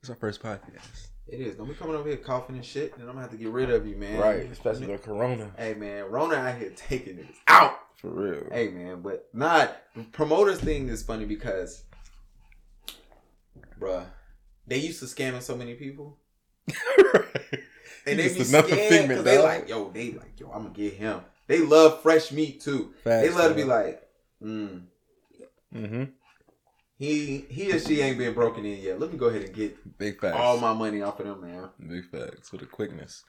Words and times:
It's 0.00 0.08
our 0.08 0.16
first 0.16 0.42
podcast. 0.42 1.08
It 1.28 1.40
is. 1.40 1.56
Don't 1.56 1.68
be 1.68 1.74
coming 1.74 1.94
over 1.94 2.08
here 2.08 2.16
coughing 2.16 2.56
and 2.56 2.64
shit, 2.64 2.94
and 2.94 3.02
I'm 3.02 3.08
gonna 3.10 3.20
have 3.20 3.30
to 3.32 3.36
get 3.36 3.50
rid 3.50 3.70
of 3.70 3.86
you, 3.86 3.96
man. 3.96 4.18
Right, 4.18 4.50
especially 4.50 4.86
the 4.86 4.96
corona. 4.98 5.50
Hey 5.58 5.74
man, 5.74 6.04
Rona 6.10 6.36
out 6.36 6.58
here 6.58 6.72
taking 6.74 7.18
it 7.18 7.26
out. 7.46 7.78
For 7.96 8.08
real. 8.08 8.44
Hey 8.50 8.68
man, 8.68 9.02
but 9.02 9.28
not 9.34 9.76
promoters 10.12 10.58
thing 10.58 10.88
is 10.88 11.02
funny 11.02 11.26
because, 11.26 11.84
bruh, 13.78 14.06
they 14.66 14.78
used 14.78 15.00
to 15.00 15.04
scamming 15.04 15.42
so 15.42 15.54
many 15.54 15.74
people, 15.74 16.16
and 18.06 18.18
they 18.18 18.32
be 18.32 18.42
scared 18.42 19.08
because 19.08 19.24
they 19.24 19.38
like, 19.38 19.68
yo, 19.68 19.90
they 19.90 20.12
like, 20.12 20.40
yo, 20.40 20.50
I'm 20.50 20.62
gonna 20.62 20.74
get 20.74 20.94
him. 20.94 21.20
They 21.46 21.58
love 21.58 22.00
fresh 22.00 22.32
meat 22.32 22.62
too. 22.62 22.94
they 23.04 23.28
love 23.28 23.50
to 23.50 23.54
be 23.54 23.64
like, 23.64 24.02
mm, 24.42 24.82
Mm-hmm. 25.74 26.04
He 27.00 27.46
he 27.48 27.72
or 27.72 27.78
she 27.80 28.00
ain't 28.02 28.18
been 28.18 28.34
broken 28.34 28.64
in 28.66 28.78
yet. 28.80 29.00
Let 29.00 29.10
me 29.10 29.16
go 29.18 29.26
ahead 29.26 29.42
and 29.42 29.54
get 29.54 29.98
Big 29.98 30.20
facts. 30.20 30.36
all 30.38 30.58
my 30.58 30.74
money 30.74 31.00
off 31.00 31.18
of 31.18 31.26
them, 31.26 31.40
man. 31.40 31.70
Big 31.88 32.04
facts 32.04 32.52
with 32.52 32.60
the 32.60 32.66
quickness. 32.66 33.24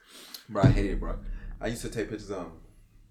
Bro, 0.50 0.64
I 0.64 0.68
hate 0.68 0.90
it, 0.90 1.00
bro. 1.00 1.16
I 1.60 1.68
used 1.68 1.80
to 1.82 1.88
take 1.88 2.10
pictures 2.10 2.30
of. 2.30 2.46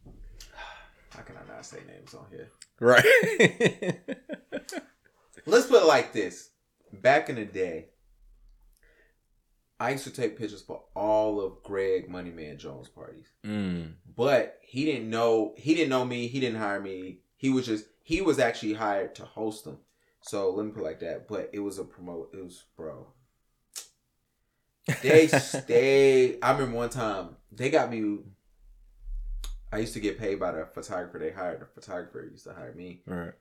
How 1.09 1.22
can 1.23 1.36
I 1.38 1.52
not 1.52 1.66
say 1.66 1.80
names 1.88 2.13
on 2.13 2.26
here? 2.30 2.50
Right. 2.80 3.03
Let's 5.48 5.66
put 5.66 5.81
it 5.81 5.88
like 5.88 6.13
this. 6.13 6.50
Back 6.94 7.30
in 7.30 7.36
the 7.38 7.45
day, 7.45 7.88
I 9.80 9.91
used 9.91 10.03
to 10.03 10.12
take 10.12 10.38
pictures 10.38 10.62
for 10.62 10.84
all 10.95 11.41
of 11.41 11.64
Greg 11.64 12.08
Moneyman 12.09 12.58
Jones 12.59 12.88
parties. 12.88 13.25
mm. 13.45 13.94
But 14.16 14.59
he 14.62 14.86
didn't 14.86 15.09
know 15.09 15.55
he 15.58 15.73
didn't 15.73 15.89
know 15.89 16.05
me, 16.05 16.28
he 16.28 16.39
didn't 16.39 16.59
hire 16.59 16.80
me. 16.81 17.22
He 17.38 17.50
was 17.50 17.66
just 17.66 17.86
he 18.03 18.22
was 18.22 18.38
actually 18.38 18.73
hired 18.73 19.16
to 19.16 19.25
host 19.25 19.64
them. 19.66 19.80
So 20.21 20.52
let 20.52 20.66
me 20.66 20.71
put 20.71 20.81
it 20.81 20.85
like 20.85 20.99
that. 21.02 21.27
But 21.27 21.49
it 21.53 21.59
was 21.59 21.80
a 21.80 21.84
promote 21.84 22.31
it 22.34 22.43
was 22.43 22.63
bro. 22.75 23.07
They 25.02 25.27
they 25.67 26.39
I 26.41 26.52
remember 26.52 26.77
one 26.77 26.89
time 26.89 27.38
they 27.52 27.69
got 27.69 27.89
me 27.91 28.19
I 29.73 29.78
used 29.78 29.94
to 29.94 30.00
get 30.00 30.19
paid 30.19 30.39
by 30.39 30.52
the 30.52 30.66
photographer. 30.66 31.17
They 31.17 31.31
hired 31.31 31.61
the 31.61 31.66
photographer 31.66 32.28
used 32.30 32.44
to 32.45 32.53
hire 32.53 32.73
me 32.73 33.02
Right. 33.05 33.33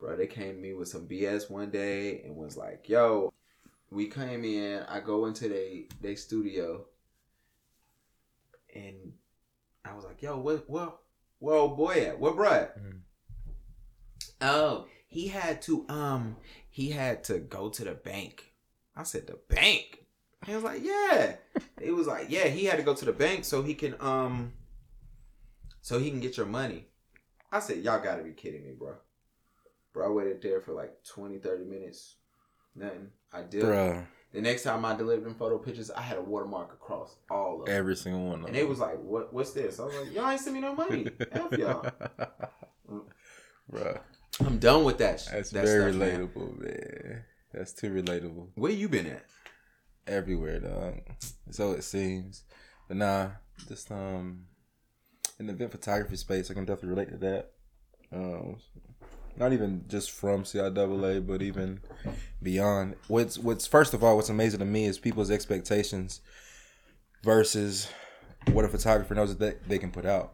bro, 0.00 0.16
they 0.16 0.26
came 0.26 0.56
to 0.56 0.60
me 0.60 0.72
with 0.74 0.88
some 0.88 1.06
BS 1.06 1.48
one 1.48 1.70
day 1.70 2.22
and 2.22 2.36
was 2.36 2.56
like, 2.56 2.88
"Yo, 2.88 3.32
we 3.90 4.08
came 4.08 4.44
in. 4.44 4.82
I 4.82 5.00
go 5.00 5.26
into 5.26 5.48
they 5.48 5.86
they 6.00 6.16
studio, 6.16 6.86
and 8.74 9.12
I 9.84 9.94
was 9.94 10.04
like, 10.04 10.20
"Yo, 10.22 10.38
what 10.38 10.68
what 10.68 10.98
where 11.38 11.54
old 11.56 11.76
boy 11.76 12.04
at? 12.06 12.18
Where 12.18 12.34
bro 12.34 12.50
at?" 12.50 12.78
Mhm. 12.78 13.00
Oh, 14.40 14.86
he 15.06 15.28
had 15.28 15.62
to 15.62 15.86
um 15.88 16.36
he 16.68 16.90
had 16.90 17.24
to 17.24 17.38
go 17.38 17.68
to 17.70 17.84
the 17.84 17.94
bank. 17.94 18.52
I 18.94 19.02
said 19.02 19.26
the 19.26 19.38
bank. 19.48 20.04
He 20.46 20.54
was 20.54 20.64
like, 20.64 20.82
"Yeah." 20.82 21.36
It 21.80 21.92
was 21.92 22.06
like, 22.06 22.26
"Yeah, 22.30 22.48
he 22.48 22.64
had 22.64 22.78
to 22.78 22.82
go 22.82 22.94
to 22.94 23.04
the 23.04 23.12
bank 23.12 23.44
so 23.44 23.62
he 23.62 23.74
can 23.74 23.94
um 24.00 24.52
so 25.82 25.98
he 25.98 26.10
can 26.10 26.20
get 26.20 26.36
your 26.36 26.46
money." 26.46 26.86
I 27.52 27.60
said, 27.60 27.78
"Y'all 27.78 28.02
got 28.02 28.16
to 28.16 28.22
be 28.22 28.32
kidding 28.32 28.64
me, 28.64 28.72
bro." 28.72 28.94
Bro, 29.92 30.06
I 30.06 30.10
waited 30.10 30.42
there 30.42 30.60
for 30.60 30.72
like 30.72 30.92
20, 31.04 31.38
30 31.38 31.64
minutes. 31.64 32.16
Nothing. 32.74 33.08
I 33.32 33.42
did. 33.42 33.62
Bro. 33.62 34.04
The 34.32 34.42
next 34.42 34.64
time 34.64 34.84
I 34.84 34.94
delivered 34.94 35.24
them 35.24 35.34
photo 35.34 35.56
pictures, 35.56 35.90
I 35.90 36.02
had 36.02 36.18
a 36.18 36.22
watermark 36.22 36.72
across 36.72 37.16
all 37.30 37.60
of 37.60 37.66
them. 37.66 37.74
Every 37.74 37.96
single 37.96 38.26
one 38.26 38.34
of 38.34 38.40
them. 38.40 38.46
And 38.48 38.56
they 38.56 38.64
was 38.64 38.78
like, 38.78 38.98
"What? 39.00 39.32
What's 39.32 39.52
this?" 39.52 39.80
I 39.80 39.84
was 39.84 39.94
like, 39.94 40.14
"Y'all 40.14 40.28
ain't 40.28 40.40
send 40.40 40.54
me 40.54 40.60
no 40.60 40.74
money. 40.74 41.08
F 41.32 41.52
y'all." 41.52 41.90
Bruh. 43.72 44.00
I'm 44.44 44.58
done 44.58 44.84
with 44.84 44.98
that. 44.98 45.26
That's 45.30 45.50
that 45.50 45.64
very 45.64 45.92
stuff, 45.92 46.00
man. 46.00 46.28
relatable, 46.28 46.58
man. 46.60 47.24
That's 47.52 47.72
too 47.72 47.90
relatable. 47.90 48.48
Where 48.54 48.72
you 48.72 48.88
been 48.88 49.06
at? 49.06 49.24
Everywhere, 50.06 50.60
dog. 50.60 51.00
So 51.50 51.72
it 51.72 51.82
seems. 51.84 52.44
But 52.88 52.98
nah, 52.98 53.28
just 53.68 53.90
um 53.90 54.44
in 55.38 55.46
the 55.46 55.52
event 55.52 55.72
photography 55.72 56.16
space, 56.16 56.50
I 56.50 56.54
can 56.54 56.64
definitely 56.64 56.90
relate 56.90 57.10
to 57.10 57.18
that. 57.18 57.52
Um 58.12 58.56
not 59.38 59.52
even 59.52 59.84
just 59.88 60.10
from 60.10 60.44
CIAA, 60.44 61.26
but 61.26 61.42
even 61.42 61.80
beyond. 62.42 62.96
What's 63.08 63.38
what's 63.38 63.66
first 63.66 63.94
of 63.94 64.02
all, 64.04 64.16
what's 64.16 64.28
amazing 64.28 64.60
to 64.60 64.64
me 64.64 64.84
is 64.86 64.98
people's 64.98 65.30
expectations 65.30 66.20
versus 67.22 67.88
what 68.52 68.64
a 68.64 68.68
photographer 68.68 69.14
knows 69.14 69.36
that 69.36 69.38
they, 69.38 69.74
they 69.74 69.78
can 69.78 69.90
put 69.90 70.06
out. 70.06 70.32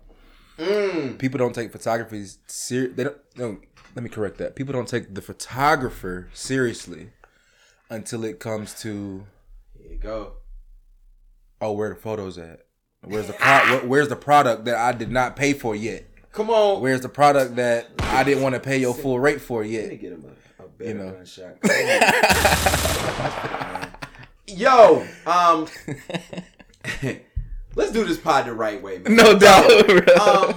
Mm. 0.62 1.18
People 1.18 1.38
don't 1.38 1.54
take 1.54 1.72
photography 1.72 2.24
ser- 2.46 2.88
they 2.88 3.04
don't 3.04 3.16
no, 3.36 3.58
let 3.96 4.02
me 4.02 4.08
correct 4.10 4.38
that. 4.38 4.54
People 4.56 4.72
don't 4.72 4.88
take 4.88 5.14
the 5.14 5.22
photographer 5.22 6.28
seriously 6.32 7.10
until 7.90 8.24
it 8.24 8.38
comes 8.38 8.80
to 8.82 9.26
Here 9.76 9.92
you 9.92 9.98
go. 9.98 10.34
oh 11.60 11.72
where 11.72 11.88
the 11.90 11.96
photos 11.96 12.38
at? 12.38 12.60
Where's 13.04 13.26
the 13.26 13.32
pro- 13.32 13.80
where's 13.86 14.08
the 14.08 14.16
product 14.16 14.64
that 14.66 14.76
I 14.76 14.92
did 14.92 15.10
not 15.10 15.34
pay 15.36 15.52
for 15.54 15.74
yet? 15.74 16.04
Come 16.30 16.48
on. 16.50 16.80
Where's 16.80 17.00
the 17.00 17.08
product 17.08 17.56
that 17.56 17.88
I 17.98 18.22
didn't 18.24 18.42
want 18.42 18.54
to 18.54 18.60
pay 18.60 18.78
your 18.78 18.94
full 18.94 19.18
rate 19.20 19.40
for 19.40 19.62
yet? 19.64 19.82
Let 19.82 19.90
me 19.90 19.96
get 19.98 20.12
him 20.12 20.24
a, 20.24 20.28
a 20.64 20.68
better 20.68 20.90
You 20.90 20.94
know. 20.94 21.10
gunshot. 21.12 21.56
Yo, 24.46 25.04
um, 25.26 25.66
let's 27.74 27.92
do 27.92 28.04
this 28.04 28.18
pod 28.18 28.46
the 28.46 28.52
right 28.52 28.82
way, 28.82 28.98
man. 28.98 29.16
no 29.16 29.38
doubt. 29.38 29.70
Um, 30.20 30.54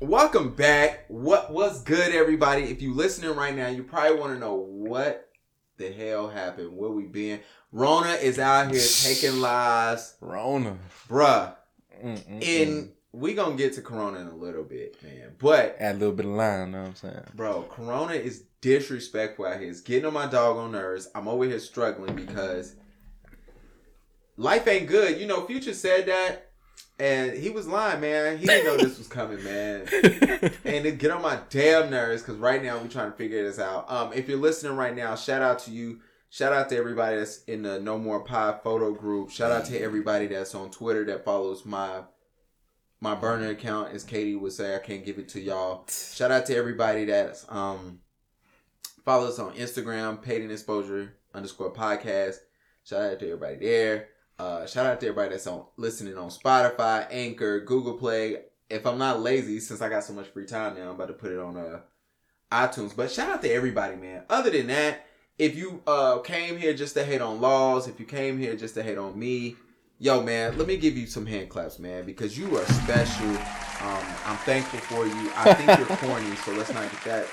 Welcome 0.00 0.54
back. 0.54 1.04
What 1.08 1.52
what's 1.52 1.82
good, 1.82 2.14
everybody? 2.14 2.62
If 2.62 2.80
you 2.80 2.94
listening 2.94 3.36
right 3.36 3.54
now, 3.54 3.68
you 3.68 3.82
probably 3.82 4.18
want 4.18 4.32
to 4.32 4.38
know 4.38 4.54
what 4.54 5.28
the 5.76 5.92
hell 5.92 6.28
happened, 6.28 6.74
where 6.74 6.88
we 6.90 7.04
been. 7.04 7.40
Rona 7.70 8.12
is 8.12 8.38
out 8.38 8.70
here 8.70 8.80
taking 8.80 9.40
lives, 9.40 10.16
Rona. 10.22 10.78
bruh. 11.06 11.54
Mm-mm-mm. 12.02 12.62
And 12.62 12.92
we 13.12 13.34
gonna 13.34 13.56
get 13.56 13.74
to 13.74 13.82
Corona 13.82 14.20
in 14.20 14.28
a 14.28 14.34
little 14.34 14.64
bit, 14.64 14.96
man. 15.02 15.34
But 15.38 15.76
add 15.78 15.96
a 15.96 15.98
little 15.98 16.14
bit 16.14 16.24
of 16.24 16.32
line, 16.32 16.70
know 16.70 16.80
what 16.80 16.88
I'm 16.88 16.94
saying? 16.94 17.22
bro, 17.34 17.62
Corona 17.64 18.14
is 18.14 18.44
disrespectful 18.62 19.44
out 19.44 19.60
here. 19.60 19.68
It's 19.68 19.82
getting 19.82 20.06
on 20.06 20.14
my 20.14 20.26
dog 20.26 20.56
on 20.56 20.72
nerves. 20.72 21.08
I'm 21.14 21.28
over 21.28 21.44
here 21.44 21.58
struggling 21.60 22.16
because 22.16 22.74
life 24.36 24.66
ain't 24.66 24.88
good. 24.88 25.20
You 25.20 25.26
know, 25.26 25.44
Future 25.46 25.74
said 25.74 26.06
that, 26.06 26.50
and 26.98 27.32
he 27.32 27.50
was 27.50 27.66
lying, 27.66 28.00
man. 28.00 28.38
He 28.38 28.46
didn't 28.46 28.66
know 28.66 28.76
this 28.76 28.98
was 28.98 29.08
coming, 29.08 29.42
man. 29.42 29.86
and 30.64 30.86
it 30.86 30.98
get 30.98 31.10
on 31.10 31.22
my 31.22 31.38
damn 31.48 31.90
nerves 31.90 32.22
because 32.22 32.36
right 32.36 32.62
now 32.62 32.78
we're 32.78 32.88
trying 32.88 33.10
to 33.10 33.16
figure 33.16 33.42
this 33.42 33.58
out. 33.58 33.90
Um, 33.90 34.12
if 34.12 34.28
you're 34.28 34.38
listening 34.38 34.76
right 34.76 34.94
now, 34.94 35.14
shout 35.14 35.42
out 35.42 35.60
to 35.60 35.70
you. 35.70 36.00
Shout 36.28 36.52
out 36.52 36.68
to 36.68 36.76
everybody 36.76 37.16
that's 37.16 37.42
in 37.44 37.62
the 37.62 37.80
No 37.80 37.98
More 37.98 38.22
Pod 38.22 38.62
photo 38.62 38.92
group. 38.92 39.30
Shout 39.30 39.50
out 39.50 39.64
to 39.66 39.80
everybody 39.80 40.26
that's 40.28 40.54
on 40.54 40.70
Twitter 40.70 41.04
that 41.06 41.24
follows 41.24 41.64
my 41.64 42.02
my 43.00 43.14
burner 43.14 43.48
account. 43.48 43.92
As 43.92 44.04
Katie 44.04 44.36
would 44.36 44.52
say, 44.52 44.76
I 44.76 44.78
can't 44.78 45.04
give 45.04 45.18
it 45.18 45.28
to 45.30 45.40
y'all. 45.40 45.86
Shout 45.88 46.30
out 46.30 46.46
to 46.46 46.56
everybody 46.56 47.06
that's 47.06 47.46
um 47.48 48.00
follows 49.04 49.38
on 49.38 49.54
Instagram, 49.54 50.22
paid 50.22 50.42
in 50.42 50.50
exposure 50.50 51.14
underscore 51.34 51.72
podcast. 51.72 52.36
Shout 52.84 53.02
out 53.02 53.18
to 53.20 53.26
everybody 53.26 53.56
there. 53.56 54.08
Uh, 54.40 54.64
shout 54.66 54.86
out 54.86 54.98
to 54.98 55.06
everybody 55.06 55.28
that's 55.28 55.46
on 55.46 55.66
listening 55.76 56.16
on 56.16 56.30
Spotify, 56.30 57.06
Anchor, 57.10 57.60
Google 57.60 57.98
Play. 57.98 58.38
If 58.70 58.86
I'm 58.86 58.96
not 58.96 59.20
lazy, 59.20 59.60
since 59.60 59.82
I 59.82 59.90
got 59.90 60.02
so 60.02 60.14
much 60.14 60.28
free 60.28 60.46
time 60.46 60.76
now, 60.76 60.84
I'm 60.84 60.94
about 60.94 61.08
to 61.08 61.12
put 61.12 61.30
it 61.30 61.38
on 61.38 61.58
uh 61.58 61.80
iTunes. 62.50 62.96
But 62.96 63.10
shout 63.10 63.28
out 63.28 63.42
to 63.42 63.52
everybody, 63.52 63.96
man. 63.96 64.22
Other 64.30 64.48
than 64.48 64.68
that, 64.68 65.04
if 65.36 65.56
you 65.56 65.82
uh 65.86 66.20
came 66.20 66.56
here 66.56 66.72
just 66.72 66.94
to 66.94 67.04
hate 67.04 67.20
on 67.20 67.42
laws, 67.42 67.86
if 67.86 68.00
you 68.00 68.06
came 68.06 68.38
here 68.38 68.56
just 68.56 68.72
to 68.76 68.82
hate 68.82 68.96
on 68.96 69.18
me, 69.18 69.56
yo 69.98 70.22
man, 70.22 70.56
let 70.56 70.66
me 70.66 70.78
give 70.78 70.96
you 70.96 71.06
some 71.06 71.26
hand 71.26 71.50
claps, 71.50 71.78
man, 71.78 72.06
because 72.06 72.38
you 72.38 72.56
are 72.56 72.64
special. 72.64 73.28
Um, 73.28 74.06
I'm 74.24 74.38
thankful 74.38 74.78
for 74.80 75.06
you. 75.06 75.30
I 75.36 75.52
think 75.52 75.78
you're 75.78 75.96
corny, 75.98 76.34
so 76.36 76.52
let's 76.52 76.72
not 76.72 76.90
get 76.90 77.04
that, 77.04 77.26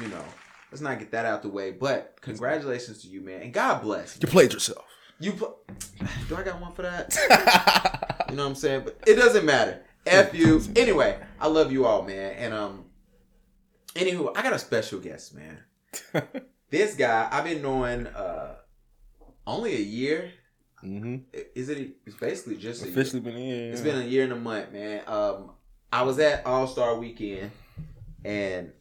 you 0.00 0.08
know, 0.08 0.24
let's 0.72 0.80
not 0.80 0.98
get 0.98 1.10
that 1.10 1.26
out 1.26 1.42
the 1.42 1.50
way. 1.50 1.72
But 1.72 2.16
congratulations 2.22 3.02
to 3.02 3.08
you, 3.08 3.20
man, 3.20 3.42
and 3.42 3.52
God 3.52 3.82
bless. 3.82 4.18
you 4.18 4.28
played 4.28 4.54
yourself. 4.54 4.86
You 5.20 5.32
pl- 5.32 5.56
do 6.28 6.36
I 6.36 6.42
got 6.42 6.60
one 6.60 6.72
for 6.72 6.82
that? 6.82 7.16
You 8.30 8.36
know 8.36 8.44
what 8.44 8.48
I'm 8.50 8.54
saying? 8.56 8.82
But 8.84 8.98
it 9.06 9.14
doesn't 9.14 9.44
matter. 9.44 9.82
F 10.06 10.34
you. 10.34 10.60
Anyway, 10.74 11.16
I 11.40 11.46
love 11.46 11.70
you 11.70 11.86
all, 11.86 12.02
man. 12.02 12.32
And 12.32 12.52
um, 12.52 12.84
anywho, 13.94 14.36
I 14.36 14.42
got 14.42 14.52
a 14.52 14.58
special 14.58 14.98
guest, 15.00 15.34
man. 15.34 15.58
This 16.70 16.96
guy 16.96 17.28
I've 17.30 17.44
been 17.44 17.62
knowing 17.62 18.08
uh 18.08 18.56
only 19.46 19.76
a 19.76 19.80
year. 19.80 20.32
mm-hmm. 20.82 21.16
Is 21.54 21.68
it? 21.68 21.92
It's 22.04 22.16
basically 22.16 22.56
just 22.56 22.82
a 22.82 22.86
year. 22.86 22.94
Officially 22.94 23.20
been 23.20 23.36
here. 23.36 23.70
It's 23.70 23.80
been 23.82 24.00
a 24.02 24.04
year 24.04 24.24
and 24.24 24.32
a 24.32 24.36
month, 24.36 24.72
man. 24.72 25.02
Um, 25.06 25.50
I 25.92 26.02
was 26.02 26.18
at 26.18 26.44
All 26.44 26.66
Star 26.66 26.96
Weekend, 26.96 27.52
and 28.24 28.72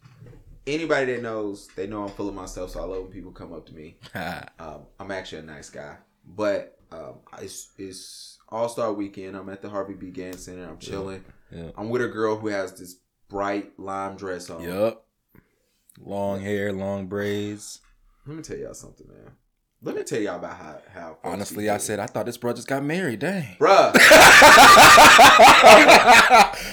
anybody 0.65 1.13
that 1.13 1.21
knows, 1.21 1.67
they 1.75 1.85
know 1.85 2.03
I'm 2.03 2.09
full 2.09 2.29
of 2.29 2.33
myself. 2.33 2.71
So 2.71 2.79
I 2.81 2.85
love 2.85 3.03
when 3.03 3.11
people 3.11 3.31
come 3.31 3.53
up 3.53 3.67
to 3.67 3.75
me. 3.75 3.97
Um, 4.59 4.87
I'm 4.99 5.11
actually 5.11 5.39
a 5.39 5.45
nice 5.45 5.69
guy, 5.69 5.97
but 6.25 6.77
um, 6.91 7.15
it's 7.41 7.71
it's 7.77 8.37
All 8.49 8.69
Star 8.69 8.93
Weekend. 8.93 9.35
I'm 9.35 9.49
at 9.49 9.61
the 9.61 9.69
Harvey 9.69 9.93
B. 9.93 10.11
Gantt 10.11 10.37
Center. 10.39 10.67
I'm 10.67 10.77
chilling. 10.77 11.23
yeah. 11.51 11.71
I'm 11.77 11.89
with 11.89 12.01
a 12.01 12.07
girl 12.07 12.37
who 12.37 12.47
has 12.47 12.73
this 12.73 12.97
bright 13.29 13.77
lime 13.79 14.15
dress 14.15 14.49
on. 14.49 14.63
Yep. 14.63 15.01
Long 15.99 16.41
hair, 16.41 16.71
long 16.73 17.07
braids. 17.07 17.79
Let 18.25 18.37
me 18.37 18.43
tell 18.43 18.57
y'all 18.57 18.73
something, 18.73 19.07
man. 19.07 19.33
Let 19.85 19.95
me 19.95 20.03
tell 20.03 20.19
y'all 20.19 20.37
about 20.37 20.55
how 20.55 20.81
how. 20.93 21.17
Honestly, 21.25 21.69
I 21.69 21.77
said 21.77 21.99
I 21.99 22.05
thought 22.05 22.25
this 22.25 22.37
bro 22.37 22.53
just 22.53 22.69
got 22.69 22.83
married. 22.83 23.19
Dang. 23.19 23.57
bruh, 23.59 23.91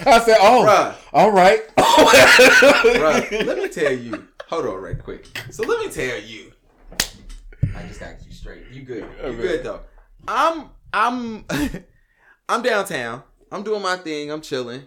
I 0.07 0.23
said, 0.25 0.37
oh, 0.41 0.65
bruh, 0.65 0.95
all 1.13 1.33
right. 1.33 1.61
bruh. 1.77 3.47
Let 3.47 3.59
me 3.59 3.69
tell 3.69 3.93
you. 3.93 4.29
Hold 4.49 4.67
on, 4.67 4.77
right 4.77 5.03
quick. 5.03 5.27
So 5.51 5.65
let 5.65 5.85
me 5.85 5.91
tell 5.93 6.21
you. 6.21 6.53
I 6.93 7.83
just 7.89 7.99
got 8.01 8.15
you 8.25 8.30
straight. 8.41 8.65
You 8.73 8.83
good? 8.83 9.05
You 9.23 9.27
Okay. 9.27 9.37
good 9.43 9.63
though. 9.65 9.81
I'm 10.27 10.71
I'm 10.93 11.45
I'm 12.49 12.63
downtown. 12.63 13.23
I'm 13.53 13.63
doing 13.63 13.83
my 13.83 13.97
thing. 13.97 14.31
I'm 14.31 14.41
chilling, 14.41 14.87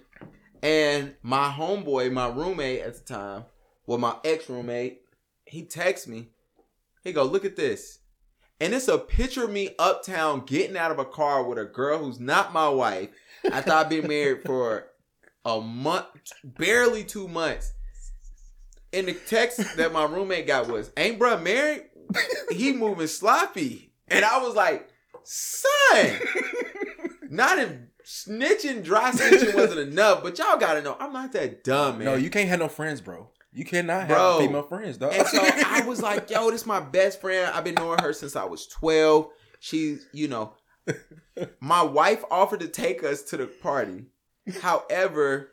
and 0.62 1.16
my 1.22 1.50
homeboy, 1.50 2.12
my 2.12 2.28
roommate 2.28 2.82
at 2.82 2.96
the 2.96 3.02
time, 3.14 3.46
well, 3.86 3.98
my 3.98 4.16
ex 4.24 4.50
roommate, 4.50 5.02
he 5.46 5.64
texts 5.66 6.08
me. 6.08 6.30
He 7.04 7.12
go, 7.12 7.24
look 7.24 7.46
at 7.46 7.56
this. 7.58 8.00
And 8.62 8.74
it's 8.74 8.88
a 8.88 8.98
picture 8.98 9.44
of 9.44 9.52
me 9.52 9.76
uptown 9.78 10.46
getting 10.46 10.78
out 10.78 10.92
of 10.92 11.00
a 11.00 11.04
car 11.06 11.44
with 11.44 11.58
a 11.58 11.66
girl 11.66 12.00
who's 12.00 12.20
not 12.20 12.54
my 12.54 12.70
wife. 12.70 13.10
I 13.52 13.60
thought 13.60 13.86
I've 13.86 13.90
been 13.90 14.08
married 14.08 14.42
for 14.46 14.86
a 15.44 15.60
month, 15.60 16.06
barely 16.46 17.04
two 17.04 17.28
months. 17.28 17.74
And 18.94 19.08
the 19.08 19.14
text 19.14 19.76
that 19.76 19.92
my 19.92 20.06
roommate 20.06 20.48
got 20.48 20.70
was, 20.70 20.92
ain't 20.96 21.20
bruh 21.20 21.42
married? 21.44 21.88
He 22.51 22.74
moving 22.74 23.07
sloppy. 23.07 23.94
And 24.07 24.24
I 24.24 24.39
was 24.42 24.56
like, 24.56 24.89
son, 25.24 26.19
not 27.30 27.57
if 27.60 27.71
snitching, 28.06 28.83
dry 28.83 29.12
snitching 29.12 29.56
wasn't 29.56 29.80
enough, 29.92 30.21
but 30.24 30.38
y'all 30.38 30.57
gotta 30.57 30.81
know, 30.81 30.98
I'm 31.00 31.13
not 31.13 31.31
that 31.33 31.63
dumb, 31.63 32.00
man. 32.00 32.06
No, 32.06 32.15
you 32.15 32.30
can't 32.30 32.50
have 32.50 32.60
no 32.60 32.68
friends, 32.68 33.01
bro. 33.01 33.30
You 33.56 33.65
cannot 33.65 34.07
have 34.07 34.10
Bro. 34.10 34.39
female 34.39 34.63
friends, 34.63 34.98
dog. 34.98 35.13
And 35.13 35.27
so 35.27 35.39
I 35.44 35.83
was 35.86 36.01
like, 36.01 36.30
yo, 36.30 36.50
this 36.50 36.62
is 36.62 36.68
my 36.68 36.80
best 36.80 37.21
friend. 37.21 37.51
I've 37.54 37.63
been 37.63 37.75
knowing 37.75 38.00
her 38.00 38.12
since 38.12 38.36
I 38.36 38.45
was 38.45 38.66
12. 38.68 39.27
She's, 39.59 40.07
you 40.12 40.27
know, 40.27 40.54
my 41.59 41.83
wife 41.83 42.24
offered 42.31 42.62
to 42.62 42.68
take 42.68 43.04
us 43.04 43.21
to 43.24 43.38
the 43.38 43.45
party. 43.45 44.06
However, 44.62 45.51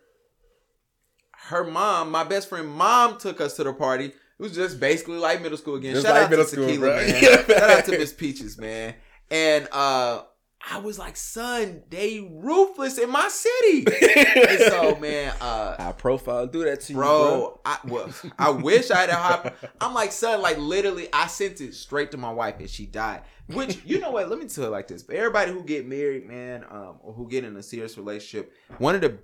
her 1.48 1.62
mom, 1.62 2.10
my 2.10 2.24
best 2.24 2.48
friend 2.48 2.68
mom, 2.68 3.18
took 3.18 3.40
us 3.40 3.56
to 3.56 3.64
the 3.64 3.72
party. 3.72 4.12
It 4.40 4.44
was 4.44 4.54
just 4.54 4.80
basically 4.80 5.18
like 5.18 5.42
middle 5.42 5.58
school 5.58 5.74
again. 5.74 5.92
Just 5.92 6.06
Shout 6.06 6.14
like 6.14 6.24
out 6.24 6.30
middle 6.30 6.46
to 6.46 6.50
school, 6.50 6.66
Tequila, 6.66 6.86
bro. 6.86 6.96
man. 6.96 7.22
Yeah, 7.22 7.44
Shout 7.58 7.70
out 7.70 7.84
to. 7.84 7.98
Miss 7.98 8.14
Peaches, 8.14 8.56
man. 8.56 8.94
And 9.30 9.68
uh 9.70 10.22
I 10.66 10.78
was 10.78 10.98
like, 10.98 11.18
son, 11.18 11.82
they 11.90 12.20
ruthless 12.20 12.96
in 12.96 13.10
my 13.10 13.28
city. 13.28 13.84
and 14.40 14.60
so, 14.60 14.96
man, 14.96 15.34
uh 15.42 15.76
High 15.76 15.92
profile, 15.92 16.46
do 16.46 16.64
that 16.64 16.80
to 16.82 16.92
you, 16.94 16.98
bro. 16.98 17.60
I 17.66 17.80
well, 17.84 18.10
I 18.38 18.48
wish 18.48 18.90
I 18.90 19.00
had 19.02 19.10
a 19.10 19.14
hot. 19.14 19.54
I'm 19.78 19.92
like, 19.92 20.10
son, 20.10 20.40
like 20.40 20.56
literally, 20.56 21.08
I 21.12 21.26
sent 21.26 21.60
it 21.60 21.74
straight 21.74 22.10
to 22.12 22.16
my 22.16 22.32
wife 22.32 22.60
and 22.60 22.70
she 22.70 22.86
died. 22.86 23.24
Which 23.48 23.84
you 23.84 24.00
know 24.00 24.10
what? 24.10 24.30
Let 24.30 24.38
me 24.38 24.46
tell 24.46 24.64
you 24.64 24.70
like 24.70 24.88
this. 24.88 25.02
For 25.02 25.12
everybody 25.12 25.52
who 25.52 25.62
get 25.64 25.86
married, 25.86 26.26
man, 26.26 26.64
um, 26.70 26.96
or 27.02 27.12
who 27.12 27.28
get 27.28 27.44
in 27.44 27.54
a 27.58 27.62
serious 27.62 27.98
relationship, 27.98 28.54
one 28.78 28.94
of 28.94 29.02
the 29.02 29.18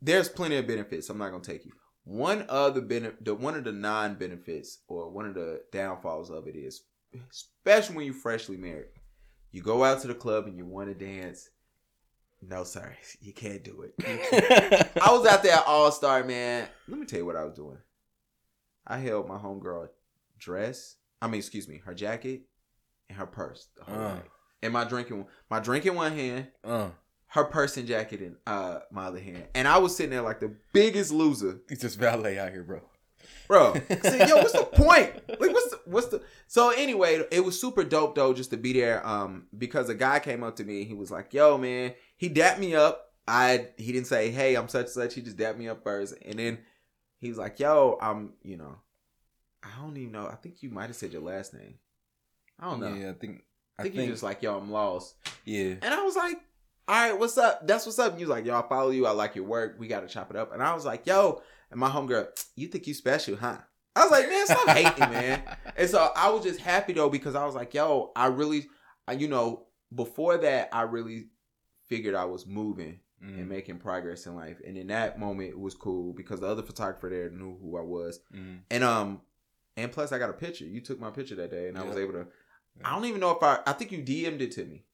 there's 0.00 0.30
plenty 0.30 0.56
of 0.56 0.66
benefits. 0.66 1.10
I'm 1.10 1.18
not 1.18 1.32
gonna 1.32 1.44
take 1.44 1.66
you. 1.66 1.72
One 2.08 2.42
of 2.42 2.74
the 2.74 2.80
benefit, 2.80 3.22
the 3.22 3.34
one 3.34 3.54
of 3.54 3.64
the 3.64 3.72
non 3.72 4.14
benefits, 4.14 4.78
or 4.88 5.10
one 5.10 5.26
of 5.26 5.34
the 5.34 5.60
downfalls 5.72 6.30
of 6.30 6.46
it 6.46 6.56
is, 6.56 6.82
especially 7.30 7.96
when 7.96 8.04
you're 8.06 8.14
freshly 8.14 8.56
married, 8.56 8.86
you 9.52 9.60
go 9.60 9.84
out 9.84 10.00
to 10.00 10.08
the 10.08 10.14
club 10.14 10.46
and 10.46 10.56
you 10.56 10.64
want 10.64 10.88
to 10.88 10.94
dance. 10.94 11.50
No, 12.40 12.64
sorry, 12.64 12.96
you 13.20 13.34
can't 13.34 13.62
do 13.62 13.82
it. 13.82 13.94
Can't. 14.00 14.88
I 15.02 15.12
was 15.12 15.26
out 15.26 15.42
there 15.42 15.52
at 15.56 15.66
All 15.66 15.92
Star, 15.92 16.24
man. 16.24 16.66
Let 16.86 16.98
me 16.98 17.04
tell 17.04 17.18
you 17.18 17.26
what 17.26 17.36
I 17.36 17.44
was 17.44 17.54
doing. 17.54 17.76
I 18.86 18.96
held 18.98 19.28
my 19.28 19.36
homegirl 19.36 19.88
dress. 20.38 20.96
I 21.20 21.26
mean, 21.26 21.40
excuse 21.40 21.68
me, 21.68 21.82
her 21.84 21.92
jacket 21.94 22.42
and 23.10 23.18
her 23.18 23.26
purse. 23.26 23.68
The 23.76 23.84
whole 23.84 23.96
Uh. 24.00 24.14
night. 24.14 24.24
And 24.62 24.72
my 24.72 24.84
drinking, 24.84 25.26
my 25.50 25.60
drink 25.60 25.84
in 25.86 25.94
one 25.94 26.12
hand, 26.16 26.48
uh, 26.64 26.88
her 27.28 27.44
purse 27.44 27.76
and 27.76 27.86
jacket 27.86 28.20
in 28.20 28.36
uh 28.46 28.80
my 28.90 29.06
other 29.06 29.20
hand. 29.20 29.44
And 29.54 29.68
I 29.68 29.78
was 29.78 29.96
sitting 29.96 30.10
there 30.10 30.22
like 30.22 30.40
the 30.40 30.54
biggest 30.72 31.12
loser, 31.12 31.60
he's 31.68 31.80
just 31.80 31.98
valet 31.98 32.38
out 32.38 32.50
here, 32.50 32.62
bro. 32.62 32.80
bro. 33.46 33.74
I 33.90 33.98
said, 34.02 34.28
yo, 34.28 34.36
what's 34.36 34.52
the 34.52 34.64
point? 34.64 35.12
Like, 35.28 35.52
what's 35.52 35.70
the 35.70 35.80
what's 35.84 36.06
the? 36.08 36.22
So 36.46 36.70
anyway, 36.70 37.22
it 37.30 37.44
was 37.44 37.60
super 37.60 37.84
dope 37.84 38.14
though, 38.14 38.32
just 38.32 38.50
to 38.50 38.56
be 38.56 38.72
there. 38.72 39.06
Um, 39.06 39.46
because 39.56 39.88
a 39.88 39.94
guy 39.94 40.18
came 40.20 40.42
up 40.42 40.56
to 40.56 40.64
me 40.64 40.80
and 40.80 40.88
he 40.88 40.94
was 40.94 41.10
like, 41.10 41.34
"Yo, 41.34 41.58
man," 41.58 41.94
he 42.16 42.28
dapped 42.28 42.60
me 42.60 42.74
up. 42.74 43.12
I 43.26 43.68
he 43.76 43.92
didn't 43.92 44.06
say, 44.06 44.30
"Hey, 44.30 44.54
I'm 44.54 44.68
such 44.68 44.86
and 44.86 44.90
such." 44.90 45.14
He 45.14 45.22
just 45.22 45.36
dapped 45.36 45.58
me 45.58 45.68
up 45.68 45.82
first, 45.82 46.14
and 46.24 46.38
then 46.38 46.58
he 47.18 47.28
was 47.28 47.38
like, 47.38 47.58
"Yo, 47.60 47.98
I'm," 48.00 48.32
you 48.42 48.56
know, 48.56 48.76
I 49.62 49.68
don't 49.80 49.96
even 49.96 50.12
know. 50.12 50.26
I 50.26 50.36
think 50.36 50.62
you 50.62 50.70
might 50.70 50.86
have 50.86 50.96
said 50.96 51.12
your 51.12 51.22
last 51.22 51.52
name. 51.52 51.74
I 52.58 52.70
don't 52.70 52.80
know. 52.80 52.94
Yeah, 52.94 53.10
I 53.10 53.12
think. 53.14 53.42
I 53.78 53.84
think, 53.84 53.94
you 53.94 54.06
just 54.06 54.22
like, 54.22 54.42
"Yo, 54.42 54.56
I'm 54.56 54.70
lost," 54.70 55.14
yeah. 55.44 55.74
and 55.82 55.94
I 55.94 56.02
was 56.02 56.16
like. 56.16 56.40
All 56.88 56.94
right, 56.94 57.18
what's 57.18 57.36
up? 57.36 57.66
That's 57.66 57.84
what's 57.84 57.98
up. 57.98 58.12
And 58.12 58.18
he 58.18 58.24
was 58.24 58.30
like, 58.30 58.46
yo, 58.46 58.58
I 58.58 58.66
follow 58.66 58.88
you. 58.90 59.04
I 59.04 59.10
like 59.10 59.36
your 59.36 59.44
work. 59.44 59.76
We 59.78 59.88
got 59.88 60.00
to 60.00 60.08
chop 60.08 60.30
it 60.30 60.36
up. 60.36 60.54
And 60.54 60.62
I 60.62 60.74
was 60.74 60.86
like, 60.86 61.06
yo, 61.06 61.42
and 61.70 61.78
my 61.78 61.90
homegirl, 61.90 62.28
you 62.56 62.66
think 62.68 62.86
you 62.86 62.94
special, 62.94 63.36
huh? 63.36 63.58
I 63.94 64.02
was 64.04 64.10
like, 64.10 64.26
man, 64.28 64.46
stop 64.46 64.68
hating, 64.76 65.10
man. 65.10 65.42
And 65.76 65.90
so 65.90 66.10
I 66.16 66.30
was 66.30 66.44
just 66.44 66.60
happy 66.60 66.94
though 66.94 67.10
because 67.10 67.34
I 67.34 67.44
was 67.44 67.54
like, 67.54 67.74
yo, 67.74 68.10
I 68.16 68.28
really, 68.28 68.68
I, 69.06 69.12
you 69.12 69.28
know, 69.28 69.66
before 69.94 70.38
that, 70.38 70.70
I 70.72 70.82
really 70.82 71.26
figured 71.88 72.14
I 72.14 72.24
was 72.24 72.46
moving 72.46 73.00
and 73.20 73.46
Mm, 73.46 73.48
making 73.48 73.78
progress 73.78 74.26
in 74.26 74.36
life. 74.36 74.60
And 74.64 74.78
in 74.78 74.86
that 74.86 75.18
moment, 75.18 75.50
it 75.50 75.58
was 75.58 75.74
cool 75.74 76.12
because 76.12 76.38
the 76.38 76.46
other 76.46 76.62
photographer 76.62 77.10
there 77.10 77.28
knew 77.30 77.58
who 77.60 77.76
I 77.76 77.82
was. 77.82 78.20
mm. 78.32 78.60
And 78.70 78.84
um, 78.84 79.22
and 79.76 79.90
plus 79.90 80.12
I 80.12 80.18
got 80.20 80.30
a 80.30 80.34
picture. 80.34 80.64
You 80.64 80.80
took 80.80 81.00
my 81.00 81.10
picture 81.10 81.34
that 81.34 81.50
day, 81.50 81.66
and 81.68 81.76
I 81.76 81.82
was 81.82 81.96
able 81.96 82.12
to. 82.12 82.28
I 82.84 82.94
don't 82.94 83.06
even 83.06 83.20
know 83.20 83.32
if 83.32 83.42
I. 83.42 83.58
I 83.66 83.72
think 83.72 83.90
you 83.90 83.98
DM'd 84.04 84.40
it 84.40 84.52
to 84.52 84.64
me, 84.64 84.84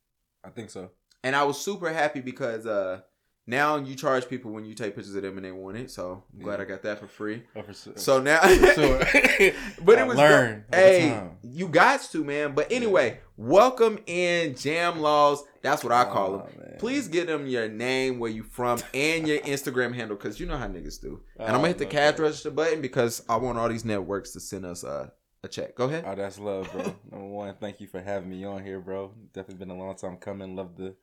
I 0.42 0.48
think 0.48 0.70
so. 0.70 0.90
And 1.24 1.34
I 1.34 1.42
was 1.42 1.58
super 1.60 1.92
happy 1.92 2.20
because 2.20 2.64
uh, 2.66 3.00
now 3.46 3.76
you 3.76 3.94
charge 3.94 4.28
people 4.28 4.52
when 4.52 4.64
you 4.64 4.74
take 4.74 4.94
pictures 4.94 5.14
of 5.14 5.22
them 5.22 5.36
and 5.36 5.44
they 5.44 5.52
want 5.52 5.76
it. 5.76 5.90
So 5.90 6.22
I'm 6.32 6.40
glad 6.44 6.60
Yeah. 6.60 6.64
I 6.64 6.68
got 6.68 6.82
that 6.82 6.98
for 7.00 7.06
free. 7.08 7.42
Oh, 7.56 7.62
for 7.62 7.74
sure. 7.74 7.92
So 7.96 8.20
now, 8.20 8.40
but 8.42 9.98
I 9.98 10.02
it 10.02 10.06
was 10.06 10.16
learn 10.16 10.64
Hey, 10.72 11.20
you 11.42 11.68
got 11.68 12.00
to 12.12 12.24
man. 12.24 12.52
But 12.54 12.70
anyway, 12.72 13.20
welcome 13.36 13.98
in 14.06 14.54
Jam 14.56 15.00
Laws. 15.00 15.44
That's 15.62 15.82
what 15.82 15.92
I 15.92 16.04
call 16.04 16.38
them. 16.38 16.46
Man. 16.58 16.76
Please 16.78 17.08
give 17.08 17.26
them 17.26 17.46
your 17.46 17.68
name, 17.68 18.18
where 18.18 18.30
you 18.30 18.42
from, 18.42 18.78
and 18.92 19.26
your 19.26 19.38
Instagram 19.40 19.94
handle, 19.94 20.16
because 20.16 20.38
you 20.38 20.46
know 20.46 20.56
how 20.58 20.66
niggas 20.66 21.00
do. 21.00 21.20
And 21.38 21.48
I'm 21.48 21.54
Oh, 21.54 21.58
gonna 21.58 21.68
hit 21.68 21.78
the 21.78 21.86
cash 21.86 22.18
register 22.18 22.50
button 22.50 22.80
because 22.82 23.22
I 23.28 23.36
want 23.36 23.58
all 23.58 23.68
these 23.68 23.84
networks 23.84 24.32
to 24.32 24.40
send 24.40 24.66
us 24.66 24.84
uh, 24.84 25.08
a 25.42 25.48
check. 25.48 25.74
Go 25.74 25.84
ahead. 25.86 26.04
Oh, 26.06 26.14
that's 26.14 26.38
love, 26.38 26.70
bro. 26.72 26.94
Number 27.10 27.26
one, 27.28 27.54
thank 27.60 27.80
you 27.80 27.86
for 27.86 28.00
having 28.02 28.28
me 28.30 28.44
on 28.44 28.62
here, 28.64 28.80
bro. 28.80 29.12
Definitely 29.32 29.64
been 29.64 29.74
a 29.74 29.78
long 29.78 29.96
time 29.96 30.16
coming. 30.16 30.54
Love 30.56 30.76
the 30.76 30.94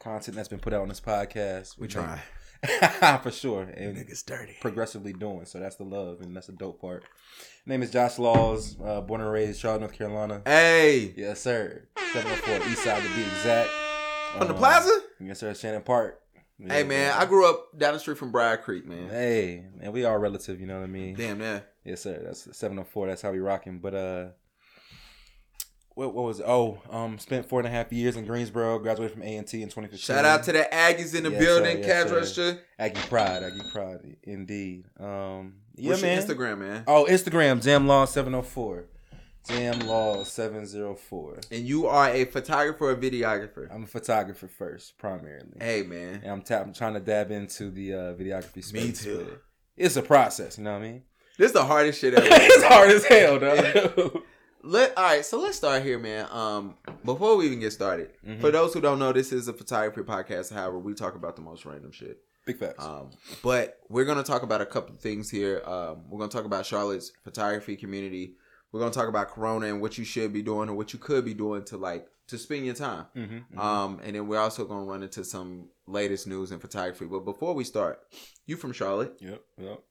content 0.00 0.36
that's 0.36 0.48
been 0.48 0.58
put 0.58 0.72
out 0.72 0.82
on 0.82 0.88
this 0.88 1.00
podcast. 1.00 1.78
We 1.78 1.86
try. 1.86 2.20
for 3.22 3.30
sure. 3.30 3.62
And 3.62 3.96
Niggas 3.96 4.24
dirty. 4.26 4.56
progressively 4.60 5.12
doing. 5.12 5.44
So 5.46 5.58
that's 5.60 5.76
the 5.76 5.84
love, 5.84 6.20
and 6.20 6.34
that's 6.36 6.48
the 6.48 6.52
dope 6.52 6.80
part. 6.80 7.04
Name 7.66 7.82
is 7.82 7.90
Josh 7.90 8.18
Laws, 8.18 8.76
uh, 8.84 9.00
born 9.00 9.20
and 9.20 9.30
raised 9.30 9.60
Charlotte, 9.60 9.80
North 9.80 9.92
Carolina. 9.92 10.42
Hey, 10.44 11.14
Yes, 11.16 11.40
sir. 11.40 11.86
704 12.12 12.68
East 12.70 12.82
Side 12.82 13.02
to 13.02 13.08
be 13.14 13.22
exact. 13.22 13.70
from 14.36 14.48
the 14.48 14.54
Um, 14.54 14.58
plaza. 14.58 14.90
Yes, 15.20 15.38
sir. 15.38 15.54
Shannon 15.54 15.82
Park. 15.82 16.20
Hey 16.62 16.82
man. 16.84 17.14
I 17.18 17.24
grew 17.24 17.48
up 17.48 17.78
down 17.78 17.94
the 17.94 17.98
street 18.00 18.18
from 18.18 18.30
Briar 18.32 18.58
Creek, 18.58 18.84
man. 18.86 19.08
Hey, 19.08 19.64
and 19.80 19.94
we 19.94 20.04
all 20.04 20.18
relative, 20.18 20.60
you 20.60 20.66
know 20.66 20.76
what 20.78 20.84
I 20.84 20.88
mean? 20.88 21.14
Damn, 21.14 21.40
yeah. 21.40 21.60
Yes, 21.84 22.02
sir. 22.02 22.20
That's 22.22 22.54
704. 22.54 23.06
That's 23.06 23.22
how 23.22 23.30
we 23.32 23.38
rocking. 23.38 23.78
But 23.78 23.94
uh 23.94 24.26
what, 26.00 26.14
what 26.14 26.24
was 26.24 26.40
it? 26.40 26.46
Oh, 26.48 26.78
um, 26.88 27.18
spent 27.18 27.46
four 27.46 27.60
and 27.60 27.68
a 27.68 27.70
half 27.70 27.92
years 27.92 28.16
in 28.16 28.24
Greensboro. 28.24 28.78
Graduated 28.78 29.12
from 29.12 29.22
A 29.22 29.36
and 29.36 29.46
T 29.46 29.62
in 29.62 29.68
2015. 29.68 29.98
Shout 29.98 30.24
out 30.24 30.42
to 30.44 30.52
the 30.52 30.66
Aggies 30.72 31.14
in 31.14 31.24
the 31.24 31.30
Yes, 31.30 31.40
building, 31.44 31.82
sir, 31.82 32.18
yes, 32.18 32.32
sir. 32.32 32.60
Aggie 32.78 33.00
Pride. 33.08 33.42
Aggie 33.42 33.70
Pride, 33.70 34.16
indeed. 34.22 34.86
Um, 34.98 35.56
yeah, 35.76 35.90
What's 35.90 36.00
man. 36.02 36.16
your 36.16 36.26
Instagram, 36.26 36.58
man? 36.58 36.84
Oh, 36.86 37.06
Instagram. 37.08 37.62
Jam 37.62 37.86
Law 37.86 38.06
704. 38.06 38.86
Jam 39.46 39.80
Law 39.80 40.24
704. 40.24 41.40
And 41.50 41.66
you 41.66 41.86
are 41.86 42.08
a 42.08 42.24
photographer 42.24 42.90
or 42.90 42.96
videographer. 42.96 43.68
I'm 43.70 43.84
a 43.84 43.86
photographer 43.86 44.48
first, 44.48 44.96
primarily. 44.96 45.52
Hey 45.60 45.82
man, 45.82 46.20
And 46.22 46.32
I'm, 46.32 46.42
tap- 46.42 46.62
I'm 46.64 46.72
trying 46.72 46.94
to 46.94 47.00
dab 47.00 47.30
into 47.30 47.70
the 47.70 47.92
uh, 47.92 47.96
videography 48.14 48.64
space. 48.64 48.72
Me 48.72 48.92
too. 48.92 49.38
It's 49.76 49.96
a 49.96 50.02
process, 50.02 50.56
you 50.56 50.64
know 50.64 50.72
what 50.72 50.82
I 50.82 50.92
mean? 50.92 51.02
this 51.38 51.48
is 51.48 51.52
the 51.54 51.64
hardest 51.64 52.00
shit 52.00 52.12
ever. 52.14 52.26
it's 52.30 52.64
hard 52.64 52.90
as 52.90 53.04
hell, 53.04 53.38
dog. 53.38 54.22
Let 54.62 54.96
all 54.98 55.04
right, 55.04 55.24
so 55.24 55.40
let's 55.40 55.56
start 55.56 55.82
here, 55.82 55.98
man. 55.98 56.26
Um, 56.30 56.76
before 57.04 57.36
we 57.36 57.46
even 57.46 57.60
get 57.60 57.72
started, 57.72 58.10
Mhm. 58.26 58.40
for 58.40 58.50
those 58.50 58.74
who 58.74 58.80
don't 58.80 58.98
know, 58.98 59.12
this 59.12 59.32
is 59.32 59.48
a 59.48 59.52
photography 59.52 60.02
podcast. 60.02 60.52
However, 60.52 60.78
we 60.78 60.92
talk 60.94 61.14
about 61.14 61.36
the 61.36 61.42
most 61.42 61.64
random 61.64 61.92
shit. 61.92 62.22
Big 62.46 62.58
facts. 62.58 62.84
Um, 62.84 63.10
but 63.42 63.78
we're 63.88 64.04
gonna 64.04 64.22
talk 64.22 64.42
about 64.42 64.60
a 64.60 64.66
couple 64.66 64.94
things 64.96 65.30
here. 65.30 65.62
Um, 65.64 66.08
we're 66.10 66.18
gonna 66.18 66.30
talk 66.30 66.44
about 66.44 66.66
Charlotte's 66.66 67.10
photography 67.24 67.76
community. 67.76 68.36
We're 68.72 68.80
gonna 68.80 68.92
talk 68.92 69.08
about 69.08 69.30
Corona 69.30 69.66
and 69.66 69.80
what 69.80 69.96
you 69.98 70.04
should 70.04 70.32
be 70.32 70.42
doing 70.42 70.68
or 70.68 70.74
what 70.74 70.92
you 70.92 70.98
could 70.98 71.24
be 71.24 71.34
doing 71.34 71.64
to 71.64 71.76
like 71.76 72.06
to 72.28 72.38
spend 72.38 72.64
your 72.64 72.74
time. 72.74 73.06
mm-hmm. 73.16 73.58
Um, 73.58 73.98
and 74.04 74.14
then 74.14 74.28
we're 74.28 74.38
also 74.38 74.64
gonna 74.64 74.84
run 74.84 75.02
into 75.02 75.24
some 75.24 75.68
latest 75.86 76.26
news 76.26 76.52
in 76.52 76.60
photography. 76.60 77.06
But 77.06 77.20
before 77.20 77.54
we 77.54 77.64
start, 77.64 77.98
you 78.46 78.56
from 78.56 78.72
Charlotte? 78.72 79.16
yep, 79.20 79.42
yep. 79.58 79.82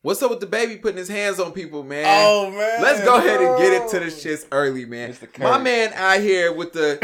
What's 0.00 0.22
up 0.22 0.30
with 0.30 0.40
DaBaby 0.40 0.80
putting 0.80 0.96
his 0.96 1.08
hands 1.08 1.40
on 1.40 1.50
people, 1.50 1.82
man? 1.82 2.04
Oh 2.06 2.50
man. 2.50 2.82
Let's 2.82 3.04
go 3.04 3.16
ahead 3.16 3.40
and 3.40 3.58
get 3.58 3.72
it 3.72 3.90
to 3.90 3.98
the 3.98 4.06
shits 4.06 4.46
early, 4.52 4.84
man. 4.84 5.16
My 5.40 5.58
man 5.58 5.92
out 5.94 6.20
here 6.20 6.52
with 6.52 6.72
the. 6.72 6.98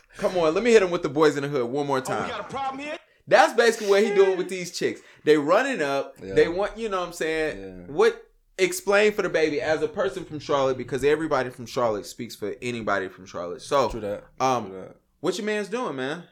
Come 0.16 0.36
on, 0.36 0.52
let 0.52 0.64
me 0.64 0.72
hit 0.72 0.82
him 0.82 0.90
with 0.90 1.04
the 1.04 1.08
boys 1.08 1.36
in 1.36 1.44
the 1.44 1.48
hood 1.48 1.70
one 1.70 1.86
more 1.86 2.00
time. 2.00 2.24
You 2.26 2.32
got 2.32 2.40
a 2.40 2.50
problem 2.50 2.80
here? 2.80 2.96
That's 3.28 3.52
basically 3.52 3.88
what 3.88 4.02
he 4.02 4.12
doing 4.14 4.36
with 4.36 4.48
these 4.48 4.76
chicks. 4.76 5.00
They 5.22 5.36
running 5.36 5.80
up. 5.80 6.16
Yeah. 6.20 6.34
They 6.34 6.48
want, 6.48 6.76
you 6.76 6.88
know 6.88 6.98
what 6.98 7.06
I'm 7.06 7.12
saying? 7.12 7.60
Yeah. 7.60 7.94
What 7.94 8.20
explain 8.58 9.12
for 9.12 9.22
DaBaby 9.22 9.60
as 9.60 9.80
a 9.82 9.88
person 9.88 10.24
from 10.24 10.40
Charlotte 10.40 10.76
because 10.76 11.04
everybody 11.04 11.50
from 11.50 11.66
Charlotte 11.66 12.06
speaks 12.06 12.34
for 12.34 12.56
anybody 12.60 13.06
from 13.06 13.26
Charlotte. 13.26 13.62
So, 13.62 13.90
True 13.90 14.00
that. 14.00 14.24
Um, 14.40 14.70
True 14.70 14.80
that. 14.80 14.96
what 15.20 15.38
your 15.38 15.46
man's 15.46 15.68
doing, 15.68 15.94
man? 15.94 16.24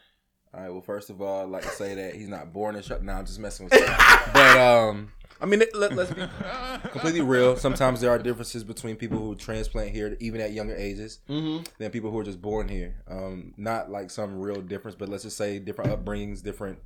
All 0.56 0.62
right. 0.62 0.72
Well, 0.72 0.80
first 0.80 1.10
of 1.10 1.20
all, 1.20 1.42
I'd 1.42 1.48
like 1.50 1.62
to 1.64 1.68
say 1.68 1.94
that 1.94 2.14
he's 2.14 2.28
not 2.28 2.52
born 2.52 2.76
in 2.76 2.82
Charlotte. 2.82 3.04
Nah, 3.04 3.18
I'm 3.18 3.26
just 3.26 3.38
messing 3.38 3.66
with 3.68 3.74
you. 3.78 3.86
but 4.32 4.56
um, 4.58 5.12
I 5.40 5.44
mean, 5.44 5.62
let, 5.74 5.94
let's 5.94 6.10
be 6.14 6.22
completely 6.90 7.20
real. 7.20 7.56
Sometimes 7.58 8.00
there 8.00 8.10
are 8.10 8.18
differences 8.18 8.64
between 8.64 8.96
people 8.96 9.18
who 9.18 9.34
transplant 9.34 9.90
here, 9.90 10.16
even 10.18 10.40
at 10.40 10.52
younger 10.52 10.74
ages, 10.74 11.18
Mm-hmm. 11.28 11.64
than 11.78 11.90
people 11.90 12.10
who 12.10 12.18
are 12.18 12.24
just 12.24 12.40
born 12.40 12.68
here. 12.68 12.94
Um, 13.06 13.52
not 13.58 13.90
like 13.90 14.10
some 14.10 14.38
real 14.38 14.62
difference, 14.62 14.94
but 14.98 15.10
let's 15.10 15.24
just 15.24 15.36
say 15.36 15.58
different 15.58 15.90
upbringings, 15.92 16.42
different 16.42 16.78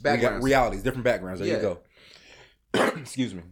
Backgrounds. 0.00 0.42
realities, 0.44 0.82
different 0.82 1.04
backgrounds. 1.04 1.40
There 1.40 1.48
Yeah. 1.48 1.56
you 1.56 1.60
go. 2.72 2.88
Excuse 3.00 3.34
me. 3.34 3.42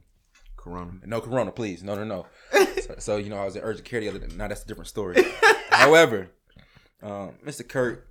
Corona. 0.57 0.93
No 1.05 1.21
corona, 1.21 1.53
please. 1.53 1.83
No, 1.83 1.95
no, 1.95 2.05
no. 2.05 2.27
so, 2.81 2.95
so, 2.99 3.17
you 3.19 3.29
know, 3.29 3.37
I 3.39 3.45
was 3.45 3.57
in 3.57 3.63
urgent 3.63 3.85
care 3.87 4.01
the 4.01 4.09
other 4.09 4.19
day. 4.19 4.35
Now 4.35 4.49
that's 4.49 4.63
a 4.65 4.67
different 4.67 4.89
story. 4.89 5.23
However, 5.71 6.31
um, 7.03 7.33
Mr. 7.47 7.67
Kirk, 7.67 8.07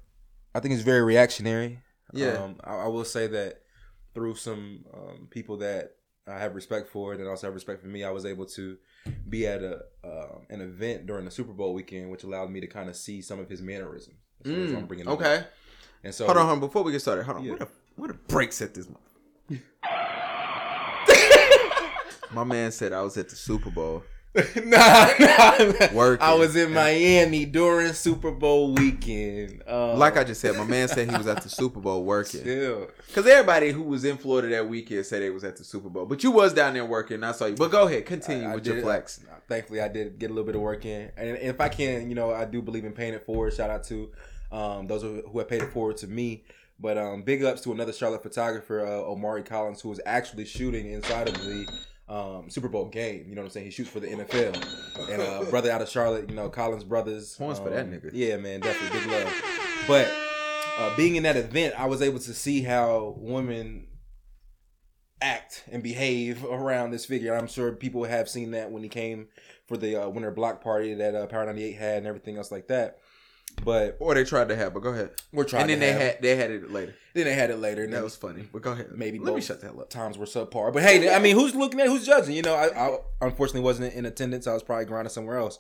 I 0.53 0.59
think 0.59 0.73
it's 0.73 0.83
very 0.83 1.01
reactionary. 1.01 1.79
Yeah. 2.13 2.43
Um, 2.43 2.55
I, 2.63 2.75
I 2.75 2.87
will 2.87 3.05
say 3.05 3.27
that 3.27 3.61
through 4.13 4.35
some 4.35 4.85
um, 4.93 5.27
people 5.29 5.57
that 5.57 5.91
I 6.27 6.39
have 6.39 6.55
respect 6.55 6.89
for 6.89 7.13
and 7.13 7.27
also 7.27 7.47
have 7.47 7.53
respect 7.53 7.81
for 7.81 7.87
me, 7.87 8.03
I 8.03 8.11
was 8.11 8.25
able 8.25 8.45
to 8.47 8.77
be 9.27 9.47
at 9.47 9.61
a 9.63 9.81
uh, 10.03 10.39
an 10.49 10.61
event 10.61 11.05
during 11.05 11.25
the 11.25 11.31
Super 11.31 11.53
Bowl 11.53 11.73
weekend, 11.73 12.09
which 12.11 12.23
allowed 12.23 12.51
me 12.51 12.59
to 12.61 12.67
kind 12.67 12.89
of 12.89 12.95
see 12.95 13.21
some 13.21 13.39
of 13.39 13.49
his 13.49 13.61
mannerisms. 13.61 14.15
That's 14.43 14.71
what 14.71 14.79
I'm 14.79 14.87
bringing 14.87 15.05
it 15.05 15.11
up. 15.11 15.19
Mm, 15.19 15.21
okay. 15.21 15.45
And 16.03 16.15
so, 16.15 16.25
Hold 16.25 16.37
on, 16.37 16.45
hold 16.45 16.53
on. 16.55 16.59
Before 16.61 16.83
we 16.83 16.91
get 16.91 17.01
started, 17.01 17.25
hold 17.25 17.37
on. 17.37 17.43
Yeah. 17.43 17.51
What 17.51 17.61
a 17.61 17.67
what 17.95 18.09
a 18.09 18.13
brakes 18.13 18.61
at 18.61 18.73
this. 18.73 18.87
My 22.31 22.43
man 22.43 22.71
said 22.71 22.93
I 22.93 23.01
was 23.01 23.17
at 23.17 23.27
the 23.29 23.35
Super 23.35 23.71
Bowl. 23.71 24.03
nah, 24.65 25.09
nah, 25.19 25.87
Working. 25.93 26.21
I 26.25 26.33
was 26.35 26.55
in 26.55 26.71
Miami 26.73 27.45
during 27.45 27.93
Super 27.93 28.31
Bowl 28.31 28.73
weekend. 28.73 29.63
Um, 29.67 29.97
Like 29.97 30.17
I 30.17 30.23
just 30.23 30.41
said, 30.41 30.55
my 30.57 30.63
man 30.63 30.87
said 30.87 31.09
he 31.09 31.17
was 31.17 31.27
at 31.27 31.41
the 31.43 31.49
Super 31.49 31.79
Bowl 31.79 32.03
working. 32.03 32.41
Because 32.43 33.25
everybody 33.27 33.71
who 33.71 33.83
was 33.83 34.03
in 34.05 34.17
Florida 34.17 34.49
that 34.49 34.67
weekend 34.69 35.05
said 35.05 35.21
they 35.21 35.29
was 35.29 35.43
at 35.43 35.57
the 35.57 35.63
Super 35.63 35.89
Bowl. 35.89 36.05
But 36.05 36.23
you 36.23 36.31
was 36.31 36.53
down 36.53 36.73
there 36.73 36.85
working. 36.85 37.23
I 37.23 37.31
saw 37.31 37.45
you. 37.45 37.55
But 37.55 37.71
go 37.71 37.87
ahead, 37.87 38.05
continue 38.05 38.47
I- 38.47 38.51
I 38.51 38.55
with 38.55 38.65
your 38.67 38.81
flex. 38.81 39.19
I- 39.29 39.35
thankfully, 39.47 39.81
I 39.81 39.87
did 39.87 40.19
get 40.19 40.29
a 40.29 40.33
little 40.33 40.45
bit 40.45 40.55
of 40.55 40.61
work 40.61 40.85
in, 40.85 41.11
and 41.17 41.37
if 41.37 41.59
I 41.59 41.69
can, 41.69 42.09
you 42.09 42.15
know, 42.15 42.31
I 42.31 42.45
do 42.45 42.61
believe 42.61 42.85
in 42.85 42.93
paying 42.93 43.13
it 43.13 43.25
forward. 43.25 43.53
Shout 43.53 43.69
out 43.69 43.83
to 43.85 44.11
um, 44.51 44.87
those 44.87 45.01
who 45.01 45.21
who 45.31 45.39
have 45.39 45.47
paid 45.47 45.61
it 45.61 45.71
forward 45.71 45.97
to 45.97 46.07
me. 46.07 46.43
But 46.81 46.97
um, 46.97 47.23
big 47.23 47.43
ups 47.43 47.59
to 47.61 47.73
another 47.73 47.91
Charlotte 47.91 48.23
photographer, 48.23 48.85
uh, 48.85 48.89
Omari 49.11 49.43
Collins, 49.43 49.81
who 49.81 49.89
was 49.89 49.99
actually 50.05 50.45
shooting 50.45 50.89
inside 50.91 51.27
of 51.27 51.33
the 51.35 51.67
um, 52.09 52.49
Super 52.49 52.67
Bowl 52.67 52.85
game. 52.85 53.25
You 53.29 53.35
know 53.35 53.41
what 53.41 53.47
I'm 53.47 53.51
saying? 53.51 53.65
He 53.67 53.71
shoots 53.71 53.89
for 53.89 53.99
the 53.99 54.07
NFL. 54.07 55.09
And 55.09 55.21
uh, 55.21 55.49
brother 55.49 55.71
out 55.71 55.81
of 55.81 55.89
Charlotte, 55.89 56.29
you 56.29 56.35
know, 56.35 56.49
Collins 56.49 56.83
brothers. 56.83 57.35
Points 57.35 57.59
for 57.59 57.69
that 57.69 57.89
nigga. 57.89 58.09
Yeah, 58.11 58.37
man, 58.37 58.59
definitely 58.59 58.99
big 58.99 59.09
love. 59.09 59.33
But 59.87 60.11
uh, 60.77 60.95
being 60.95 61.15
in 61.15 61.23
that 61.23 61.37
event, 61.37 61.75
I 61.77 61.85
was 61.85 62.01
able 62.01 62.19
to 62.19 62.33
see 62.33 62.63
how 62.63 63.15
women 63.17 63.87
act 65.21 65.63
and 65.71 65.83
behave 65.83 66.43
around 66.43 66.91
this 66.91 67.05
figure. 67.05 67.35
I'm 67.35 67.47
sure 67.47 67.71
people 67.73 68.05
have 68.05 68.29
seen 68.29 68.51
that 68.51 68.71
when 68.71 68.83
he 68.83 68.89
came 68.89 69.27
for 69.67 69.77
the 69.77 70.03
uh, 70.03 70.09
winter 70.09 70.31
block 70.31 70.63
party 70.63 70.93
that 70.95 71.15
uh, 71.15 71.27
Power 71.27 71.45
98 71.45 71.73
had 71.73 71.97
and 71.99 72.07
everything 72.07 72.37
else 72.37 72.51
like 72.51 72.67
that. 72.67 72.99
But 73.63 73.97
Or 73.99 74.13
they 74.15 74.23
tried 74.23 74.49
to 74.49 74.55
have, 74.55 74.73
but 74.73 74.81
go 74.81 74.89
ahead. 74.89 75.11
we're 75.33 75.43
trying. 75.43 75.63
And 75.63 75.69
then 75.71 75.79
they 75.79 75.91
have- 75.91 76.01
had 76.01 76.21
they 76.21 76.35
had 76.35 76.51
it 76.51 76.71
later. 76.71 76.95
then 77.13 77.25
they 77.25 77.33
had 77.33 77.49
it 77.49 77.57
later. 77.57 77.83
And 77.83 77.93
That 77.93 78.03
was 78.03 78.15
funny. 78.15 78.47
But 78.51 78.61
go 78.61 78.71
ahead. 78.71 78.91
maybe 78.95 79.19
let 79.19 79.35
me 79.35 79.41
shut 79.41 79.59
the 79.61 79.67
hell 79.67 79.81
up. 79.81 79.89
times 79.89 80.17
were 80.17 80.25
subpar. 80.25 80.71
But 80.73 80.83
hey, 80.83 81.13
I 81.13 81.19
mean, 81.19 81.35
who's 81.35 81.53
looking 81.55 81.79
at 81.81 81.87
who's 81.87 82.05
judging? 82.05 82.35
You 82.35 82.41
know, 82.41 82.55
I, 82.55 82.67
I 82.87 82.97
unfortunately 83.21 83.61
wasn't 83.61 83.93
in 83.93 84.05
attendance. 84.05 84.47
I 84.47 84.53
was 84.53 84.63
probably 84.63 84.85
grinding 84.85 85.09
somewhere 85.11 85.37
else. 85.37 85.59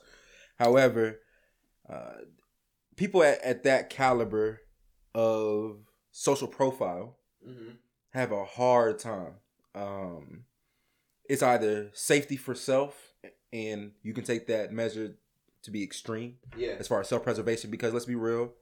However, 0.57 1.19
uh, 1.89 2.13
people 2.95 3.23
at, 3.23 3.41
at 3.41 3.63
that 3.63 3.89
caliber 3.89 4.61
of 5.15 5.79
social 6.11 6.47
profile 6.47 7.17
have 8.11 8.31
a 8.31 8.45
hard 8.45 8.99
time. 8.99 9.33
Um, 9.75 10.43
it's 11.29 11.41
either 11.43 11.89
safety 11.93 12.35
for 12.37 12.53
self, 12.55 13.13
and 13.53 13.91
you 14.03 14.13
can 14.13 14.23
take 14.23 14.47
that 14.47 14.71
measure 14.73 15.15
to 15.63 15.71
be 15.71 15.83
extreme 15.83 16.37
Yeah. 16.57 16.75
as 16.79 16.87
far 16.87 16.99
as 17.01 17.07
self 17.09 17.23
preservation. 17.23 17.69
Because 17.71 17.93
let's 17.93 18.05
be 18.05 18.15
real, 18.15 18.53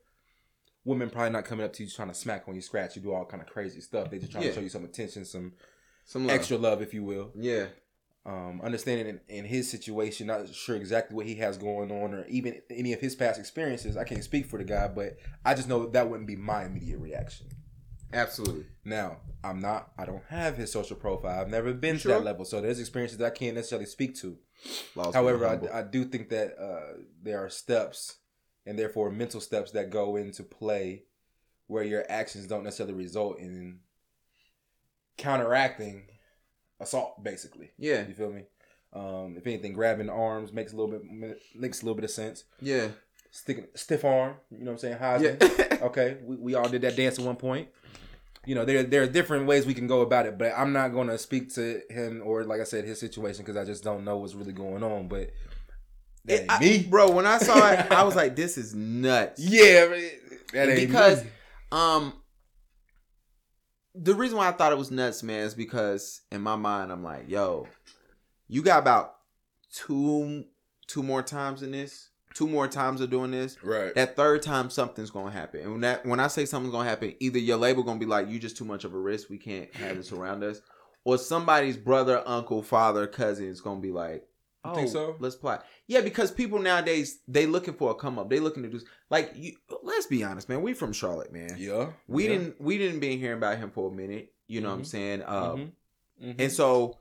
women 0.86 1.10
probably 1.10 1.32
not 1.32 1.46
coming 1.46 1.66
up 1.66 1.74
to 1.74 1.84
you 1.84 1.90
trying 1.90 2.08
to 2.10 2.14
smack 2.14 2.48
when 2.48 2.56
you, 2.56 2.62
scratch 2.62 2.96
you, 2.96 3.02
do 3.02 3.14
all 3.14 3.26
kind 3.26 3.42
of 3.42 3.48
crazy 3.50 3.82
stuff. 3.82 4.10
They 4.10 4.20
just 4.20 4.32
trying 4.32 4.44
Yeah. 4.46 4.50
to 4.52 4.56
show 4.56 4.62
you 4.62 4.70
some 4.70 4.86
attention, 4.86 5.26
some 5.26 5.54
Some 6.06 6.26
love. 6.28 6.36
extra 6.36 6.58
love, 6.58 6.82
if 6.82 6.94
you 6.94 7.04
will. 7.04 7.32
Yeah. 7.36 7.68
Um, 8.26 8.60
understanding 8.62 9.08
in, 9.08 9.22
in 9.38 9.46
his 9.46 9.70
situation, 9.72 10.28
not 10.28 10.50
sure 10.54 10.76
exactly 10.76 11.16
what 11.16 11.26
he 11.26 11.36
has 11.36 11.58
going 11.58 11.92
on, 11.92 12.14
or 12.14 12.26
even 12.28 12.62
any 12.70 12.92
of 12.92 13.00
his 13.00 13.16
past 13.16 13.40
experiences. 13.40 13.96
I 13.96 14.04
can't 14.04 14.24
speak 14.24 14.48
for 14.48 14.58
the 14.58 14.66
guy, 14.66 14.90
but 14.90 15.18
I 15.46 15.54
just 15.54 15.70
know 15.70 15.86
that 15.88 16.10
wouldn't 16.10 16.28
be 16.28 16.36
my 16.36 16.66
immediate 16.66 17.00
reaction. 17.00 17.48
Absolutely. 18.12 18.66
Now, 18.84 19.18
I'm 19.44 19.60
not. 19.60 19.92
I 19.98 20.06
don't 20.06 20.24
have 20.30 20.58
his 20.58 20.72
social 20.72 20.96
profile. 20.98 21.40
I've 21.40 21.50
never 21.50 21.74
been 21.74 21.96
You 21.96 22.00
to 22.00 22.04
sure? 22.04 22.12
that 22.14 22.24
level, 22.26 22.44
so 22.46 22.60
there's 22.60 22.80
experiences 22.82 23.18
that 23.20 23.26
I 23.28 23.30
can't 23.36 23.56
necessarily 23.56 23.86
speak 23.86 24.16
to. 24.18 24.38
Lost 24.96 25.14
However. 25.16 25.48
I, 25.48 25.80
I 25.80 25.82
do 25.84 26.06
think 26.06 26.30
that 26.30 26.58
uh, 26.60 27.00
there 27.22 27.44
are 27.44 27.50
steps, 27.50 28.18
and 28.66 28.78
therefore 28.78 29.12
mental 29.12 29.42
steps 29.42 29.72
that 29.72 29.90
go 29.90 30.16
into 30.16 30.44
play, 30.44 31.04
where 31.68 31.84
your 31.84 32.06
actions 32.10 32.48
don't 32.48 32.64
necessarily 32.64 32.96
result 32.96 33.40
in 33.40 33.80
counteracting 35.18 36.04
assault. 36.80 37.24
Basically, 37.24 37.72
yeah. 37.78 38.08
you 38.08 38.14
feel 38.14 38.32
me? 38.32 38.44
Um, 38.94 39.36
if 39.38 39.46
anything, 39.46 39.74
grabbing 39.74 40.10
arms 40.10 40.54
makes 40.54 40.74
a 40.74 40.76
little 40.76 40.92
bit 40.92 41.02
makes 41.56 41.82
a 41.82 41.86
little 41.86 41.96
bit 41.96 42.06
of 42.06 42.12
sense. 42.12 42.46
Yeah. 42.62 42.90
Sticking 43.30 43.68
stiff 43.76 44.06
arm, 44.06 44.36
you 44.50 44.60
know 44.60 44.72
what 44.72 44.84
I'm 44.84 45.00
saying? 45.00 45.38
Yeah. 45.40 45.64
Okay, 45.78 46.18
we, 46.24 46.36
we 46.38 46.56
all 46.56 46.68
did 46.68 46.82
that 46.82 46.96
dance 46.96 47.20
at 47.20 47.26
one 47.26 47.36
point. 47.36 47.68
You 48.48 48.56
know, 48.56 48.64
there 48.64 48.82
there 48.84 49.04
are 49.04 49.08
different 49.08 49.46
ways 49.46 49.66
we 49.66 49.74
can 49.74 49.88
go 49.88 50.00
about 50.02 50.26
it, 50.26 50.38
but 50.38 50.54
I'm 50.56 50.72
not 50.72 50.94
going 50.94 51.08
to 51.10 51.18
speak 51.18 51.54
to 51.56 51.82
him 51.90 52.22
or, 52.24 52.44
like 52.46 52.62
I 52.62 52.64
said, 52.64 52.86
his 52.86 52.98
situation 53.00 53.44
because 53.44 53.58
I 53.58 53.66
just 53.66 53.84
don't 53.84 54.06
know 54.06 54.18
what's 54.18 54.36
really 54.36 54.54
going 54.54 54.84
on. 54.84 55.10
But 55.10 55.32
that 56.26 56.44
It- 56.44 56.46
I- 56.50 56.60
me, 56.60 56.84
bro, 56.90 57.12
when 57.12 57.26
I 57.26 57.40
saw 57.40 57.70
it, 57.72 57.92
I 57.92 58.04
was 58.04 58.16
like, 58.22 58.36
this 58.38 58.58
is 58.58 58.74
nuts. 58.74 59.42
Yeah, 59.42 59.86
that 60.54 60.70
ain't 60.70 60.88
because 60.90 61.24
me. 61.26 61.30
um 61.74 62.14
the 63.94 64.14
reason 64.16 64.38
why 64.38 64.48
I 64.48 64.52
thought 64.54 64.72
it 64.72 64.78
was 64.78 64.92
nuts, 64.92 65.24
man, 65.24 65.42
is 65.42 65.54
because 65.56 66.22
in 66.32 66.40
my 66.42 66.56
mind 66.56 66.92
I'm 66.92 67.04
like, 67.04 67.28
yo, 67.28 67.68
you 68.48 68.62
got 68.62 68.80
about 68.80 69.16
two 69.74 70.46
two 70.88 71.04
more 71.04 71.22
times 71.22 71.64
in 71.64 71.72
this, 71.72 72.07
two 72.38 72.48
more 72.48 72.68
times 72.68 73.02
of 73.02 73.10
doing 73.10 73.32
this. 73.32 73.58
right. 73.64 73.96
That 73.96 74.16
third 74.16 74.44
time 74.44 74.70
something's 74.70 75.10
gonna 75.10 75.32
happen. 75.32 75.62
And 75.62 75.72
when 75.72 75.82
that 75.82 76.06
when 76.06 76.20
I 76.20 76.28
say 76.28 76.46
something's 76.46 76.72
gonna 76.74 76.88
happen, 76.88 77.16
either 77.20 77.40
your 77.40 77.58
label 77.58 77.84
gonna 77.84 78.00
be 78.00 78.06
like, 78.06 78.30
you 78.30 78.38
just 78.40 78.58
too 78.58 78.66
much 78.66 78.84
of 78.84 78.94
a 78.94 78.98
risk, 79.00 79.30
we 79.30 79.38
can't 79.38 79.74
have 79.76 79.98
this 79.98 80.12
around 80.12 80.44
us. 80.44 80.62
Or 81.04 81.18
somebody's 81.18 81.78
brother, 81.78 82.22
uncle, 82.26 82.62
father, 82.62 83.08
cousin 83.08 83.48
is 83.48 83.62
gonna 83.62 83.80
be 83.82 83.92
like, 83.92 84.28
Oh, 84.66 84.76
think 84.76 84.90
so? 84.90 85.16
let's 85.20 85.36
plot. 85.36 85.66
Yeah, 85.88 86.02
because 86.02 86.30
people 86.32 86.60
nowadays 86.60 87.20
they 87.28 87.46
looking 87.46 87.74
for 87.74 87.92
a 87.92 87.96
come 87.96 88.20
up. 88.20 88.30
They 88.30 88.40
looking 88.40 88.64
to 88.64 88.70
do 88.70 88.82
like 89.10 89.32
you. 89.36 89.54
Let's 89.84 90.06
be 90.06 90.24
honest, 90.24 90.48
man. 90.50 90.62
We 90.62 90.74
from 90.74 90.94
Charlotte, 90.94 91.32
man. 91.34 91.56
Yeah, 91.58 91.92
We 92.08 92.24
yeah. 92.24 92.30
didn't 92.30 92.62
we 92.62 92.78
didn't 92.78 93.00
been 93.00 93.18
hearing 93.20 93.38
about 93.38 93.58
him 93.58 93.72
for 93.72 93.90
a 93.90 93.94
minute. 93.94 94.34
You 94.48 94.62
know 94.62 94.70
what 94.70 94.76
I'm 94.76 94.82
Mhm. 94.82 94.86
saying? 94.86 95.22
Uh, 95.24 95.42
Mhm. 95.54 95.72
Mhm. 96.24 96.36
And 96.40 96.52
so 96.52 96.98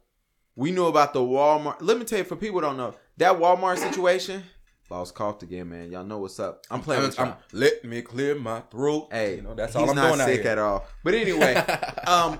we 0.54 0.70
knew 0.70 0.86
about 0.86 1.12
the 1.12 1.20
Walmart. 1.20 1.76
Let 1.80 1.98
me 1.98 2.04
tell 2.04 2.18
you, 2.18 2.24
for 2.24 2.36
people 2.36 2.60
who 2.60 2.66
don't 2.66 2.76
know 2.76 2.94
that 3.18 3.34
Walmart 3.38 3.78
situation. 3.78 4.42
Lost 4.88 5.14
coughed 5.14 5.42
again, 5.42 5.68
man. 5.68 5.90
Y'all 5.90 6.04
know 6.04 6.18
what's 6.18 6.38
up. 6.38 6.64
I'm 6.70 6.80
playing 6.80 7.02
I'm, 7.02 7.08
with 7.08 7.16
y'all. 7.18 7.26
I'm- 7.26 7.36
let 7.52 7.84
me 7.84 8.02
clear 8.02 8.34
my 8.36 8.60
throat. 8.70 9.08
Hey, 9.10 9.36
you 9.36 9.42
know 9.42 9.54
that's 9.54 9.74
all 9.74 9.90
I'm 9.90 9.96
not 9.96 10.14
doing 10.14 10.26
sick 10.26 10.46
at 10.46 10.58
all. 10.58 10.86
But 11.02 11.14
anyway, 11.14 11.54
um, 12.06 12.38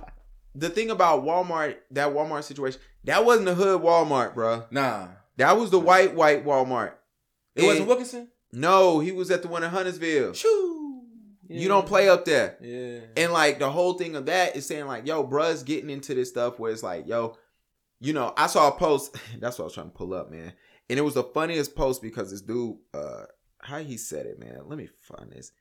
the 0.55 0.71
thing 0.71 0.91
about 0.91 1.25
Walmart, 1.25 1.76
that 1.91 2.09
Walmart 2.12 2.45
situation, 2.45 2.81
that 3.05 3.25
wasn't 3.25 3.47
the 3.47 3.55
hood 3.55 3.83
Walmart, 3.83 4.35
bro. 4.35 4.65
nah, 4.71 5.09
That 5.38 5.57
was 5.59 5.71
the 5.71 5.81
white 5.81 6.15
white 6.15 6.45
Walmart. 6.45 6.93
it 7.57 7.65
wasn't 7.65 7.88
Wilkinson. 7.88 8.29
No, 8.53 9.00
he 9.00 9.11
was 9.12 9.31
at 9.31 9.43
the 9.43 9.49
one 9.49 9.65
in 9.65 9.71
Huntersville. 9.71 10.33
Shoo. 10.33 11.03
You 11.49 11.69
don't 11.69 11.87
play 11.87 12.09
up 12.09 12.25
there. 12.25 12.57
Yeah. 12.61 13.00
And 13.23 13.33
like 13.33 13.59
the 13.59 13.71
whole 13.71 13.95
thing 13.95 14.17
of 14.17 14.26
that 14.26 14.57
is 14.57 14.67
saying 14.67 14.87
like, 14.87 15.07
yo, 15.07 15.25
bruh's 15.26 15.62
getting 15.62 15.91
into 15.91 16.15
this 16.15 16.29
stuff 16.29 16.59
where 16.59 16.73
it's 16.73 16.83
like, 16.83 17.07
yo, 17.07 17.37
you 18.00 18.12
know, 18.12 18.33
I 18.37 18.47
saw 18.47 18.69
a 18.69 18.73
post. 18.73 19.17
That's 19.38 19.59
what 19.59 19.65
I 19.65 19.67
was 19.67 19.75
trying 19.75 19.91
to 19.91 19.97
pull 19.97 20.15
up, 20.15 20.31
man. 20.31 20.53
And 20.88 20.99
it 20.99 21.02
was 21.02 21.14
the 21.14 21.25
funniest 21.25 21.75
post 21.75 22.00
because 22.00 22.31
this 22.31 22.43
dude, 22.43 22.76
uh, 22.95 23.25
how 23.61 23.78
he 23.78 23.97
said 23.97 24.26
it, 24.26 24.38
man. 24.38 24.61
Let 24.66 24.78
me 24.78 24.88
find 25.02 25.31
this. 25.31 25.52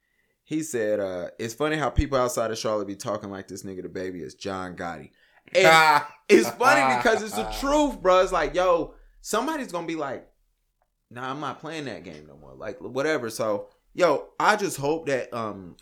He 0.43 0.61
said, 0.61 0.99
uh, 0.99 1.29
it's 1.39 1.55
funny 1.55 1.75
how 1.75 1.89
people 1.89 2.19
outside 2.19 2.51
of 2.51 2.57
Charlotte 2.57 2.87
be 2.87 2.95
talking 2.95 3.31
like 3.31 3.47
this 3.47 3.63
nigga 3.63 3.85
DaBaby 3.85 4.21
is 4.21 4.35
John 4.35 4.75
Gotti. 4.75 5.09
And 5.53 6.03
it's 6.29 6.49
funny 6.51 6.97
because 6.97 7.23
it's 7.23 7.35
the 7.35 7.49
truth, 7.59 8.01
bro. 8.01 8.21
It's 8.21 8.31
like, 8.31 8.53
yo, 8.53 8.93
somebody's 9.21 9.71
gonna 9.71 9.87
be 9.87 9.95
like, 9.95 10.27
nah, 11.09 11.31
I'm 11.31 11.39
not 11.39 11.59
playing 11.59 11.85
that 11.85 12.03
game 12.03 12.27
no 12.27 12.37
more. 12.37 12.53
Like 12.53 12.79
whatever. 12.79 13.31
So, 13.31 13.69
yo, 13.95 14.27
I 14.39 14.55
just 14.55 14.77
hope 14.77 15.07
that 15.07 15.33
um 15.33 15.77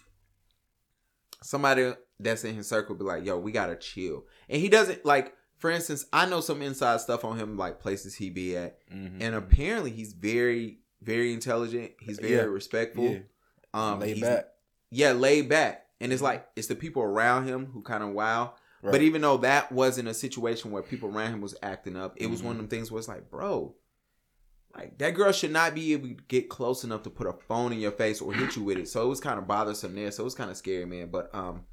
somebody 1.41 1.93
that's 2.19 2.45
in 2.45 2.55
his 2.55 2.67
circle 2.67 2.95
be 2.95 3.03
like, 3.03 3.25
yo, 3.25 3.37
we 3.37 3.51
gotta 3.51 3.75
chill. 3.75 4.25
And 4.47 4.61
he 4.61 4.69
doesn't 4.69 5.05
like, 5.05 5.33
for 5.63 5.71
instance, 5.71 6.05
I 6.11 6.25
know 6.25 6.41
some 6.41 6.61
inside 6.61 6.99
stuff 6.99 7.23
on 7.23 7.39
him, 7.39 7.55
like 7.55 7.79
places 7.79 8.13
he 8.15 8.29
be 8.29 8.57
at, 8.57 8.85
Mhm. 8.89 9.21
and 9.21 9.33
apparently 9.33 9.91
he's 9.91 10.11
very, 10.11 10.79
very 11.01 11.31
intelligent. 11.31 11.93
He's 12.01 12.19
very 12.19 12.33
Yeah. 12.33 12.41
respectful. 12.41 13.05
yeah, 13.13 13.19
Um, 13.73 14.01
laid 14.01 14.19
back. 14.19 14.49
yeah, 14.91 15.13
laid 15.13 15.47
back. 15.47 15.85
And 16.01 16.11
it's 16.11 16.21
like 16.21 16.45
it's 16.57 16.67
the 16.67 16.75
people 16.75 17.01
around 17.01 17.47
him 17.47 17.67
who 17.67 17.81
kind 17.81 18.03
of 18.03 18.09
wow. 18.09 18.55
Right. 18.81 18.91
But 18.91 19.01
even 19.03 19.21
though 19.21 19.37
that 19.37 19.71
wasn't 19.71 20.09
a 20.09 20.13
situation 20.13 20.69
where 20.71 20.83
people 20.83 21.07
around 21.15 21.31
him 21.31 21.39
was 21.39 21.55
acting 21.63 21.95
up, 21.95 22.17
it 22.17 22.27
was 22.27 22.39
Mm-hmm. 22.39 22.47
one 22.47 22.55
of 22.57 22.61
them 22.63 22.67
things 22.67 22.91
where 22.91 22.99
it's 22.99 23.07
like, 23.07 23.29
bro, 23.29 23.73
like 24.75 24.97
that 24.97 25.11
girl 25.11 25.31
should 25.31 25.51
not 25.51 25.73
be 25.75 25.93
able 25.93 26.09
to 26.09 26.15
get 26.27 26.49
close 26.49 26.83
enough 26.83 27.03
to 27.03 27.09
put 27.09 27.25
a 27.27 27.31
phone 27.47 27.71
in 27.71 27.79
your 27.79 27.91
face 27.93 28.19
or 28.19 28.33
hit 28.33 28.57
you 28.57 28.63
with 28.63 28.79
it. 28.79 28.89
So 28.89 29.01
it 29.05 29.07
was 29.07 29.21
kind 29.21 29.39
of 29.39 29.47
bothersome 29.47 29.95
there. 29.95 30.11
So 30.11 30.23
it 30.23 30.25
was 30.25 30.35
kind 30.35 30.51
of 30.51 30.57
scary, 30.57 30.83
man. 30.85 31.09
But 31.09 31.33
um, 31.33 31.63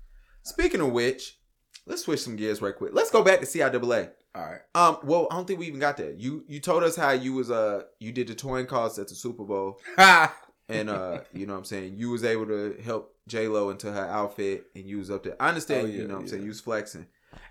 speaking 0.44 0.80
of 0.80 0.92
which, 0.92 1.39
let's 1.87 2.03
switch 2.03 2.21
some 2.21 2.37
gears 2.37 2.61
right 2.62 2.75
quick. 2.77 2.91
Let's 2.95 3.11
go 3.11 3.23
back 3.23 3.41
to 3.41 3.47
CIAA. 3.47 4.11
all 4.35 4.43
right. 4.43 4.61
Um, 4.75 4.99
well, 5.03 5.27
I 5.31 5.35
don't 5.35 5.47
think 5.47 5.59
we 5.61 5.67
even 5.67 5.81
got 5.81 5.97
there. 5.97 6.12
You 6.12 6.45
you 6.49 6.61
told 6.61 6.83
us 6.83 6.97
how 6.97 7.11
you 7.11 7.33
was 7.35 7.50
uh 7.50 7.83
you 7.99 8.12
did 8.12 8.29
the 8.29 8.35
touring 8.35 8.67
calls 8.67 8.99
at 8.99 9.09
the 9.09 9.15
Super 9.15 9.45
Bowl 9.45 9.79
Ha! 9.97 10.35
and 10.69 10.89
uh, 10.91 11.21
you 11.33 11.47
know 11.47 11.55
what 11.55 11.59
I'm 11.61 11.65
saying, 11.65 11.95
you 11.97 12.11
was 12.11 12.23
able 12.25 12.47
to 12.47 12.77
help 12.85 13.15
J 13.27 13.49
Lo 13.49 13.71
into 13.71 13.91
her 13.93 14.07
outfit 14.07 14.67
and 14.75 14.87
you 14.87 14.99
was 14.99 15.11
up 15.11 15.25
there. 15.25 15.37
I 15.41 15.49
understand, 15.49 15.87
Oh, 15.87 15.91
you 15.91 16.07
know 16.07 16.15
what 16.15 16.21
I'm 16.23 16.29
saying, 16.29 16.43
you 16.43 16.49
was 16.49 16.61
flexing. 16.61 17.07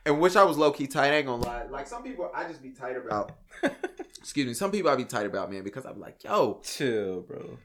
And 0.05 0.19
which 0.19 0.35
I 0.35 0.43
was 0.43 0.57
low 0.57 0.71
key 0.71 0.87
tight, 0.87 1.11
I 1.11 1.17
ain't 1.17 1.25
gonna 1.27 1.43
lie. 1.45 1.65
Like 1.65 1.87
some 1.87 2.03
people 2.03 2.31
I 2.33 2.45
just 2.47 2.61
be 2.61 2.71
tight 2.71 2.95
about 2.97 3.31
excuse 4.19 4.45
me, 4.47 4.53
some 4.53 4.71
people 4.71 4.89
I 4.91 4.95
be 4.95 5.05
tight 5.05 5.25
about, 5.25 5.51
man, 5.51 5.63
because 5.63 5.85
I'm 5.85 5.99
like, 5.99 6.23
yo, 6.23 6.61
Chill, 6.63 7.21
bro. 7.21 7.57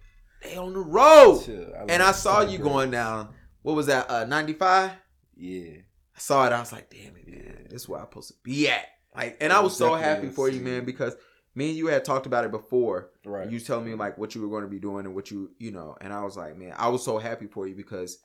they 0.43 0.57
on 0.57 0.73
the 0.75 0.81
road. 0.81 1.43
Chill. 1.45 1.73
And 1.89 2.03
I 2.03 2.13
saw 2.13 2.41
you 2.43 2.59
bro. 2.59 2.69
going 2.69 2.91
down, 2.91 3.29
what 3.63 3.75
was 3.77 3.87
that, 3.87 4.11
uh 4.11 4.25
95? 4.25 4.93
Yeah. 5.37 5.71
I 6.17 6.21
saw 6.21 6.47
it, 6.47 6.53
I 6.53 6.61
was 6.61 6.73
like, 6.73 6.91
damn 6.91 7.17
it, 7.17 7.27
man, 7.29 7.67
this 7.71 7.83
is 7.83 7.89
where 7.89 8.01
I'm 8.01 8.07
supposed 8.07 8.29
to 8.29 8.35
be 8.43 8.69
at. 8.69 8.87
Like 9.17 9.37
and 9.41 9.53
I 9.53 9.61
was 9.61 9.77
so 9.77 9.95
happy 9.95 10.29
for 10.29 10.49
you, 10.49 10.61
man, 10.61 10.85
because 10.85 11.15
me 11.55 11.69
and 11.71 11.79
you 11.79 11.87
had 11.87 12.05
talked 12.05 12.27
about 12.27 12.45
it 12.45 12.51
before. 12.51 13.11
Right. 13.25 13.49
You 13.51 13.61
telling 13.61 13.85
me 13.87 13.95
like 13.95 14.19
what 14.19 14.35
you 14.35 14.43
were 14.43 14.49
going 14.49 14.63
to 14.65 14.69
be 14.69 14.81
doing 14.81 15.07
and 15.07 15.15
what 15.15 15.31
you 15.31 15.53
you 15.59 15.71
know, 15.71 15.97
and 16.01 16.13
I 16.13 16.23
was 16.25 16.37
like, 16.37 16.57
man, 16.57 16.75
I 16.77 16.89
was 16.89 17.05
so 17.05 17.19
happy 17.19 17.47
for 17.47 17.67
you 17.67 17.75
because 17.77 18.19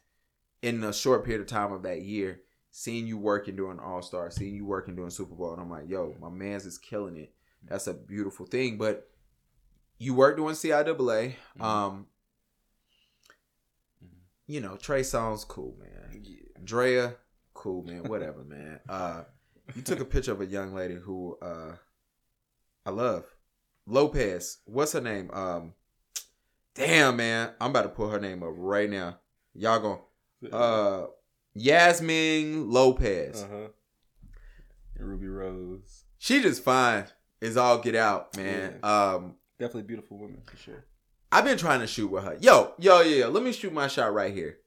in 0.61 0.83
a 0.83 0.91
short 0.93 1.23
period 1.25 1.41
of 1.41 1.47
time 1.47 1.71
of 1.71 1.83
that 1.83 2.01
year, 2.01 2.41
seeing 2.71 3.05
you 3.07 3.17
working 3.17 3.55
doing 3.55 3.79
All 3.79 4.01
Star, 4.01 4.29
seeing 4.31 4.55
you 4.55 4.65
working 4.65 4.95
doing 4.95 5.09
Super 5.11 5.35
Bowl, 5.35 5.53
and 5.53 5.61
I'm 5.61 5.69
like, 5.69 5.87
yo, 5.89 6.15
my 6.19 6.29
man's 6.29 6.65
is 6.65 6.77
killing 6.77 7.17
it. 7.17 7.31
That's 7.67 7.87
a 7.87 7.93
beautiful 7.93 8.45
thing. 8.45 8.77
But 8.77 9.09
you 9.99 10.13
work 10.15 10.37
doing 10.37 10.55
CIAA. 10.55 11.35
Mhm. 11.59 11.63
Um, 11.63 12.07
Mhm. 14.03 14.07
you 14.47 14.61
know, 14.61 14.75
Trey 14.75 15.01
Songz 15.01 15.47
cool, 15.47 15.75
man. 15.79 16.21
yeah. 16.23 16.35
Drea, 16.63 17.15
cool, 17.59 17.83
man. 17.83 18.03
Whatever, 18.03 18.43
man. 18.43 18.79
Uh, 18.87 19.23
you 19.75 19.81
took 19.81 19.99
a 19.99 20.05
picture 20.05 20.31
of 20.31 20.39
a 20.41 20.45
young 20.45 20.73
lady 20.73 20.95
who 20.95 21.37
uh, 21.41 21.73
I 22.85 22.89
love, 22.89 23.25
Lopez. 23.85 24.59
What's 24.65 24.93
her 24.93 25.01
name? 25.01 25.29
Um, 25.33 25.73
damn, 26.73 27.17
man. 27.17 27.51
I'm 27.59 27.71
about 27.71 27.83
to 27.83 27.89
put 27.89 28.11
her 28.11 28.19
name 28.19 28.43
up 28.43 28.53
right 28.55 28.89
now. 28.89 29.19
Y'all 29.53 29.79
going 29.79 30.53
uh, 30.53 31.07
Yasmine 31.53 32.69
Lopez. 32.71 33.43
Uh-huh. 33.43 33.67
And 34.97 35.07
Ruby 35.07 35.27
Rose. 35.27 36.05
She 36.17 36.41
just 36.41 36.63
fine. 36.63 37.05
Is 37.41 37.55
all 37.55 37.77
get 37.77 37.95
out, 37.95 38.35
man. 38.35 38.79
Um, 38.83 39.35
Definitely 39.59 39.83
beautiful 39.83 40.17
woman 40.17 40.41
for 40.45 40.57
sure. 40.57 40.85
I've 41.31 41.45
been 41.45 41.57
trying 41.57 41.79
to 41.81 41.87
shoot 41.87 42.09
with 42.09 42.23
her. 42.23 42.37
Yo, 42.41 42.73
yo, 42.79 43.01
yeah. 43.01 43.27
Let 43.27 43.43
me 43.43 43.51
shoot 43.51 43.71
my 43.71 43.87
shot 43.87 44.13
right 44.13 44.33
here. 44.33 44.57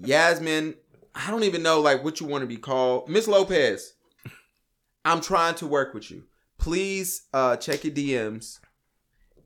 Yasmine, 0.00 0.74
I 1.14 1.30
don't 1.30 1.44
even 1.44 1.62
know 1.62 1.80
like 1.80 2.02
what 2.04 2.20
you 2.20 2.26
want 2.26 2.42
to 2.42 2.46
be 2.46 2.56
called. 2.56 3.08
Miss 3.08 3.28
Lopez, 3.28 3.94
I'm 5.04 5.20
trying 5.20 5.54
to 5.56 5.66
work 5.66 5.94
with 5.94 6.10
you. 6.10 6.24
Please 6.58 7.22
uh 7.32 7.56
check 7.56 7.84
your 7.84 7.92
DMs. 7.94 8.58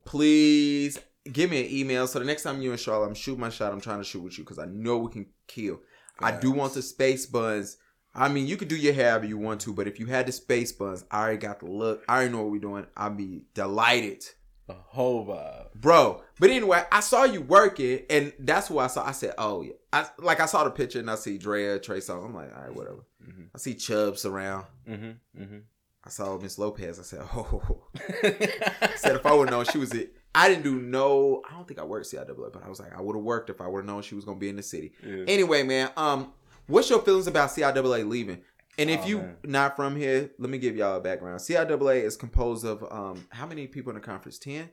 Please 0.05 0.97
give 1.31 1.49
me 1.51 1.65
an 1.65 1.71
email. 1.71 2.07
So 2.07 2.19
the 2.19 2.25
next 2.25 2.43
time 2.43 2.61
you're 2.61 2.71
in 2.73 2.77
Charlotte, 2.79 3.07
I'm 3.07 3.13
shooting 3.15 3.41
my 3.41 3.49
shot. 3.49 3.71
I'm 3.71 3.81
trying 3.81 3.99
to 3.99 4.03
shoot 4.03 4.23
with 4.23 4.37
you 4.37 4.43
because 4.43 4.59
I 4.59 4.65
know 4.65 4.97
we 4.97 5.11
can 5.11 5.27
kill. 5.47 5.79
I 6.21 6.31
do 6.31 6.51
want 6.51 6.73
the 6.73 6.81
space 6.81 7.25
buns. 7.25 7.77
I 8.13 8.27
mean, 8.27 8.47
you 8.47 8.57
could 8.57 8.67
do 8.67 8.75
your 8.75 8.93
hair 8.93 9.11
however 9.11 9.25
you 9.27 9.37
want 9.37 9.61
to, 9.61 9.73
but 9.73 9.87
if 9.87 9.99
you 9.99 10.07
had 10.07 10.25
the 10.25 10.31
space 10.31 10.71
buns, 10.71 11.05
I 11.11 11.19
already 11.21 11.37
got 11.37 11.59
the 11.59 11.67
look. 11.67 12.03
I 12.09 12.15
already 12.15 12.31
know 12.33 12.41
what 12.41 12.51
we're 12.51 12.59
doing. 12.59 12.87
I'd 12.97 13.15
be 13.15 13.43
delighted 13.53 14.25
The 14.67 14.73
whole 14.73 15.25
vibe. 15.27 15.73
bro. 15.75 16.21
But 16.39 16.49
anyway, 16.49 16.83
I 16.91 16.99
saw 17.01 17.23
you 17.23 17.41
working, 17.41 18.01
and 18.09 18.33
that's 18.39 18.67
who 18.67 18.79
I 18.79 18.87
saw. 18.87 19.05
I 19.07 19.11
said, 19.11 19.35
"Oh 19.37 19.61
yeah," 19.61 19.73
I 19.91 20.07
like 20.19 20.39
I 20.39 20.45
saw 20.45 20.63
the 20.63 20.69
picture, 20.71 20.99
and 20.99 21.09
I 21.09 21.15
see 21.15 21.37
Drea, 21.37 21.79
Trey 21.79 21.97
Songz. 21.99 22.25
I'm 22.25 22.33
like, 22.35 22.55
all 22.55 22.61
right, 22.63 22.73
whatever. 22.75 23.05
Mm-hmm. 23.27 23.43
I 23.55 23.57
see 23.57 23.73
Chubbs 23.75 24.25
around. 24.25 24.65
Mm-hmm. 24.87 25.41
Mm-hmm. 25.41 25.57
I 26.03 26.09
saw 26.09 26.37
Miss 26.37 26.57
Lopez. 26.57 26.99
I 26.99 27.03
said, 27.03 27.21
"Oh," 27.33 27.87
I 28.23 28.91
said 28.95 29.15
if 29.15 29.25
I 29.25 29.33
would 29.33 29.49
have 29.49 29.51
known 29.57 29.65
she 29.65 29.77
was 29.77 29.91
it. 29.93 30.13
I 30.35 30.47
didn't 30.47 30.63
do 30.63 30.75
no. 30.79 31.41
I 31.49 31.53
don't 31.55 31.67
think 31.67 31.79
I 31.79 31.83
worked 31.83 32.05
CIAA, 32.07 32.53
but 32.53 32.63
I 32.63 32.69
was 32.69 32.79
like, 32.79 32.95
I 32.95 33.01
would 33.01 33.15
have 33.15 33.23
worked 33.23 33.49
if 33.49 33.59
I 33.61 33.67
would 33.67 33.79
have 33.79 33.85
known 33.87 34.01
she 34.03 34.15
was 34.15 34.25
gonna 34.25 34.37
be 34.39 34.49
in 34.49 34.55
the 34.55 34.63
city. 34.63 34.93
yeah. 35.03 35.23
Anyway, 35.27 35.63
man, 35.63 35.89
um, 35.97 36.33
what's 36.67 36.89
your 36.89 37.01
feelings 37.01 37.27
about 37.27 37.49
CIAA 37.49 38.07
leaving? 38.07 38.41
And 38.77 38.89
if 38.89 39.01
Oh, 39.01 39.07
you 39.07 39.17
man. 39.17 39.35
not 39.43 39.75
from 39.75 39.95
here, 39.97 40.29
let 40.37 40.49
me 40.49 40.57
give 40.57 40.75
y'all 40.77 40.95
a 40.97 41.01
background. 41.01 41.39
CIAA 41.41 42.03
is 42.03 42.15
composed 42.15 42.63
of 42.65 42.83
um 42.91 43.25
how 43.31 43.45
many 43.47 43.65
people 43.67 43.89
in 43.89 43.95
the 43.95 44.01
conference? 44.01 44.37
10? 44.37 44.69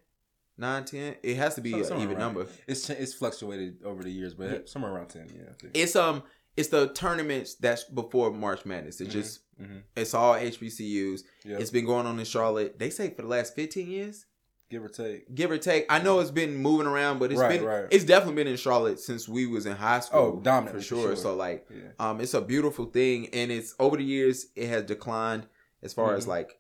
9, 0.59 0.85
10? 0.85 1.17
It 1.23 1.37
has 1.37 1.55
to 1.57 1.61
be 1.61 1.83
Some- 1.85 1.99
an 1.99 2.03
even 2.03 2.19
number. 2.19 2.47
It's 2.67 2.89
it's 2.91 3.15
fluctuated 3.15 3.83
over 3.85 4.03
the 4.03 4.11
years, 4.11 4.35
but 4.35 4.51
Yeah. 4.51 4.59
somewhere 4.65 4.93
around 4.93 5.09
ten. 5.09 5.29
Yeah. 5.35 5.51
I 5.51 5.53
think. 5.61 5.77
It's 5.77 5.97
um 5.97 6.23
it's 6.57 6.69
the 6.69 6.89
tournaments 6.95 7.55
that's 7.57 7.85
before 7.85 8.31
March 8.31 8.65
Madness. 8.65 9.01
It's 9.01 9.11
Mhm. 9.11 9.13
just 9.13 9.41
Mhm. 9.61 9.83
it's 9.97 10.15
all 10.15 10.35
HBCUs. 10.35 11.23
Yeah. 11.45 11.59
It's 11.59 11.71
been 11.71 11.85
going 11.85 12.07
on 12.07 12.19
in 12.19 12.25
Charlotte. 12.25 12.79
They 12.79 12.89
say 12.91 13.11
for 13.11 13.23
the 13.23 13.29
last 13.29 13.55
15 13.55 13.89
years, 13.91 14.25
give 14.71 14.83
or 14.83 14.89
take. 14.89 15.35
give 15.35 15.51
or 15.51 15.59
take. 15.59 15.85
I 15.91 16.01
know 16.03 16.19
it's 16.21 16.31
been 16.31 16.57
moving 16.57 16.87
around, 16.87 17.19
but 17.19 17.31
it's 17.31 17.41
Right, 17.41 17.61
been 17.61 17.65
right. 17.69 17.87
it's 17.91 18.05
definitely 18.05 18.37
been 18.43 18.51
in 18.51 18.57
Charlotte 18.57 18.99
since 19.01 19.29
we 19.29 19.47
was 19.47 19.67
in 19.67 19.77
high 19.77 20.01
school. 20.01 20.39
Oh, 20.39 20.41
dominant, 20.43 20.77
for 20.77 20.81
for 20.81 20.85
sure. 20.87 21.03
sure. 21.09 21.17
So 21.17 21.37
like 21.37 21.67
Yeah. 21.71 21.91
um 21.99 22.21
it's 22.23 22.33
a 22.35 22.41
beautiful 22.41 22.87
thing 22.87 23.29
and 23.35 23.53
it's 23.53 23.75
over 23.79 23.99
the 23.99 24.05
years 24.05 24.47
it 24.57 24.69
has 24.69 24.85
declined 24.85 25.47
as 25.83 25.93
far 25.93 26.15
as 26.15 26.25
Mhm. 26.25 26.29
like 26.29 26.59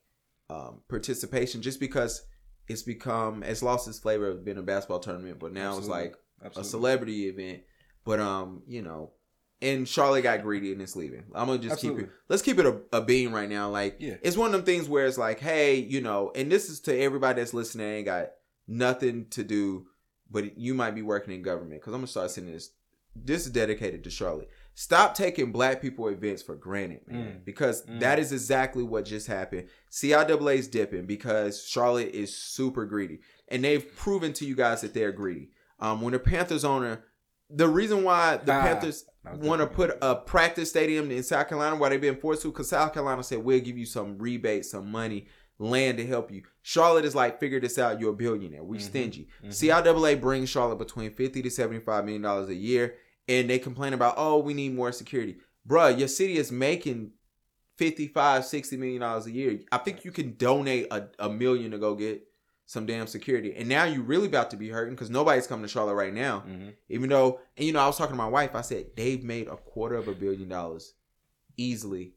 um 0.51 0.83
participation 0.89 1.63
just 1.63 1.81
because 1.81 2.23
it's 2.69 2.83
become 2.83 3.43
it's 3.43 3.63
lost 3.63 3.89
its 3.89 3.99
flavor 3.99 4.29
of 4.29 4.45
being 4.45 4.59
a 4.59 4.63
basketball 4.63 4.99
tournament, 5.01 5.39
but 5.39 5.53
now 5.53 5.71
it's 5.79 5.89
Absolutely. 5.89 6.13
like 6.43 6.57
a 6.57 6.65
celebrity 6.65 7.29
event. 7.29 7.63
But 8.05 8.21
um, 8.21 8.63
you 8.67 8.83
know, 8.83 9.13
and 9.63 9.89
Charlotte 9.89 10.23
got 10.23 10.43
greedy 10.43 10.73
and 10.73 10.83
it's 10.83 10.97
leaving. 10.97 11.25
I'm 11.35 11.47
gonna 11.47 11.59
just 11.59 11.81
keep 11.81 11.99
it. 11.99 12.11
Let's 12.29 12.43
keep 12.43 12.59
it 12.59 12.67
a, 12.67 12.81
a 12.93 13.01
beam 13.03 13.33
right 13.33 13.49
now. 13.49 13.71
Like 13.71 13.97
Yeah. 14.01 14.17
it's 14.23 14.37
one 14.37 14.47
of 14.49 14.53
them 14.53 14.65
things 14.65 14.89
where 14.89 15.07
it's 15.07 15.19
like, 15.19 15.41
hey, 15.41 15.77
you 15.77 16.01
know, 16.01 16.33
and 16.35 16.51
this 16.51 16.69
is 16.69 16.81
to 16.81 16.99
everybody 16.99 17.41
that's 17.41 17.55
listening. 17.55 17.87
Ain't 17.89 18.05
got 18.07 18.31
nothing 18.69 19.27
to 19.31 19.45
do, 19.45 19.87
but 20.31 20.59
you 20.59 20.75
might 20.75 20.95
be 20.95 21.03
working 21.03 21.35
in 21.35 21.43
government 21.43 21.81
because 21.81 21.95
I'm 21.95 22.01
gonna 22.01 22.07
start 22.09 22.31
sending 22.31 22.53
this. 22.55 22.71
This 23.15 23.47
is 23.47 23.53
dedicated 23.53 24.05
to 24.05 24.11
Charlotte. 24.11 24.51
Stop 24.79 25.15
taking 25.15 25.53
black 25.53 25.81
people 25.81 26.07
events 26.09 26.43
for 26.43 26.55
granted, 26.55 27.01
man, 27.09 27.39
Mm. 27.41 27.45
because 27.47 27.83
Mm. 27.87 28.01
that 28.01 28.19
is 28.19 28.31
exactly 28.31 28.83
what 28.83 29.07
just 29.07 29.27
happened. 29.27 29.69
CIAA 29.91 30.57
is 30.59 30.69
dipping 30.69 31.07
because 31.07 31.65
Charlotte 31.65 32.15
is 32.15 32.37
super 32.37 32.85
greedy, 32.85 33.21
and 33.49 33.65
they've 33.65 33.97
proven 33.97 34.35
to 34.35 34.45
you 34.45 34.55
guys 34.55 34.83
that 34.83 34.93
they're 34.93 35.13
greedy. 35.13 35.51
Um, 35.81 36.03
when 36.03 36.13
the 36.13 36.19
Panthers 36.19 36.63
owner, 36.63 37.05
the 37.49 37.69
reason 37.69 38.05
why 38.05 38.37
the 38.37 38.53
Ah, 38.53 38.63
Panthers 38.63 39.07
want 39.37 39.63
to 39.63 39.67
put 39.67 39.97
a 40.03 40.15
practice 40.15 40.69
stadium 40.69 41.11
in 41.11 41.23
South 41.23 41.49
Carolina, 41.49 41.77
why 41.77 41.89
they've 41.89 41.99
been 42.01 42.21
forced 42.21 42.43
to, 42.43 42.49
because 42.53 42.69
South 42.69 42.93
Carolina 42.93 43.23
said 43.25 43.39
we'll 43.39 43.61
give 43.61 43.79
you 43.79 43.87
some 43.87 44.19
rebates, 44.19 44.71
some 44.73 44.91
money, 44.93 45.27
land 45.59 45.97
to 45.97 46.07
help 46.07 46.31
you. 46.31 46.43
Charlotte 46.61 47.07
is 47.07 47.15
like, 47.15 47.41
figure 47.41 47.59
this 47.61 47.79
out. 47.79 47.99
You're 47.99 48.11
a 48.11 48.15
billionaire. 48.15 48.63
We 48.63 48.77
Mhm. 48.77 48.83
stingy. 48.83 49.29
Mhm. 49.43 49.55
CIAA 49.55 50.15
brings 50.21 50.51
Charlotte 50.51 50.77
between 50.79 51.15
fifty 51.15 51.41
to 51.41 51.49
seventy-five 51.51 52.05
million 52.05 52.21
dollars 52.21 52.51
a 52.51 52.55
year, 52.55 52.95
and 53.29 53.49
they 53.51 53.59
complain 53.59 53.93
about, 53.93 54.15
oh, 54.17 54.39
we 54.39 54.55
need 54.55 54.75
more 54.75 54.93
security, 54.93 55.37
Bruh, 55.67 55.99
Your 55.99 56.09
city 56.09 56.37
is 56.39 56.53
making 56.53 57.11
55 57.77 58.45
60 58.45 58.77
million 58.77 59.01
dollars 59.01 59.27
a 59.27 59.31
year. 59.31 59.61
I 59.71 59.79
think 59.79 60.05
you 60.05 60.11
can 60.11 60.37
donate 60.37 60.87
a, 60.91 61.09
a 61.19 61.29
million 61.29 61.73
to 61.73 61.79
go 61.79 61.95
get 61.95 62.23
some 62.65 62.87
damn 62.87 63.07
security. 63.07 63.55
And 63.55 63.69
now 63.69 63.85
you're 63.85 64.03
really 64.03 64.27
about 64.27 64.51
to 64.51 64.57
be 64.57 64.69
hurting 64.71 64.95
because 64.95 65.11
nobody's 65.11 65.47
coming 65.47 65.63
to 65.65 65.69
Charlotte 65.69 65.95
right 65.95 66.15
now. 66.15 66.45
Mhm. 66.49 66.73
Even 66.89 67.11
though, 67.11 67.41
and 67.57 67.67
you 67.67 67.73
know, 67.73 67.81
I 67.81 67.87
was 67.87 67.97
talking 67.99 68.15
to 68.15 68.17
my 68.17 68.29
wife. 68.29 68.55
I 68.55 68.63
said 68.63 68.87
they've 68.97 69.23
made 69.23 69.49
a 69.49 69.57
quarter 69.57 69.97
of 69.97 70.09
a 70.09 70.15
billion 70.15 70.49
dollars 70.49 70.95
easily 71.57 72.13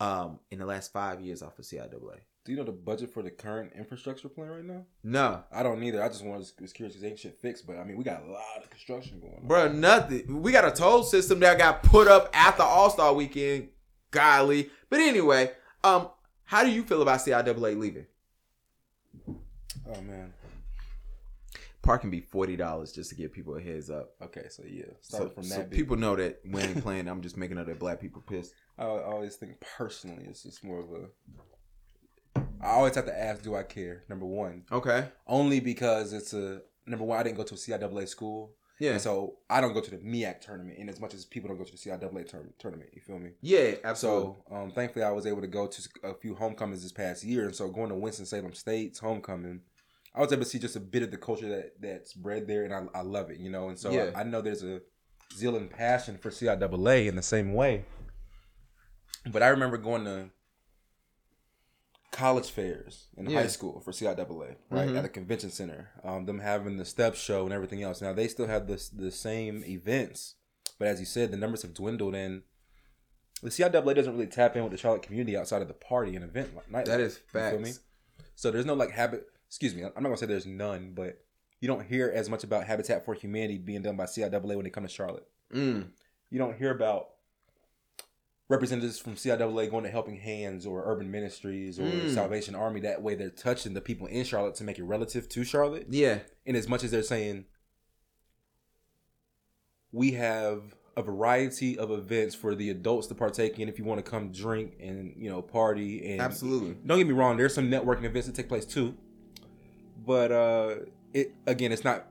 um 0.00 0.38
in 0.50 0.58
the 0.58 0.66
last 0.66 0.92
five 0.92 1.20
years 1.20 1.42
off 1.42 1.58
of 1.58 1.64
CIAA. 1.64 2.20
Do 2.48 2.52
you 2.52 2.58
know 2.60 2.64
the 2.64 2.72
budget 2.72 3.12
for 3.12 3.22
the 3.22 3.30
current 3.30 3.74
infrastructure 3.76 4.30
plan 4.30 4.48
right 4.48 4.64
now? 4.64 4.86
No, 5.04 5.44
I 5.52 5.62
don't 5.62 5.82
either. 5.82 6.02
I 6.02 6.08
just 6.08 6.24
wanted 6.24 6.50
was 6.58 6.72
curious 6.72 6.96
because 6.96 7.04
ain't 7.04 7.18
shit 7.18 7.38
fixed, 7.42 7.66
but 7.66 7.76
I 7.76 7.84
mean 7.84 7.98
we 7.98 8.04
got 8.04 8.22
a 8.22 8.24
lot 8.26 8.62
of 8.64 8.70
construction 8.70 9.20
going 9.20 9.34
on. 9.34 9.46
bro, 9.46 9.70
nothing. 9.70 10.40
We 10.40 10.50
got 10.50 10.64
a 10.64 10.70
toll 10.70 11.02
system 11.02 11.40
that 11.40 11.58
got 11.58 11.82
put 11.82 12.08
up 12.08 12.30
after 12.32 12.62
All 12.62 12.88
Star 12.88 13.12
Weekend. 13.12 13.68
golly. 14.12 14.70
But 14.88 15.00
anyway, 15.00 15.52
um, 15.84 16.08
how 16.44 16.64
do 16.64 16.70
you 16.70 16.84
feel 16.84 17.02
about 17.02 17.20
CIAA 17.20 17.78
leaving? 17.78 18.06
Oh 19.28 20.00
man. 20.00 20.32
Parking 21.82 22.08
be 22.08 22.22
forty 22.22 22.56
dollars 22.56 22.92
just 22.92 23.10
to 23.10 23.14
give 23.14 23.30
people 23.30 23.56
a 23.56 23.60
heads 23.60 23.90
up. 23.90 24.14
Okay, 24.22 24.46
so 24.48 24.62
yeah. 24.66 24.84
So, 25.02 25.28
from 25.28 25.42
so 25.42 25.56
that. 25.56 25.70
people 25.70 25.96
know 25.96 26.16
that 26.16 26.40
ain't 26.46 26.82
playing. 26.82 27.08
I'm 27.08 27.20
just 27.20 27.36
making 27.36 27.58
other 27.58 27.74
black 27.74 28.00
people 28.00 28.22
pissed. 28.26 28.54
I 28.78 28.84
always 28.84 29.36
think 29.36 29.60
personally, 29.76 30.24
it's 30.26 30.44
just 30.44 30.64
more 30.64 30.80
of 30.80 30.90
a. 30.92 31.08
I 32.60 32.68
always 32.70 32.94
have 32.96 33.06
to 33.06 33.18
ask, 33.18 33.42
do 33.42 33.54
I 33.54 33.62
care? 33.62 34.04
Number 34.08 34.26
one, 34.26 34.64
Okay. 34.72 35.08
only 35.26 35.60
because 35.60 36.12
it's 36.12 36.32
a 36.34 36.62
number 36.86 37.04
one. 37.04 37.18
I 37.18 37.22
didn't 37.22 37.36
go 37.36 37.44
to 37.44 37.54
a 37.54 37.58
CIAA 37.58 38.08
school, 38.08 38.54
Yeah. 38.80 38.92
and 38.92 39.00
so 39.00 39.38
I 39.50 39.60
don't 39.60 39.72
go 39.74 39.80
to 39.80 39.90
the 39.90 39.98
MEAC 39.98 40.40
tournament. 40.40 40.78
In 40.78 40.88
as 40.88 41.00
much 41.00 41.14
as 41.14 41.24
people 41.24 41.48
don't 41.48 41.58
go 41.58 41.64
to 41.64 41.72
the 41.72 41.78
CIAA 41.78 42.24
tour- 42.28 42.52
tournament, 42.58 42.90
you 42.94 43.00
feel 43.00 43.18
me? 43.18 43.30
yeah. 43.40 43.76
Absolutely. 43.84 44.34
So, 44.48 44.54
um, 44.54 44.70
thankfully, 44.72 45.04
I 45.04 45.10
was 45.10 45.26
able 45.26 45.40
to 45.42 45.46
go 45.46 45.66
to 45.66 45.88
a 46.04 46.14
few 46.14 46.34
homecomings 46.34 46.82
this 46.82 46.92
past 46.92 47.24
year, 47.24 47.44
and 47.46 47.54
so 47.54 47.68
going 47.68 47.90
to 47.90 47.94
Winston 47.94 48.26
Salem 48.26 48.54
State's 48.54 48.98
homecoming, 48.98 49.60
I 50.14 50.20
was 50.20 50.32
able 50.32 50.42
to 50.44 50.48
see 50.48 50.58
just 50.58 50.74
a 50.76 50.80
bit 50.80 51.02
of 51.02 51.10
the 51.10 51.18
culture 51.18 51.48
that 51.48 51.80
that's 51.80 52.12
bred 52.14 52.48
there, 52.48 52.64
and 52.64 52.72
I, 52.74 52.98
I 52.98 53.02
love 53.02 53.30
it, 53.30 53.38
you 53.38 53.50
know. 53.50 53.68
And 53.68 53.78
so 53.78 53.90
Yeah. 53.90 54.10
I, 54.14 54.20
I 54.20 54.22
know 54.24 54.40
there's 54.40 54.64
a 54.64 54.80
zeal 55.36 55.54
and 55.56 55.70
passion 55.70 56.16
for 56.18 56.30
CIAA 56.30 57.06
in 57.06 57.14
the 57.14 57.22
same 57.22 57.52
way. 57.52 57.84
But 59.30 59.42
I 59.42 59.48
remember 59.48 59.76
going 59.76 60.04
to 60.06 60.30
college 62.18 62.50
fairs 62.50 63.06
in 63.16 63.28
Yeah. 63.30 63.40
high 63.42 63.46
school 63.46 63.80
for 63.80 63.92
CIAA, 63.92 64.56
right 64.70 64.88
Mhm. 64.88 64.98
at 64.98 65.04
a 65.04 65.08
convention 65.08 65.50
center. 65.50 65.90
Um, 66.02 66.26
them 66.26 66.40
having 66.40 66.76
the 66.76 66.84
step 66.84 67.14
show 67.14 67.44
and 67.44 67.52
everything 67.52 67.82
else. 67.82 68.00
Now 68.02 68.12
they 68.12 68.28
still 68.28 68.46
have 68.46 68.66
the 68.66 68.76
the 68.92 69.10
same 69.12 69.62
events, 69.64 70.34
but 70.78 70.88
as 70.88 70.98
you 71.00 71.06
said, 71.06 71.30
the 71.30 71.36
numbers 71.36 71.62
have 71.62 71.74
dwindled, 71.74 72.14
and 72.14 72.42
the 73.42 73.50
CIAA 73.50 73.94
doesn't 73.94 74.12
really 74.12 74.26
tap 74.26 74.56
in 74.56 74.62
with 74.64 74.72
the 74.72 74.78
Charlotte 74.78 75.02
community 75.02 75.36
outside 75.36 75.62
of 75.62 75.68
the 75.68 75.74
party 75.74 76.16
and 76.16 76.24
event 76.24 76.50
night. 76.70 76.86
that 76.86 77.00
is 77.00 77.20
You 77.34 77.40
feel 77.40 77.58
me? 77.60 77.64
facts. 77.72 77.80
So 78.34 78.50
there's 78.50 78.66
no 78.66 78.74
like 78.74 78.90
habit. 78.90 79.26
Excuse 79.46 79.74
me. 79.74 79.82
I'm 79.84 79.92
not 79.94 80.02
gonna 80.02 80.16
say 80.16 80.26
there's 80.26 80.46
none, 80.46 80.92
but 80.94 81.24
you 81.60 81.68
don't 81.68 81.86
hear 81.86 82.10
as 82.12 82.28
much 82.28 82.42
about 82.44 82.66
Habitat 82.66 83.04
for 83.04 83.14
Humanity 83.14 83.58
being 83.58 83.82
done 83.82 83.96
by 83.96 84.04
CIAA 84.06 84.56
when 84.56 84.64
they 84.64 84.70
come 84.70 84.82
to 84.84 84.88
Charlotte. 84.88 85.26
Mm. 85.52 85.90
You 86.30 86.38
don't 86.38 86.56
hear 86.56 86.70
about 86.72 87.10
representatives 88.48 88.98
from 88.98 89.14
CIAA 89.14 89.70
going 89.70 89.84
to 89.84 89.90
Helping 89.90 90.16
Hands 90.16 90.64
or 90.64 90.82
Urban 90.86 91.10
Ministries 91.10 91.78
or 91.78 91.82
Mm. 91.84 92.14
Salvation 92.14 92.54
Army. 92.54 92.80
That 92.80 93.02
way, 93.02 93.14
they're 93.14 93.28
touching 93.30 93.74
the 93.74 93.80
people 93.80 94.06
in 94.06 94.24
Charlotte 94.24 94.54
to 94.56 94.64
make 94.64 94.78
it 94.78 94.84
relative 94.84 95.28
to 95.28 95.44
Charlotte. 95.44 95.86
Yeah. 95.90 96.20
In 96.46 96.56
as 96.56 96.66
much 96.68 96.82
as 96.82 96.90
they're 96.90 97.02
saying, 97.02 97.44
we 99.92 100.12
have 100.12 100.74
a 100.96 101.02
variety 101.02 101.78
of 101.78 101.90
events 101.90 102.34
for 102.34 102.54
the 102.54 102.70
adults 102.70 103.06
to 103.06 103.14
partake 103.14 103.58
in 103.58 103.68
if 103.68 103.78
you 103.78 103.84
want 103.84 104.04
to 104.04 104.10
come 104.10 104.32
drink 104.32 104.74
and 104.80 105.14
you 105.16 105.30
know 105.30 105.40
party 105.40 106.10
and 106.12 106.20
Absolutely. 106.20 106.76
don't 106.84 106.98
get 106.98 107.06
me 107.06 107.12
wrong 107.14 107.36
there's 107.36 107.54
some 107.54 107.70
networking 107.70 108.02
events 108.02 108.26
that 108.26 108.34
take 108.34 108.48
place 108.48 108.64
too 108.64 108.96
but 110.04 110.32
uh 110.32 110.74
it 111.14 111.32
again 111.46 111.70
it's 111.70 111.84
not 111.84 112.08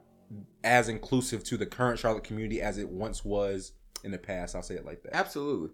as 0.64 0.88
inclusive 0.88 1.44
to 1.44 1.58
the 1.58 1.66
current 1.66 2.00
charlotte 2.00 2.24
community 2.24 2.62
as 2.62 2.78
it 2.78 2.88
once 2.88 3.26
was 3.26 3.74
in 4.06 4.12
the 4.12 4.18
past 4.18 4.56
i'll 4.56 4.62
say 4.64 4.76
it 4.76 4.86
like 4.86 5.04
that 5.04 5.14
Absolutely. 5.14 5.70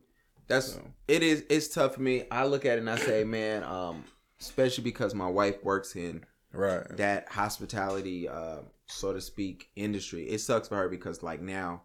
That's 0.47 0.73
So. 0.73 0.81
it 1.07 1.23
is 1.23 1.43
it's 1.49 1.67
tough 1.69 1.95
for 1.95 2.01
me. 2.01 2.25
I 2.31 2.45
look 2.45 2.65
at 2.65 2.77
it 2.77 2.81
and 2.81 2.89
I 2.89 2.97
say, 2.97 3.23
man, 3.23 3.63
um, 3.63 4.03
especially 4.39 4.83
because 4.83 5.13
my 5.15 5.27
wife 5.27 5.63
works 5.63 5.95
in 5.95 6.25
right 6.51 6.85
that 6.97 7.29
hospitality, 7.29 8.27
uh, 8.27 8.59
so 8.85 9.13
to 9.13 9.21
speak, 9.21 9.69
industry. 9.75 10.23
It 10.29 10.39
sucks 10.39 10.67
for 10.67 10.75
her 10.77 10.89
because 10.89 11.23
like 11.23 11.41
now, 11.41 11.83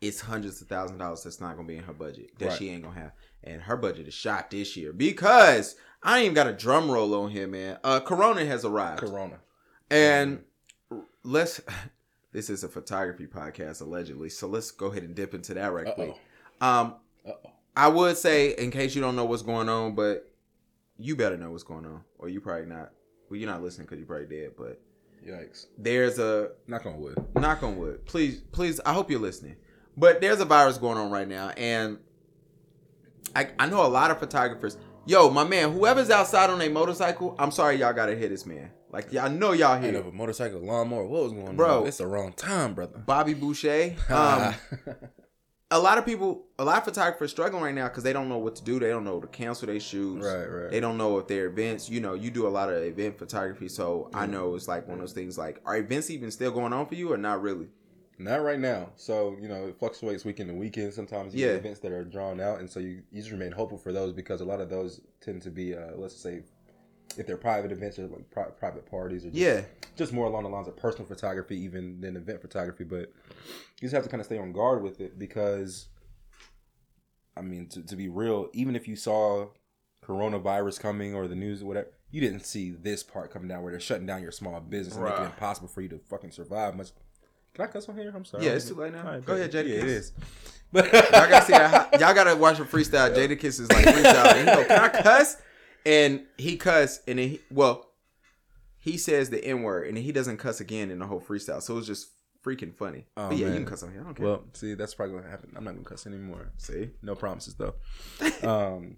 it's 0.00 0.20
hundreds 0.20 0.60
of 0.62 0.68
thousand 0.68 0.98
dollars 0.98 1.24
that's 1.24 1.40
not 1.40 1.56
gonna 1.56 1.68
be 1.68 1.76
in 1.76 1.84
her 1.84 1.92
budget 1.92 2.38
that 2.38 2.48
Right. 2.50 2.58
she 2.58 2.70
ain't 2.70 2.84
gonna 2.84 2.98
have, 3.00 3.12
and 3.42 3.62
her 3.62 3.76
budget 3.76 4.06
is 4.08 4.14
shot 4.14 4.50
this 4.50 4.76
year 4.76 4.92
because 4.92 5.76
I 6.02 6.18
ain't 6.18 6.24
even 6.26 6.34
got 6.34 6.46
a 6.46 6.52
drum 6.52 6.90
roll 6.90 7.14
on 7.14 7.30
here, 7.30 7.46
man. 7.48 7.78
Uh, 7.82 8.00
Corona 8.00 8.44
has 8.46 8.64
arrived, 8.64 9.00
corona 9.00 9.38
and 9.90 10.42
let's. 11.22 11.60
This 12.32 12.50
is 12.50 12.64
a 12.64 12.68
photography 12.68 13.28
podcast 13.28 13.80
allegedly, 13.80 14.28
so 14.28 14.48
let's 14.48 14.72
go 14.72 14.86
ahead 14.86 15.04
and 15.04 15.14
dip 15.14 15.34
into 15.34 15.54
that 15.54 15.72
right 15.72 15.94
quick. 15.94 16.16
Uh-oh. 16.60 16.66
Um, 16.66 16.94
Uh-oh. 17.24 17.50
I 17.76 17.88
would 17.88 18.16
say, 18.16 18.50
in 18.52 18.70
case 18.70 18.94
you 18.94 19.00
don't 19.00 19.16
know 19.16 19.24
what's 19.24 19.42
going 19.42 19.68
on, 19.68 19.94
but 19.94 20.30
you 20.96 21.16
better 21.16 21.36
know 21.36 21.50
what's 21.50 21.64
going 21.64 21.84
on, 21.86 22.02
or 22.18 22.28
you 22.28 22.40
probably 22.40 22.66
not. 22.66 22.92
Well, 23.28 23.38
you're 23.40 23.50
not 23.50 23.62
listening 23.62 23.86
because 23.86 23.98
you're 23.98 24.06
probably 24.06 24.26
dead. 24.26 24.52
But 24.56 24.80
yikes 25.26 25.66
there's 25.78 26.18
a 26.18 26.50
knock 26.66 26.84
on 26.84 27.00
wood 27.00 27.16
knock 27.34 27.62
on 27.62 27.76
wood. 27.78 28.04
Please, 28.06 28.40
please. 28.52 28.80
I 28.84 28.92
hope 28.92 29.10
you're 29.10 29.20
listening. 29.20 29.56
But 29.96 30.20
there's 30.20 30.40
a 30.40 30.44
virus 30.44 30.78
going 30.78 30.98
on 30.98 31.10
right 31.10 31.28
now, 31.28 31.50
and 31.50 31.98
I 33.34 33.48
I 33.58 33.66
know 33.66 33.84
a 33.84 33.88
lot 33.88 34.10
of 34.10 34.18
photographers. 34.18 34.76
Yo, 35.06 35.28
my 35.30 35.44
man, 35.44 35.72
whoever's 35.72 36.10
outside 36.10 36.48
on 36.48 36.60
a 36.62 36.68
motorcycle, 36.68 37.36
I'm 37.38 37.50
sorry 37.50 37.76
y'all 37.76 37.92
gotta 37.92 38.14
hit 38.14 38.30
this 38.30 38.46
man. 38.46 38.70
Like 38.90 39.12
y'all 39.12 39.28
know 39.28 39.52
y'all 39.52 39.80
hear 39.80 39.96
of 39.96 40.06
a 40.06 40.12
motorcycle 40.12 40.60
lawnmower 40.60 41.04
what 41.04 41.24
was 41.24 41.32
going 41.32 41.56
Bro. 41.56 41.66
on 41.66 41.80
Bro, 41.80 41.86
it's 41.86 41.98
the 41.98 42.06
wrong 42.06 42.32
time 42.32 42.74
brother 42.74 42.98
Bobby 42.98 43.34
Boucher. 43.34 43.96
Um, 44.08 44.54
a 45.74 45.78
lot 45.78 45.98
of 45.98 46.06
people, 46.06 46.44
a 46.56 46.64
lot 46.64 46.78
of 46.78 46.84
photographers 46.84 47.32
struggling 47.32 47.60
right 47.64 47.74
now 47.74 47.88
because 47.88 48.04
they 48.04 48.12
don't 48.12 48.28
know 48.28 48.38
what 48.38 48.54
to 48.54 48.62
do. 48.62 48.78
They 48.78 48.90
don't 48.90 49.02
know 49.02 49.20
to 49.20 49.26
cancel 49.26 49.66
their 49.66 49.80
shoots. 49.80 50.24
right 50.24 50.46
right 50.46 50.70
They 50.70 50.78
don't 50.78 50.96
know 50.96 51.18
if 51.18 51.26
their 51.26 51.46
events. 51.46 51.90
You 51.90 52.00
know, 52.00 52.14
you 52.14 52.30
do 52.30 52.46
a 52.46 52.48
lot 52.48 52.70
of 52.70 52.80
event 52.80 53.18
photography, 53.18 53.68
so 53.68 54.08
I 54.14 54.24
Mm. 54.26 54.30
know 54.30 54.54
it's 54.54 54.68
like 54.68 54.86
one 54.86 54.98
of 54.98 55.00
those 55.00 55.12
things. 55.12 55.36
Like, 55.36 55.60
are 55.66 55.76
events 55.76 56.10
even 56.10 56.30
still 56.30 56.52
going 56.52 56.72
on 56.72 56.86
for 56.86 56.94
you, 56.94 57.12
or 57.12 57.16
not 57.16 57.42
really? 57.42 57.68
Not 58.18 58.44
right 58.44 58.60
now. 58.60 58.90
So, 58.94 59.36
you 59.40 59.48
know, 59.48 59.66
it 59.66 59.76
fluctuates 59.80 60.24
weekend 60.24 60.48
to 60.50 60.54
weekend. 60.54 60.94
Sometimes 60.94 61.34
you 61.34 61.44
Yeah. 61.44 61.54
events 61.54 61.80
that 61.80 61.90
are 61.90 62.04
drawn 62.04 62.40
out. 62.40 62.60
And 62.60 62.70
so 62.70 62.78
you, 62.78 63.02
you 63.10 63.20
just 63.20 63.32
remain 63.32 63.50
hopeful 63.50 63.76
for 63.76 63.92
those 63.92 64.12
because 64.12 64.40
a 64.40 64.44
lot 64.44 64.60
of 64.60 64.70
those 64.70 65.00
tend 65.20 65.42
to 65.42 65.50
be, 65.50 65.74
uh, 65.74 65.96
let's 65.96 66.14
say, 66.14 66.42
if 67.16 67.26
they're 67.26 67.36
private 67.36 67.70
events 67.72 67.98
or 67.98 68.06
like 68.08 68.30
pri- 68.30 68.50
private 68.58 68.90
parties 68.90 69.24
or 69.24 69.28
just, 69.30 69.38
Yeah, 69.40 69.62
just 69.96 70.12
more 70.12 70.26
along 70.26 70.42
the 70.44 70.48
lines 70.48 70.68
of 70.68 70.76
personal 70.76 71.06
photography 71.06 71.56
even 71.60 72.00
than 72.00 72.16
event 72.16 72.40
photography. 72.40 72.84
But 72.84 73.12
you 73.80 73.82
just 73.82 73.94
have 73.94 74.04
to 74.04 74.08
kind 74.10 74.20
of 74.20 74.26
stay 74.26 74.38
on 74.38 74.52
guard 74.52 74.82
with 74.82 75.00
it 75.00 75.18
because, 75.18 75.86
I 77.36 77.42
mean, 77.42 77.68
to, 77.68 77.82
to 77.82 77.96
be 77.96 78.08
real, 78.08 78.48
even 78.52 78.74
if 78.76 78.88
you 78.88 78.96
saw 78.96 79.48
coronavirus 80.04 80.80
coming 80.80 81.14
or 81.14 81.28
the 81.28 81.34
news 81.36 81.62
or 81.62 81.66
whatever, 81.66 81.88
you 82.10 82.20
didn't 82.20 82.44
see 82.44 82.70
this 82.70 83.02
part 83.02 83.32
coming 83.32 83.48
down 83.48 83.62
where 83.62 83.72
they're 83.72 83.80
shutting 83.80 84.06
down 84.06 84.22
your 84.22 84.30
small 84.32 84.60
business 84.60 84.94
and 84.96 85.04
making 85.04 85.22
it 85.22 85.26
impossible 85.26 85.68
for 85.68 85.80
you 85.80 85.88
to 85.88 85.98
fucking 85.98 86.30
survive. 86.30 86.76
Much. 86.76 86.90
Can 87.54 87.64
I 87.64 87.68
cuss 87.68 87.88
on 87.88 87.96
here? 87.96 88.12
I'm 88.14 88.24
sorry. 88.24 88.44
Yeah, 88.44 88.52
it's 88.52 88.68
too 88.68 88.74
late 88.74 88.92
now. 88.92 89.12
All 89.14 89.20
Go 89.20 89.34
ahead, 89.34 89.52
bet. 89.52 89.66
Jadakiss. 89.66 89.68
Yeah, 89.68 89.74
it 89.76 89.84
is. 89.88 90.12
But 90.72 90.92
y'all 90.92 91.02
gotta 91.28 91.44
see 91.44 91.52
that. 91.52 92.00
Y'all 92.00 92.12
gotta 92.14 92.34
watch 92.34 92.58
a 92.58 92.64
freestyle. 92.64 93.14
Jadakiss 93.14 93.60
is 93.60 93.70
like 93.70 93.84
freestyle. 93.84 94.34
And 94.34 94.48
he 94.48 94.54
go, 94.56 94.64
"Can 94.64 94.78
I 94.80 94.88
cuss?" 94.88 95.36
And 95.86 96.24
he 96.38 96.56
cuss, 96.56 97.00
and 97.06 97.18
then 97.18 97.28
he 97.28 97.40
well, 97.50 97.90
he 98.78 98.96
says 98.96 99.30
the 99.30 99.44
n 99.44 99.62
word, 99.62 99.86
and 99.88 99.98
he 99.98 100.12
doesn't 100.12 100.38
cuss 100.38 100.60
again 100.60 100.90
in 100.90 100.98
the 100.98 101.06
whole 101.06 101.20
freestyle. 101.20 101.60
So 101.62 101.74
it 101.74 101.76
was 101.76 101.86
just 101.86 102.08
freaking 102.44 102.74
funny. 102.74 103.06
Oh, 103.16 103.28
but 103.28 103.38
yeah, 103.38 103.46
man. 103.46 103.54
you 103.54 103.58
can 103.60 103.66
cuss 103.68 103.82
on 103.82 103.92
here. 103.92 104.00
I 104.00 104.04
don't 104.04 104.14
care. 104.14 104.26
well, 104.26 104.44
see, 104.52 104.74
that's 104.74 104.94
probably 104.94 105.16
gonna 105.16 105.30
happen. 105.30 105.52
I'm 105.56 105.64
not 105.64 105.74
gonna 105.74 105.84
cuss 105.86 106.06
anymore. 106.06 106.52
see, 106.58 106.90
No 107.02 107.14
promises 107.14 107.54
though. 107.56 107.74
um, 108.42 108.96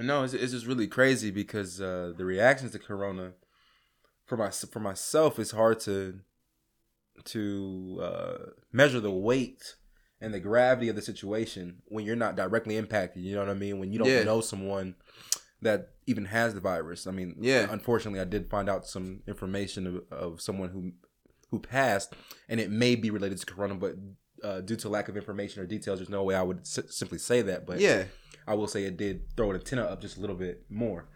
no, 0.00 0.22
it's, 0.22 0.34
it's 0.34 0.52
just 0.52 0.66
really 0.66 0.86
crazy 0.86 1.30
because 1.30 1.80
uh, 1.80 2.12
the 2.16 2.24
reactions 2.24 2.72
to 2.72 2.78
Corona 2.78 3.32
for 4.26 4.36
my 4.36 4.50
for 4.50 4.80
myself 4.80 5.38
it's 5.38 5.52
hard 5.52 5.80
to 5.80 6.20
to 7.24 7.98
uh, 8.02 8.36
measure 8.72 9.00
the 9.00 9.10
weight 9.10 9.74
and 10.20 10.32
the 10.34 10.40
gravity 10.40 10.88
of 10.88 10.96
the 10.96 11.02
situation 11.02 11.78
when 11.86 12.04
you're 12.04 12.16
not 12.16 12.36
directly 12.36 12.76
impacted. 12.76 13.22
You 13.22 13.34
know 13.34 13.40
what 13.40 13.48
I 13.50 13.54
mean? 13.54 13.78
When 13.78 13.92
you 13.92 13.98
don't 13.98 14.08
Yeah. 14.08 14.24
know 14.24 14.40
someone 14.40 14.96
that 15.62 15.90
even 16.06 16.26
has 16.26 16.54
the 16.54 16.60
virus. 16.60 17.06
I 17.06 17.10
mean, 17.10 17.36
Yeah. 17.40 17.66
Unfortunately, 17.70 18.20
I 18.20 18.24
did 18.24 18.48
find 18.48 18.68
out 18.68 18.86
some 18.86 19.22
information 19.26 19.86
of, 19.86 20.02
of 20.12 20.40
someone 20.40 20.70
who 20.70 20.92
who 21.50 21.58
passed, 21.58 22.12
and 22.48 22.60
it 22.60 22.70
may 22.70 22.94
be 22.94 23.10
related 23.10 23.38
to 23.38 23.46
Corona, 23.46 23.74
but 23.74 23.94
uh, 24.44 24.60
due 24.60 24.76
to 24.76 24.88
lack 24.88 25.08
of 25.08 25.16
information 25.16 25.62
or 25.62 25.66
details, 25.66 25.98
there's 25.98 26.10
no 26.10 26.22
way 26.22 26.34
I 26.34 26.42
would 26.42 26.60
s- 26.60 26.78
simply 26.90 27.18
say 27.18 27.40
that. 27.42 27.66
But 27.66 27.80
yeah, 27.80 28.04
I 28.46 28.54
will 28.54 28.68
say 28.68 28.84
it 28.84 28.96
did 28.98 29.34
throw 29.36 29.50
an 29.50 29.56
antenna 29.56 29.84
up 29.84 30.00
just 30.02 30.18
a 30.18 30.20
little 30.20 30.36
bit 30.36 30.64
more. 30.68 31.06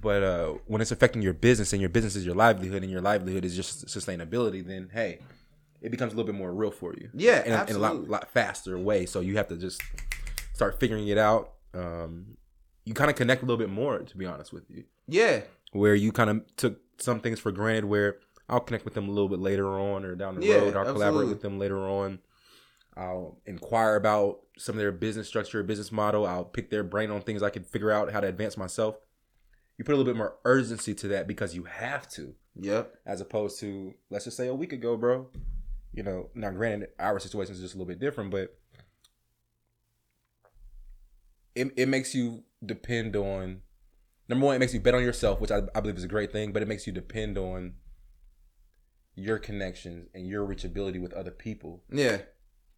But 0.00 0.22
uh, 0.22 0.54
when 0.66 0.80
it's 0.80 0.92
affecting 0.92 1.22
your 1.22 1.34
business 1.34 1.72
and 1.72 1.80
your 1.80 1.88
business 1.88 2.14
is 2.14 2.24
your 2.24 2.34
livelihood 2.36 2.82
and 2.82 2.90
your 2.92 3.00
livelihood 3.00 3.44
is 3.44 3.56
just 3.56 3.86
sustainability, 3.86 4.64
then 4.64 4.90
hey, 4.92 5.18
it 5.82 5.90
becomes 5.90 6.12
a 6.12 6.16
little 6.16 6.30
bit 6.32 6.38
more 6.38 6.54
real 6.54 6.70
for 6.70 6.94
you. 6.94 7.10
yeah, 7.14 7.42
in 7.44 7.52
a, 7.52 7.64
in 7.70 7.76
a 7.76 7.78
lot, 7.78 8.08
lot 8.08 8.30
faster 8.32 8.78
way. 8.78 9.06
So 9.06 9.20
you 9.20 9.36
have 9.38 9.48
to 9.48 9.56
just 9.56 9.82
start 10.52 10.78
figuring 10.78 11.08
it 11.08 11.18
out. 11.18 11.54
Um, 11.74 12.36
you 12.84 12.94
kind 12.94 13.10
of 13.10 13.16
connect 13.16 13.42
a 13.42 13.46
little 13.46 13.58
bit 13.58 13.70
more, 13.70 13.98
to 13.98 14.16
be 14.16 14.26
honest 14.26 14.52
with 14.52 14.64
you, 14.70 14.84
yeah, 15.06 15.42
where 15.72 15.94
you 15.94 16.12
kind 16.12 16.30
of 16.30 16.56
took 16.56 16.80
some 16.98 17.20
things 17.20 17.40
for 17.40 17.52
granted. 17.52 17.86
Where 17.86 18.18
I'll 18.48 18.60
connect 18.60 18.84
with 18.84 18.94
them 18.94 19.08
a 19.08 19.12
little 19.12 19.28
bit 19.28 19.38
later 19.38 19.78
on 19.78 20.04
or 20.04 20.14
down 20.14 20.34
the 20.38 20.46
Yeah, 20.46 20.56
road. 20.56 20.76
I'll 20.76 20.92
collaborate 20.92 21.28
with 21.28 21.42
them 21.42 21.58
later 21.58 21.78
on. 21.78 22.20
I'll 22.96 23.40
inquire 23.46 23.96
about 23.96 24.40
some 24.56 24.76
of 24.76 24.78
their 24.78 24.92
business 24.92 25.26
structure, 25.26 25.62
business 25.62 25.90
model. 25.90 26.26
I'll 26.26 26.44
pick 26.44 26.70
their 26.70 26.84
brain 26.84 27.10
on 27.10 27.22
things 27.22 27.42
I 27.42 27.50
can 27.50 27.64
figure 27.64 27.90
out 27.90 28.12
how 28.12 28.20
to 28.20 28.28
advance 28.28 28.56
myself. 28.56 28.96
You 29.76 29.84
put 29.84 29.94
a 29.94 29.98
little 29.98 30.12
bit 30.12 30.16
more 30.16 30.36
urgency 30.44 30.94
to 30.94 31.08
that 31.08 31.26
because 31.26 31.56
you 31.56 31.64
have 31.64 32.08
to, 32.10 32.34
yep, 32.54 32.94
as 33.04 33.20
opposed 33.20 33.58
to 33.60 33.94
let's 34.10 34.24
just 34.26 34.36
say 34.36 34.46
a 34.46 34.54
week 34.54 34.72
ago, 34.72 34.96
bro. 34.96 35.28
You 35.92 36.04
know, 36.04 36.28
now 36.34 36.50
granted, 36.50 36.90
our 37.00 37.18
situation 37.18 37.54
is 37.54 37.60
just 37.60 37.74
a 37.74 37.78
little 37.78 37.88
bit 37.88 37.98
different, 37.98 38.30
but 38.30 38.56
it, 41.54 41.72
it 41.76 41.88
makes 41.88 42.14
you 42.14 42.44
depend 42.66 43.16
on 43.16 43.62
number 44.28 44.46
one, 44.46 44.56
it 44.56 44.58
makes 44.58 44.74
you 44.74 44.80
bet 44.80 44.94
on 44.94 45.02
yourself, 45.02 45.40
which 45.40 45.50
I, 45.50 45.62
I 45.74 45.80
believe 45.80 45.96
is 45.96 46.04
a 46.04 46.08
great 46.08 46.32
thing, 46.32 46.52
but 46.52 46.62
it 46.62 46.68
makes 46.68 46.86
you 46.86 46.92
depend 46.92 47.36
on 47.38 47.74
your 49.16 49.38
connections 49.38 50.08
and 50.14 50.26
your 50.26 50.46
reachability 50.46 51.00
with 51.00 51.12
other 51.12 51.30
people 51.30 51.82
Yeah. 51.90 52.18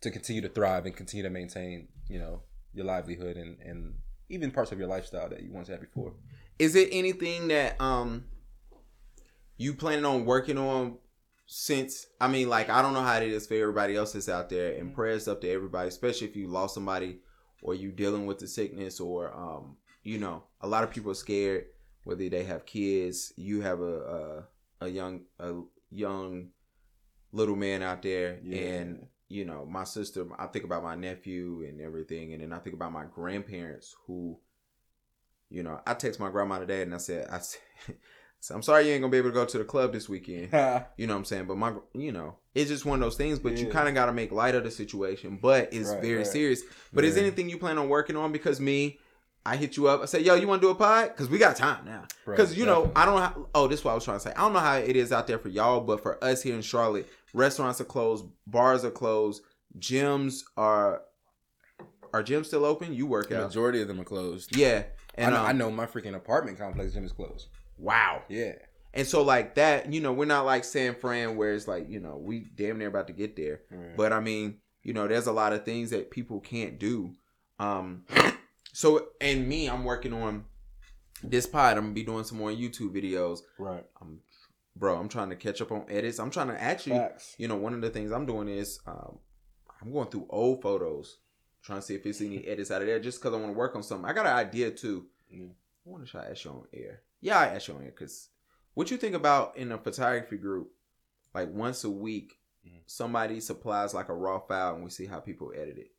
to 0.03 0.11
continue 0.11 0.43
to 0.43 0.49
thrive 0.49 0.85
and 0.87 0.95
continue 0.95 1.23
to 1.23 1.31
maintain, 1.31 1.89
you 2.09 2.19
know, 2.19 2.43
your 2.75 2.85
livelihood 2.85 3.37
and, 3.37 3.59
and 3.61 3.95
even 4.29 4.51
parts 4.51 4.71
of 4.73 4.79
your 4.79 4.89
lifestyle 4.89 5.29
that 5.31 5.43
you 5.43 5.51
once 5.53 5.69
had 5.69 5.81
before. 5.81 6.13
Is 6.59 6.75
it 6.77 6.89
anything 6.93 7.49
that 7.49 7.81
um 7.81 8.25
you 9.57 9.73
planning 9.75 10.05
on 10.05 10.27
working 10.27 10.59
on 10.59 10.99
since 11.47 12.07
I 12.21 12.29
mean 12.29 12.49
like 12.51 12.69
I 12.69 12.83
don't 12.83 12.93
know 12.93 13.03
how 13.03 13.17
it 13.17 13.23
is 13.23 13.47
for 13.47 13.55
everybody 13.55 13.97
else 13.97 14.13
that's 14.13 14.29
out 14.29 14.51
there 14.51 14.75
and 14.77 14.93
prayers 14.95 15.29
up 15.29 15.41
to 15.43 15.49
everybody, 15.51 15.89
especially 15.89 16.27
if 16.27 16.37
you 16.37 16.49
lost 16.49 16.75
somebody 16.75 17.21
or 17.67 17.75
you 17.75 17.91
dealing 17.91 18.27
with 18.27 18.39
the 18.39 18.47
sickness 18.47 19.01
or 19.01 19.35
um 19.35 19.77
you 20.03 20.19
know, 20.19 20.45
a 20.61 20.69
lot 20.69 20.85
of 20.85 20.91
people 20.91 21.11
are 21.11 21.15
scared 21.15 21.67
whether 22.05 22.29
they 22.29 22.45
have 22.45 22.65
kids, 22.65 23.33
you 23.37 23.61
have 23.61 23.81
a 23.81 24.45
a, 24.81 24.87
a 24.87 24.89
young 24.89 25.23
a 25.41 25.55
young 25.91 26.49
little 27.33 27.57
man 27.57 27.83
out 27.83 28.03
there 28.03 28.39
and 28.51 29.07
you 29.29 29.45
know, 29.45 29.67
my 29.67 29.83
sister, 29.83 30.25
I 30.39 30.47
think 30.47 30.65
about 30.65 30.85
my 30.85 30.95
nephew 30.95 31.65
and 31.69 31.81
everything, 31.81 32.33
and 32.33 32.43
then 32.43 32.53
I 32.53 32.61
think 32.61 32.77
about 32.77 32.93
my 32.93 33.07
grandparents 33.13 33.97
who, 34.07 34.39
you 35.51 35.65
know, 35.65 35.81
I 35.85 35.95
text 35.95 36.21
my 36.21 36.31
grandma 36.31 36.61
today 36.61 36.83
and 36.83 36.95
I 36.95 36.99
said, 36.99 37.27
I 37.29 37.41
said, 38.41 38.55
I'm 38.55 38.63
sorry 38.63 38.87
you 38.87 38.93
ain't 38.93 39.03
gonna 39.03 39.11
be 39.11 39.19
able 39.19 39.31
to 39.31 39.35
go 39.35 39.45
to 39.45 39.59
the 39.59 39.65
club 39.65 39.93
this 39.93 40.09
weekend. 40.09 40.51
You 40.97 41.07
know 41.07 41.15
what 41.15 41.19
I'm 41.19 41.25
saying? 41.25 41.47
But 41.47 41.57
my, 41.57 41.73
you 41.95 42.13
know, 42.13 42.37
it's 42.55 42.71
just 42.71 42.85
one 42.85 43.01
of 43.03 43.07
those 43.07 43.17
things. 43.17 43.39
But 43.39 43.57
you 43.59 43.69
kind 43.69 43.89
of 43.89 43.95
got 43.95 44.07
to 44.07 44.13
make 44.13 44.33
light 44.33 44.55
of 44.55 44.65
the 44.65 44.71
situation. 44.71 45.39
But 45.41 45.73
it's 45.73 45.91
Right, 45.91 46.01
very 46.03 46.17
right. 46.19 46.27
serious. 46.27 46.63
But 46.93 47.05
is 47.05 47.17
anything 47.17 47.49
you 47.49 47.59
plan 47.59 47.79
on 47.79 47.89
working 47.89 48.17
on? 48.17 48.33
Because 48.33 48.61
me, 48.61 48.99
I 49.45 49.57
hit 49.57 49.77
you 49.77 49.89
up. 49.89 50.03
I 50.03 50.07
say, 50.07 50.21
yo, 50.21 50.35
you 50.35 50.47
want 50.49 50.61
to 50.63 50.67
do 50.69 50.71
a 50.71 50.75
pod? 50.75 51.09
Because 51.09 51.29
we 51.29 51.39
got 51.39 51.57
time 51.57 51.85
now. 51.85 52.05
Right, 52.25 52.37
Because 52.37 52.57
you 52.57 52.67
know, 52.67 52.87
definitely. 52.87 53.03
I 53.03 53.05
don't. 53.07 53.21
Have, 53.21 53.39
oh, 53.55 53.67
this 53.69 53.81
is 53.81 53.85
what 53.85 53.93
I 53.93 53.95
was 53.95 54.05
trying 54.05 54.17
to 54.19 54.23
say. 54.23 54.33
I 54.33 54.41
don't 54.41 54.53
know 54.53 54.59
how 54.61 54.77
it 54.77 54.97
is 54.97 55.13
out 55.13 55.27
there 55.27 55.39
for 55.39 55.49
y'all, 55.49 55.81
but 55.81 56.03
for 56.03 56.23
us 56.25 56.43
here 56.43 56.55
in 56.55 56.63
Charlotte, 56.63 57.09
restaurants 57.35 57.81
are 57.81 57.85
closed, 57.85 58.25
bars 58.47 58.85
are 58.85 58.91
closed, 58.91 59.43
gyms 59.79 60.43
are. 60.57 61.03
Are 62.15 62.23
gyms 62.23 62.47
still 62.47 62.65
open? 62.65 62.95
You 62.95 63.07
work 63.07 63.29
The 63.29 63.43
out. 63.43 63.49
majority 63.49 63.83
of 63.83 63.89
them 63.89 64.01
are 64.01 64.05
closed. 64.05 64.57
Yeah, 64.57 64.85
and 65.17 65.35
I, 65.35 65.37
know, 65.37 65.41
um, 65.43 65.47
I 65.47 65.53
know 65.53 65.71
my 65.71 65.87
freaking 65.87 66.15
apartment 66.15 66.59
complex 66.59 66.95
gym 66.95 67.05
is 67.05 67.13
closed. 67.13 67.49
Wow. 67.79 68.23
Yeah. 68.29 68.55
And 68.95 69.07
so 69.07 69.23
like 69.23 69.57
that, 69.57 69.93
you 69.93 70.01
know, 70.01 70.13
we're 70.13 70.25
not 70.25 70.47
like 70.47 70.65
San 70.65 70.95
Fran 70.95 71.37
where 71.37 71.53
it's 71.53 71.69
like, 71.69 71.89
you 71.91 72.01
know, 72.01 72.17
we 72.17 72.47
damn 72.55 72.79
near 72.79 72.89
about 72.89 73.09
to 73.09 73.13
get 73.13 73.37
there. 73.37 73.61
But 73.97 74.13
I 74.13 74.21
mean, 74.21 74.59
you 74.83 74.95
know, 74.95 75.07
there's 75.07 75.27
a 75.27 75.33
lot 75.33 75.53
of 75.53 75.65
things 75.65 75.91
that 75.91 76.11
people 76.11 76.41
can't 76.41 76.79
do. 76.79 77.13
Um 77.59 78.05
so 78.73 79.09
and 79.21 79.47
me, 79.47 79.69
I'm 79.69 79.85
working 79.85 80.13
on 80.13 80.45
this 81.23 81.47
pod. 81.47 81.77
I'm 81.77 81.85
gonna 81.85 81.95
be 81.95 82.05
doing 82.05 82.25
some 82.25 82.39
more 82.39 82.51
YouTube 82.51 82.95
videos. 82.95 83.41
right. 83.59 83.85
I'm 84.01 84.21
bro, 84.75 84.99
I'm 84.99 85.09
trying 85.09 85.31
to 85.31 85.37
catch 85.37 85.61
up 85.61 85.73
on 85.73 85.85
edits. 85.89 86.19
I'm 86.19 86.31
trying 86.31 86.49
to 86.49 86.63
actually 86.63 86.97
Facts. 86.97 87.35
you 87.39 87.49
know, 87.49 87.57
one 87.57 87.75
of 87.75 87.81
the 87.83 87.91
things 87.91 88.13
I'm 88.13 88.27
doing 88.27 88.49
is 88.49 88.81
um 88.87 89.19
I'm 89.83 89.93
going 89.93 90.09
through 90.09 90.27
old 90.31 90.63
photos, 90.63 91.19
trying 91.63 91.81
to 91.81 91.85
see 91.85 91.95
if 91.95 92.03
there's 92.03 92.23
any 92.23 92.39
edits 92.47 92.71
out 92.71 92.81
of 92.81 92.87
there, 92.89 92.99
just 92.99 93.21
because 93.21 93.35
I 93.35 93.41
want 93.41 93.53
to 93.53 93.59
work 93.59 93.77
on 93.77 93.83
something. 93.83 94.09
I 94.09 94.15
got 94.15 94.27
an 94.27 94.33
idea 94.33 94.71
too. 94.71 95.07
Yeah. 95.29 95.49
I 95.87 95.91
wonder 95.91 96.07
should 96.07 96.21
I 96.21 96.31
ask 96.31 96.45
you 96.45 96.51
on 96.51 96.65
air? 96.73 97.03
Yeah, 97.27 97.41
I 97.41 97.47
ask 97.47 97.67
you 97.67 97.75
on 97.75 97.83
air 97.83 97.91
because 97.91 98.29
what 98.75 98.89
you 98.91 98.97
think 98.97 99.17
about 99.17 99.57
in 99.57 99.73
a 99.73 99.79
photography 99.79 100.37
group, 100.37 100.71
like 101.35 101.51
once 101.53 101.83
a 101.83 101.91
week, 101.91 102.39
Mhm. 102.65 102.83
somebody 102.87 103.41
supplies 103.41 103.95
like 103.95 104.09
a 104.09 104.15
raw 104.15 104.39
file 104.39 104.75
and 104.77 104.85
we 104.85 104.91
see 104.91 105.07
how 105.07 105.19
people 105.19 105.53
edit 105.53 105.77
it. 105.77 105.91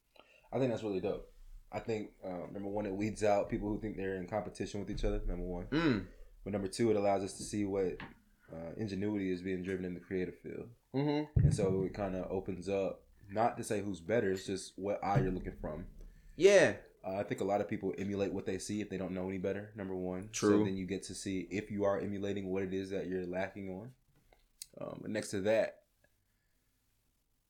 I 0.54 0.58
think 0.58 0.72
that's 0.72 0.84
really 0.84 1.02
dope. 1.02 1.30
I 1.70 1.80
think 1.80 2.12
um, 2.24 2.54
number 2.54 2.70
one, 2.70 2.86
it 2.86 2.96
weeds 2.96 3.26
out 3.26 3.50
people 3.50 3.68
who 3.68 3.78
think 3.82 3.98
they're 3.98 4.16
in 4.16 4.26
competition 4.28 4.80
with 4.80 4.90
each 4.90 5.04
other. 5.04 5.20
Number 5.28 5.44
one, 5.44 5.66
Mm. 5.68 6.06
but 6.46 6.54
number 6.54 6.70
two, 6.70 6.92
it 6.92 6.96
allows 6.96 7.24
us 7.24 7.34
to 7.38 7.44
see 7.44 7.66
what 7.66 7.98
uh, 8.50 8.72
ingenuity 8.78 9.30
is 9.30 9.42
being 9.42 9.62
driven 9.64 9.84
in 9.84 9.94
the 9.94 10.00
creative 10.00 10.38
field, 10.40 10.70
Mm-hmm. 10.96 11.40
and 11.44 11.54
so 11.54 11.84
it 11.84 11.94
kind 11.94 12.16
of 12.16 12.32
opens 12.32 12.70
up 12.70 13.04
not 13.30 13.58
to 13.58 13.64
say 13.66 13.82
who's 13.82 14.00
better, 14.00 14.32
it's 14.32 14.46
just 14.46 14.72
what 14.80 15.04
eye 15.04 15.20
you're 15.20 15.32
looking 15.34 15.58
from. 15.60 15.86
Yeah. 16.38 16.78
Uh, 17.08 17.18
I 17.18 17.24
think 17.24 17.42
a 17.42 17.46
lot 17.46 17.62
of 17.62 17.70
people 17.70 17.94
emulate 17.98 18.34
what 18.34 18.46
they 18.46 18.58
see 18.58 18.82
if 18.82 18.90
they 18.90 18.98
don't 18.98 19.14
know 19.14 19.30
any 19.30 19.38
better. 19.38 19.72
Number 19.76 19.96
one, 19.96 20.30
True. 20.32 20.60
So 20.60 20.66
then 20.66 20.76
you 20.76 20.86
get 20.86 21.04
to 21.04 21.16
see 21.16 21.48
if 21.50 21.72
you 21.72 21.86
are 21.86 22.00
emulating 22.00 22.50
what 22.50 22.64
it 22.64 22.74
is 22.74 22.90
that 22.90 23.08
you're 23.08 23.26
lacking 23.26 23.70
on. 23.70 23.92
Um, 24.82 25.04
next 25.08 25.30
to 25.32 25.42
that, 25.42 25.78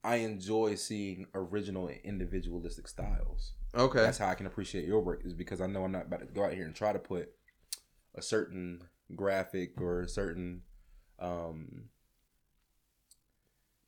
I 0.04 0.18
enjoy 0.18 0.76
seeing 0.76 1.28
original 1.34 1.88
and 1.88 2.00
individualistic 2.04 2.88
styles. 2.88 3.54
Okay. 3.76 4.00
That's 4.00 4.20
how 4.20 4.30
I 4.30 4.36
can 4.36 4.46
appreciate 4.46 4.86
your 4.86 5.02
work 5.02 5.24
is 5.26 5.34
because 5.34 5.60
I 5.60 5.68
know 5.68 5.84
I'm 5.84 5.92
not 5.92 6.06
about 6.06 6.22
to 6.22 6.26
go 6.28 6.46
out 6.46 6.54
here 6.54 6.66
and 6.66 6.76
try 6.76 6.94
to 6.94 7.00
put 7.00 7.32
a 8.16 8.22
certain 8.22 8.84
graphic 9.16 9.80
or 9.82 10.02
a 10.02 10.08
certain 10.08 10.62
um 11.20 11.86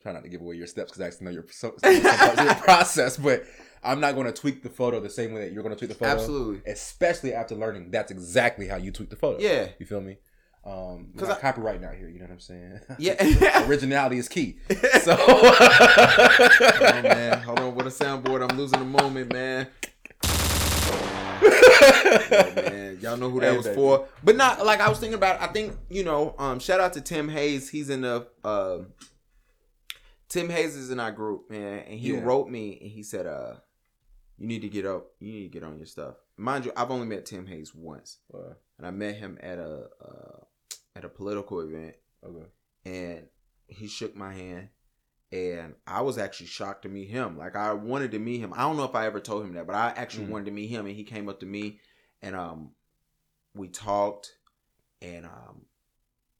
try 0.02 0.14
not 0.14 0.24
to 0.24 0.30
give 0.30 0.42
away 0.42 0.56
your 0.56 0.68
steps 0.68 0.92
because 0.92 1.02
I 1.02 1.08
actually 1.08 1.26
know 1.26 1.32
your, 1.32 1.46
so, 1.52 1.76
your 1.84 2.56
process, 2.56 3.18
but 3.18 3.46
I'm 3.84 4.00
not 4.00 4.16
going 4.16 4.28
to 4.28 4.34
tweak 4.34 4.64
the 4.64 4.70
photo 4.70 5.00
the 5.00 5.10
same 5.10 5.34
way 5.34 5.42
that 5.42 5.54
you're 5.54 5.64
going 5.64 5.74
to 5.76 5.80
tweak 5.80 5.90
the 5.90 5.96
photo. 5.96 6.12
Absolutely. 6.14 6.62
Especially 6.72 7.34
after 7.34 7.56
learning 7.56 7.92
that's 7.92 8.12
exactly 8.12 8.68
how 8.68 8.76
you 8.78 8.92
tweak 8.92 9.10
the 9.10 9.16
photo. 9.16 9.40
Yeah. 9.40 9.70
You 9.80 9.86
feel 9.86 10.02
me? 10.02 10.18
Um, 10.66 10.74
'Cause 10.74 11.06
because 11.14 11.30
I- 11.30 11.40
copyright 11.40 11.84
out 11.84 11.96
here, 11.96 12.10
you 12.10 12.20
know 12.20 12.26
what 12.26 12.34
I'm 12.34 12.40
saying? 12.40 12.80
Yeah. 13.00 13.66
Originality 13.68 14.18
is 14.18 14.28
key. 14.28 14.58
So, 15.02 15.16
oh 15.18 17.00
man, 17.04 17.40
hold 17.42 17.60
on. 17.60 17.76
with 17.76 17.88
a 17.88 17.90
soundboard. 17.90 18.48
I'm 18.50 18.58
losing 18.58 18.80
the 18.80 18.86
moment, 18.86 19.32
man. 19.32 19.68
Oh, 21.42 22.54
man. 22.56 22.98
Y'all 23.02 23.18
know 23.18 23.30
who 23.30 23.40
that 23.40 23.52
Hey, 23.52 23.58
was 23.58 23.66
baby. 23.66 23.76
for. 23.76 24.08
But 24.24 24.36
not 24.36 24.66
like 24.66 24.82
I 24.82 24.90
was 24.90 25.00
thinking 25.00 25.16
about 25.16 25.42
I 25.42 25.48
think, 25.48 25.74
you 25.90 26.04
know, 26.04 26.36
um, 26.38 26.60
shout 26.60 26.80
out 26.80 26.94
to 26.94 27.02
Tim 27.02 27.30
Hayes. 27.30 27.70
He's 27.70 27.90
in 27.90 28.02
the 28.02 28.28
uh 28.44 28.80
Tim 30.28 30.50
Hayes 30.50 30.76
is 30.76 30.92
in 30.92 31.00
our 31.00 31.12
group, 31.12 31.50
man, 31.50 31.80
and 31.88 32.00
he 32.00 32.12
Yeah. 32.14 32.20
wrote 32.22 32.50
me 32.50 32.78
and 32.82 32.92
he 32.92 33.02
said, 33.02 33.26
uh, 33.26 33.56
you 34.40 34.48
need 34.48 34.62
to 34.62 34.70
get 34.70 34.86
up, 34.86 35.12
you 35.20 35.32
need 35.32 35.44
to 35.44 35.50
get 35.60 35.64
on 35.64 35.78
your 35.78 35.86
stuff. 35.86 36.16
Mind 36.38 36.66
you, 36.66 36.72
I've 36.76 36.90
only 36.92 37.06
met 37.08 37.26
Tim 37.26 37.46
Hayes 37.46 37.76
once. 37.76 38.18
Uh, 38.34 38.54
And 38.78 38.88
I 38.88 38.92
met 38.92 39.16
him 39.16 39.38
at 39.42 39.60
a 39.60 39.90
uh, 40.02 40.40
at 40.96 41.04
a 41.06 41.10
political 41.10 41.60
event 41.60 41.96
okay. 42.26 42.48
and 42.86 43.28
he 43.68 43.88
shook 43.88 44.16
my 44.16 44.34
hand 44.34 44.70
and 45.32 45.76
I 45.86 46.02
was 46.02 46.18
actually 46.18 46.48
shocked 46.48 46.84
to 46.84 46.90
meet 46.90 47.10
him. 47.10 47.38
Like 47.38 47.56
I 47.56 47.74
wanted 47.74 48.12
to 48.12 48.20
meet 48.20 48.40
him. 48.40 48.54
I 48.54 48.60
don't 48.62 48.78
know 48.78 48.86
if 48.86 48.96
I 48.96 49.06
ever 49.06 49.20
told 49.20 49.44
him 49.44 49.54
that, 49.54 49.68
but 49.68 49.76
I 49.76 49.90
actually 49.90 50.26
Mm. 50.28 50.30
wanted 50.30 50.46
to 50.46 50.52
meet 50.52 50.68
him 50.68 50.86
and 50.88 50.96
he 50.96 51.04
came 51.04 51.28
up 51.30 51.40
to 51.42 51.46
me 51.46 51.80
and 52.22 52.36
um 52.36 52.72
we 53.54 53.68
talked 53.68 54.32
and 55.02 55.26
um 55.26 55.66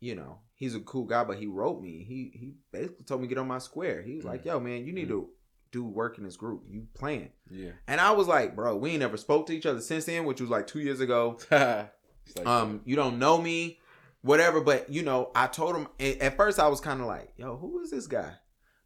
you 0.02 0.16
know, 0.16 0.40
he's 0.56 0.76
a 0.76 0.80
cool 0.80 1.04
guy, 1.06 1.26
but 1.26 1.38
he 1.38 1.46
wrote 1.48 1.82
me. 1.82 2.04
He 2.08 2.32
he 2.34 2.54
basically 2.72 3.04
told 3.04 3.20
me 3.22 3.28
to 3.28 3.36
get 3.36 3.42
on 3.42 3.48
my 3.50 3.60
square. 3.60 4.02
He 4.02 4.16
was 4.16 4.24
like, 4.24 4.44
Mm. 4.44 4.46
"Yo, 4.46 4.60
man, 4.62 4.86
you 4.86 4.94
need 4.94 5.10
to 5.10 5.30
do 5.72 5.84
work 5.84 6.18
in 6.18 6.24
this 6.24 6.38
group. 6.38 6.64
You 6.70 6.88
playing." 6.94 7.32
Yeah. 7.50 7.72
And 7.88 8.00
I 8.02 8.12
was 8.12 8.28
like, 8.28 8.56
"Bro, 8.56 8.78
we 8.78 8.92
ain't 8.92 9.00
never 9.00 9.18
spoke 9.18 9.46
to 9.48 9.54
each 9.54 9.66
other 9.66 9.82
since 9.82 10.06
then, 10.06 10.26
which 10.26 10.42
was 10.42 10.50
like 10.50 10.68
2 10.68 10.80
years 10.80 11.00
ago." 11.00 11.38
Like, 12.36 12.46
um, 12.46 12.82
you 12.86 12.96
don't 12.96 13.18
know 13.18 13.42
me, 13.42 13.80
whatever. 14.22 14.62
But 14.62 14.90
you 14.90 15.02
know, 15.02 15.32
I 15.34 15.48
told 15.48 15.76
him 15.76 15.88
at 16.00 16.38
first 16.38 16.60
I 16.60 16.68
was 16.68 16.80
kind 16.80 17.02
of 17.02 17.08
like, 17.08 17.34
"Yo, 17.38 17.58
who 17.58 17.82
is 17.82 17.90
this 17.90 18.06
guy?" 18.06 18.34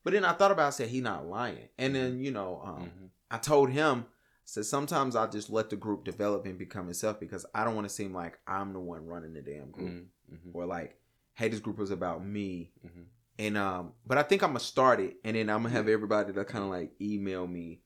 But 0.06 0.14
then 0.14 0.24
I 0.24 0.32
thought 0.32 0.52
about, 0.52 0.64
it, 0.66 0.68
I 0.68 0.70
said, 0.72 0.88
"He 0.90 1.02
not 1.02 1.28
lying." 1.28 1.68
And 1.78 1.94
then 1.94 2.22
you 2.22 2.32
know, 2.32 2.62
um, 2.64 2.84
mhm. 2.84 3.10
I 3.30 3.38
told 3.40 3.70
him, 3.70 4.06
said 4.46 4.66
sometimes 4.66 5.16
I 5.18 5.28
just 5.28 5.50
let 5.50 5.70
the 5.70 5.76
group 5.76 6.06
develop 6.06 6.46
and 6.46 6.58
become 6.58 6.88
itself 6.90 7.20
because 7.20 7.46
I 7.54 7.66
don't 7.66 7.76
want 7.76 7.88
to 7.88 7.94
seem 7.94 8.14
like 8.14 8.40
I'm 8.48 8.72
the 8.72 8.80
one 8.80 9.06
running 9.08 9.34
the 9.34 9.42
damn 9.42 9.72
group 9.72 9.90
Mhm, 9.90 10.06
mhm, 10.34 10.52
or 10.54 10.66
like, 10.66 10.98
hey, 11.34 11.50
this 11.50 11.60
group 11.60 11.78
was 11.80 11.92
about 11.92 12.26
me. 12.26 12.72
mhm. 12.86 13.06
And 13.40 13.58
um, 13.58 13.94
but 14.06 14.18
I 14.18 14.24
think 14.24 14.44
I'm 14.44 14.50
gonna 14.50 14.60
start 14.60 15.00
it, 15.00 15.18
and 15.24 15.36
then 15.36 15.50
I'm 15.50 15.64
gonna 15.64 15.74
have 15.74 15.88
everybody 15.88 16.32
to 16.34 16.46
kind 16.46 16.64
of 16.64 16.70
like 16.70 16.92
email 17.02 17.48
me 17.48 17.82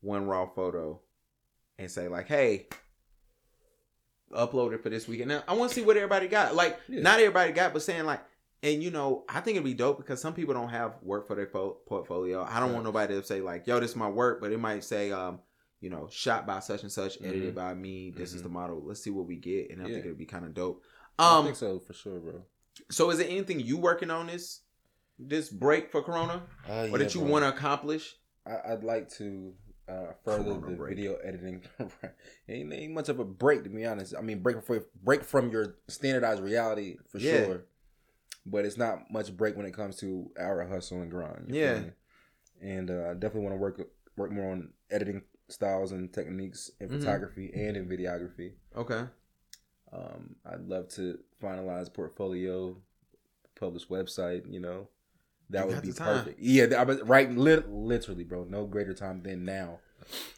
one 0.00 0.26
raw 0.26 0.46
photo 0.46 1.00
and 1.78 1.88
say 1.90 2.08
like, 2.08 2.26
hey, 2.26 2.66
upload 4.32 4.72
it 4.72 4.82
for 4.82 4.88
this 4.90 5.06
weekend. 5.06 5.28
Now 5.28 5.42
I 5.46 5.54
want 5.54 5.70
to 5.70 5.74
see 5.74 5.84
what 5.84 5.96
everybody 5.96 6.26
got. 6.28 6.54
Like, 6.54 6.78
Yeah. 6.88 7.02
not 7.02 7.20
everybody 7.20 7.52
got, 7.52 7.72
but 7.72 7.82
saying 7.82 8.04
like, 8.04 8.20
and 8.62 8.82
you 8.82 8.90
know, 8.90 9.24
I 9.28 9.40
think 9.40 9.56
it'd 9.56 9.64
be 9.64 9.74
dope 9.74 9.98
because 9.98 10.20
some 10.20 10.34
people 10.34 10.54
don't 10.54 10.68
have 10.68 10.94
work 11.02 11.26
for 11.26 11.34
their 11.36 11.46
fo- 11.46 11.78
portfolio. 11.86 12.42
I 12.48 12.60
don't 12.60 12.72
want 12.72 12.84
nobody 12.84 13.14
to 13.14 13.22
say 13.24 13.40
like, 13.40 13.66
yo, 13.66 13.80
this 13.80 13.90
is 13.90 13.96
my 13.96 14.08
work, 14.08 14.40
but 14.40 14.52
it 14.52 14.58
might 14.58 14.84
say, 14.84 15.10
um, 15.12 15.40
you 15.80 15.90
know, 15.90 16.08
shot 16.10 16.46
by 16.46 16.60
such 16.60 16.82
and 16.82 16.92
such, 16.92 17.18
edited 17.20 17.52
Mhm. 17.52 17.56
by 17.56 17.74
me. 17.74 18.10
This 18.10 18.32
is 18.32 18.40
Mhm. 18.40 18.44
the 18.44 18.48
model. 18.50 18.82
Let's 18.84 19.02
see 19.02 19.10
what 19.10 19.26
we 19.26 19.36
get, 19.36 19.70
and 19.70 19.82
I 19.82 19.86
think 19.86 20.04
it'd 20.04 20.16
be 20.18 20.26
kind 20.26 20.44
of 20.44 20.54
dope. 20.54 20.82
I 21.18 21.38
Um, 21.38 21.44
think 21.44 21.56
so 21.56 21.78
for 21.80 21.92
sure, 21.92 22.20
bro. 22.20 22.44
so 22.90 23.10
is 23.10 23.18
there 23.18 23.28
anything 23.28 23.60
you 23.60 23.76
working 23.78 24.10
on 24.10 24.28
this 24.28 24.60
this 25.18 25.48
break 25.48 25.90
for 25.90 26.02
Corona, 26.02 26.42
Uh, 26.68 26.88
or 26.92 26.98
that 26.98 27.14
you 27.14 27.20
want 27.20 27.44
to 27.44 27.48
accomplish? 27.50 28.16
I, 28.46 28.72
I'd 28.72 28.84
like 28.84 29.08
to 29.14 29.54
uh, 29.88 30.12
further 30.24 30.44
Corona 30.54 30.70
the 30.70 30.76
break. 30.76 30.96
video 30.96 31.16
editing. 31.16 31.62
ain't, 32.48 32.72
ain't 32.72 32.92
much 32.94 33.08
of 33.08 33.18
a 33.20 33.24
break 33.24 33.62
to 33.64 33.70
be 33.70 33.84
honest. 33.84 34.14
I 34.16 34.20
mean, 34.22 34.40
break 34.42 34.62
from 34.64 34.84
break 35.02 35.22
from 35.24 35.50
your 35.50 35.76
standardized 35.88 36.42
reality 36.42 36.96
for 37.08 37.18
Yeah. 37.18 37.44
sure, 37.44 37.64
but 38.46 38.64
it's 38.64 38.76
not 38.76 39.10
much 39.10 39.36
break 39.36 39.56
when 39.56 39.66
it 39.66 39.74
comes 39.74 39.96
to 39.98 40.30
our 40.38 40.66
hustle 40.66 41.02
and 41.02 41.10
grind. 41.10 41.46
Yeah. 41.54 41.82
and 42.60 42.90
uh, 42.90 43.10
I 43.10 43.14
definitely 43.14 43.42
want 43.42 43.54
to 43.54 43.58
work 43.60 43.80
work 44.16 44.30
more 44.30 44.52
on 44.52 44.72
editing 44.90 45.22
styles 45.48 45.92
and 45.92 46.12
techniques 46.12 46.70
in 46.80 46.88
Mhm. 46.88 46.98
photography 47.00 47.50
and 47.54 47.76
in 47.76 47.88
videography. 47.88 48.52
Okay. 48.76 49.04
Um, 49.92 50.36
I'd 50.46 50.66
love 50.68 50.88
to 50.90 51.18
finalize 51.42 51.92
portfolio, 51.92 52.76
publish 53.56 53.86
website. 53.88 54.50
You 54.50 54.60
know, 54.60 54.88
that 55.52 55.68
You 55.68 55.74
would 55.74 55.82
be 55.82 55.92
perfect. 55.92 56.40
Yeah, 56.40 56.64
I 56.76 56.84
was 56.84 57.00
right. 57.02 57.30
Lit- 57.30 57.70
literally, 57.70 58.24
bro. 58.24 58.44
No 58.44 58.66
greater 58.66 58.94
time 58.94 59.22
than 59.22 59.44
now. 59.44 59.78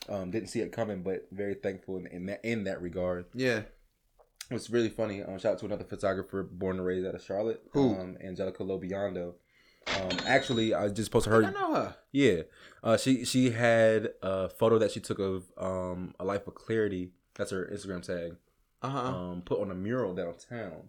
Um, 0.09 0.31
didn't 0.31 0.49
see 0.49 0.61
it 0.61 0.73
coming, 0.73 1.03
but 1.03 1.27
very 1.33 1.55
thankful 1.55 1.97
in, 1.97 2.07
in 2.09 2.27
that 2.27 2.45
in 2.45 2.65
that 2.65 2.83
regard. 2.83 3.27
Yeah. 3.35 3.63
It's 4.51 4.69
really 4.69 4.91
funny. 4.91 5.23
Um, 5.23 5.39
shout 5.39 5.53
out 5.55 5.59
to 5.61 5.67
another 5.67 5.85
photographer 5.85 6.43
born 6.43 6.77
and 6.77 6.85
raised 6.85 7.07
out 7.07 7.15
of 7.15 7.23
Charlotte. 7.23 7.63
Who? 7.73 7.95
Um, 7.95 8.19
Angelica 8.23 8.63
Lobiondo. 8.63 9.35
Um, 9.87 10.19
actually, 10.27 10.75
I 10.75 10.89
just 10.89 11.11
posted 11.11 11.33
her. 11.33 11.45
I 11.45 11.51
know 11.51 11.75
her. 11.75 11.97
Yeah, 12.13 12.43
uh, 12.83 12.97
she 12.97 13.25
she 13.25 13.51
had 13.51 14.11
a 14.23 14.49
photo 14.49 14.79
that 14.79 14.93
she 14.93 15.01
took 15.01 15.19
of 15.19 15.45
um, 15.59 16.15
a 16.21 16.25
life 16.25 16.47
of 16.47 16.55
clarity. 16.55 17.11
That's 17.35 17.51
her 17.51 17.69
Instagram 17.73 18.03
tag. 18.03 18.37
Uh 18.83 18.89
huh. 18.89 18.99
Um, 19.01 19.43
put 19.43 19.61
on 19.61 19.71
a 19.71 19.75
mural 19.75 20.15
downtown. 20.15 20.89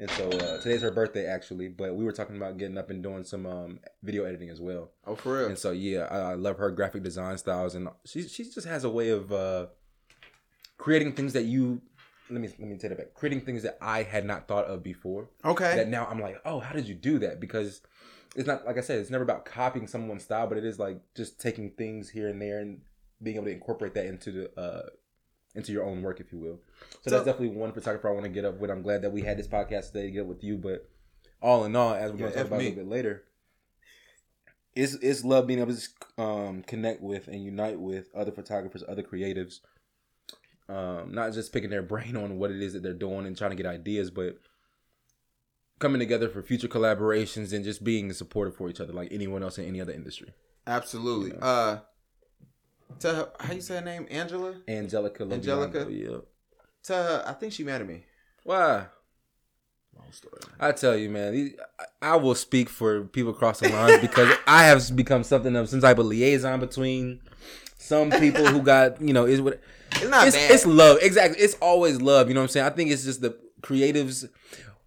And 0.00 0.10
so 0.12 0.28
uh, 0.28 0.60
today's 0.60 0.82
her 0.82 0.92
birthday 0.92 1.26
actually, 1.26 1.68
but 1.68 1.94
we 1.94 2.04
were 2.04 2.12
talking 2.12 2.36
about 2.36 2.56
getting 2.56 2.78
up 2.78 2.88
and 2.88 3.02
doing 3.02 3.24
some 3.24 3.46
um, 3.46 3.80
video 4.02 4.24
editing 4.24 4.48
as 4.48 4.60
well. 4.60 4.90
oh, 5.06 5.16
for 5.16 5.38
real. 5.38 5.46
And 5.46 5.58
so 5.58 5.72
yeah, 5.72 6.06
I, 6.10 6.18
I 6.18 6.34
love 6.34 6.58
her 6.58 6.70
graphic 6.70 7.02
design 7.02 7.36
styles, 7.36 7.74
and 7.74 7.88
she 8.04 8.22
she 8.28 8.44
just 8.44 8.66
has 8.66 8.84
a 8.84 8.90
way 8.90 9.08
of 9.08 9.32
uh, 9.32 9.66
creating 10.76 11.14
things 11.14 11.32
that 11.32 11.44
you 11.44 11.82
let 12.30 12.40
me 12.40 12.48
let 12.48 12.68
me 12.68 12.76
take 12.76 12.92
it 12.92 12.98
back, 12.98 13.14
creating 13.14 13.40
things 13.40 13.62
that 13.62 13.78
I 13.80 14.02
had 14.02 14.24
not 14.24 14.46
thought 14.46 14.66
of 14.66 14.82
before. 14.82 15.30
Okay. 15.44 15.76
That 15.76 15.88
now 15.88 16.06
I'm 16.06 16.20
like, 16.20 16.40
oh, 16.44 16.60
how 16.60 16.72
did 16.72 16.86
you 16.86 16.94
do 16.94 17.18
that? 17.20 17.40
Because 17.40 17.80
it's 18.36 18.46
not 18.46 18.66
like 18.66 18.78
I 18.78 18.82
said, 18.82 19.00
it's 19.00 19.10
never 19.10 19.24
about 19.24 19.44
copying 19.44 19.86
someone's 19.86 20.24
style, 20.24 20.46
but 20.46 20.58
it 20.58 20.64
is 20.64 20.78
like 20.78 21.00
just 21.16 21.40
taking 21.40 21.70
things 21.70 22.10
here 22.10 22.28
and 22.28 22.40
there 22.40 22.60
and 22.60 22.82
being 23.22 23.36
able 23.36 23.46
to 23.46 23.52
incorporate 23.52 23.94
that 23.94 24.06
into 24.06 24.30
the 24.30 24.60
uh, 24.60 24.88
into 25.54 25.72
your 25.72 25.84
own 25.84 26.02
work, 26.02 26.20
if 26.20 26.32
you 26.32 26.38
will. 26.38 26.60
So, 26.80 26.98
So- 27.04 27.10
that's 27.10 27.24
definitely 27.24 27.56
one 27.56 27.72
photographer 27.72 28.08
I 28.08 28.12
want 28.12 28.24
to 28.24 28.30
get 28.30 28.44
up 28.44 28.58
with. 28.58 28.70
I'm 28.70 28.82
glad 28.82 29.02
that 29.02 29.12
we 29.12 29.22
had 29.22 29.38
this 29.38 29.48
podcast 29.48 29.88
today 29.92 30.06
to 30.06 30.10
get 30.10 30.20
up 30.22 30.26
with 30.26 30.44
you, 30.44 30.56
but 30.58 30.88
all 31.40 31.64
in 31.64 31.74
all, 31.76 31.94
as 31.94 32.10
we're 32.12 32.18
going 32.18 32.32
to 32.32 32.36
talk 32.38 32.46
about 32.48 32.58
me. 32.58 32.66
a 32.66 32.68
little 32.70 32.84
bit 32.84 32.90
later, 32.90 33.24
it's 34.74 34.94
it's 34.94 35.24
love 35.24 35.46
being 35.46 35.58
able 35.60 35.72
to 35.72 35.74
just, 35.78 35.94
um, 36.18 36.62
connect 36.62 37.00
with 37.02 37.26
and 37.28 37.42
unite 37.42 37.80
with 37.80 38.14
other 38.14 38.30
photographers, 38.32 38.84
other 38.88 39.02
creatives. 39.02 39.60
Um, 40.68 41.12
not 41.12 41.32
just 41.32 41.52
picking 41.52 41.70
their 41.70 41.82
brain 41.94 42.16
on 42.16 42.38
what 42.38 42.50
it 42.50 42.60
is 42.62 42.74
that 42.74 42.82
they're 42.82 42.92
doing 42.92 43.26
and 43.26 43.36
trying 43.36 43.50
to 43.50 43.56
get 43.56 43.66
ideas, 43.66 44.10
but 44.10 44.38
coming 45.78 45.98
together 46.00 46.28
for 46.28 46.42
future 46.42 46.68
collaborations 46.68 47.52
and 47.52 47.64
just 47.64 47.82
being 47.84 48.12
supportive 48.12 48.56
for 48.56 48.68
each 48.68 48.80
other, 48.80 48.92
like 48.92 49.08
anyone 49.12 49.42
else 49.42 49.58
in 49.58 49.64
any 49.64 49.80
other 49.80 49.92
industry. 49.92 50.34
Absolutely. 50.66 51.30
You 51.30 51.38
Uh, 51.38 51.80
tell 52.98 53.14
her 53.14 53.28
how 53.40 53.52
you 53.52 53.60
say 53.60 53.76
her 53.76 53.80
name, 53.84 54.06
Angela. 54.10 54.54
Angelica, 54.68 55.24
Lobiondo, 55.24 55.32
Angelica? 55.34 55.86
yeah. 55.90 56.16
Tell 56.82 57.02
her 57.02 57.24
I 57.26 57.32
think 57.32 57.52
she 57.52 57.64
mad 57.64 57.80
at 57.80 57.86
me. 57.88 58.04
Why? 58.44 58.86
Long 59.96 60.12
story. 60.12 60.40
I 60.60 60.72
tell 60.72 60.96
you, 60.96 61.10
man, 61.10 61.54
I- 61.78 62.12
I 62.12 62.16
will 62.16 62.34
speak 62.34 62.68
for 62.68 63.02
people 63.04 63.32
crossing 63.32 63.72
lines 63.72 64.00
because 64.00 64.34
I 64.46 64.64
have 64.66 64.94
become 64.94 65.24
something 65.24 65.54
of 65.56 65.68
some 65.68 65.80
type 65.80 65.98
of 65.98 66.06
liaison 66.06 66.60
between 66.60 67.20
some 67.78 68.10
people 68.10 68.46
who 68.46 68.62
got, 68.62 69.00
you 69.00 69.12
know, 69.12 69.26
is 69.26 69.40
what 69.40 69.60
It's 69.92 70.08
not 70.08 70.26
it's, 70.28 70.36
bad. 70.36 70.50
it's 70.52 70.66
love. 70.66 70.98
Exactly. 71.02 71.40
It's 71.42 71.54
always 71.60 72.00
love. 72.00 72.28
You 72.28 72.34
know 72.34 72.40
what 72.40 72.44
I'm 72.44 72.48
saying? 72.50 72.66
I 72.66 72.70
think 72.70 72.90
it's 72.90 73.04
just 73.04 73.20
the 73.20 73.36
creatives, 73.62 74.28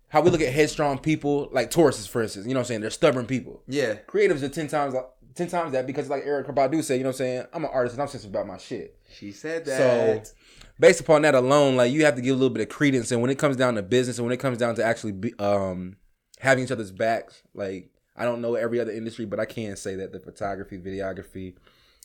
how 0.09 0.21
we 0.21 0.29
look 0.29 0.41
at 0.41 0.53
headstrong 0.53 0.97
people, 0.99 1.49
like 1.51 1.71
Tauruses, 1.71 2.07
for 2.07 2.21
instance. 2.21 2.45
You 2.47 2.53
know 2.53 2.59
what 2.59 2.65
I'm 2.65 2.67
saying? 2.67 2.81
They're 2.81 2.89
stubborn 2.89 3.25
people. 3.25 3.61
yeah. 3.67 3.95
Creatives 4.07 4.41
are 4.43 4.49
10 4.49 4.67
times, 4.69 4.93
10 5.35 5.47
times 5.47 5.71
that 5.71 5.87
because, 5.87 6.09
like 6.09 6.23
Erykah 6.23 6.53
Badu 6.53 6.83
said, 6.83 6.95
you 6.95 7.03
know 7.03 7.09
what 7.09 7.15
I'm 7.15 7.17
saying? 7.17 7.45
I'm 7.53 7.63
an 7.65 7.71
artist 7.73 7.95
and 7.95 8.01
I'm 8.01 8.07
serious 8.07 8.25
about 8.25 8.47
my 8.47 8.57
shit. 8.57 8.97
She 9.17 9.31
said 9.31 9.65
that. 9.65 10.27
So, 10.27 10.33
based 10.79 10.99
upon 11.01 11.21
that 11.23 11.35
alone, 11.35 11.75
like 11.75 11.91
you 11.91 12.05
have 12.05 12.15
to 12.15 12.21
give 12.21 12.35
a 12.35 12.37
little 12.37 12.53
bit 12.53 12.63
of 12.63 12.69
credence. 12.69 13.11
And 13.11 13.21
when 13.21 13.31
it 13.31 13.37
comes 13.39 13.55
down 13.55 13.75
to 13.75 13.81
business, 13.81 14.17
and 14.17 14.25
when 14.25 14.33
it 14.33 14.39
comes 14.39 14.57
down 14.57 14.75
to 14.75 14.83
actually 14.83 15.13
be, 15.13 15.33
um 15.39 15.97
having 16.39 16.63
each 16.63 16.71
other's 16.71 16.91
backs, 16.91 17.43
like 17.53 17.91
I 18.15 18.25
don't 18.25 18.41
know 18.41 18.55
every 18.55 18.79
other 18.79 18.91
industry, 18.91 19.25
but 19.25 19.39
I 19.39 19.45
can 19.45 19.75
say 19.75 19.95
that 19.95 20.11
the 20.11 20.19
photography, 20.19 20.77
videography, 20.77 21.55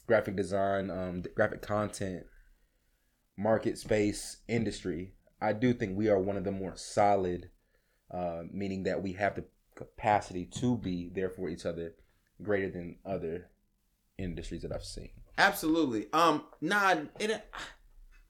graphic 0.06 0.36
design, 0.36 0.90
um, 0.90 1.22
graphic 1.34 1.62
content, 1.62 2.26
market 3.36 3.78
space 3.78 4.38
industry, 4.48 5.14
I 5.40 5.52
do 5.52 5.72
think 5.72 5.96
we 5.96 6.08
are 6.08 6.18
one 6.18 6.36
of 6.36 6.44
the 6.44 6.52
more 6.52 6.74
solid, 6.76 7.50
uh, 8.10 8.42
meaning 8.50 8.84
that 8.84 9.02
we 9.02 9.12
have 9.14 9.34
the 9.34 9.44
capacity 9.74 10.46
to 10.46 10.76
be 10.76 11.10
there 11.14 11.28
for 11.28 11.48
each 11.48 11.66
other, 11.66 11.94
greater 12.42 12.70
than 12.70 12.96
other 13.04 13.48
industries 14.18 14.62
that 14.62 14.72
I've 14.72 14.84
seen. 14.84 15.10
Absolutely. 15.38 16.06
Um, 16.12 16.44
nah, 16.60 16.94
it, 17.20 17.48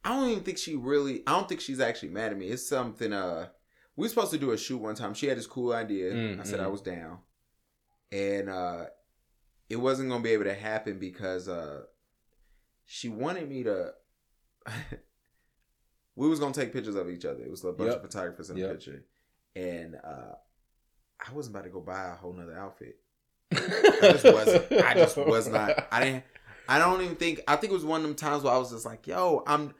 I 0.04 0.08
don't 0.08 0.30
even 0.30 0.42
think 0.44 0.58
she 0.58 0.76
really. 0.76 1.22
I 1.26 1.32
don't 1.32 1.48
think 1.48 1.60
she's 1.60 1.80
actually 1.80 2.08
mad 2.10 2.32
at 2.32 2.38
me. 2.38 2.46
It's 2.48 2.68
something. 2.68 3.12
Uh, 3.12 3.48
we 3.96 4.04
were 4.04 4.08
supposed 4.08 4.32
to 4.32 4.38
do 4.38 4.50
a 4.52 4.58
shoot 4.58 4.78
one 4.78 4.94
time. 4.94 5.14
She 5.14 5.26
had 5.26 5.38
this 5.38 5.46
cool 5.46 5.72
idea. 5.72 6.12
Mm, 6.12 6.40
I 6.40 6.44
said. 6.44 6.60
I 6.60 6.66
was 6.66 6.82
down, 6.82 7.18
and 8.12 8.48
uh, 8.50 8.86
it 9.70 9.76
wasn't 9.76 10.10
gonna 10.10 10.22
be 10.22 10.30
able 10.30 10.44
to 10.44 10.54
happen 10.54 10.98
because 10.98 11.48
uh, 11.48 11.82
she 12.84 13.08
wanted 13.08 13.48
me 13.48 13.62
to. 13.64 13.92
we 16.16 16.28
was 16.28 16.40
gonna 16.40 16.52
take 16.54 16.72
pictures 16.72 16.94
of 16.94 17.08
each 17.10 17.24
other. 17.24 17.42
It 17.42 17.50
was 17.50 17.64
a 17.64 17.72
bunch 17.72 17.88
Yep. 17.92 17.96
of 18.04 18.10
photographers 18.10 18.50
in 18.50 18.56
Yep. 18.56 18.68
the 18.68 18.74
picture, 18.74 19.04
and 19.54 19.96
uh, 20.02 20.34
I 21.28 21.32
wasn't 21.32 21.56
about 21.56 21.64
to 21.64 21.70
go 21.70 21.80
buy 21.80 22.08
a 22.12 22.14
whole 22.16 22.32
nother 22.32 22.56
outfit. 22.58 22.96
I 23.52 24.08
just 24.12 24.24
wasn't. 24.24 24.64
I 24.82 24.94
just 24.94 25.16
was 25.26 25.48
not. 25.48 25.86
I 25.90 26.04
didn't. 26.04 26.24
I 26.68 26.78
don't 26.78 27.00
even 27.02 27.16
think. 27.16 27.40
I 27.46 27.56
think 27.56 27.70
it 27.70 27.74
was 27.74 27.84
one 27.84 28.00
of 28.00 28.06
them 28.06 28.16
times 28.16 28.42
where 28.42 28.52
I 28.52 28.58
was 28.58 28.70
just 28.70 28.86
like, 28.86 29.06
"Yo, 29.06 29.42
I'm." 29.46 29.74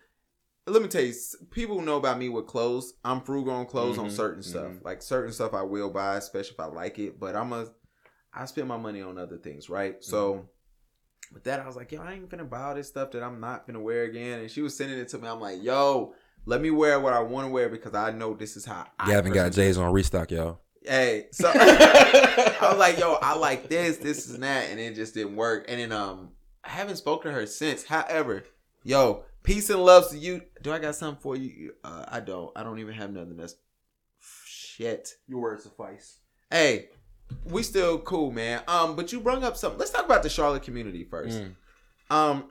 Let 0.68 0.82
me 0.82 0.88
tell 0.88 1.02
you, 1.02 1.14
people 1.52 1.80
know 1.80 1.96
about 1.96 2.18
me 2.18 2.28
with 2.28 2.46
clothes. 2.46 2.94
I'm 3.04 3.20
frugal 3.20 3.52
on 3.52 3.66
clothes 3.66 3.98
on 3.98 4.08
Mhm, 4.08 4.10
certain 4.10 4.42
stuff. 4.42 4.72
mhm. 4.72 4.84
Like 4.84 5.00
certain 5.00 5.32
stuff, 5.32 5.54
I 5.54 5.62
will 5.62 5.90
buy, 5.90 6.16
especially 6.16 6.54
if 6.54 6.60
I 6.60 6.66
like 6.66 6.98
it. 6.98 7.20
But 7.20 7.36
I'm 7.36 7.52
a, 7.52 7.68
I 8.34 8.46
spend 8.46 8.66
my 8.66 8.76
money 8.76 9.00
on 9.00 9.16
other 9.16 9.36
things, 9.36 9.70
right? 9.70 10.02
So, 10.02 10.48
with 11.32 11.44
that, 11.44 11.60
I 11.60 11.66
was 11.66 11.76
like, 11.76 11.92
"Yo, 11.92 12.02
I 12.02 12.14
ain't 12.14 12.28
gonna 12.28 12.44
buy 12.44 12.62
all 12.62 12.74
this 12.74 12.88
stuff 12.88 13.12
that 13.12 13.22
I'm 13.22 13.38
not 13.40 13.66
gonna 13.66 13.80
wear 13.80 14.04
again." 14.04 14.40
And 14.40 14.50
she 14.50 14.60
was 14.60 14.76
sending 14.76 14.98
it 14.98 15.08
to 15.08 15.18
me. 15.18 15.28
I'm 15.28 15.40
like, 15.40 15.62
"Yo, 15.62 16.14
let 16.46 16.60
me 16.60 16.70
wear 16.70 16.98
what 16.98 17.12
I 17.12 17.20
want 17.20 17.46
to 17.46 17.52
wear 17.52 17.68
because 17.68 17.94
I 17.94 18.10
know 18.10 18.34
this 18.34 18.56
is 18.56 18.64
how." 18.64 18.86
I 18.98 19.12
haven't 19.12 19.34
got 19.34 19.52
J's 19.52 19.78
on 19.78 19.92
restock, 19.92 20.32
y'all. 20.32 20.60
Hey, 20.86 21.26
so 21.32 21.50
I 21.54 22.58
was 22.70 22.78
like, 22.78 22.98
yo, 22.98 23.14
I 23.20 23.36
like 23.36 23.68
this, 23.68 23.96
this 23.98 24.30
and 24.30 24.42
that, 24.42 24.70
and 24.70 24.78
it 24.78 24.94
just 24.94 25.14
didn't 25.14 25.36
work. 25.36 25.66
And 25.68 25.80
then 25.80 25.92
um 25.92 26.30
I 26.64 26.70
haven't 26.70 26.96
spoken 26.96 27.30
to 27.32 27.38
her 27.38 27.46
since. 27.46 27.84
However, 27.84 28.44
yo, 28.82 29.24
peace 29.42 29.70
and 29.70 29.84
love 29.84 30.10
to 30.10 30.18
you. 30.18 30.42
Do 30.62 30.72
I 30.72 30.78
got 30.78 30.96
something 30.96 31.20
for 31.22 31.36
you? 31.36 31.74
Uh, 31.84 32.04
I 32.08 32.20
don't. 32.20 32.50
I 32.56 32.62
don't 32.62 32.78
even 32.80 32.94
have 32.94 33.12
nothing 33.12 33.36
that's 33.36 33.54
shit. 34.44 35.14
Your 35.28 35.40
words 35.40 35.62
suffice. 35.62 36.18
Hey, 36.50 36.88
we 37.44 37.62
still 37.62 37.98
cool, 37.98 38.30
man. 38.32 38.62
Um, 38.68 38.96
but 38.96 39.12
you 39.12 39.20
brought 39.20 39.42
up 39.42 39.56
something. 39.56 39.78
Let's 39.78 39.90
talk 39.90 40.04
about 40.04 40.22
the 40.22 40.28
Charlotte 40.28 40.62
community 40.62 41.04
first. 41.04 41.40
Mm. 41.40 41.54
Um, 42.10 42.50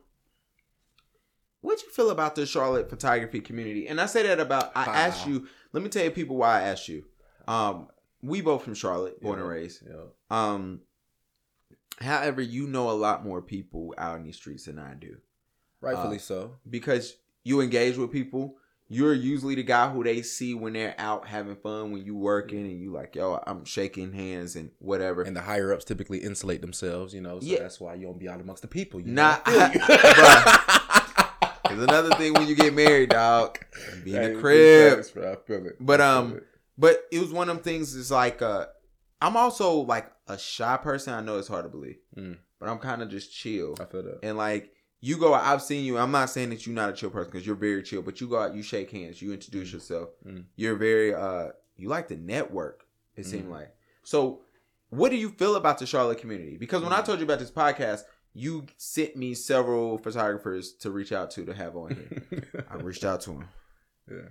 what'd 1.62 1.84
you 1.84 1.92
feel 1.92 2.10
about 2.10 2.36
the 2.36 2.46
Charlotte 2.46 2.90
photography 2.90 3.42
community? 3.42 3.88
And 3.88 4.00
I 4.00 4.06
say 4.06 4.24
that 4.24 4.40
about 4.40 4.72
I 4.76 4.86
Wow. 4.88 4.94
asked 4.94 5.28
you. 5.28 5.48
Let 5.74 5.84
me 5.84 5.90
tell 5.90 6.04
you 6.04 6.12
people 6.12 6.38
why 6.38 6.60
I 6.60 6.62
asked 6.64 6.88
you. 6.88 7.06
Um, 7.48 7.90
we 8.26 8.42
both 8.42 8.64
from 8.64 8.74
Charlotte, 8.76 9.22
born 9.22 9.40
and 9.40 9.48
raised. 9.48 9.84
Yeah. 9.88 10.04
Um, 10.30 10.82
however, 12.00 12.42
you 12.42 12.68
know 12.68 12.90
a 12.90 12.94
lot 12.94 13.24
more 13.26 13.42
people 13.42 13.94
out 13.98 14.18
in 14.18 14.24
these 14.24 14.36
streets 14.36 14.66
than 14.66 14.80
I 14.80 14.94
do 14.96 15.18
Rightfully 15.82 16.18
Uh, 16.18 16.20
so. 16.20 16.56
because 16.70 17.16
you 17.44 17.62
engage 17.62 17.98
with 17.98 18.12
people. 18.12 18.58
You're 18.88 19.14
usually 19.16 19.56
the 19.56 19.64
guy 19.64 19.90
who 19.90 20.04
they 20.04 20.22
see 20.22 20.54
when 20.54 20.74
they're 20.74 20.94
out 21.00 21.28
having 21.28 21.56
fun 21.56 21.92
when 21.92 22.06
you 22.06 22.16
working 22.16 22.60
and 22.68 22.80
you 22.80 22.92
like, 22.92 23.16
yo, 23.16 23.42
I'm 23.48 23.66
shaking 23.66 24.14
hands 24.14 24.56
and 24.56 24.70
whatever. 24.78 25.24
And 25.24 25.36
the 25.36 25.42
higher 25.42 25.74
ups 25.74 25.86
typically 25.86 26.20
insulate 26.20 26.62
themselves, 26.62 27.12
you 27.14 27.20
know, 27.22 27.40
so 27.40 27.46
Yeah. 27.48 27.60
that's 27.60 27.80
why 27.80 27.96
you 27.96 28.06
don't 28.06 28.20
be 28.20 28.30
out 28.30 28.40
amongst 28.42 28.62
the 28.62 28.68
people. 28.68 29.00
You 29.00 29.12
Nah, 29.12 29.38
know? 29.38 29.42
I 29.46 29.70
feel 29.74 29.82
bruh. 29.82 31.72
you. 31.72 31.78
There's 31.78 31.84
another 31.90 32.16
thing 32.16 32.34
when 32.34 32.48
you 32.48 32.54
get 32.56 32.76
married, 32.76 33.10
dog. 33.10 33.58
Be 34.04 34.16
in 34.16 34.34
the 34.36 34.40
crib. 34.40 34.98
facts, 34.98 35.10
bro. 35.10 35.34
I 35.34 35.36
feel 35.38 35.66
it. 35.66 35.78
But, 35.80 36.00
um. 36.02 36.42
But 36.78 37.06
it 37.12 37.20
was 37.20 37.32
one 37.32 37.50
of 37.50 37.56
them 37.56 37.64
things. 37.64 37.96
Is 37.96 38.12
like, 38.12 38.42
uh, 38.42 38.68
I'm 39.22 39.38
also 39.38 39.74
like 39.82 40.12
a 40.28 40.38
shy 40.38 40.78
person. 40.78 41.14
I 41.14 41.22
know 41.22 41.38
it's 41.38 41.48
hard 41.48 41.66
to 41.66 41.70
believe, 41.70 41.98
Mm. 42.18 42.38
but 42.60 42.70
I'm 42.70 42.80
kind 42.80 43.02
of 43.02 43.10
just 43.10 43.34
chill. 43.34 43.76
I 43.80 43.86
feel 43.86 44.04
that. 44.04 44.20
And 44.24 44.38
like 44.38 44.72
you 45.02 45.18
go, 45.18 45.34
I've 45.34 45.62
seen 45.62 45.86
you. 45.86 45.98
I'm 45.98 46.12
not 46.12 46.30
saying 46.30 46.50
that 46.50 46.66
you're 46.66 46.76
not 46.76 46.90
a 46.90 46.94
chill 46.94 47.10
person 47.12 47.32
because 47.32 47.46
you're 47.46 47.56
very 47.56 47.84
chill. 47.84 48.02
But 48.02 48.20
you 48.22 48.28
go 48.28 48.38
out, 48.40 48.56
you 48.56 48.64
shake 48.64 48.92
hands, 48.92 49.22
you 49.22 49.32
introduce 49.34 49.72
yourself. 49.72 50.10
Mm. 50.26 50.46
You're 50.56 50.76
very, 50.76 51.14
uh, 51.14 51.50
you 51.78 51.90
like 51.90 52.08
to 52.10 52.16
network. 52.18 52.86
It 53.16 53.26
seemed 53.26 53.46
Mm. 53.48 53.52
like. 53.52 53.76
So, 54.04 54.42
what 54.90 55.10
do 55.10 55.16
you 55.18 55.30
feel 55.30 55.56
about 55.56 55.80
the 55.80 55.86
Charlotte 55.86 56.18
community? 56.20 56.58
Because 56.58 56.84
when 56.84 56.92
I 56.94 57.02
Mm. 57.02 57.06
told 57.06 57.20
you 57.20 57.26
about 57.26 57.40
this 57.40 57.52
podcast, 57.52 58.04
you 58.34 58.66
sent 58.78 59.16
me 59.16 59.34
several 59.34 59.98
photographers 59.98 60.74
to 60.74 60.92
reach 60.92 61.12
out 61.14 61.32
to 61.32 61.46
to 61.46 61.54
have 61.54 61.76
on 61.78 61.96
here. 61.96 62.66
I 62.70 62.76
reached 62.76 63.04
out 63.06 63.22
to 63.22 63.30
them. 63.32 63.48
Yeah. 64.10 64.30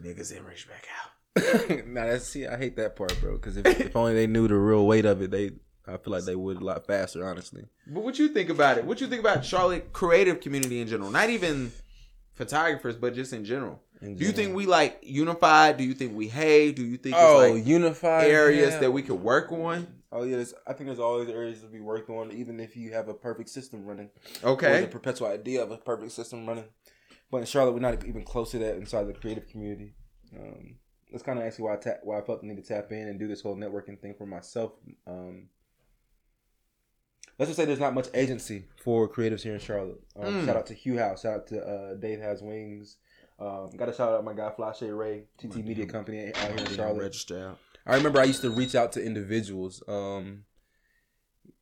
Niggas 0.00 0.30
didn't 0.30 0.46
reach 0.46 0.66
back 0.68 0.86
out. 1.02 1.10
nah, 1.86 2.06
that's 2.06 2.26
see, 2.26 2.46
I 2.46 2.56
hate 2.56 2.76
that 2.76 2.96
part, 2.96 3.18
bro. 3.20 3.32
Because 3.32 3.56
if, 3.56 3.66
if 3.66 3.96
only 3.96 4.14
they 4.14 4.26
knew 4.26 4.48
the 4.48 4.54
real 4.54 4.86
weight 4.86 5.04
of 5.04 5.22
it, 5.22 5.30
they 5.30 5.52
I 5.86 5.96
feel 5.96 6.12
like 6.12 6.24
they 6.24 6.36
would 6.36 6.58
a 6.58 6.64
lot 6.64 6.86
faster, 6.86 7.26
honestly. 7.26 7.64
But 7.86 8.04
what 8.04 8.18
you 8.18 8.28
think 8.28 8.50
about 8.50 8.78
it? 8.78 8.84
What 8.84 9.00
you 9.00 9.08
think 9.08 9.20
about 9.20 9.44
Charlotte 9.44 9.92
creative 9.92 10.40
community 10.40 10.80
in 10.80 10.88
general? 10.88 11.10
Not 11.10 11.30
even 11.30 11.72
photographers, 12.34 12.96
but 12.96 13.14
just 13.14 13.32
in 13.32 13.44
general. 13.44 13.82
In 14.00 14.16
Do 14.16 14.24
you 14.24 14.32
think 14.32 14.54
we 14.54 14.66
like 14.66 15.00
unified? 15.02 15.76
Do 15.76 15.84
you 15.84 15.94
think 15.94 16.14
we 16.14 16.28
hate? 16.28 16.76
Do 16.76 16.84
you 16.84 16.96
think 16.96 17.16
oh 17.18 17.40
it's 17.40 17.54
like 17.54 17.66
unified 17.66 18.26
areas 18.26 18.74
yeah. 18.74 18.80
that 18.80 18.90
we 18.90 19.02
could 19.02 19.20
work 19.20 19.50
on? 19.52 19.86
Oh 20.10 20.24
yeah, 20.24 20.44
I 20.66 20.72
think 20.72 20.88
there's 20.88 20.98
always 20.98 21.28
areas 21.28 21.60
to 21.62 21.66
be 21.66 21.80
worked 21.80 22.10
on, 22.10 22.32
even 22.32 22.60
if 22.60 22.76
you 22.76 22.92
have 22.92 23.08
a 23.08 23.14
perfect 23.14 23.48
system 23.48 23.84
running. 23.86 24.10
Or 24.42 24.50
Okay. 24.50 24.82
the 24.82 24.86
perpetual 24.86 25.28
idea 25.28 25.62
of 25.62 25.70
a 25.70 25.78
perfect 25.78 26.12
system 26.12 26.46
running. 26.46 26.64
But 27.30 27.38
in 27.38 27.46
Charlotte, 27.46 27.72
we're 27.72 27.80
not 27.80 28.04
even 28.04 28.22
close 28.24 28.50
to 28.50 28.58
that 28.58 28.76
inside 28.76 29.04
the 29.04 29.14
creative 29.14 29.48
community. 29.48 29.94
Um, 30.36 30.76
that's 31.12 31.22
kind 31.22 31.38
of 31.38 31.44
actually 31.44 31.64
why 31.64 31.74
I 31.74 31.76
ta- 31.76 32.00
why 32.02 32.18
I 32.18 32.22
felt 32.22 32.40
the 32.40 32.46
need 32.48 32.56
to 32.56 32.62
tap 32.62 32.90
in 32.90 33.08
and 33.08 33.18
do 33.18 33.28
this 33.28 33.40
whole 33.42 33.56
networking 33.56 34.00
thing 34.00 34.14
for 34.16 34.26
myself. 34.26 34.72
Um, 35.06 35.48
let's 37.38 37.48
just 37.50 37.56
say 37.56 37.64
there's 37.64 37.78
not 37.80 37.94
much 37.94 38.08
agency 38.14 38.64
for 38.82 39.08
creatives 39.08 39.42
here 39.42 39.54
in 39.54 39.60
Charlotte. 39.60 40.00
Um, 40.16 40.34
Mm. 40.42 40.46
Shout 40.46 40.56
out 40.56 40.66
to 40.66 40.74
Hue 40.74 40.98
House. 40.98 41.22
Shout 41.22 41.34
out 41.34 41.46
to 41.48 41.60
uh, 41.66 41.94
Dave 41.94 42.20
Has 42.20 42.42
Wings. 42.42 42.96
Um, 43.38 43.70
Got 43.76 43.86
to 43.86 43.92
shout 43.92 44.12
out 44.12 44.24
my 44.24 44.34
guy 44.34 44.52
Flashe 44.56 44.96
Ray, 44.96 45.24
TT 45.38 45.56
Media 45.64 45.86
Company 45.86 46.28
out 46.28 46.36
here 46.36 46.56
in 46.56 46.66
Charlotte. 46.66 47.02
Register. 47.02 47.54
I 47.86 47.96
remember 47.96 48.20
I 48.20 48.24
used 48.24 48.42
to 48.42 48.50
reach 48.50 48.74
out 48.76 48.92
to 48.92 49.04
individuals, 49.04 49.82
um, 49.88 50.44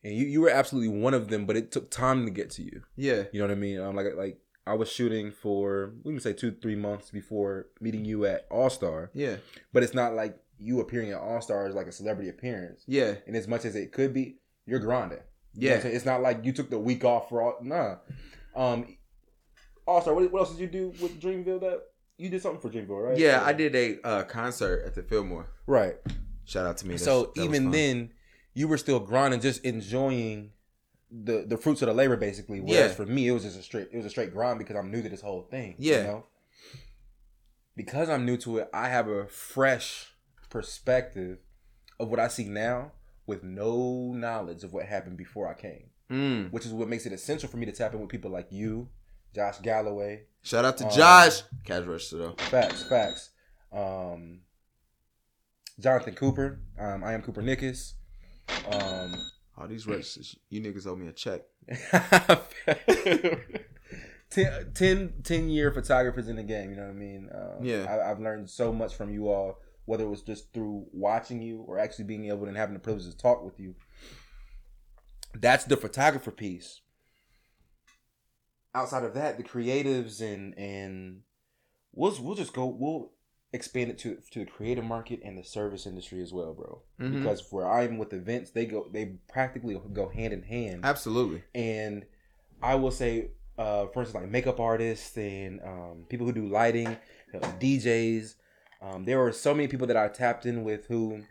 and 0.05 0.14
you 0.14 0.26
you 0.26 0.40
were 0.42 0.51
absolutely 0.51 1.01
one 1.01 1.14
of 1.14 1.28
them, 1.28 1.46
but 1.46 1.57
it 1.57 1.72
took 1.72 1.90
time 1.90 2.26
to 2.26 2.30
get 2.30 2.51
to 2.53 2.62
you. 2.62 2.82
Yeah. 2.96 3.24
You 3.32 3.40
know 3.40 3.46
what 3.46 3.53
I 3.53 3.55
mean? 3.55 3.80
Um, 3.80 3.96
like 3.96 4.07
like 4.16 4.38
I 4.66 4.74
was 4.74 4.90
shooting 4.90 5.32
for 5.32 5.94
we 6.04 6.12
can 6.12 6.20
say 6.20 6.32
two 6.32 6.52
three 6.52 6.76
months 6.76 7.11
before 7.11 7.66
meeting 7.80 8.04
you 8.04 8.26
at 8.26 8.46
All 8.50 8.70
Star, 8.70 9.11
Yeah. 9.14 9.36
but 9.72 9.82
it's 9.82 9.94
not 9.94 10.14
like 10.14 10.36
you 10.58 10.80
appearing 10.80 11.11
at 11.11 11.18
All 11.18 11.40
Star 11.40 11.66
is 11.66 11.74
like 11.74 11.86
a 11.86 11.92
celebrity 11.92 12.28
appearance. 12.28 12.84
Yeah. 12.86 13.14
And 13.26 13.34
as 13.34 13.48
much 13.48 13.64
as 13.64 13.74
it 13.74 13.92
could 13.92 14.12
be, 14.12 14.36
you're 14.66 14.78
grinding. 14.78 15.18
You 15.54 15.70
know 15.70 15.76
Yeah. 15.76 15.86
it's 15.86 16.04
not 16.04 16.20
like 16.22 16.44
you 16.44 16.52
took 16.52 16.70
the 16.70 16.78
week 16.78 17.04
off 17.04 17.28
for 17.28 17.42
all. 17.42 17.58
Nah. 17.62 17.96
Um, 18.54 18.96
All 19.86 20.00
Star. 20.02 20.14
What, 20.14 20.30
what 20.30 20.40
else 20.40 20.50
did 20.52 20.61
you 20.61 20.66
do 20.68 20.88
with 21.02 21.20
Dreamville? 21.20 21.61
That 21.61 21.80
you 22.18 22.28
did 22.28 22.42
something 22.42 22.61
for 22.61 22.68
Dreamville, 22.68 23.08
right? 23.08 23.18
Yeah, 23.18 23.42
I 23.44 23.52
did 23.54 23.74
a 23.74 23.98
uh, 24.06 24.22
concert 24.24 24.84
at 24.86 24.94
the 24.94 25.02
Fillmore. 25.02 25.48
Right. 25.66 25.96
Shout 26.44 26.66
out 26.66 26.76
to 26.78 26.86
me. 26.86 26.96
so 26.98 27.20
That's- 27.20 27.34
that 27.36 27.40
was 27.48 27.48
even 27.58 27.70
then, 27.70 28.12
you 28.54 28.68
were 28.68 28.76
still 28.78 29.00
grinding, 29.00 29.40
just 29.40 29.64
enjoying 29.64 30.50
the 31.11 31.44
the 31.46 31.56
fruits 31.56 31.82
of 31.82 31.86
the 31.88 31.94
labor, 31.94 32.16
basically. 32.16 32.61
Whereas 32.61 32.90
Yeah. 32.90 32.96
for 32.96 33.06
me, 33.06 33.28
it 33.28 33.32
was 33.32 33.42
just 33.44 33.58
a 33.58 33.62
straight 33.62 33.88
it 33.92 33.96
was 33.96 34.06
a 34.06 34.11
straight 34.11 34.32
grind 34.32 34.58
because 34.58 34.76
I'm 34.76 34.90
new 34.90 35.02
to 35.02 35.08
this 35.08 35.20
whole 35.20 35.42
thing. 35.42 35.74
Yeah. 35.78 35.96
You 35.98 36.02
know? 36.04 36.26
Because 37.76 38.08
I'm 38.11 38.24
new 38.26 38.36
to 38.38 38.58
it, 38.58 38.68
I 38.74 38.88
have 38.88 39.08
a 39.08 39.26
fresh 39.26 40.12
perspective 40.50 41.38
of 41.98 42.08
what 42.08 42.20
I 42.20 42.28
see 42.28 42.44
now 42.44 42.92
with 43.26 43.42
no 43.42 44.12
knowledge 44.14 44.64
of 44.64 44.72
what 44.72 44.86
happened 44.86 45.16
before 45.16 45.48
I 45.48 45.54
came. 45.54 45.90
Mm. 46.11 46.50
Which 46.52 46.66
is 46.66 46.72
what 46.72 46.88
makes 46.88 47.06
it 47.06 47.12
essential 47.12 47.48
for 47.48 47.56
me 47.56 47.66
to 47.66 47.72
tap 47.72 47.94
in 47.94 48.00
with 48.00 48.08
people 48.11 48.30
like 48.30 48.48
you, 48.50 48.88
Josh 49.34 49.61
Galloway. 49.62 50.24
Shout 50.42 50.64
out 50.64 50.76
to 50.78 50.84
Um, 50.86 50.90
Josh. 50.90 51.42
Cash 51.64 51.84
register 51.84 52.18
though. 52.18 52.32
Facts, 52.38 52.82
facts. 52.82 53.30
Um, 53.72 54.40
Jonathan 55.78 56.14
Cooper. 56.14 56.61
Um, 56.78 57.04
I 57.04 57.12
am 57.14 57.22
Cooper 57.22 57.42
Nickus. 57.42 57.92
Um, 58.72 59.14
All 59.61 59.68
these 59.68 59.86
registers, 59.86 60.36
you 60.48 60.62
niggas 60.62 60.86
owe 60.86 60.96
me 60.96 61.08
a 61.08 61.12
check. 61.12 61.42
10, 64.30 64.72
10, 64.72 65.14
10 65.22 65.48
year 65.50 65.70
photographers 65.70 66.28
in 66.28 66.36
the 66.36 66.42
game, 66.42 66.70
you 66.70 66.76
know 66.76 66.84
what 66.84 66.90
I 66.90 66.94
mean? 66.94 67.28
Um, 67.34 67.64
Yeah. 67.64 67.84
I, 67.84 68.11
I've 68.11 68.20
learned 68.20 68.48
so 68.48 68.72
much 68.72 68.94
from 68.94 69.11
you 69.11 69.28
all, 69.28 69.58
whether 69.84 70.04
it 70.04 70.08
was 70.08 70.22
just 70.22 70.54
through 70.54 70.86
watching 70.92 71.42
you 71.42 71.62
or 71.66 71.78
actually 71.78 72.06
being 72.06 72.28
able 72.28 72.46
and 72.46 72.56
having 72.56 72.74
the 72.74 72.80
privilege 72.80 73.04
to 73.04 73.16
talk 73.16 73.44
with 73.44 73.61
you. 73.61 73.74
That's 75.34 75.64
the 75.64 75.76
photographer 75.76 76.30
piece. 76.30 76.80
Outside 78.74 79.04
of 79.04 79.14
that, 79.14 79.36
the 79.36 79.42
creatives 79.42 80.20
and 80.20 80.56
and 80.56 81.22
we'll 81.92 82.16
we'll 82.20 82.36
just 82.36 82.52
go 82.52 82.66
we'll 82.66 83.11
expand 83.53 83.90
it 83.90 83.98
to 83.98 84.16
to 84.30 84.40
the 84.40 84.46
creative 84.51 84.84
market 84.84 85.20
and 85.24 85.36
the 85.36 85.42
service 85.44 85.86
industry 85.86 86.22
as 86.22 86.32
well, 86.32 86.55
bro. 86.55 86.82
Mhm. 87.01 87.18
Because 87.18 87.44
where 87.51 87.68
I'm 87.68 87.98
with 87.98 88.12
events, 88.12 88.51
they 88.51 88.66
go 88.66 88.86
they 88.92 89.16
practically 89.28 89.80
go 89.92 90.09
hand 90.09 90.32
in 90.32 90.42
hand 90.42 90.84
Absolutely. 90.84 91.42
and 91.55 92.05
I 92.62 92.74
will 92.76 92.90
say, 92.90 93.30
uh, 93.59 93.86
for 93.86 94.01
instance, 94.03 94.22
like 94.22 94.30
makeup 94.30 94.61
artists 94.61 95.16
and 95.16 95.61
um, 95.62 96.05
people 96.09 96.26
who 96.26 96.32
do 96.32 96.46
lighting, 96.46 96.88
uh, 97.34 97.38
DJs. 97.59 98.34
Um, 98.82 99.05
there 99.05 99.20
are 99.22 99.32
so 99.32 99.55
many 99.55 99.68
people 99.68 99.86
that 99.88 99.96
I 99.96 100.09
tapped 100.09 100.46
in 100.46 100.62
with 100.64 100.86
who 100.86 101.22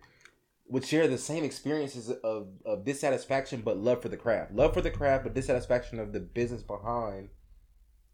would 0.68 0.86
share 0.86 1.08
the 1.08 1.18
same 1.18 1.44
experiences 1.44 2.12
of, 2.24 2.48
of 2.66 2.86
dissatisfaction, 2.86 3.62
but 3.62 3.78
love 3.78 4.02
for 4.04 4.10
the 4.10 4.18
craft, 4.18 4.54
love 4.54 4.74
for 4.74 4.82
the 4.82 4.92
craft, 4.92 5.24
but 5.24 5.34
dissatisfaction 5.34 6.00
of 6.00 6.14
the 6.14 6.20
business 6.20 6.62
behind 6.62 7.30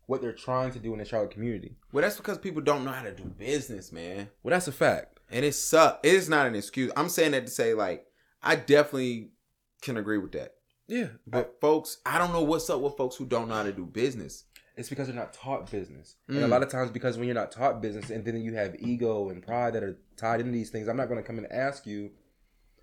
what 0.07 0.21
they're 0.21 0.33
trying 0.33 0.71
to 0.71 0.79
do 0.79 0.93
in 0.93 0.99
the 0.99 1.05
Charlotte 1.05 1.31
community. 1.31 1.77
Well, 1.91 2.01
that's 2.03 2.17
because 2.17 2.37
people 2.37 2.61
don't 2.61 2.85
know 2.85 2.91
how 2.91 3.03
to 3.03 3.11
do 3.13 3.23
business, 3.23 3.91
man. 3.91 4.29
Well, 4.43 4.51
that's 4.51 4.67
a 4.67 4.71
fact. 4.71 5.19
And 5.31 5.43
it 5.43 5.53
suck. 5.55 5.99
It 6.03 6.13
is 6.13 6.29
not 6.29 6.45
an 6.45 6.55
excuse. 6.55 6.91
I'm 6.95 7.09
saying 7.09 7.31
that 7.31 7.45
to 7.47 7.51
say 7.51 7.73
like 7.73 8.05
I 8.43 8.55
definitely 8.55 9.31
can 9.81 9.97
agree 9.97 10.17
with 10.19 10.33
that. 10.33 10.53
Yeah, 10.87 11.07
But 11.25 11.55
folks, 11.59 11.97
I 12.05 12.19
don't 12.19 12.31
know 12.31 12.43
what's 12.43 12.69
up 12.69 12.79
with 12.79 12.95
folks 12.95 13.15
who 13.15 13.25
don't 13.25 13.47
know 13.47 13.55
how 13.55 13.63
to 13.63 13.71
do 13.71 13.85
business. 13.87 14.43
It's 14.77 14.87
because 14.89 15.07
they're 15.07 15.15
not 15.15 15.33
taught 15.33 15.71
business. 15.71 16.15
And 16.27 16.37
a 16.37 16.41
Mm. 16.41 16.49
lot 16.49 16.61
of 16.61 16.69
times 16.69 16.91
because 16.91 17.17
when 17.17 17.25
you're 17.27 17.33
not 17.33 17.51
taught 17.51 17.81
business 17.81 18.11
and 18.11 18.23
then 18.23 18.39
you 18.41 18.53
have 18.53 18.75
ego 18.79 19.29
and 19.29 19.41
pride 19.41 19.73
that 19.73 19.83
are 19.83 19.97
tied 20.15 20.41
into 20.41 20.51
these 20.51 20.69
things, 20.69 20.87
I'm 20.87 20.97
not 20.97 21.07
going 21.07 21.19
to 21.19 21.25
come 21.25 21.39
and 21.39 21.51
ask 21.51 21.87
you 21.87 22.11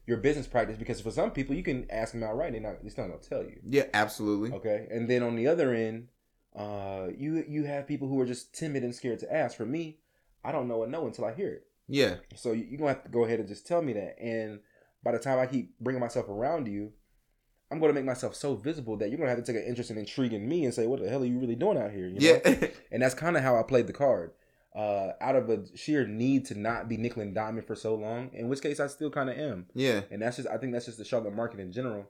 your 0.07 0.17
business 0.17 0.49
practice 0.49 0.77
because 0.77 1.01
for 1.01 1.13
some 1.13 1.31
people 1.31 1.55
you 1.55 1.63
can 1.63 1.87
ask 1.91 2.13
them 2.13 2.25
outright 2.25 2.55
and 2.55 2.65
they're 2.65 2.73
not, 2.73 2.81
they're 2.83 2.91
still 2.91 3.05
not 3.05 3.11
going 3.11 3.23
to 3.23 3.29
tell 3.29 3.43
you. 3.45 3.61
Yeah, 3.65 3.85
absolutely. 3.95 4.51
Okay. 4.51 4.89
And 4.91 5.09
then 5.09 5.23
on 5.23 5.37
the 5.37 5.47
other 5.47 5.73
end, 5.73 6.09
uh, 6.57 7.09
you 7.17 7.45
you 7.49 7.65
have 7.65 7.87
people 7.87 8.09
who 8.09 8.21
are 8.21 8.27
just 8.27 8.55
timid 8.55 8.83
and 8.85 8.95
scared 8.95 9.19
to 9.21 9.33
ask. 9.35 9.57
For 9.57 9.67
me, 9.67 9.99
I 10.45 10.53
don't 10.53 10.69
know 10.69 10.83
a 10.83 10.87
no 10.87 11.07
until 11.07 11.25
I 11.25 11.33
hear 11.35 11.53
it. 11.53 11.67
Yeah. 11.89 12.17
So 12.37 12.53
you- 12.53 12.65
you're 12.65 12.79
going 12.79 12.95
to 12.95 13.01
have 13.01 13.05
to 13.05 13.11
go 13.11 13.25
ahead 13.25 13.39
and 13.41 13.49
just 13.49 13.67
tell 13.67 13.83
me 13.83 13.93
that. 13.95 14.19
And 14.21 14.61
by 15.03 15.13
the 15.13 15.19
time 15.19 15.39
I 15.39 15.47
keep 15.47 15.79
bringing 15.81 16.01
myself 16.01 16.29
around 16.29 16.69
you, 16.69 16.93
I'm 17.71 17.79
going 17.81 17.89
to 17.91 17.95
make 17.95 18.05
myself 18.05 18.35
so 18.35 18.55
visible 18.55 18.97
that 18.99 19.09
you're 19.09 19.17
going 19.19 19.29
to 19.31 19.35
have 19.35 19.45
to 19.45 19.53
take 19.53 19.61
an 19.61 19.67
interest 19.69 19.91
and 19.91 19.99
intrigue 19.99 20.33
in 20.33 20.47
me 20.49 20.65
and 20.65 20.73
say, 20.75 20.87
what 20.87 21.01
the 21.01 21.09
hell 21.09 21.23
are 21.23 21.27
you 21.27 21.39
really 21.39 21.55
doing 21.55 21.79
out 21.79 21.91
here? 21.91 22.07
You 22.07 22.21
know? 22.21 22.41
Yeah. 22.45 22.67
And 22.93 23.03
that's 23.03 23.15
kind 23.15 23.37
of 23.37 23.43
how 23.43 23.57
I 23.59 23.63
played 23.63 23.87
the 23.87 23.93
card. 23.95 24.33
Uh, 24.77 25.13
out 25.21 25.37
of 25.37 25.49
a 25.51 25.65
sheer 25.77 26.07
need 26.07 26.45
to 26.47 26.59
not 26.59 26.89
be 26.89 26.97
nickel 26.97 27.23
and 27.23 27.35
diamond 27.35 27.67
for 27.67 27.75
so 27.75 27.95
long, 27.95 28.31
in 28.33 28.49
which 28.49 28.61
case 28.63 28.79
I 28.81 28.87
still 28.87 29.11
kind 29.11 29.29
of 29.31 29.37
am. 29.39 29.67
yeah. 29.75 30.03
And 30.11 30.21
that's 30.23 30.37
just, 30.37 30.49
I 30.49 30.57
think 30.59 30.73
that's 30.73 30.87
just 30.87 30.99
the 30.99 31.05
Charlotte 31.05 31.35
market 31.35 31.61
in 31.61 31.73
general. 31.73 32.07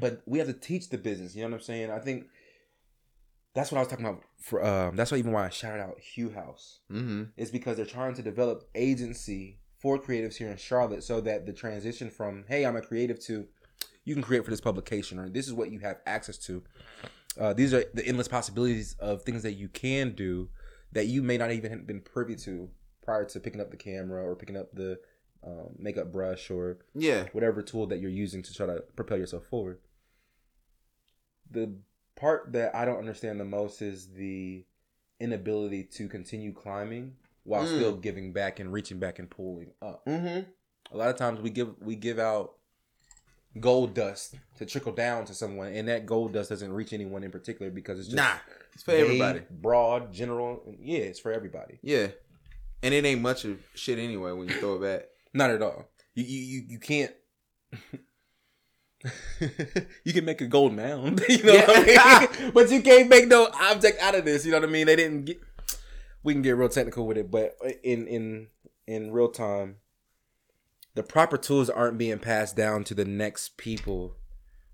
But 0.00 0.22
we 0.26 0.38
have 0.38 0.48
to 0.48 0.54
teach 0.54 0.88
the 0.88 0.98
business. 0.98 1.34
You 1.36 1.42
know 1.42 1.48
what 1.50 1.56
I'm 1.56 1.62
saying? 1.62 1.90
I 1.90 1.98
think 1.98 2.24
that's 3.54 3.70
what 3.70 3.78
I 3.78 3.82
was 3.82 3.88
talking 3.88 4.06
about. 4.06 4.22
For 4.38 4.64
um, 4.64 4.96
that's 4.96 5.10
why 5.12 5.18
even 5.18 5.32
why 5.32 5.46
I 5.46 5.50
shouted 5.50 5.80
out 5.82 5.98
Hue 6.00 6.30
House 6.30 6.80
Mm-hmm. 6.90 7.24
is 7.36 7.50
because 7.50 7.76
they're 7.76 7.86
trying 7.86 8.14
to 8.14 8.22
develop 8.22 8.68
agency 8.74 9.58
for 9.80 9.98
creatives 9.98 10.36
here 10.36 10.48
in 10.50 10.56
Charlotte, 10.56 11.02
so 11.02 11.20
that 11.20 11.44
the 11.46 11.52
transition 11.52 12.08
from 12.10 12.44
hey, 12.48 12.64
I'm 12.64 12.76
a 12.76 12.80
creative 12.82 13.18
to 13.26 13.46
you 14.04 14.14
can 14.14 14.22
create 14.22 14.44
for 14.44 14.50
this 14.50 14.60
publication 14.60 15.18
or 15.18 15.28
this 15.28 15.46
is 15.46 15.54
what 15.54 15.70
you 15.70 15.78
have 15.80 15.98
access 16.06 16.38
to. 16.38 16.62
Uh, 17.40 17.52
these 17.52 17.72
are 17.72 17.84
the 17.94 18.06
endless 18.06 18.28
possibilities 18.28 18.94
of 18.98 19.22
things 19.22 19.42
that 19.42 19.52
you 19.52 19.68
can 19.68 20.12
do 20.14 20.48
that 20.92 21.06
you 21.06 21.22
may 21.22 21.38
not 21.38 21.50
even 21.50 21.70
have 21.70 21.86
been 21.86 22.00
privy 22.00 22.36
to 22.36 22.68
prior 23.02 23.24
to 23.24 23.40
picking 23.40 23.60
up 23.60 23.70
the 23.70 23.76
camera 23.76 24.22
or 24.22 24.36
picking 24.36 24.56
up 24.56 24.72
the 24.74 24.98
um, 25.44 25.74
makeup 25.78 26.12
brush 26.12 26.50
or 26.50 26.78
Yeah. 26.94 27.24
whatever 27.32 27.62
tool 27.62 27.86
that 27.86 28.00
you're 28.00 28.10
using 28.10 28.42
to 28.42 28.52
try 28.54 28.66
to 28.66 28.82
propel 28.94 29.16
yourself 29.18 29.46
forward. 29.46 29.78
The 31.50 31.74
part 32.16 32.52
that 32.52 32.74
I 32.74 32.84
don't 32.84 32.98
understand 32.98 33.40
the 33.40 33.44
most 33.44 33.82
is 33.82 34.08
the 34.12 34.64
inability 35.20 35.84
to 35.84 36.08
continue 36.08 36.52
climbing 36.52 37.14
while 37.44 37.64
Mm. 37.64 37.76
still 37.76 37.96
giving 37.96 38.32
back 38.32 38.60
and 38.60 38.72
reaching 38.72 38.98
back 38.98 39.18
and 39.18 39.30
pulling 39.30 39.72
up. 39.80 40.04
Mm-hmm. 40.06 40.50
A 40.92 40.96
lot 40.96 41.10
of 41.10 41.16
times 41.16 41.40
we 41.40 41.50
give 41.50 41.74
we 41.80 41.96
give 41.96 42.18
out 42.18 42.54
gold 43.60 43.94
dust 43.94 44.34
to 44.56 44.64
trickle 44.66 44.92
down 44.92 45.24
to 45.26 45.34
someone, 45.34 45.68
and 45.74 45.88
that 45.88 46.06
gold 46.06 46.32
dust 46.32 46.48
doesn't 46.50 46.72
reach 46.72 46.92
anyone 46.92 47.22
in 47.22 47.30
particular 47.30 47.70
because 47.70 47.98
it's 47.98 48.08
just 48.08 48.16
Nah. 48.16 48.36
It's 48.74 48.82
for 48.82 48.92
vague, 48.92 49.04
everybody. 49.04 49.42
broad, 49.50 50.12
general. 50.12 50.62
Yeah, 50.80 51.00
it's 51.00 51.18
for 51.20 51.32
everybody. 51.32 51.78
Yeah. 51.82 52.08
And 52.82 52.92
it 52.94 53.04
ain't 53.04 53.20
much 53.20 53.44
of 53.44 53.58
shit 53.74 53.98
anyway 53.98 54.32
when 54.32 54.48
you 54.48 54.54
throw 54.54 54.76
it 54.76 54.80
back. 54.82 55.08
Not 55.34 55.50
at 55.50 55.62
all. 55.62 55.88
You 56.14 56.24
you 56.24 56.38
you, 56.40 56.62
you 56.68 56.78
can't. 56.78 57.12
you 60.04 60.12
can 60.12 60.24
make 60.24 60.40
a 60.40 60.46
gold 60.46 60.74
mound, 60.74 61.22
you 61.28 61.42
know 61.42 61.54
what 61.54 61.88
I 61.98 62.28
mean? 62.40 62.50
but 62.54 62.70
you 62.70 62.80
can't 62.82 63.08
make 63.08 63.26
no 63.28 63.48
object 63.60 64.00
out 64.00 64.14
of 64.14 64.24
this. 64.24 64.44
You 64.44 64.52
know 64.52 64.60
what 64.60 64.68
I 64.68 64.72
mean? 64.72 64.86
They 64.86 64.96
didn't 64.96 65.24
get. 65.24 65.40
We 66.22 66.32
can 66.34 66.42
get 66.42 66.56
real 66.56 66.68
technical 66.68 67.06
with 67.06 67.18
it, 67.18 67.30
but 67.30 67.56
in 67.82 68.06
in 68.06 68.46
in 68.86 69.10
real 69.12 69.28
time, 69.28 69.76
the 70.94 71.02
proper 71.02 71.36
tools 71.36 71.68
aren't 71.68 71.98
being 71.98 72.18
passed 72.18 72.56
down 72.56 72.84
to 72.84 72.94
the 72.94 73.04
next 73.04 73.56
people, 73.56 74.14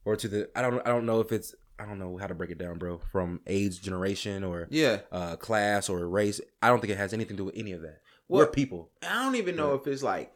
or 0.05 0.17
to 0.17 0.29
the 0.29 0.51
I 0.55 0.63
don't 0.63 0.81
I 0.87 0.91
don't 0.91 1.07
know 1.07 1.21
if 1.21 1.33
it's 1.33 1.55
I 1.79 1.87
don't 1.87 1.99
know 1.99 2.19
how 2.19 2.27
to 2.27 2.35
break 2.35 2.51
it 2.51 2.59
down, 2.59 2.77
bro. 2.79 2.99
From 3.11 3.41
age, 3.47 3.81
generation, 3.81 4.45
or 4.45 4.67
Yeah. 4.71 4.99
uh, 5.13 5.37
class 5.37 5.89
or 5.89 6.07
race. 6.09 6.41
I 6.61 6.69
don't 6.69 6.81
think 6.81 6.93
it 6.93 6.99
has 6.99 7.13
anything 7.15 7.37
to 7.37 7.43
do 7.43 7.45
with 7.47 7.57
any 7.57 7.73
of 7.73 7.83
that. 7.83 8.01
We're 8.29 8.47
people. 8.47 8.91
I 9.03 9.23
don't 9.23 9.37
even 9.37 9.57
know 9.57 9.73
if 9.75 9.87
it's 9.87 10.03
like 10.03 10.33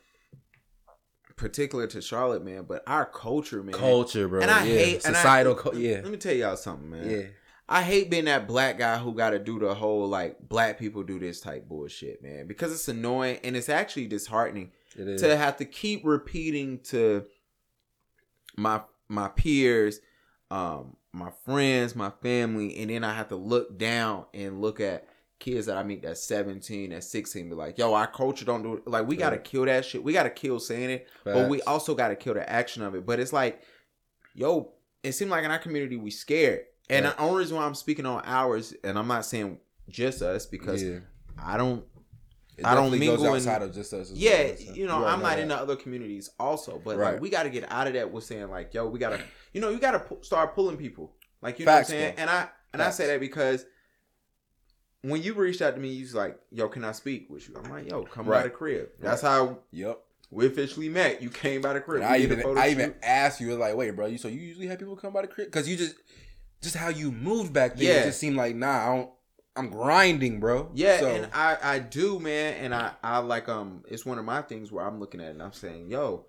particular 1.43 1.87
to 1.89 2.01
Charlotte, 2.01 2.45
man, 2.45 2.63
but 2.63 2.83
our 2.87 3.05
culture, 3.05 3.63
man. 3.63 3.75
Culture, 3.75 4.29
bro. 4.29 4.41
And 4.41 4.51
I 4.51 4.65
yeah. 4.65 4.75
hate 4.79 5.07
I- 5.07 5.13
societal. 5.13 5.55
co- 5.57 5.73
yeah, 5.73 5.97
Let 6.03 6.11
me 6.11 6.17
tell 6.17 6.35
y'all 6.35 6.57
something, 6.57 6.89
man. 6.89 7.11
yeah. 7.11 7.23
I 7.69 7.83
hate 7.83 8.11
being 8.11 8.27
that 8.27 8.47
black 8.47 8.79
guy 8.79 8.99
who 8.99 9.15
got 9.15 9.31
to 9.31 9.39
do 9.39 9.59
the 9.59 9.75
whole 9.75 10.07
like 10.07 10.37
black 10.49 10.79
people 10.79 11.03
do 11.03 11.19
this 11.19 11.41
type 11.41 11.69
bullshit, 11.69 12.23
man, 12.23 12.47
because 12.47 12.73
it's 12.73 12.87
annoying 12.89 13.39
and 13.45 13.57
it's 13.57 13.69
actually 13.69 14.07
disheartening 14.07 14.71
It 14.97 15.19
to 15.19 15.37
have 15.37 15.57
to 15.57 15.65
keep 15.65 16.05
repeating 16.05 16.81
to 16.91 17.25
my 18.57 18.83
my 19.09 19.29
peers, 19.29 20.01
um, 20.51 20.97
my 21.13 21.31
friends, 21.45 21.95
my 21.97 22.11
family, 22.23 22.77
and 22.79 22.91
then 22.91 23.05
I 23.05 23.15
have 23.15 23.29
to 23.29 23.37
look 23.37 23.79
down 23.79 24.27
and 24.35 24.61
look 24.61 24.81
at 24.81 25.07
kids 25.43 25.67
that 25.67 25.77
I 25.77 25.83
meet 25.83 26.03
that's 26.03 26.23
17, 26.23 26.91
that's 26.91 27.07
16, 27.09 27.49
be 27.49 27.55
like, 27.55 27.77
yo, 27.77 27.93
our 27.95 28.07
culture 28.07 28.45
don't 28.45 28.63
do 28.63 28.75
it. 28.75 28.87
Like, 28.87 29.07
we 29.09 29.17
gotta 29.17 29.39
kill 29.39 29.65
that 29.67 29.85
shit. 29.85 30.03
We 30.05 30.13
gotta 30.13 30.31
kill 30.31 30.61
saying 30.61 30.91
it, 30.91 31.09
but 31.25 31.49
we 31.49 31.61
also 31.63 31.95
gotta 31.95 32.15
kill 32.17 32.35
the 32.35 32.49
action 32.49 32.83
of 32.83 32.95
it. 32.95 33.05
But 33.05 33.19
it's 33.21 33.33
like, 33.33 33.61
yo, 34.35 34.73
it 35.03 35.13
seemed 35.13 35.31
like 35.31 35.45
in 35.45 35.51
our 35.51 35.59
community 35.59 35.97
we 35.97 36.11
scared. 36.11 36.61
And 36.89 37.07
the 37.07 37.19
only 37.19 37.41
reason 37.41 37.57
why 37.57 37.65
I'm 37.65 37.75
speaking 37.75 38.07
on 38.07 38.23
ours, 38.25 38.75
and 38.85 38.99
I'm 38.99 39.09
not 39.09 39.25
saying 39.25 39.59
just 39.89 40.23
us, 40.23 40.47
because 40.47 40.83
yeah. 40.83 40.99
I 41.43 41.57
don't 41.57 41.85
It 42.57 42.65
I 42.67 42.75
don't 42.75 42.85
definitely 42.93 43.07
goes 43.07 43.19
mingle 43.21 43.35
in- 43.35 43.41
outside 43.41 43.63
of 43.63 43.75
just 43.75 43.93
us. 43.95 44.11
as 44.11 44.19
yeah, 44.19 44.45
well, 44.45 44.57
so 44.57 44.73
you 44.75 44.87
know, 44.87 45.05
I'm 45.05 45.23
not 45.23 45.39
in 45.39 45.49
the 45.49 45.57
other 45.57 45.75
communities 45.77 46.31
also, 46.39 46.81
but 46.85 46.97
Right. 46.99 47.13
like 47.15 47.21
we 47.23 47.31
got 47.31 47.45
to 47.45 47.51
get 47.51 47.71
out 47.73 47.87
of 47.87 47.95
that 47.95 48.13
with 48.13 48.25
saying 48.25 48.49
like, 48.51 48.75
yo, 48.75 48.87
we 48.87 48.99
got 48.99 49.11
to, 49.11 49.21
you 49.53 49.61
know, 49.61 49.71
you 49.71 49.79
got 49.81 49.93
to 50.09 50.17
start 50.25 50.55
pulling 50.55 50.77
people, 50.77 51.15
like 51.41 51.59
you 51.59 51.65
Facts, 51.65 51.89
know 51.91 51.97
what 51.97 52.01
I'm 52.01 52.05
saying. 52.05 52.15
bro. 52.17 52.23
And 52.23 52.31
I 52.31 52.49
and 52.75 52.83
Facts. 52.83 53.01
I 53.01 53.03
say 53.03 53.07
that 53.09 53.21
because 53.21 53.67
when 55.03 55.23
you 55.23 55.35
reached 55.35 55.61
out 55.63 55.75
to 55.75 55.81
me, 55.81 55.89
you 55.91 56.03
was 56.03 56.15
like, 56.15 56.39
yo, 56.51 56.69
can 56.69 56.85
I 56.85 56.93
speak 56.93 57.29
with 57.29 57.49
you? 57.49 57.57
I'm 57.63 57.71
like, 57.71 57.89
yo, 57.91 58.05
come 58.05 58.27
by 58.27 58.33
Right. 58.33 58.45
the 58.45 58.51
crib. 58.51 58.89
That's 59.01 59.23
how 59.23 59.59
Yep. 59.73 59.99
we 60.31 60.47
officially 60.47 60.89
met. 60.89 61.21
You 61.23 61.29
came 61.31 61.61
by 61.61 61.73
the 61.75 61.81
crib. 61.81 62.03
I 62.03 62.19
did 62.19 62.31
a 62.33 62.39
even 62.41 62.59
I 62.59 62.69
even 62.71 62.95
asked 63.03 63.41
you 63.41 63.55
like, 63.57 63.75
wait, 63.77 63.91
bro, 63.97 64.07
you 64.07 64.19
so 64.19 64.29
you 64.29 64.41
usually 64.41 64.67
have 64.69 64.79
people 64.79 64.97
come 64.97 65.13
by 65.13 65.23
the 65.23 65.29
crib 65.29 65.49
because 65.49 65.69
you 65.69 65.77
just 65.77 65.97
just 66.63 66.77
how 66.77 66.89
you 66.89 67.11
moved 67.11 67.53
back 67.53 67.77
then. 67.77 67.87
Yeah. 67.89 68.01
It 68.03 68.05
just 68.05 68.21
seemed 68.21 68.37
like 68.37 68.55
nah, 68.55 68.71
I 68.93 68.97
don't. 68.97 69.11
I'm 69.55 69.69
grinding, 69.69 70.41
bro. 70.41 70.71
Yeah, 70.73 71.01
So, 71.01 71.15
and 71.15 71.29
I 71.35 71.59
I 71.63 71.79
do, 71.81 72.19
man, 72.19 72.55
and 72.65 72.75
I 72.75 72.93
I 73.03 73.19
like 73.19 73.49
um, 73.51 73.85
it's 73.89 74.07
one 74.07 74.19
of 74.19 74.25
my 74.25 74.41
things 74.41 74.73
where 74.73 74.87
I'm 74.87 74.99
looking 74.99 75.21
at 75.21 75.27
it 75.27 75.31
and 75.33 75.43
I'm 75.43 75.53
saying, 75.53 75.91
yo, 75.91 76.25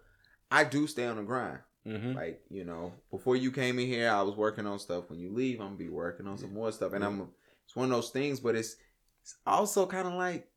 I 0.51 0.65
do 0.65 0.87
stay 0.87 1.05
on 1.05 1.15
the 1.15 1.23
grind. 1.23 1.59
mhm. 1.87 2.15
Like, 2.15 2.41
you 2.49 2.65
know, 2.65 2.91
before 3.11 3.37
you 3.37 3.51
came 3.51 3.79
in 3.79 3.87
here, 3.87 4.09
I 4.09 4.21
was 4.23 4.35
working 4.35 4.65
on 4.67 4.77
stuff. 4.79 5.09
When 5.09 5.19
you 5.19 5.31
leave, 5.31 5.61
I'm 5.61 5.67
gonna 5.67 5.77
be 5.77 5.87
working 5.89 6.27
on 6.27 6.37
some 6.37 6.53
more 6.53 6.71
stuff. 6.73 6.91
And 6.91 7.01
I'm 7.05 7.29
it's 7.73 7.75
one 7.75 7.85
of 7.89 7.91
those 7.95 8.11
things, 8.11 8.39
but 8.39 8.55
it's 8.55 8.75
it's 9.23 9.35
also 9.47 9.87
kind 9.87 10.07
of 10.07 10.13
like, 10.13 10.47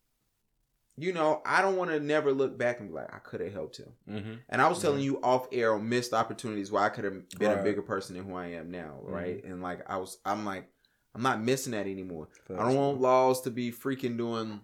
you 0.99 1.13
know, 1.15 1.41
I 1.47 1.63
don't 1.63 1.77
want 1.77 1.91
to 1.93 2.01
never 2.01 2.31
look 2.33 2.59
back 2.59 2.81
and 2.81 2.89
be 2.89 2.95
like, 2.95 3.15
I 3.15 3.19
could 3.21 3.41
have 3.41 3.53
helped 3.53 3.79
him. 3.79 3.93
Mhm. 4.09 4.39
And 4.51 4.61
I 4.61 4.69
was 4.69 4.83
telling 4.83 5.01
you 5.01 5.19
off 5.23 5.47
air 5.53 5.73
on 5.75 5.89
missed 5.89 6.13
opportunities 6.13 6.71
where 6.71 6.83
I 6.83 6.89
could 6.91 7.05
have 7.05 7.29
been 7.39 7.53
a 7.59 7.63
bigger 7.63 7.81
person 7.83 8.17
than 8.17 8.27
who 8.29 8.35
I 8.35 8.49
am 8.49 8.71
now, 8.71 9.01
Mhm. 9.05 9.11
right? 9.13 9.45
And 9.45 9.63
like 9.63 9.81
I 9.89 9.97
was 9.97 10.19
I'm 10.27 10.45
like, 10.45 10.69
I'm 11.15 11.23
not 11.23 11.41
missing 11.43 11.73
that 11.73 11.87
anymore. 11.87 12.29
I 12.51 12.57
don't 12.59 12.75
want 12.75 13.01
laws 13.01 13.41
to 13.43 13.51
be 13.51 13.73
freaking 13.73 14.19
doing 14.19 14.61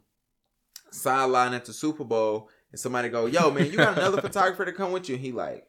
sideline 0.90 1.54
at 1.54 1.64
the 1.64 1.72
Super 1.72 2.04
Bowl 2.04 2.50
and 2.70 2.78
somebody 2.80 3.08
go, 3.08 3.26
yo, 3.26 3.50
man, 3.50 3.66
you 3.70 3.76
got 3.78 3.96
another 3.96 4.20
photographer 4.20 4.64
to 4.66 4.72
come 4.72 4.92
with 4.92 5.08
you. 5.08 5.14
And 5.14 5.24
he 5.24 5.32
like, 5.32 5.66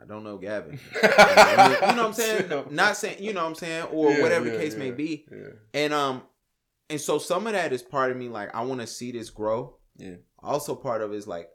I 0.00 0.04
don't 0.06 0.24
know, 0.24 0.38
Gavin. 0.38 0.78
you 0.94 1.00
know 1.02 1.14
what 1.16 1.98
I'm 1.98 2.12
saying? 2.12 2.50
Not 2.70 2.96
saying, 2.96 3.22
you 3.22 3.32
know 3.32 3.42
what 3.42 3.48
I'm 3.50 3.54
saying, 3.54 3.84
or 3.92 4.10
Yeah, 4.12 4.22
whatever 4.22 4.44
the 4.50 4.56
case 4.58 4.72
yeah. 4.74 4.78
may 4.78 4.90
be. 4.92 5.26
Yeah. 5.30 5.48
And 5.74 5.92
um, 5.92 6.22
and 6.90 7.00
so 7.00 7.18
some 7.18 7.46
of 7.46 7.52
that 7.54 7.72
is 7.72 7.82
part 7.82 8.10
of 8.10 8.16
me 8.16 8.28
like 8.28 8.54
I 8.54 8.62
want 8.62 8.80
to 8.80 8.86
see 8.86 9.12
this 9.12 9.30
grow. 9.30 9.76
Yeah. 9.96 10.16
Also, 10.40 10.74
part 10.74 11.02
of 11.02 11.12
it 11.12 11.16
is 11.16 11.26
like 11.26 11.48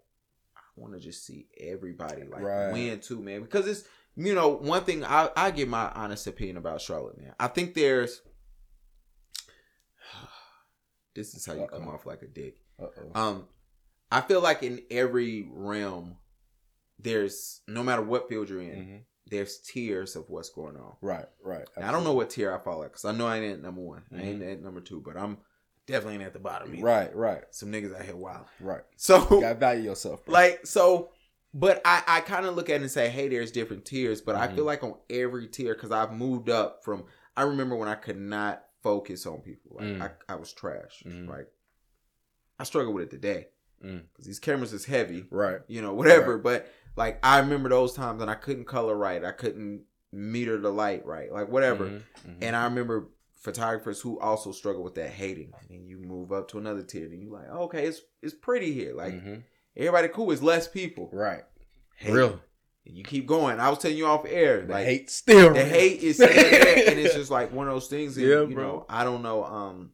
I 0.58 0.60
want 0.76 0.94
to 0.94 1.00
just 1.00 1.26
see 1.26 1.48
everybody 1.60 2.24
like 2.24 2.42
Right. 2.42 2.72
win 2.72 3.00
too, 3.00 3.22
man. 3.22 3.42
Because 3.42 3.68
it's 3.68 3.84
you 4.16 4.36
know 4.36 4.50
one 4.50 4.84
thing 4.84 5.04
I 5.06 5.30
I 5.36 5.52
give 5.52 5.70
my 5.70 5.90
honest 5.92 6.28
opinion 6.28 6.58
about 6.58 6.82
Charlotte, 6.82 7.18
man. 7.20 7.34
I 7.40 7.48
think 7.48 7.74
there's. 7.74 8.22
This 11.16 11.36
is 11.36 11.46
how 11.46 11.54
you 11.54 11.68
come 11.68 11.88
Uh-oh. 11.88 11.94
off 11.94 12.06
like 12.08 12.24
a 12.24 12.28
dick. 12.28 12.56
Uh-oh. 12.82 13.12
Um, 13.20 13.48
I 14.12 14.22
feel 14.22 14.42
like 14.42 14.64
in 14.64 14.82
every 14.90 15.48
realm, 15.52 16.18
there's 17.04 17.62
no 17.68 17.84
matter 17.84 18.02
what 18.02 18.28
field 18.30 18.50
you're 18.50 18.62
in, 18.62 18.70
Mhm. 18.86 19.00
there's 19.30 19.58
tiers 19.60 20.16
of 20.16 20.30
what's 20.30 20.50
going 20.50 20.78
on. 20.78 20.96
Right. 21.02 21.28
Right. 21.42 21.68
I 21.78 21.92
don't 21.92 22.04
know 22.04 22.14
what 22.14 22.30
tier 22.32 22.54
I 22.54 22.58
fall 22.60 22.84
at 22.84 22.92
because 22.92 23.06
I 23.06 23.12
know 23.12 23.28
I 23.28 23.38
ain't 23.38 23.54
at 23.54 23.62
number 23.62 23.82
one. 23.82 24.04
I 24.12 24.16
Mhm. 24.16 24.24
ain't 24.26 24.44
at 24.44 24.62
number 24.62 24.82
two, 24.82 25.02
but 25.02 25.18
I'm 25.18 25.38
definitely 25.86 26.16
ain't 26.16 26.24
at 26.24 26.34
the 26.34 26.40
bottom. 26.40 26.74
Either. 26.74 26.84
Right. 26.84 27.16
Right. 27.16 27.44
Some 27.52 27.72
niggas 27.72 27.94
out 27.96 28.04
here 28.06 28.16
wild. 28.16 28.46
Right. 28.60 28.84
So 28.96 29.20
You 29.32 29.42
gotta 29.42 29.56
value 29.60 29.84
yourself. 29.84 30.24
Bro. 30.26 30.34
like 30.34 30.66
so, 30.66 31.12
but 31.54 31.82
I 31.86 32.04
I 32.08 32.22
kind 32.22 32.46
of 32.46 32.56
look 32.56 32.70
at 32.70 32.76
it 32.78 32.82
and 32.84 32.92
say, 32.92 33.10
hey, 33.10 33.28
there's 33.28 33.52
different 33.52 33.86
tiers, 33.86 34.22
but 34.22 34.36
I 34.36 34.48
Mhm. 34.48 34.56
feel 34.56 34.66
like 34.66 34.84
on 34.84 34.98
every 35.10 35.48
tier 35.48 35.74
because 35.76 35.92
I've 35.92 36.14
moved 36.14 36.50
up 36.50 36.84
from. 36.84 37.06
I 37.36 37.44
remember 37.44 37.76
when 37.76 37.90
I 37.90 37.96
could 37.96 38.18
not 38.20 38.66
focus 38.82 39.26
on 39.26 39.42
people. 39.42 39.78
Like 39.78 39.88
Mm. 39.88 40.02
I 40.02 40.34
I 40.34 40.36
was 40.36 40.54
trash. 40.54 41.04
Mhm. 41.06 41.28
Like 41.28 41.52
I 42.60 42.64
struggle 42.64 42.94
with 42.94 43.06
it 43.06 43.12
today 43.12 43.48
Mm. 43.84 44.04
because 44.12 44.26
these 44.26 44.40
cameras 44.40 44.72
is 44.74 44.86
heavy. 44.86 45.28
Right. 45.30 45.62
you 45.68 45.82
know, 45.82 45.94
whatever. 45.94 46.38
But 46.38 46.68
like 46.96 47.20
I 47.24 47.40
remember 47.40 47.70
those 47.70 47.94
times 47.94 48.22
and 48.22 48.30
I 48.32 48.36
couldn't 48.36 48.66
color 48.66 48.96
right. 48.96 49.24
I 49.24 49.32
couldn't 49.32 49.84
meter 50.12 50.58
the 50.60 50.70
light 50.72 51.06
right. 51.06 51.32
Like 51.32 51.50
whatever. 51.50 51.86
Mhm. 51.86 52.02
Mhm. 52.28 52.38
And 52.42 52.56
I 52.56 52.66
remember 52.66 53.10
photographers 53.36 54.00
who 54.00 54.20
also 54.20 54.52
struggle 54.52 54.84
with 54.84 54.96
that 54.96 55.10
hating. 55.10 55.52
And 55.70 55.88
you 55.88 55.98
move 55.98 56.32
up 56.32 56.48
to 56.50 56.58
another 56.60 56.82
tier 56.84 57.06
and 57.08 57.22
you 57.22 57.32
like, 57.32 57.50
okay, 57.50 57.86
it's 57.88 58.02
it's 58.22 58.34
pretty 58.36 58.72
here. 58.74 58.94
Like 58.94 59.14
Mhm. 59.14 59.44
everybody 59.76 60.08
cool, 60.10 60.32
is 60.32 60.42
less 60.44 60.68
people. 60.68 61.10
right. 61.12 61.44
Hating. 61.96 62.16
Real. 62.16 62.42
And 62.86 62.98
you 62.98 63.04
keep 63.04 63.26
going. 63.28 63.60
I 63.62 63.70
was 63.70 63.80
telling 63.80 63.96
you 63.98 64.06
off 64.08 64.26
air. 64.28 64.66
The 64.66 64.74
like 64.74 64.86
hate 64.86 65.10
still. 65.10 65.54
the 65.54 65.64
hate 65.64 66.02
is 66.04 66.16
still 66.18 66.28
there, 66.28 66.90
and 66.90 67.00
it's 67.00 67.16
just 67.16 67.32
like 67.32 67.52
one 67.54 67.68
of 67.68 67.74
those 67.74 67.88
things. 67.88 68.18
And, 68.18 68.26
Yeah, 68.28 68.42
you 68.42 68.54
bro. 68.56 68.64
know, 68.64 68.86
I 68.90 69.04
don't 69.06 69.22
know. 69.24 69.44
Um, 69.46 69.92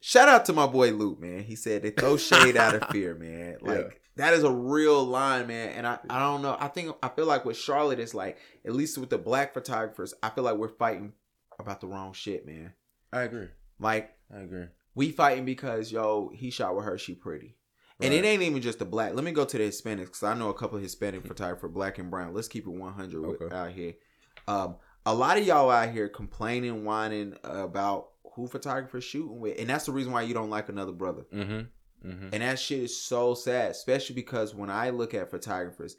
shout 0.00 0.28
out 0.28 0.44
to 0.46 0.52
my 0.52 0.66
boy 0.66 0.90
Lute, 0.90 1.20
man. 1.20 1.42
He 1.44 1.54
said 1.56 1.82
they 1.82 1.90
throw 1.90 2.16
shade 2.16 2.56
out 2.56 2.74
of 2.74 2.88
fear, 2.90 3.14
man. 3.14 3.58
Like 3.60 3.78
Yeah. 3.78 3.98
That 4.16 4.34
is 4.34 4.42
a 4.44 4.50
real 4.50 5.04
line, 5.04 5.46
man. 5.46 5.70
And 5.70 5.86
I, 5.86 5.98
I 6.10 6.18
don't 6.18 6.42
know. 6.42 6.56
I 6.58 6.68
think 6.68 6.94
I 7.02 7.08
feel 7.08 7.26
like 7.26 7.44
with 7.44 7.56
Charlotte, 7.56 7.98
it's 7.98 8.14
like 8.14 8.38
at 8.64 8.72
least 8.74 8.98
with 8.98 9.10
the 9.10 9.18
black 9.18 9.54
photographers, 9.54 10.14
I 10.22 10.30
feel 10.30 10.44
like 10.44 10.56
we're 10.56 10.68
fighting 10.68 11.12
about 11.58 11.80
the 11.80 11.86
wrong 11.86 12.12
shit, 12.12 12.46
man. 12.46 12.72
I 13.12 13.22
agree. 13.22 13.48
Like 13.78 14.14
I 14.34 14.40
agree. 14.40 14.66
we 14.94 15.10
fighting 15.10 15.44
because 15.44 15.90
yo, 15.92 16.30
he 16.34 16.50
shot 16.50 16.74
with 16.76 16.84
her, 16.84 16.98
she 16.98 17.14
pretty. 17.14 17.56
And 18.00 18.12
it 18.12 18.24
ain't 18.24 18.42
even 18.42 18.60
just 18.62 18.80
the 18.80 18.84
black. 18.84 19.14
Let 19.14 19.22
me 19.22 19.30
go 19.30 19.44
to 19.44 19.58
the 19.58 19.62
Hispanics 19.64 20.06
because 20.06 20.22
I 20.24 20.34
know 20.34 20.48
a 20.48 20.54
couple 20.54 20.76
of 20.76 20.82
Hispanic 20.82 21.24
photographer, 21.28 21.68
black 21.68 21.98
and 21.98 22.10
brown. 22.10 22.34
Let's 22.34 22.48
keep 22.48 22.66
it 22.66 22.70
100 22.70 23.24
Okay. 23.24 23.54
out 23.54 23.70
here. 23.70 23.92
Um, 24.48 24.76
a 25.06 25.14
lot 25.14 25.38
of 25.38 25.46
y'all 25.46 25.70
out 25.70 25.90
here 25.90 26.08
complaining, 26.08 26.84
whining 26.84 27.36
about 27.44 28.08
who 28.34 28.48
photographers 28.48 29.04
shooting 29.04 29.38
with, 29.38 29.56
and 29.60 29.70
that's 29.70 29.86
the 29.86 29.92
reason 29.92 30.10
why 30.12 30.22
you 30.22 30.34
don't 30.34 30.50
like 30.50 30.68
another 30.68 30.90
brother. 30.90 31.26
Mm-hmm. 31.32 31.60
Mm-hmm. 32.04 32.28
And 32.32 32.42
that 32.42 32.58
shit 32.58 32.80
is 32.80 33.00
so 33.00 33.34
sad, 33.34 33.70
especially 33.70 34.14
because 34.14 34.54
when 34.54 34.70
I 34.70 34.90
look 34.90 35.14
at 35.14 35.30
photographers 35.30 35.96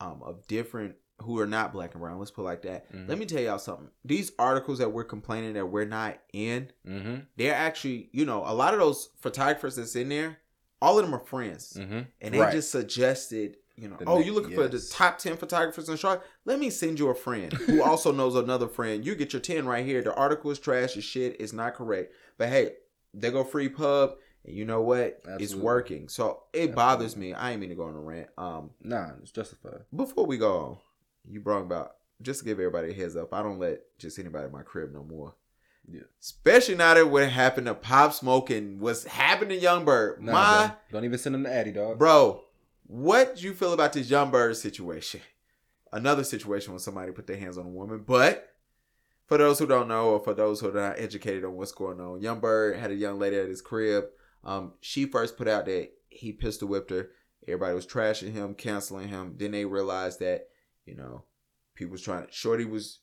um, 0.00 0.22
of 0.22 0.46
different 0.46 0.96
who 1.20 1.38
are 1.38 1.46
not 1.46 1.72
black 1.72 1.94
and 1.94 2.00
brown, 2.02 2.18
let's 2.18 2.30
put 2.30 2.42
it 2.42 2.44
like 2.44 2.62
that. 2.62 2.92
Mhm. 2.92 3.08
Let 3.08 3.16
me 3.18 3.24
tell 3.24 3.40
y'all 3.40 3.58
something. 3.58 3.88
These 4.04 4.32
articles 4.38 4.78
that 4.80 4.90
we're 4.92 5.04
complaining 5.04 5.54
that 5.54 5.66
we're 5.66 5.86
not 5.86 6.18
in, 6.34 6.70
Mm-hmm. 6.86 7.16
they're 7.36 7.54
actually, 7.54 8.10
you 8.12 8.26
know, 8.26 8.42
a 8.44 8.52
lot 8.52 8.74
of 8.74 8.80
those 8.80 9.08
photographers 9.20 9.76
that's 9.76 9.96
in 9.96 10.10
there, 10.10 10.38
all 10.82 10.98
of 10.98 11.06
them 11.06 11.14
are 11.14 11.24
friends 11.24 11.72
Mm-hmm. 11.78 12.00
and 12.20 12.34
they 12.34 12.38
Right. 12.38 12.52
just 12.52 12.70
suggested, 12.70 13.56
you 13.76 13.88
know, 13.88 13.96
The 13.98 14.04
oh, 14.04 14.18
ne- 14.18 14.26
you 14.26 14.34
looking 14.34 14.54
for 14.54 14.68
the 14.68 14.78
top 14.78 15.16
ten 15.16 15.38
photographers 15.38 15.88
in 15.88 15.96
Charlotte? 15.96 16.22
Let 16.44 16.58
me 16.58 16.68
send 16.68 16.98
you 16.98 17.08
a 17.08 17.14
friend 17.14 17.50
who 17.52 17.82
also 17.90 18.12
knows 18.12 18.34
another 18.34 18.68
friend. 18.68 19.04
You 19.06 19.14
get 19.14 19.32
your 19.32 19.40
ten 19.40 19.66
right 19.66 19.86
here. 19.86 20.02
The 20.02 20.14
article 20.14 20.50
is 20.50 20.58
trash 20.58 20.98
as 20.98 21.04
shit. 21.04 21.36
It's 21.40 21.54
not 21.54 21.74
correct, 21.76 22.12
but 22.36 22.48
hey, 22.50 22.72
they 23.14 23.30
go 23.30 23.42
free 23.42 23.70
pub, 23.70 24.16
and 24.46 24.54
you 24.56 24.64
know 24.64 24.80
what? 24.80 25.20
It's 25.40 25.54
working. 25.54 26.08
So 26.08 26.44
it 26.52 26.74
bothers 26.74 27.16
me. 27.16 27.34
I 27.34 27.50
ain't 27.52 27.60
mean 27.60 27.70
to 27.70 27.74
go 27.74 27.84
on 27.84 27.94
a 27.94 28.00
rant. 28.00 28.28
Um, 28.38 28.70
Nah, 28.82 29.10
it's 29.20 29.32
justified. 29.32 29.80
before 29.94 30.24
we 30.26 30.38
go 30.38 30.56
on, 30.58 30.76
you 31.28 31.40
brought 31.40 31.62
about 31.62 31.96
just 32.22 32.40
to 32.40 32.44
give 32.46 32.58
everybody 32.58 32.90
a 32.90 32.94
heads 32.94 33.16
up. 33.16 33.34
I 33.34 33.42
don't 33.42 33.58
let 33.58 33.80
just 33.98 34.18
anybody 34.18 34.46
in 34.46 34.52
my 34.52 34.62
crib 34.62 34.92
no 34.92 35.02
more. 35.02 35.34
Yeah. 35.88 36.02
Especially 36.20 36.74
now 36.74 36.94
that 36.94 37.10
what 37.10 37.28
happened 37.28 37.66
to 37.66 37.74
Pop 37.74 38.12
Smoke 38.12 38.50
and 38.50 38.80
what's 38.80 39.04
happened 39.04 39.50
to 39.50 39.56
Young 39.56 39.84
Bird. 39.84 40.22
Nah, 40.22 40.32
my 40.32 40.66
bro. 40.66 40.76
don't 40.92 41.04
even 41.04 41.18
send 41.18 41.34
him 41.34 41.44
to 41.44 41.52
Addy, 41.52 41.72
dog. 41.72 41.98
Bro, 41.98 42.42
what 42.86 43.36
do 43.36 43.42
you 43.42 43.52
feel 43.54 43.72
about 43.72 43.92
this 43.92 44.08
Young 44.10 44.30
Bird 44.30 44.56
situation? 44.56 45.20
Another 45.92 46.24
situation 46.24 46.72
when 46.72 46.80
somebody 46.80 47.12
put 47.12 47.26
their 47.26 47.36
hands 47.36 47.56
on 47.58 47.66
a 47.66 47.70
woman. 47.70 48.02
But 48.06 48.52
for 49.26 49.38
those 49.38 49.58
who 49.58 49.66
don't 49.66 49.88
know, 49.88 50.10
or 50.10 50.20
for 50.20 50.34
those 50.34 50.60
who 50.60 50.70
are 50.70 50.72
not 50.72 50.98
educated 50.98 51.44
on 51.44 51.54
what's 51.54 51.72
going 51.72 52.00
on, 52.00 52.20
Young 52.20 52.40
Bird 52.40 52.76
had 52.76 52.90
a 52.90 52.94
young 52.94 53.18
lady 53.18 53.36
at 53.36 53.48
his 53.48 53.62
crib. 53.62 54.06
Um, 54.46 54.74
she 54.80 55.06
first 55.06 55.36
put 55.36 55.48
out 55.48 55.66
that 55.66 55.90
he 56.08 56.32
pistol 56.32 56.68
whipped 56.68 56.90
her. 56.90 57.10
Everybody 57.46 57.74
was 57.74 57.86
trashing 57.86 58.32
him, 58.32 58.54
canceling 58.54 59.08
him. 59.08 59.34
Then 59.36 59.50
they 59.50 59.64
realized 59.64 60.20
that, 60.20 60.46
you 60.86 60.94
know, 60.94 61.24
people 61.74 61.92
was 61.92 62.02
trying. 62.02 62.28
Shorty 62.30 62.64
was, 62.64 63.00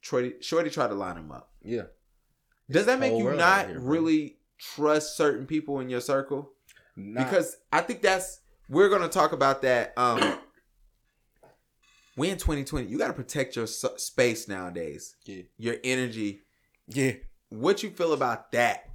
Shorty, 0.00 0.34
Shorty 0.40 0.68
tried 0.68 0.88
to 0.88 0.94
line 0.94 1.16
him 1.16 1.30
up. 1.30 1.52
Yeah. 1.62 1.84
Does 2.68 2.86
that 2.86 2.98
make 2.98 3.16
you 3.16 3.32
not 3.32 3.68
here, 3.68 3.80
really 3.80 4.38
trust 4.58 5.16
certain 5.16 5.46
people 5.46 5.80
in 5.80 5.88
your 5.88 6.00
circle? 6.00 6.52
Nah, 6.96 7.24
because 7.24 7.56
I 7.72 7.80
think 7.80 8.02
that's 8.02 8.40
we're 8.68 8.88
gonna 8.88 9.08
talk 9.08 9.32
about 9.32 9.62
that. 9.62 9.92
Um, 9.96 10.20
we 12.16 12.30
in 12.30 12.36
2020. 12.36 12.86
You 12.86 12.98
got 12.98 13.08
to 13.08 13.12
protect 13.12 13.56
your 13.56 13.66
space 13.66 14.46
nowadays. 14.46 15.16
Yeah. 15.24 15.42
Your 15.58 15.76
energy. 15.82 16.42
Yeah. 16.86 17.12
What 17.48 17.82
you 17.82 17.90
feel 17.90 18.12
about 18.12 18.52
that? 18.52 18.89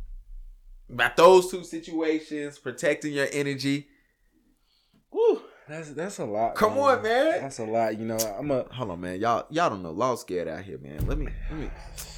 About 0.90 1.18
those 1.18 1.50
two 1.50 1.64
situations, 1.64 2.60
protecting 2.60 3.14
your 3.14 3.28
energy. 3.32 3.88
Woo. 5.12 5.42
That's 5.68 5.90
that's 5.92 6.20
a 6.20 6.26
lot. 6.26 6.56
Come 6.56 6.78
on, 6.78 7.02
man. 7.02 7.42
That's 7.42 7.58
a 7.58 7.66
lot. 7.66 7.98
You 7.98 8.06
know, 8.06 8.18
I'm 8.18 8.52
a 8.52 8.64
Hold 8.72 8.92
on, 8.92 9.02
man. 9.02 9.20
Y'all, 9.20 9.48
y'all 9.50 9.70
don't 9.70 9.82
know. 9.82 9.92
Law 9.92 10.16
scared 10.16 10.48
out 10.48 10.64
here, 10.64 10.78
man. 10.78 11.08
Let 11.08 11.18
me, 11.18 11.28
let 11.50 11.60
me. 11.60 11.70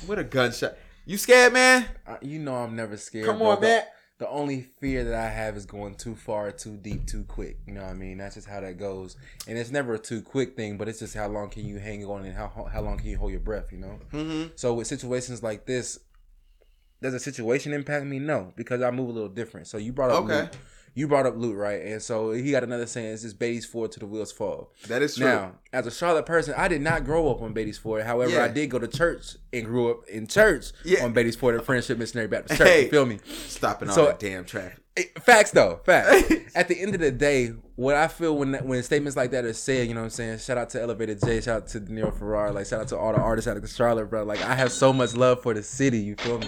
What 0.05 0.20
a 0.20 0.24
gunshot. 0.26 0.76
You 1.05 1.18
scared, 1.18 1.53
man? 1.53 1.86
I, 2.05 2.18
you 2.22 2.39
know 2.39 2.55
I'm 2.55 2.76
never 2.76 2.97
scared. 2.97 3.26
Come 3.26 3.41
on, 3.41 3.61
The- 3.61 3.68
man. 3.68 3.84
The 4.20 4.28
only 4.30 4.65
fear 4.80 5.03
that 5.03 5.13
I 5.13 5.30
have 5.30 5.55
is 5.55 5.68
going 5.68 5.93
too 5.93 6.15
far, 6.15 6.51
too 6.51 6.76
deep, 6.76 7.05
too 7.05 7.24
quick. 7.26 7.59
You 7.68 7.76
know 7.76 7.84
what 7.84 7.91
I 7.91 7.93
mean? 7.93 8.18
That's 8.18 8.34
just 8.34 8.47
how 8.47 8.59
that 8.61 8.80
goes. 8.80 9.15
And 9.47 9.59
it's 9.59 9.70
never 9.70 9.93
a 9.93 9.99
too 9.99 10.24
quick 10.24 10.55
thing, 10.55 10.76
but 10.76 10.88
it's 10.88 10.97
just 10.97 11.13
how 11.13 11.28
long 11.28 11.51
can 11.51 11.68
you 11.68 11.78
hang 11.78 12.03
on 12.03 12.26
and 12.26 12.34
how 12.34 12.68
how 12.72 12.82
long 12.82 12.97
can 12.97 13.09
you 13.09 13.18
hold 13.20 13.30
your 13.30 13.41
breath, 13.41 13.72
you 13.72 13.78
know? 13.78 13.99
Mm-hmm. 14.11 14.53
So 14.55 14.74
with 14.74 14.88
situations 14.88 15.43
like 15.43 15.68
this, 15.68 15.99
does 17.02 17.14
a 17.14 17.20
situation 17.20 17.74
impact 17.74 18.06
me? 18.06 18.20
No, 18.20 18.54
because 18.56 18.82
I 18.82 18.91
move 18.91 19.10
a 19.10 19.12
little 19.14 19.30
different. 19.30 19.68
So 19.68 19.78
you 19.78 19.91
brought 19.93 20.12
up 20.12 20.24
Okay. 20.26 20.41
Lute. 20.41 20.58
You 20.95 21.08
brought 21.08 21.28
up 21.28 21.36
Lute, 21.38 21.56
right? 21.56 21.80
And 21.84 22.02
so 22.02 22.32
he 22.32 22.50
got 22.50 22.64
another 22.64 22.88
saying, 22.88 23.14
it's 23.14 23.22
just 23.22 23.38
Beatties 23.38 23.66
Ford 23.68 23.91
to 23.91 24.00
the 24.00 24.08
wheels 24.08 24.32
fall. 24.32 24.72
That 24.88 25.04
is 25.04 25.16
true. 25.16 25.28
Now, 25.28 25.52
as 25.72 25.86
a 25.86 25.91
Charlotte 25.91 26.26
person, 26.26 26.56
I 26.58 26.68
did 26.68 26.82
not 26.82 27.06
grow 27.06 27.30
up 27.30 27.39
on 27.43 27.54
Beatties 27.54 27.78
Ford. 27.80 28.02
However, 28.04 28.32
Yeah. 28.32 28.45
I 28.45 28.48
did 28.48 28.72
go 28.72 28.80
to 28.80 28.88
church 28.88 29.36
and 29.54 29.64
grew 29.64 29.91
up 29.91 30.08
in 30.08 30.26
church 30.26 30.72
Yeah. 30.84 31.04
on 31.06 31.14
Beatties 31.14 31.38
Ford 31.38 31.54
at 31.54 31.64
Friendship 31.64 32.00
Missionary 32.00 32.28
Baptist 32.28 32.58
Church. 32.58 32.68
Hey. 32.68 32.84
You 32.86 32.89
feel 32.89 33.06
me? 33.06 33.20
Stopping 33.48 33.89
all 33.91 33.95
that 34.08 34.18
damn 34.20 34.43
traffic. 34.43 34.80
Eh, 34.98 35.04
Facts 35.22 35.52
though, 35.52 35.82
facts. 35.86 36.34
At 36.56 36.68
the 36.68 36.82
end 36.82 36.95
of 36.95 37.02
the 37.02 37.12
day, 37.12 37.50
what 37.76 37.93
I 37.93 38.08
feel 38.08 38.36
when 38.36 38.56
when 38.66 38.82
statements 38.82 39.16
like 39.16 39.30
that 39.30 39.45
are 39.45 39.54
said, 39.54 39.88
you 39.88 39.93
know 39.93 40.00
what 40.00 40.06
I'm 40.06 40.10
saying? 40.10 40.39
Shout 40.39 40.58
out 40.58 40.72
to 40.72 40.82
Elevated 40.82 41.20
J, 41.24 41.39
shout 41.41 41.56
out 41.58 41.68
to 41.68 41.80
Neil 41.82 42.10
Ferrar, 42.10 42.52
like 42.52 42.66
shout 42.66 42.82
out 42.82 42.88
to 42.88 42.98
all 42.98 43.14
the 43.14 43.20
artists 43.20 43.48
out 43.48 43.58
of 43.58 43.70
Charlotte, 43.70 44.10
bro. 44.10 44.24
Like 44.24 44.41
I 44.41 44.56
have 44.56 44.72
so 44.72 44.91
much 44.91 45.16
love 45.16 45.43
for 45.43 45.54
the 45.54 45.62
city, 45.62 46.00
you 46.00 46.16
feel 46.16 46.39
me? 46.39 46.48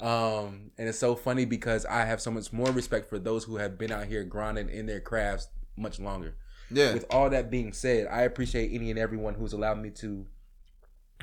Um, 0.00 0.70
and 0.78 0.88
it's 0.88 0.98
so 0.98 1.14
funny 1.14 1.44
because 1.44 1.84
I 1.86 2.04
have 2.04 2.20
so 2.20 2.30
much 2.30 2.52
more 2.52 2.70
respect 2.70 3.08
for 3.08 3.18
those 3.18 3.44
who 3.44 3.56
have 3.56 3.78
been 3.78 3.92
out 3.92 4.06
here 4.06 4.24
grinding 4.24 4.68
in 4.68 4.86
their 4.86 5.00
crafts 5.00 5.48
much 5.76 5.98
longer. 5.98 6.34
Yeah. 6.70 6.92
With 6.92 7.06
all 7.10 7.30
that 7.30 7.50
being 7.50 7.72
said, 7.72 8.06
I 8.08 8.22
appreciate 8.22 8.72
any 8.72 8.90
and 8.90 8.98
everyone 8.98 9.34
who's 9.34 9.52
allowed 9.52 9.78
me 9.80 9.90
to 9.90 10.26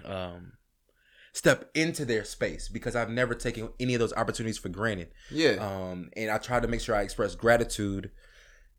um 0.04 0.54
step 1.34 1.70
into 1.74 2.06
their 2.06 2.24
space 2.24 2.70
because 2.70 2.96
I've 2.96 3.10
never 3.10 3.36
taken 3.36 3.70
any 3.80 3.94
of 3.94 4.00
those 4.00 4.14
opportunities 4.14 4.58
for 4.58 4.70
granted. 4.70 5.10
yeah. 5.30 5.56
Um, 5.60 6.10
and 6.16 6.32
I 6.32 6.38
try 6.38 6.62
to 6.62 6.68
make 6.68 6.80
sure 6.80 6.96
I 6.96 7.02
express 7.02 7.36
gratitude 7.36 8.12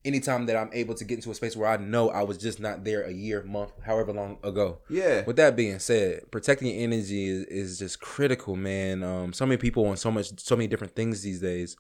anytime 0.07 0.47
that 0.47 0.57
I'm 0.57 0.71
able 0.73 0.95
to 0.95 1.05
get 1.05 1.17
into 1.17 1.31
a 1.31 1.35
space 1.35 1.57
where 1.57 1.69
I 1.69 1.77
know 1.77 2.11
I 2.11 2.23
was 2.23 2.39
just 2.39 2.61
not 2.61 2.85
there 2.85 3.03
a 3.03 3.13
year, 3.13 3.43
month, 3.43 3.73
however 3.85 4.13
long 4.13 4.39
ago. 4.43 4.79
yeah. 4.89 5.25
With 5.27 5.37
that 5.37 5.57
being 5.57 5.79
said, 5.79 6.31
protecting 6.31 6.69
your 6.69 6.83
energy 6.83 7.27
is, 7.27 7.45
is 7.45 7.79
just 7.79 8.01
critical, 8.01 8.57
man. 8.57 9.03
Um, 9.03 9.33
so 9.33 9.45
many 9.45 9.59
people 9.59 9.87
on 9.87 9.97
so 9.97 10.11
much, 10.11 10.39
so 10.39 10.57
many 10.57 10.69
different 10.69 10.95
things 10.95 11.23
these 11.23 11.41
days. 11.41 11.77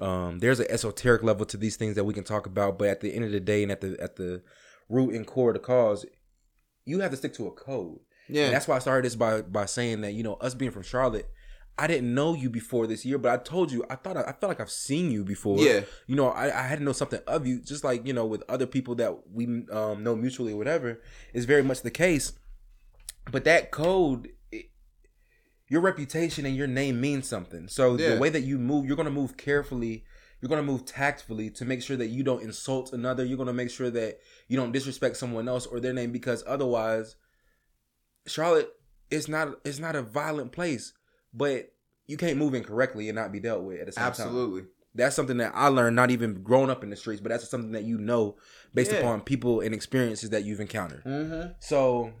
Um, 0.00 0.38
there's 0.38 0.60
an 0.60 0.66
esoteric 0.70 1.22
level 1.22 1.44
to 1.46 1.56
these 1.56 1.76
things 1.76 1.96
that 1.96 2.04
we 2.04 2.14
can 2.14 2.24
talk 2.24 2.46
about, 2.46 2.78
but 2.78 2.88
at 2.88 3.00
the 3.00 3.12
end 3.12 3.24
of 3.24 3.32
the 3.32 3.40
day, 3.40 3.62
and 3.62 3.72
at 3.72 3.80
the 3.80 3.96
at 4.00 4.16
the 4.16 4.42
root 4.88 5.14
and 5.14 5.26
core 5.26 5.50
of 5.50 5.54
the 5.54 5.60
cause, 5.60 6.06
you 6.84 7.00
have 7.00 7.10
to 7.10 7.16
stick 7.16 7.34
to 7.34 7.46
a 7.46 7.50
code. 7.50 7.98
Yeah. 8.28 8.46
And 8.46 8.54
that's 8.54 8.68
why 8.68 8.76
I 8.76 8.78
started 8.78 9.04
this 9.04 9.16
by 9.16 9.42
by 9.42 9.66
saying 9.66 10.00
that 10.02 10.12
you 10.12 10.22
know 10.22 10.34
us 10.34 10.54
being 10.54 10.70
from 10.70 10.82
Charlotte, 10.82 11.28
I 11.76 11.88
didn't 11.88 12.14
know 12.14 12.34
you 12.34 12.50
before 12.50 12.86
this 12.86 13.04
year, 13.04 13.18
but 13.18 13.32
I 13.32 13.36
told 13.42 13.72
you 13.72 13.84
I 13.90 13.96
thought 13.96 14.16
I, 14.16 14.22
I 14.22 14.32
felt 14.32 14.44
like 14.48 14.60
I've 14.60 14.70
seen 14.70 15.10
you 15.10 15.24
before. 15.24 15.58
Yeah. 15.58 15.82
You 16.06 16.14
know, 16.14 16.28
I, 16.28 16.44
I 16.56 16.66
had 16.66 16.78
to 16.78 16.84
know 16.84 16.92
something 16.92 17.20
of 17.26 17.46
you, 17.46 17.60
just 17.60 17.82
like 17.82 18.06
you 18.06 18.12
know 18.12 18.26
with 18.26 18.44
other 18.48 18.66
people 18.66 18.94
that 18.96 19.12
we 19.32 19.46
um, 19.72 20.04
know 20.04 20.14
mutually 20.14 20.52
or 20.52 20.56
whatever 20.56 21.00
is 21.32 21.44
very 21.46 21.62
much 21.62 21.82
the 21.82 21.90
case. 21.90 22.32
But 23.30 23.44
that 23.44 23.70
code, 23.70 24.28
it, 24.52 24.66
your 25.68 25.80
reputation 25.80 26.46
and 26.46 26.54
your 26.54 26.66
name 26.68 27.00
means 27.00 27.26
something. 27.28 27.66
So 27.68 27.96
Yeah. 27.96 28.14
the 28.14 28.20
way 28.20 28.28
that 28.28 28.42
you 28.42 28.58
move, 28.58 28.86
you're 28.86 28.96
gonna 28.96 29.10
move 29.10 29.36
carefully. 29.36 30.04
You're 30.40 30.50
gonna 30.50 30.62
move 30.62 30.84
tactfully 30.84 31.50
to 31.50 31.64
make 31.64 31.82
sure 31.82 31.96
that 31.96 32.08
you 32.08 32.22
don't 32.22 32.42
insult 32.42 32.92
another. 32.92 33.24
You're 33.24 33.38
gonna 33.38 33.52
make 33.54 33.70
sure 33.70 33.90
that 33.90 34.20
you 34.46 34.56
don't 34.56 34.72
disrespect 34.72 35.16
someone 35.16 35.48
else 35.48 35.66
or 35.66 35.80
their 35.80 35.94
name 35.94 36.12
because 36.12 36.44
otherwise, 36.46 37.16
Charlotte 38.26 38.70
is 39.10 39.26
not 39.28 39.58
it's 39.64 39.78
not 39.78 39.96
a 39.96 40.02
violent 40.02 40.52
place, 40.52 40.92
but 41.34 41.72
you 42.06 42.16
can't 42.16 42.36
move 42.38 42.54
incorrectly 42.54 43.08
and 43.08 43.16
not 43.16 43.32
be 43.32 43.40
dealt 43.40 43.62
with 43.64 43.80
at 43.80 43.86
the 43.86 43.92
same 43.92 44.02
time. 44.02 44.08
Absolutely. 44.10 44.62
That's 44.94 45.16
something 45.16 45.38
that 45.38 45.52
I 45.54 45.68
learned, 45.68 45.96
not 45.96 46.10
even 46.12 46.42
growing 46.42 46.70
up 46.70 46.84
in 46.84 46.90
the 46.90 46.96
streets, 46.96 47.20
but 47.20 47.30
that's 47.30 47.48
something 47.50 47.72
that 47.72 47.82
you 47.84 47.98
know 47.98 48.36
based 48.74 48.92
Yeah. 48.92 48.98
upon 48.98 49.22
people 49.22 49.60
and 49.60 49.74
experiences 49.74 50.30
that 50.30 50.44
you've 50.44 50.60
encountered. 50.60 51.02
Mm-hmm. 51.04 51.52
So, 51.58 52.12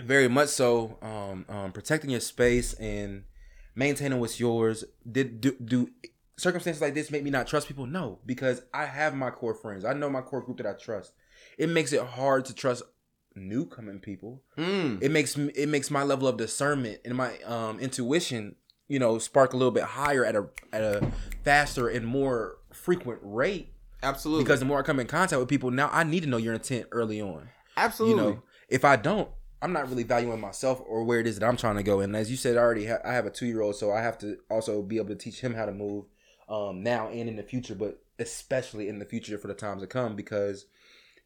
very 0.00 0.28
much 0.28 0.48
so, 0.48 0.96
um, 1.02 1.44
um, 1.48 1.72
protecting 1.72 2.10
your 2.10 2.20
space 2.20 2.72
and 2.74 3.24
maintaining 3.74 4.18
what's 4.20 4.38
yours. 4.40 4.84
Did 5.10 5.40
do, 5.40 5.56
do 5.62 5.90
circumstances 6.38 6.80
like 6.80 6.94
this 6.94 7.10
make 7.10 7.22
me 7.24 7.30
not 7.30 7.46
trust 7.46 7.68
people? 7.68 7.84
No, 7.86 8.20
because 8.24 8.62
I 8.72 8.86
have 8.86 9.14
my 9.14 9.30
core 9.30 9.54
friends. 9.54 9.84
I 9.84 9.92
know 9.92 10.08
my 10.08 10.20
core 10.22 10.40
group 10.40 10.58
that 10.58 10.66
I 10.66 10.72
trust. 10.72 11.12
It 11.58 11.68
makes 11.68 11.92
it 11.92 12.00
hard 12.02 12.44
to 12.46 12.54
trust 12.54 12.82
new 13.38 13.66
coming 13.66 14.00
people. 14.00 14.42
Mm. 14.56 15.02
It 15.02 15.10
makes 15.10 15.36
it 15.36 15.68
makes 15.68 15.90
my 15.90 16.02
level 16.02 16.28
of 16.28 16.36
discernment 16.36 17.00
and 17.04 17.14
my 17.14 17.38
um, 17.42 17.80
intuition, 17.80 18.56
you 18.88 18.98
know, 18.98 19.18
spark 19.18 19.52
a 19.52 19.56
little 19.56 19.72
bit 19.72 19.84
higher 19.84 20.24
at 20.24 20.36
a 20.36 20.48
at 20.72 20.82
a 20.82 21.10
faster 21.44 21.88
and 21.88 22.06
more 22.06 22.58
frequent 22.72 23.20
rate. 23.22 23.72
Absolutely. 24.02 24.44
Because 24.44 24.60
the 24.60 24.66
more 24.66 24.78
I 24.78 24.82
come 24.82 25.00
in 25.00 25.06
contact 25.06 25.38
with 25.38 25.48
people, 25.48 25.70
now 25.70 25.90
I 25.92 26.04
need 26.04 26.22
to 26.22 26.28
know 26.28 26.36
your 26.36 26.54
intent 26.54 26.86
early 26.92 27.20
on. 27.20 27.48
Absolutely. 27.76 28.22
You 28.22 28.30
know, 28.30 28.42
if 28.68 28.84
I 28.84 28.96
don't, 28.96 29.28
I'm 29.60 29.72
not 29.72 29.88
really 29.88 30.04
valuing 30.04 30.40
myself 30.40 30.80
or 30.86 31.04
where 31.04 31.20
it 31.20 31.26
is 31.26 31.38
that 31.38 31.46
I'm 31.46 31.56
trying 31.56 31.76
to 31.76 31.82
go. 31.82 32.00
And 32.00 32.14
as 32.14 32.30
you 32.30 32.36
said, 32.36 32.56
I 32.56 32.60
already 32.60 32.86
ha- 32.86 33.00
I 33.04 33.12
have 33.12 33.26
a 33.26 33.30
two 33.30 33.46
year 33.46 33.60
old, 33.60 33.76
so 33.76 33.92
I 33.92 34.02
have 34.02 34.18
to 34.18 34.38
also 34.50 34.82
be 34.82 34.98
able 34.98 35.08
to 35.08 35.16
teach 35.16 35.40
him 35.40 35.54
how 35.54 35.66
to 35.66 35.72
move 35.72 36.04
um, 36.48 36.82
now 36.82 37.08
and 37.08 37.28
in 37.28 37.36
the 37.36 37.42
future, 37.42 37.74
but 37.74 38.00
especially 38.18 38.88
in 38.88 38.98
the 38.98 39.04
future 39.04 39.38
for 39.38 39.48
the 39.48 39.54
times 39.54 39.82
to 39.82 39.86
come 39.86 40.16
because 40.16 40.66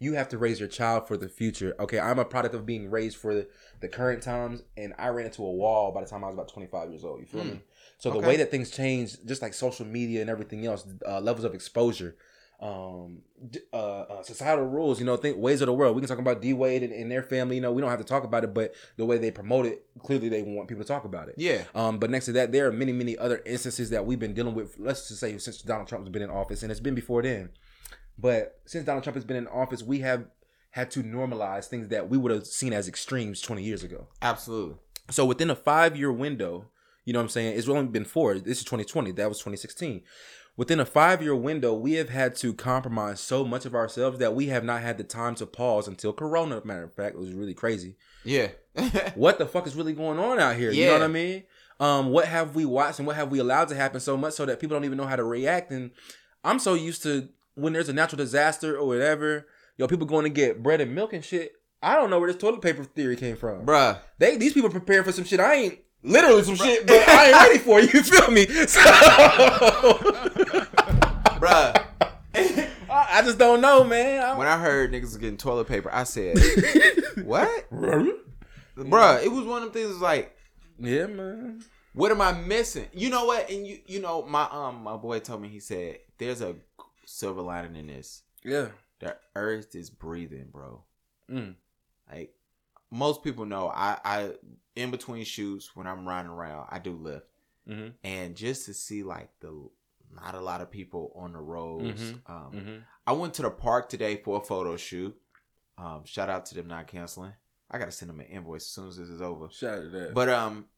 you 0.03 0.15
have 0.15 0.29
to 0.31 0.39
raise 0.39 0.59
your 0.59 0.69
child 0.69 1.07
for 1.07 1.17
the 1.17 1.29
future. 1.29 1.75
Okay, 1.79 2.01
I'm 2.01 2.19
a 2.19 2.25
product 2.25 2.55
of 2.55 2.67
being 2.67 2.91
raised 2.91 3.17
for 3.17 3.35
the, 3.35 3.49
the 3.81 3.89
current 3.89 4.23
times, 4.23 4.63
and 4.77 4.93
I 4.99 5.09
ran 5.09 5.27
into 5.27 5.45
a 5.45 5.51
wall 5.51 5.93
by 5.93 6.01
the 6.03 6.09
time 6.09 6.25
I 6.25 6.27
was 6.27 6.35
about 6.35 6.49
25 6.49 6.91
years 6.91 7.05
old. 7.05 7.21
You 7.21 7.27
feel 7.27 7.45
me? 7.45 7.61
So 7.99 8.11
the 8.11 8.19
way 8.19 8.37
that 8.39 8.51
things 8.51 8.71
change, 8.71 9.17
just 9.25 9.43
like 9.43 9.55
social 9.55 9.87
media 9.87 10.21
and 10.23 10.29
everything 10.29 10.67
else, 10.67 10.85
uh, 11.07 11.21
levels 11.21 11.45
of 11.45 11.55
exposure, 11.55 12.17
um, 12.63 13.23
uh, 13.73 13.77
uh, 13.77 14.23
societal 14.23 14.65
rules, 14.65 15.01
you 15.01 15.07
know, 15.07 15.17
think 15.17 15.37
ways 15.37 15.61
of 15.61 15.67
the 15.67 15.73
world. 15.73 15.97
We 15.97 16.03
can 16.03 16.09
talk 16.09 16.19
about 16.19 16.41
D 16.41 16.53
Wade 16.53 16.83
and, 16.83 16.93
and 16.93 17.11
their 17.11 17.23
family. 17.23 17.57
You 17.57 17.63
know, 17.63 17.73
we 17.73 17.81
don't 17.81 17.91
have 17.91 17.99
to 17.99 18.05
talk 18.05 18.25
about 18.25 18.45
it, 18.45 18.55
but 18.55 18.75
the 18.97 19.05
way 19.05 19.19
they 19.19 19.31
promote 19.31 19.67
it, 19.67 19.85
clearly 20.01 20.29
they 20.29 20.43
want 20.43 20.69
people 20.69 20.85
to 20.85 20.89
talk 20.89 21.05
about 21.05 21.29
it. 21.29 21.35
Yeah. 21.39 21.65
Um, 21.75 21.99
but 21.99 22.11
next 22.11 22.27
to 22.27 22.33
that, 22.33 22.53
there 22.53 22.67
are 22.69 22.73
many, 22.73 22.93
many 22.93 23.19
other 23.19 23.43
instances 23.47 23.91
that 23.91 24.07
we've 24.07 24.19
been 24.19 24.35
dealing 24.35 24.55
with. 24.55 24.77
Let's 24.79 25.09
just 25.09 25.21
say 25.21 25.37
since 25.39 25.63
Donald 25.63 25.89
Trump 25.89 26.05
has 26.05 26.13
been 26.13 26.23
in 26.23 26.31
office, 26.31 26.63
and 26.63 26.71
it's 26.71 26.81
been 26.81 26.95
before 26.95 27.23
then. 27.23 27.51
But 28.19 28.61
since 28.67 28.85
Donald 28.85 29.05
Trump 29.05 29.17
has 29.17 29.25
been 29.25 29.37
in 29.37 29.47
office, 29.49 29.83
we 29.83 30.01
have 30.01 30.27
had 30.71 30.91
to 30.91 31.03
normalize 31.03 31.67
things 31.67 31.89
that 31.89 32.09
we 32.09 32.17
would 32.17 32.33
have 32.33 32.47
seen 32.47 32.73
as 32.73 32.89
extremes 32.89 33.41
20 33.41 33.63
years 33.63 33.83
ago. 33.83 34.09
Absolutely. 34.21 34.77
So 35.11 35.25
within 35.25 35.51
a 35.51 35.55
five 35.55 35.97
year 35.97 36.13
window, 36.13 36.67
you 37.05 37.13
know 37.13 37.19
what 37.19 37.25
I'm 37.25 37.29
saying? 37.31 37.59
It's 37.59 37.69
only 37.69 37.87
been 37.87 38.05
four. 38.05 38.35
This 38.35 38.59
is 38.59 38.65
2020. 38.65 39.13
That 39.13 39.29
was 39.29 39.39
2016. 39.39 40.03
Within 40.57 40.81
a 40.81 40.85
five 40.85 41.23
year 41.23 41.35
window, 41.35 41.75
we 41.75 41.95
have 41.95 42.11
had 42.11 42.37
to 42.37 42.55
compromise 42.55 43.21
so 43.21 43.45
much 43.45 43.65
of 43.67 43.75
ourselves 43.75 44.19
that 44.19 44.35
we 44.35 44.47
have 44.49 44.65
not 44.65 44.83
had 44.83 44.99
the 44.99 45.05
time 45.05 45.35
to 45.37 45.47
pause 45.47 45.89
until 45.89 46.13
Corona. 46.13 46.61
Matter 46.65 46.85
of 46.85 46.95
fact, 46.95 47.17
it 47.17 47.21
was 47.21 47.33
really 47.33 47.55
crazy. 47.55 47.97
Yeah. 48.25 48.49
What 49.15 49.39
the 49.39 49.47
fuck 49.47 49.67
is 49.67 49.75
really 49.75 49.93
going 49.93 50.19
on 50.19 50.39
out 50.39 50.57
here? 50.57 50.71
Yeah. 50.71 50.85
You 50.85 50.87
know 50.87 50.99
what 51.01 51.05
I 51.05 51.09
mean? 51.09 51.43
Um, 51.81 52.11
what 52.11 52.29
have 52.29 52.55
we 52.55 52.65
watched 52.65 52.99
and 52.99 53.07
what 53.07 53.17
have 53.17 53.31
we 53.31 53.41
allowed 53.41 53.69
to 53.69 53.75
happen 53.75 54.01
so 54.01 54.17
much 54.17 54.35
so 54.35 54.47
that 54.47 54.61
people 54.61 54.77
don't 54.77 54.85
even 54.85 54.99
know 54.99 55.07
how 55.07 55.17
to 55.17 55.25
react? 55.25 55.71
And 55.71 55.91
I'm 56.45 56.59
so 56.59 56.75
used 56.75 57.03
to 57.03 57.29
when 57.55 57.73
there's 57.73 57.89
a 57.89 57.93
natural 57.93 58.17
disaster 58.19 58.77
or 58.77 58.87
whatever, 58.87 59.47
yo, 59.77 59.87
people 59.89 60.07
going 60.07 60.25
to 60.25 60.31
get 60.31 60.63
bread 60.63 60.81
and 60.81 60.95
milk 60.95 61.13
and 61.13 61.25
shit. 61.25 61.53
I 61.83 61.97
don't 61.97 62.11
know 62.11 62.19
where 62.21 62.31
this 62.33 62.41
toilet 62.41 62.63
paper 62.63 62.85
theory 62.85 63.17
came 63.17 63.37
from. 63.37 63.67
Bruh. 63.67 63.99
They 64.19 64.37
these 64.37 64.53
people 64.53 64.71
prepared 64.71 65.05
for 65.05 65.13
some 65.13 65.25
shit. 65.25 65.41
I 65.41 65.55
ain't 65.55 65.79
literally 66.05 66.43
some 66.45 66.55
shit, 66.57 66.87
but 66.87 67.09
I 67.09 67.27
ain't 67.27 67.35
ready 67.37 67.59
for. 67.59 67.81
You 67.81 68.03
feel 68.03 68.31
me? 68.31 68.47
So, 68.69 68.81
Bruh. 71.41 71.87
I 72.35 73.09
I 73.19 73.23
just 73.23 73.39
don't 73.39 73.61
know, 73.61 73.85
man. 73.85 74.23
I- 74.23 74.39
when 74.39 74.47
I 74.47 74.59
heard 74.59 74.93
niggas 74.93 75.19
getting 75.19 75.37
toilet 75.37 75.67
paper, 75.67 75.91
I 75.93 76.05
said, 76.05 76.37
what? 77.25 77.71
Bruh, 77.71 79.23
it 79.23 79.31
was 79.33 79.45
one 79.45 79.63
of 79.63 79.73
them 79.73 79.83
things 79.83 80.01
like, 80.01 80.35
yeah, 80.79 81.07
man. 81.07 81.63
what 81.95 82.11
am 82.11 82.21
I 82.21 82.33
missing? 82.33 82.87
You 82.93 83.11
know 83.11 83.25
what? 83.27 83.51
And 83.51 83.67
you 83.67 83.79
you 83.87 84.01
know, 84.01 84.23
my 84.23 84.47
um 84.51 84.83
my 84.83 84.97
boy 84.97 85.19
told 85.21 85.43
me 85.43 85.49
he 85.49 85.61
said, 85.61 85.99
there's 86.19 86.41
a 86.41 86.55
silver 87.05 87.43
lining 87.43 87.77
in 87.77 87.87
this. 87.89 88.23
Yeah. 88.45 88.69
The 89.01 89.17
earth 89.37 89.75
is 89.75 89.91
breathing, 89.91 90.49
bro. 90.53 90.85
Mm. 91.31 91.55
Like 92.11 92.35
most 92.91 93.23
people 93.25 93.45
know, 93.47 93.69
I 93.69 93.99
I 94.05 94.33
in 94.77 94.91
between 94.91 95.25
shoots 95.25 95.75
when 95.75 95.87
I'm 95.87 96.07
riding 96.07 96.31
around, 96.31 96.69
I 96.71 96.79
do 96.79 96.93
lift, 96.93 97.27
Mhm. 97.69 97.95
and 98.05 98.35
just 98.37 98.67
to 98.67 98.75
see 98.75 99.03
like 99.03 99.31
the 99.41 99.69
not 100.15 100.35
a 100.35 100.41
lot 100.41 100.61
of 100.61 100.71
people 100.71 101.11
on 101.17 101.33
the 101.33 101.39
roads, 101.41 102.03
Mhm. 102.13 102.21
um, 102.31 102.53
Mhm. 102.53 102.83
I 103.07 103.13
went 103.13 103.33
to 103.35 103.43
the 103.43 103.51
park 103.51 103.89
today 103.89 104.17
for 104.23 104.41
a 104.41 104.45
photo 104.45 104.77
shoot. 104.77 105.19
Um, 105.79 106.05
shout 106.05 106.29
out 106.29 106.45
to 106.47 106.55
them 106.55 106.69
not 106.69 106.87
canceling. 106.87 107.33
I 107.71 107.79
gotta 107.79 107.91
send 107.93 108.11
them 108.11 108.21
an 108.21 108.27
invoice 108.27 108.63
as 108.65 108.69
soon 108.69 108.89
as 108.89 108.97
this 108.99 109.09
is 109.09 109.23
over. 109.23 109.49
Shout 109.49 109.79
out 109.79 109.83
to 109.85 109.89
that. 109.89 110.15
But 110.15 110.29
um, 110.29 110.69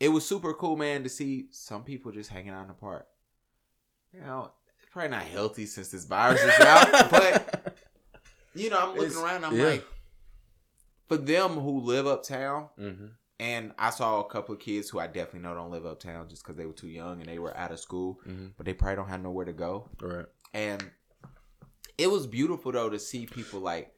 it 0.00 0.08
was 0.08 0.26
super 0.26 0.52
cool, 0.54 0.76
man, 0.76 1.04
to 1.04 1.08
see 1.08 1.48
some 1.52 1.84
people 1.84 2.10
just 2.10 2.30
hanging 2.30 2.50
out 2.50 2.62
in 2.62 2.68
the 2.68 2.74
park. 2.74 3.06
You 4.12 4.20
know, 4.22 4.52
probably 4.90 5.10
not 5.10 5.22
healthy 5.22 5.66
since 5.66 5.88
this 5.88 6.04
virus 6.04 6.40
is 6.42 6.60
out, 6.60 6.90
but 7.10 7.76
you 8.54 8.70
know, 8.70 8.78
I'm 8.80 8.88
looking 8.90 9.04
It's- 9.04 9.16
around. 9.22 9.44
I'm 9.44 9.56
yeah. 9.56 9.64
like, 9.64 9.84
for 11.08 11.16
them 11.16 11.50
who 11.52 11.80
live 11.80 12.06
uptown, 12.06 12.68
mm-hmm. 12.78 13.06
and 13.38 13.72
I 13.78 13.90
saw 13.90 14.20
a 14.20 14.24
couple 14.28 14.54
of 14.54 14.60
kids 14.60 14.88
who 14.88 14.98
I 14.98 15.06
definitely 15.06 15.40
know 15.40 15.54
don't 15.54 15.70
live 15.70 15.86
uptown 15.86 16.28
just 16.28 16.42
because 16.44 16.56
they 16.56 16.66
were 16.66 16.72
too 16.72 16.88
young 16.88 17.20
and 17.20 17.28
they 17.28 17.38
were 17.38 17.56
out 17.56 17.72
of 17.72 17.80
school, 17.80 18.20
Mm-hmm. 18.26 18.46
but 18.56 18.66
they 18.66 18.74
probably 18.74 18.96
don't 18.96 19.08
have 19.08 19.22
nowhere 19.22 19.44
to 19.46 19.52
go. 19.52 19.88
Right. 20.00 20.26
And 20.54 20.84
it 21.98 22.10
was 22.10 22.26
beautiful 22.26 22.72
though 22.72 22.90
to 22.90 22.98
see 22.98 23.26
people 23.26 23.60
like 23.60 23.92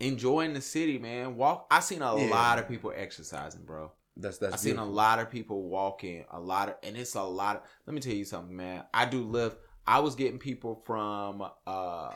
enjoying 0.00 0.54
the 0.54 0.60
city, 0.60 0.98
man. 0.98 1.36
Walk. 1.36 1.66
I 1.70 1.80
seen 1.80 2.02
a 2.02 2.16
Yeah. 2.16 2.30
lot 2.30 2.58
of 2.58 2.68
people 2.68 2.92
exercising, 2.94 3.62
bro. 3.64 3.92
That's 4.16 4.38
that's. 4.38 4.54
I 4.54 4.56
seen 4.56 4.78
a 4.78 4.84
lot 4.84 5.18
of 5.18 5.30
people 5.30 5.64
walking, 5.68 6.24
a 6.30 6.38
lot 6.38 6.68
of, 6.68 6.76
and 6.84 6.96
it's 6.96 7.14
a 7.16 7.22
lot. 7.22 7.56
Of, 7.56 7.62
let 7.86 7.94
me 7.94 8.00
tell 8.00 8.12
you 8.12 8.24
something, 8.24 8.54
man. 8.54 8.84
I 8.94 9.06
do 9.06 9.22
live. 9.24 9.56
I 9.86 10.00
was 10.00 10.14
getting 10.14 10.38
people 10.38 10.82
from. 10.86 11.42
uh 11.66 12.14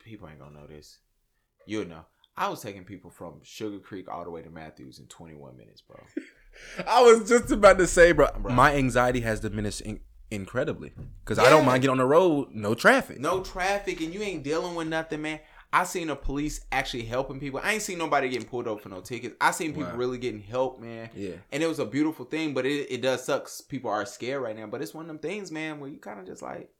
People 0.00 0.28
ain't 0.28 0.38
gonna 0.40 0.58
know 0.58 0.66
this. 0.66 0.98
You'll 1.66 1.86
know. 1.86 2.04
I 2.36 2.48
was 2.48 2.60
taking 2.62 2.84
people 2.84 3.10
from 3.10 3.40
Sugar 3.42 3.78
Creek 3.78 4.08
all 4.10 4.24
the 4.24 4.30
way 4.30 4.42
to 4.42 4.50
Matthews 4.50 4.98
in 4.98 5.06
21 5.06 5.56
minutes, 5.56 5.80
bro. 5.82 5.98
I 6.86 7.02
was 7.02 7.28
just 7.28 7.50
about 7.50 7.78
to 7.78 7.86
say, 7.86 8.12
bro. 8.12 8.28
Bro. 8.38 8.54
My 8.54 8.74
anxiety 8.74 9.20
has 9.20 9.40
diminished 9.40 9.80
in- 9.82 10.00
incredibly 10.30 10.92
because 11.24 11.38
I 11.38 11.48
don't 11.50 11.64
mind 11.64 11.82
getting 11.82 11.92
on 11.92 11.98
the 11.98 12.04
road, 12.06 12.48
no 12.52 12.74
traffic. 12.74 13.18
No 13.20 13.42
traffic, 13.42 14.00
and 14.00 14.12
you 14.12 14.22
ain't 14.22 14.42
dealing 14.44 14.74
with 14.74 14.88
nothing, 14.88 15.22
man. 15.22 15.40
I 15.72 15.84
seen 15.84 16.06
the 16.08 16.16
police 16.16 16.64
actually 16.72 17.02
helping 17.04 17.38
people. 17.40 17.60
I 17.62 17.72
ain't 17.74 17.82
seen 17.82 17.98
nobody 17.98 18.28
getting 18.30 18.48
pulled 18.48 18.66
over 18.66 18.80
for 18.80 18.88
no 18.88 19.00
tickets. 19.00 19.34
I 19.40 19.50
seen 19.50 19.74
people 19.74 19.90
Wow. 19.90 19.96
really 19.96 20.16
getting 20.18 20.40
help, 20.40 20.80
man. 20.80 21.10
Yeah. 21.14 21.34
And 21.52 21.62
it 21.62 21.66
was 21.66 21.78
a 21.78 21.84
beautiful 21.84 22.24
thing, 22.24 22.54
but 22.54 22.64
it, 22.64 22.90
it 22.90 23.02
does 23.02 23.22
suck. 23.24 23.50
People 23.68 23.90
are 23.90 24.06
scared 24.06 24.42
right 24.42 24.56
now, 24.56 24.66
but 24.66 24.80
it's 24.80 24.94
one 24.94 25.04
of 25.04 25.08
them 25.08 25.18
things, 25.18 25.52
man, 25.52 25.78
where 25.78 25.90
you 25.90 25.98
kind 25.98 26.18
of 26.20 26.26
just 26.26 26.40
like, 26.40 26.70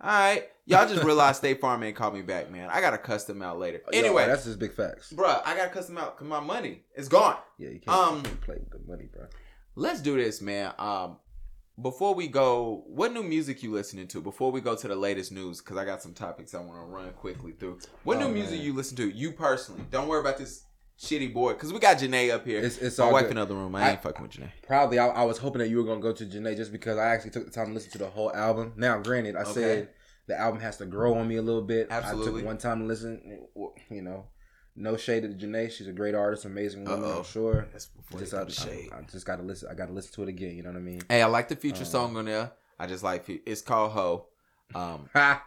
all 0.00 0.10
right, 0.10 0.48
y'all 0.66 0.86
just 0.86 1.02
realized 1.04 1.38
State 1.38 1.60
Farm 1.62 1.82
ain't 1.82 1.96
called 1.96 2.12
me 2.14 2.20
back, 2.22 2.50
man. 2.50 2.68
I 2.70 2.80
gotta 2.82 2.98
cuss 2.98 3.24
them 3.24 3.40
out 3.40 3.58
later. 3.58 3.80
Yo, 3.90 3.98
Anyway, 3.98 4.26
that's 4.26 4.44
just 4.44 4.58
big 4.58 4.74
facts. 4.74 5.10
bruh, 5.12 5.40
I 5.46 5.56
gotta 5.56 5.70
cuss 5.70 5.86
them 5.86 5.96
out 5.96 6.16
because 6.16 6.28
my 6.28 6.40
money 6.40 6.82
is 6.96 7.08
gone. 7.08 7.36
Yeah, 7.58 7.70
you 7.70 7.80
can't, 7.80 7.96
Um, 7.96 8.16
you 8.16 8.22
can't 8.24 8.40
play 8.42 8.56
with 8.58 8.70
the 8.70 8.80
money, 8.86 9.08
bro. 9.10 9.26
Let's 9.76 10.00
do 10.02 10.16
this, 10.16 10.42
man. 10.42 10.74
Um, 10.78 11.18
before 11.80 12.14
we 12.14 12.28
go, 12.28 12.84
what 12.86 13.12
new 13.12 13.22
music 13.22 13.62
you 13.62 13.72
listening 13.72 14.06
to? 14.08 14.20
Before 14.20 14.52
we 14.52 14.60
go 14.60 14.76
to 14.76 14.88
the 14.88 14.94
latest 14.96 15.32
news, 15.32 15.60
because 15.60 15.76
I 15.76 15.84
got 15.84 16.02
some 16.02 16.12
topics 16.14 16.54
I 16.54 16.60
want 16.60 16.78
to 16.80 16.86
run 16.86 17.10
quickly 17.12 17.52
through. 17.52 17.78
What 18.04 18.18
Oh, 18.18 18.28
new 18.28 18.34
music 18.34 18.60
you 18.60 18.72
listen 18.72 18.96
to? 18.98 19.08
You 19.10 19.32
personally, 19.32 19.82
don't 19.90 20.06
worry 20.08 20.20
about 20.20 20.38
this 20.38 20.64
shitty 20.98 21.34
boy, 21.34 21.54
because 21.54 21.72
we 21.72 21.80
got 21.80 21.98
Janae 21.98 22.30
up 22.32 22.46
here. 22.46 22.60
It's 22.60 22.78
it's 22.78 22.98
my 22.98 23.06
all 23.06 23.12
wife 23.12 23.22
good. 23.24 23.30
in 23.32 23.36
the 23.36 23.42
other 23.42 23.54
room. 23.54 23.74
I 23.74 23.82
I- 23.82 23.90
ain't 23.92 24.02
fucking 24.02 24.22
with 24.22 24.32
Janae. 24.32 24.50
Probably, 24.66 24.98
I, 25.00 25.08
I 25.08 25.24
was 25.24 25.38
hoping 25.38 25.58
that 25.58 25.68
you 25.68 25.78
were 25.78 25.84
gonna 25.84 26.00
go 26.00 26.12
to 26.12 26.24
Janae 26.24 26.56
just 26.56 26.70
because 26.70 26.96
I 26.98 27.06
actually 27.08 27.30
took 27.32 27.44
the 27.44 27.50
time 27.50 27.66
to 27.68 27.72
listen 27.72 27.90
to 27.92 27.98
the 27.98 28.08
whole 28.08 28.32
album. 28.34 28.72
Now, 28.76 28.98
granted, 28.98 29.34
I 29.34 29.40
Okay. 29.42 29.52
said 29.52 29.88
the 30.26 30.38
album 30.38 30.60
has 30.60 30.76
to 30.78 30.86
grow 30.86 31.14
on 31.18 31.26
me 31.26 31.36
a 31.36 31.42
little 31.42 31.62
bit. 31.62 31.88
I 31.90 32.00
took 32.12 32.44
one 32.44 32.58
time 32.58 32.78
to 32.80 32.84
listen. 32.86 33.46
You 33.90 34.02
know, 34.02 34.26
no 34.76 34.96
shade 34.96 35.22
to 35.22 35.28
Janae. 35.28 35.70
She's 35.70 35.86
a 35.88 35.92
great 35.92 36.14
artist, 36.14 36.44
amazing 36.44 36.84
woman. 36.84 37.04
Uh-oh. 37.04 37.18
I'm 37.18 37.24
sure. 37.24 37.68
That's 37.72 37.86
before 37.86 38.20
Just 38.20 38.34
I, 38.34 38.44
the 38.44 38.52
shade. 38.52 38.90
I, 38.92 38.98
I 38.98 39.02
just 39.02 39.26
gotta 39.26 39.42
listen. 39.42 39.68
I 39.70 39.74
gotta 39.74 39.92
listen 39.92 40.12
to 40.14 40.22
it 40.24 40.28
again. 40.28 40.56
You 40.56 40.62
know 40.62 40.70
what 40.70 40.78
I 40.78 40.82
mean? 40.82 41.02
Hey, 41.08 41.22
I 41.22 41.26
like 41.26 41.48
the 41.48 41.56
feature 41.56 41.80
Um, 41.80 41.84
song 41.84 42.16
on 42.16 42.24
there. 42.26 42.52
I 42.78 42.86
just 42.86 43.02
like 43.04 43.24
it's 43.28 43.62
called 43.62 43.92
Ho. 43.92 44.26
Um, 44.74 45.08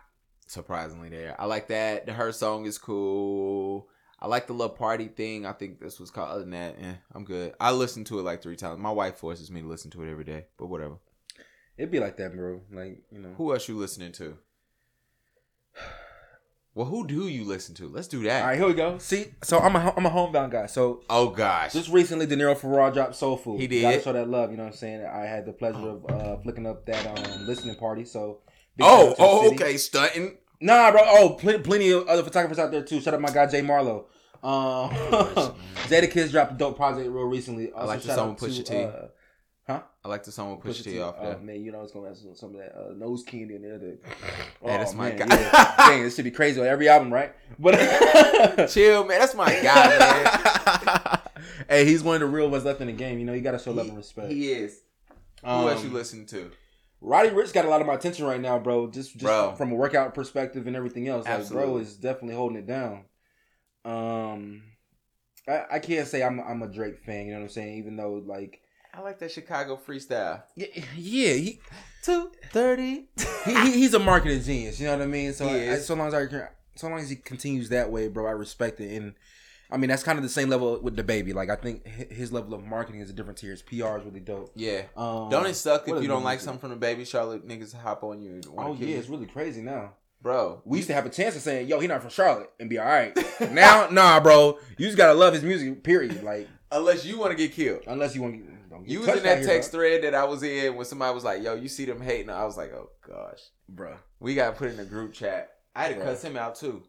surprisingly 0.48 1.10
there. 1.10 1.36
I 1.40 1.46
like 1.46 1.68
that. 1.68 2.10
Her 2.10 2.32
song 2.32 2.66
is 2.66 2.78
cool. 2.78 3.88
I 4.20 4.28
like 4.28 4.48
the 4.48 4.54
little 4.54 4.76
party 4.76 5.08
thing. 5.10 5.46
I 5.46 5.52
think 5.52 5.80
this 5.80 6.00
was 6.00 6.10
called. 6.10 6.30
Other 6.30 6.40
than 6.42 6.52
that, 6.52 6.76
eh, 6.82 6.94
I'm 7.14 7.24
good. 7.24 7.54
I 7.60 7.72
listen 7.72 8.04
to 8.06 8.20
it 8.20 8.24
like 8.24 8.42
three 8.42 8.56
times. 8.56 8.80
My 8.80 8.92
wife 8.92 9.18
forces 9.18 9.52
me 9.52 9.62
to 9.62 9.68
listen 9.68 9.92
to 9.92 10.04
it 10.04 10.10
every 10.10 10.24
day, 10.24 10.46
but 10.58 10.68
whatever. 10.68 10.96
It'd 11.78 11.92
be 11.92 12.00
like 12.00 12.18
that, 12.18 12.36
bro. 12.36 12.62
Like 12.72 13.04
you 13.12 13.20
know. 13.20 13.34
Who 13.38 13.54
else 13.54 13.68
you 13.68 13.78
listening 13.78 14.12
to? 14.14 14.38
Well, 16.78 16.86
who 16.86 17.08
do 17.08 17.28
you 17.28 17.44
listen 17.44 17.74
to? 17.76 17.88
Let's 17.88 18.08
do 18.08 18.22
that. 18.26 18.44
All 18.44 18.50
right, 18.50 18.60
here 18.60 18.68
we 18.68 18.76
go. 18.76 19.00
See, 19.00 19.34
so 19.42 19.58
I'm 19.58 19.76
a 19.76 19.92
I'm 19.98 20.06
a 20.06 20.10
homebound 20.10 20.52
guy. 20.52 20.68
So 20.68 21.02
Oh 21.10 21.32
gosh. 21.32 21.74
just 21.74 21.90
recently, 21.90 22.28
DeNiro 22.28 22.56
Farrar 22.56 22.92
dropped 22.92 23.16
Soul 23.16 23.36
Food. 23.36 23.60
He 23.60 23.66
did. 23.66 23.82
Gotta 23.82 24.00
show 24.00 24.14
that 24.14 24.30
love. 24.30 24.52
You 24.52 24.58
know 24.58 24.66
what 24.66 24.74
I'm 24.74 24.78
saying? 24.78 25.04
I 25.04 25.22
had 25.22 25.48
the 25.48 25.54
pleasure 25.54 25.90
of 25.90 26.06
uh, 26.08 26.38
flicking 26.38 26.68
up 26.68 26.86
that 26.86 27.04
um 27.08 27.48
listening 27.48 27.74
party. 27.78 28.06
So. 28.06 28.42
oh, 28.80 29.08
shout 29.08 29.10
out 29.10 29.10
to 29.10 29.16
the 29.16 29.24
oh, 29.24 29.52
okay. 29.54 29.78
Stunting. 29.78 30.38
Nah, 30.62 30.92
bro. 30.92 31.02
Oh, 31.04 31.30
plenty, 31.40 31.64
plenty 31.64 31.90
of 31.90 32.08
other 32.08 32.22
photographers 32.22 32.60
out 32.60 32.70
there 32.70 32.84
too. 32.84 33.02
Shout 33.02 33.16
out 33.16 33.22
my 33.22 33.32
guy 33.32 33.48
Jay 33.48 33.64
Marlowe. 33.64 34.06
Um, 34.44 34.92
Jada 35.90 36.12
Kids 36.12 36.32
dropped 36.32 36.52
a 36.52 36.56
dope 36.58 36.78
project 36.78 37.10
real 37.10 37.24
recently. 37.24 37.72
Also, 37.72 37.88
like 37.88 38.04
the 38.04 38.14
song 38.14 38.30
out 38.30 38.42
with 38.42 38.52
Pusha 38.52 38.64
to, 38.66 38.72
T. 38.72 38.84
Uh? 38.84 39.08
I 40.08 40.10
like 40.10 40.24
the 40.24 40.32
song 40.32 40.52
with 40.56 40.66
Pusha 40.66 40.86
T 40.86 41.02
off 41.02 41.16
Oh 41.20 41.26
there. 41.32 41.38
man, 41.40 41.62
you 41.66 41.72
know 41.74 41.82
it's 41.82 41.92
gonna 41.92 42.08
have 42.08 42.18
some, 42.18 42.34
some 42.34 42.50
of 42.56 42.62
that 42.62 42.74
uh, 42.80 42.94
nose 42.96 43.24
candy 43.24 43.56
in 43.56 43.62
there. 43.62 43.78
That, 43.78 44.00
Hey, 44.62 44.78
that's 44.78 44.94
oh, 44.94 44.96
my 44.98 45.10
man, 45.10 45.28
guy. 45.28 45.36
Yeah. 45.36 45.74
Dang, 45.78 46.04
this 46.04 46.16
should 46.16 46.24
be 46.24 46.32
crazy 46.32 46.62
on 46.62 46.66
every 46.68 46.88
album, 46.88 47.14
right? 47.14 47.34
But 47.60 47.76
Chill, 48.70 49.04
man. 49.06 49.20
That's 49.20 49.36
my 49.36 49.52
guy, 49.62 50.00
man. 50.00 51.20
hey, 51.70 51.86
he's 51.86 52.04
one 52.04 52.16
of 52.16 52.22
the 52.22 52.28
real 52.28 52.50
ones 52.50 52.64
left 52.64 52.80
in 52.80 52.88
the 52.88 52.94
game. 52.94 53.20
You 53.20 53.26
know, 53.26 53.34
you 53.34 53.42
gotta 53.42 53.60
show 53.60 53.72
love 53.72 53.88
and 53.90 53.98
respect. 53.98 54.32
He 54.32 54.50
is. 54.54 54.80
Who 55.44 55.50
Um, 55.50 55.68
else 55.68 55.84
you 55.84 55.90
listen 55.90 56.26
to? 56.28 56.52
Roddy 57.02 57.30
Ricch 57.30 57.52
got 57.54 57.66
a 57.66 57.70
lot 57.70 57.82
of 57.82 57.88
my 57.88 57.94
attention 57.96 58.26
right 58.26 58.40
now, 58.42 58.58
bro. 58.60 58.88
Just, 58.90 59.12
just 59.14 59.24
Bro. 59.26 59.56
from 59.58 59.72
a 59.72 59.76
workout 59.76 60.14
perspective 60.16 60.66
and 60.68 60.76
everything 60.76 61.08
else. 61.10 61.28
Like, 61.28 61.48
bro 61.50 61.78
is 61.78 61.96
definitely 61.98 62.36
holding 62.36 62.58
it 62.58 62.66
down. 62.66 63.04
Um, 63.86 64.64
I, 65.48 65.64
I 65.74 65.80
can't 65.80 66.08
say 66.08 66.24
I'm 66.24 66.40
I'm 66.40 66.62
a 66.64 66.68
Drake 66.68 67.00
fan. 67.00 67.26
You 67.28 67.34
know 67.34 67.40
what 67.40 67.44
I'm 67.44 67.50
saying? 67.50 67.78
Even 67.78 67.98
though 67.98 68.24
like 68.26 68.62
I 68.98 69.02
like 69.02 69.20
that 69.20 69.32
Chicago 69.32 69.78
freestyle. 69.88 70.42
yeah, 70.56 70.68
yeah 70.96 71.34
he, 71.34 71.60
Two 72.04 72.32
thirty. 72.52 73.06
he 73.46 73.54
he- 73.54 73.72
he's 73.74 73.94
a 73.94 74.00
marketing 74.00 74.42
genius. 74.42 74.80
You 74.80 74.88
know 74.88 74.94
what 74.98 75.04
I 75.04 75.08
mean? 75.08 75.34
So 75.34 75.48
I, 75.48 75.52
is. 75.56 75.86
so 75.86 75.94
long 75.96 76.08
as 76.08 76.14
I 76.14 76.26
can- 76.26 76.48
so 76.76 76.88
long 76.88 77.00
as 77.00 77.10
he 77.10 77.16
continues 77.16 77.70
that 77.70 77.92
way, 77.92 78.08
bro, 78.08 78.26
I 78.28 78.32
respect 78.32 78.80
it. 78.80 78.96
And 78.96 79.14
I 79.70 79.78
mean 79.78 79.90
that's 79.90 80.04
kind 80.04 80.18
of 80.18 80.24
the 80.24 80.30
same 80.30 80.50
level 80.50 80.80
with 80.82 80.96
DaBaby. 80.96 81.34
Like 81.34 81.50
I 81.50 81.56
think 81.58 81.86
his 81.88 82.32
level 82.32 82.54
of 82.54 82.64
marketing 82.64 83.02
is 83.02 83.10
a 83.10 83.14
different 83.14 83.38
tier. 83.38 83.52
His 83.52 83.62
PR 83.62 83.98
is 83.98 84.06
really 84.06 84.20
dope. 84.22 84.52
Yeah. 84.56 84.84
Um, 84.96 85.30
Don't 85.30 85.46
it 85.46 85.56
suck 85.56 85.88
if 85.88 86.02
you 86.02 86.08
don't 86.08 86.24
like 86.24 86.40
something 86.40 86.70
from 86.70 86.80
DaBaby 86.80 87.06
Charlotte 87.06 87.48
niggas 87.48 87.76
hop 87.76 88.04
on 88.04 88.22
you? 88.22 88.42
Oh 88.58 88.74
yeah, 88.80 88.88
you? 88.88 88.98
it's 88.98 89.10
really 89.10 89.26
crazy 89.28 89.62
now. 89.62 89.92
bro. 90.22 90.62
We 90.66 90.78
used 90.78 90.88
to 90.88 90.94
have 90.96 91.06
a 91.06 91.10
chance 91.10 91.36
of 91.36 91.42
saying, 91.42 91.68
"Yo, 91.68 91.80
he 91.80 91.88
not 91.88 92.02
from 92.02 92.10
Charlotte," 92.10 92.50
and 92.60 92.70
be 92.70 92.78
all 92.80 92.86
right. 92.86 93.16
now, 93.52 93.88
nah, 93.92 94.20
bro, 94.20 94.58
you 94.78 94.86
just 94.88 94.98
gotta 94.98 95.14
love 95.14 95.34
his 95.34 95.44
music. 95.44 95.84
Period. 95.84 96.24
Like, 96.24 96.48
Unless 96.72 97.06
you 97.06 97.18
want 97.20 97.32
to 97.32 97.38
get 97.38 97.54
killed. 97.54 97.84
unless 97.88 98.14
you 98.16 98.22
want 98.22 98.34
to 98.34 98.38
get, 98.40 98.48
don't 98.48 98.54
get 98.54 98.57
You 98.86 99.00
was 99.00 99.10
in 99.10 99.24
that 99.24 99.26
out 99.26 99.38
here, 99.40 99.48
text 99.48 99.72
thread 99.72 100.04
that 100.04 100.14
I 100.14 100.24
was 100.26 100.44
in 100.44 100.76
when 100.76 100.86
somebody 100.86 101.14
was 101.14 101.24
like, 101.24 101.42
"Yo, 101.44 101.56
you 101.56 101.68
see 101.70 101.86
them 101.86 102.02
hating?" 102.02 102.30
I 102.30 102.46
was 102.46 102.58
like, 102.58 102.72
"Oh 102.74 102.90
gosh, 103.08 103.40
bro. 103.70 103.92
Bruh. 103.94 103.98
we 104.20 104.36
got 104.36 104.56
put 104.58 104.70
in 104.72 104.80
a 104.80 104.86
group 104.86 105.14
chat." 105.14 105.52
I 105.76 105.84
had 105.84 105.96
to 105.96 106.02
Bruh. 106.02 106.06
cuss 106.06 106.24
him 106.24 106.38
out 106.38 106.56
too. 106.56 106.84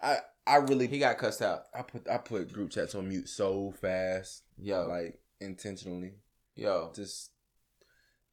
I 0.00 0.18
I 0.46 0.56
really 0.56 0.86
He 0.88 0.98
got 0.98 1.18
cussed 1.18 1.42
out. 1.42 1.64
I 1.74 1.82
put 1.82 2.08
I 2.08 2.18
put 2.18 2.52
group 2.52 2.70
chats 2.70 2.94
on 2.94 3.08
mute 3.08 3.28
so 3.28 3.72
fast, 3.80 4.42
Yo, 4.58 4.86
like 4.88 5.20
intentionally. 5.40 6.14
yo, 6.56 6.90
Just 6.94 7.30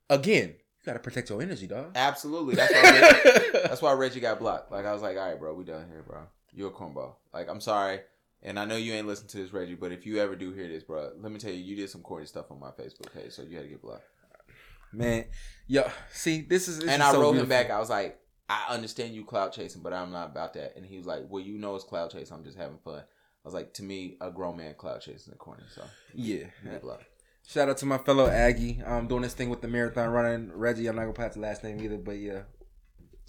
again, 0.10 0.50
you 0.50 0.86
gotta 0.86 1.00
protect 1.00 1.30
your 1.30 1.42
energy, 1.42 1.68
dog. 1.68 1.92
absolutely. 1.96 2.56
That's 2.56 2.74
why. 2.74 2.82
Reggie, 2.92 3.50
that's 3.68 3.82
why 3.82 3.94
Reggie 3.94 4.20
got 4.20 4.40
blocked. 4.40 4.72
Like 4.72 4.86
I 4.86 4.94
was 4.94 5.02
like, 5.02 5.18
"All 5.18 5.30
right, 5.30 5.40
bro, 5.40 5.54
we 5.54 5.64
done 5.64 5.88
here, 5.88 6.04
bro. 6.08 6.22
You 6.54 6.68
a 6.68 6.72
cornball." 6.72 7.16
Like 7.34 7.50
I'm 7.50 7.62
sorry. 7.62 8.00
And 8.42 8.58
I 8.58 8.66
know 8.66 8.78
you 8.78 8.94
ain't 8.94 9.08
listened 9.08 9.30
to 9.32 9.38
this, 9.38 9.52
Reggie, 9.52 9.76
but 9.76 9.92
if 9.92 10.06
you 10.06 10.20
ever 10.20 10.36
do 10.36 10.52
hear 10.54 10.68
this, 10.68 10.84
bro, 10.84 11.12
let 11.20 11.32
me 11.32 11.40
tell 11.40 11.52
you, 11.52 11.58
you 11.62 11.76
did 11.76 11.90
some 11.90 12.02
corny 12.02 12.26
stuff 12.26 12.52
on 12.52 12.60
my 12.60 12.70
Facebook 12.72 13.14
page, 13.14 13.32
so 13.34 13.42
you 13.42 13.56
had 13.58 13.64
to 13.64 13.70
get 13.70 13.82
blocked. 13.82 14.04
Man, 14.94 15.26
yo, 15.68 15.84
see, 16.12 16.42
this 16.42 16.68
is 16.68 16.80
this 16.80 16.90
and 16.90 17.02
is 17.02 17.08
I 17.08 17.12
so 17.12 17.22
wrote 17.22 17.36
him 17.36 17.48
back. 17.50 17.70
I 17.70 17.80
was 17.80 17.90
like, 17.90 18.20
I 18.50 18.66
understand 18.74 19.14
you 19.14 19.24
cloud 19.26 19.52
chasing, 19.54 19.84
but 19.84 19.94
I'm 19.94 20.12
not 20.12 20.32
about 20.32 20.54
that. 20.56 20.76
And 20.76 20.86
he 20.86 20.98
was 20.98 21.06
like, 21.06 21.26
Well, 21.30 21.44
you 21.44 21.58
know 21.60 21.76
it's 21.76 21.84
cloud 21.84 22.12
chasing. 22.12 22.36
I'm 22.36 22.44
just 22.44 22.58
having 22.58 22.80
fun. 22.80 23.00
I 23.00 23.48
was 23.48 23.54
like, 23.54 23.74
to 23.76 23.84
me, 23.84 24.18
a 24.22 24.32
grown 24.32 24.58
man 24.58 24.74
cloud 24.76 25.02
chasing 25.02 25.32
the 25.32 25.38
corner. 25.38 25.64
So 25.76 25.84
Yeah. 26.16 26.46
get 26.64 26.82
blocked. 26.82 27.04
Shout 27.48 27.70
out 27.70 27.78
to 27.78 27.86
my 27.86 27.98
fellow 28.00 28.28
Aggie. 28.28 28.82
I'm 28.86 29.08
doing 29.08 29.22
this 29.22 29.34
thing 29.34 29.50
with 29.50 29.62
the 29.62 29.68
marathon 29.68 30.10
running. 30.10 30.52
Reggie, 30.54 30.88
I'm 30.88 30.96
not 30.96 31.02
gonna 31.04 31.14
pass 31.14 31.36
the 31.36 31.42
last 31.42 31.64
name 31.64 31.80
either, 31.82 31.98
but 31.98 32.18
yeah, 32.18 32.42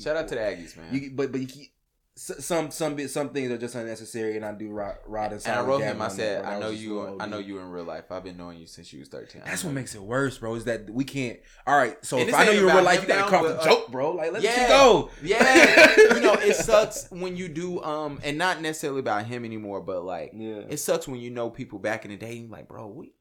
Shout 0.01 0.17
out 0.17 0.29
to 0.29 0.35
the 0.35 0.41
Aggies, 0.41 0.77
man. 0.79 0.95
You, 0.95 1.11
but 1.15 1.31
but 1.33 1.41
you, 1.43 1.47
keep- 1.47 1.73
some 2.17 2.71
some 2.71 2.97
bit 2.97 3.09
some 3.09 3.31
things 3.31 3.51
are 3.51 3.57
just 3.57 3.75
unnecessary, 3.75 4.37
and 4.37 4.45
I 4.45 4.53
do 4.53 4.71
rod, 4.71 4.97
rod 5.07 5.33
and 5.33 5.43
and 5.47 5.59
I 5.59 5.63
wrote 5.63 5.81
him. 5.81 6.03
I 6.03 6.09
said. 6.09 6.45
I 6.45 6.59
know 6.59 6.71
you. 6.71 7.01
a 7.01 7.19
I 7.19 7.27
know 7.27 7.39
you 7.39 7.59
in 7.59 7.71
real 7.71 7.85
life. 7.85 8.11
I've 8.11 8.25
been 8.25 8.37
knowing 8.37 8.59
you 8.59 8.67
since 8.67 8.93
you 8.93 8.99
was 8.99 9.09
13. 9.09 9.43
That's 9.45 9.65
what 9.65 9.73
makes 9.73 9.95
it 9.95 10.03
worse, 10.03 10.39
bro. 10.39 10.55
Is 10.55 10.65
that 10.65 10.91
we 10.91 11.05
can't. 11.05 11.39
All 11.67 11.77
right, 11.77 11.97
so 12.05 12.19
And 12.19 12.29
if 12.29 12.35
I 12.35 12.45
know 12.45 12.53
you 12.53 12.69
in 12.69 12.75
real 12.75 12.85
life, 12.85 13.03
you 13.03 13.09
gotta 13.09 13.29
crack 13.29 13.43
the 13.43 13.59
uh, 13.59 13.65
joke, 13.65 13.91
bro. 13.91 14.13
Like 14.13 14.33
let 14.33 14.43
yeah. 14.43 14.65
it 14.65 14.69
go. 14.69 15.11
Yeah, 15.23 15.97
you 16.15 16.21
know 16.21 16.35
it 16.35 16.57
sucks 16.57 17.11
when 17.11 17.37
you 17.37 17.49
do 17.49 17.83
um, 17.83 18.21
and 18.23 18.37
not 18.37 18.61
necessarily 18.61 19.01
about 19.01 19.27
him 19.27 19.45
anymore, 19.45 19.81
but 19.81 20.05
like 20.05 20.33
Yeah. 20.35 20.63
it 20.69 20.79
sucks 20.79 21.09
when 21.09 21.21
you 21.21 21.31
know 21.31 21.49
people 21.49 21.79
back 21.79 22.05
in 22.05 22.11
the 22.11 22.17
day. 22.17 22.47
Like, 22.49 22.69
bro, 22.69 22.89
we 22.89 23.13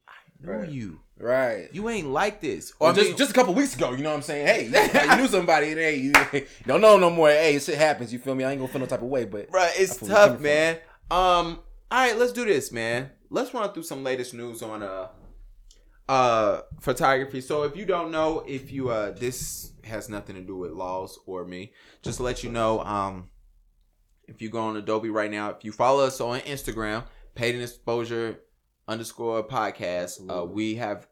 knew 0.42 0.50
Right. 0.50 0.68
you. 0.68 1.00
Right. 1.18 1.68
You 1.72 1.88
ain't 1.90 2.08
like 2.08 2.40
this. 2.40 2.72
Or 2.80 2.88
I 2.90 2.92
just 2.92 3.08
mean- 3.08 3.16
just 3.18 3.30
a 3.30 3.34
couple 3.34 3.52
weeks 3.54 3.74
ago, 3.76 3.92
you 3.92 4.02
know 4.02 4.08
what 4.10 4.16
I'm 4.16 4.22
saying? 4.22 4.46
Hey, 4.46 4.64
you, 5.04 5.10
you 5.10 5.16
knew 5.16 5.28
somebody, 5.28 5.68
and 5.72 5.78
hey, 5.78 5.96
you, 5.96 6.12
don't 6.66 6.80
know 6.80 6.96
no 6.96 7.10
more. 7.10 7.28
Hey, 7.28 7.58
shit 7.58 7.76
happens. 7.76 8.12
You 8.12 8.18
feel 8.18 8.34
me? 8.34 8.44
I 8.44 8.52
ain't 8.52 8.60
gonna 8.60 8.72
feel 8.72 8.80
no 8.80 8.86
type 8.86 9.02
of 9.02 9.08
way, 9.08 9.26
but 9.26 9.48
Right, 9.50 9.72
it's 9.76 9.92
I 9.92 10.06
feel 10.06 10.08
where 10.08 10.18
you're 10.18 10.28
tough, 10.34 10.40
man. 10.40 10.76
Um, 11.10 11.60
all 11.90 11.98
right, 12.06 12.16
let's 12.16 12.32
do 12.32 12.44
this, 12.46 12.72
man. 12.72 13.10
Let's 13.28 13.52
run 13.52 13.70
through 13.72 13.82
some 13.82 14.02
latest 14.02 14.32
news 14.34 14.62
on 14.62 14.82
uh 14.82 15.08
uh 16.08 16.62
photography. 16.80 17.40
So 17.40 17.62
if 17.64 17.76
you 17.76 17.84
don't 17.86 18.10
know, 18.10 18.42
if 18.46 18.72
you 18.72 18.90
uh 18.90 19.10
this 19.12 19.72
has 19.84 20.08
nothing 20.08 20.36
to 20.36 20.42
do 20.42 20.56
with 20.56 20.72
laws 20.72 21.18
or 21.26 21.44
me, 21.44 21.72
just 22.02 22.16
to 22.18 22.22
let 22.22 22.42
you 22.42 22.50
know, 22.50 22.80
um 22.80 23.30
if 24.26 24.40
you 24.40 24.48
go 24.48 24.60
on 24.60 24.76
Adobe 24.76 25.10
right 25.10 25.30
now, 25.30 25.50
if 25.50 25.64
you 25.64 25.72
follow 25.72 26.04
us 26.04 26.20
on 26.20 26.40
Instagram, 26.40 27.04
Paid 27.34 27.56
in 27.56 27.60
Exposure 27.62 28.38
underscore 28.90 29.42
podcast, 29.42 30.20
uh 30.28 30.44
we 30.44 30.74
have 30.74 31.06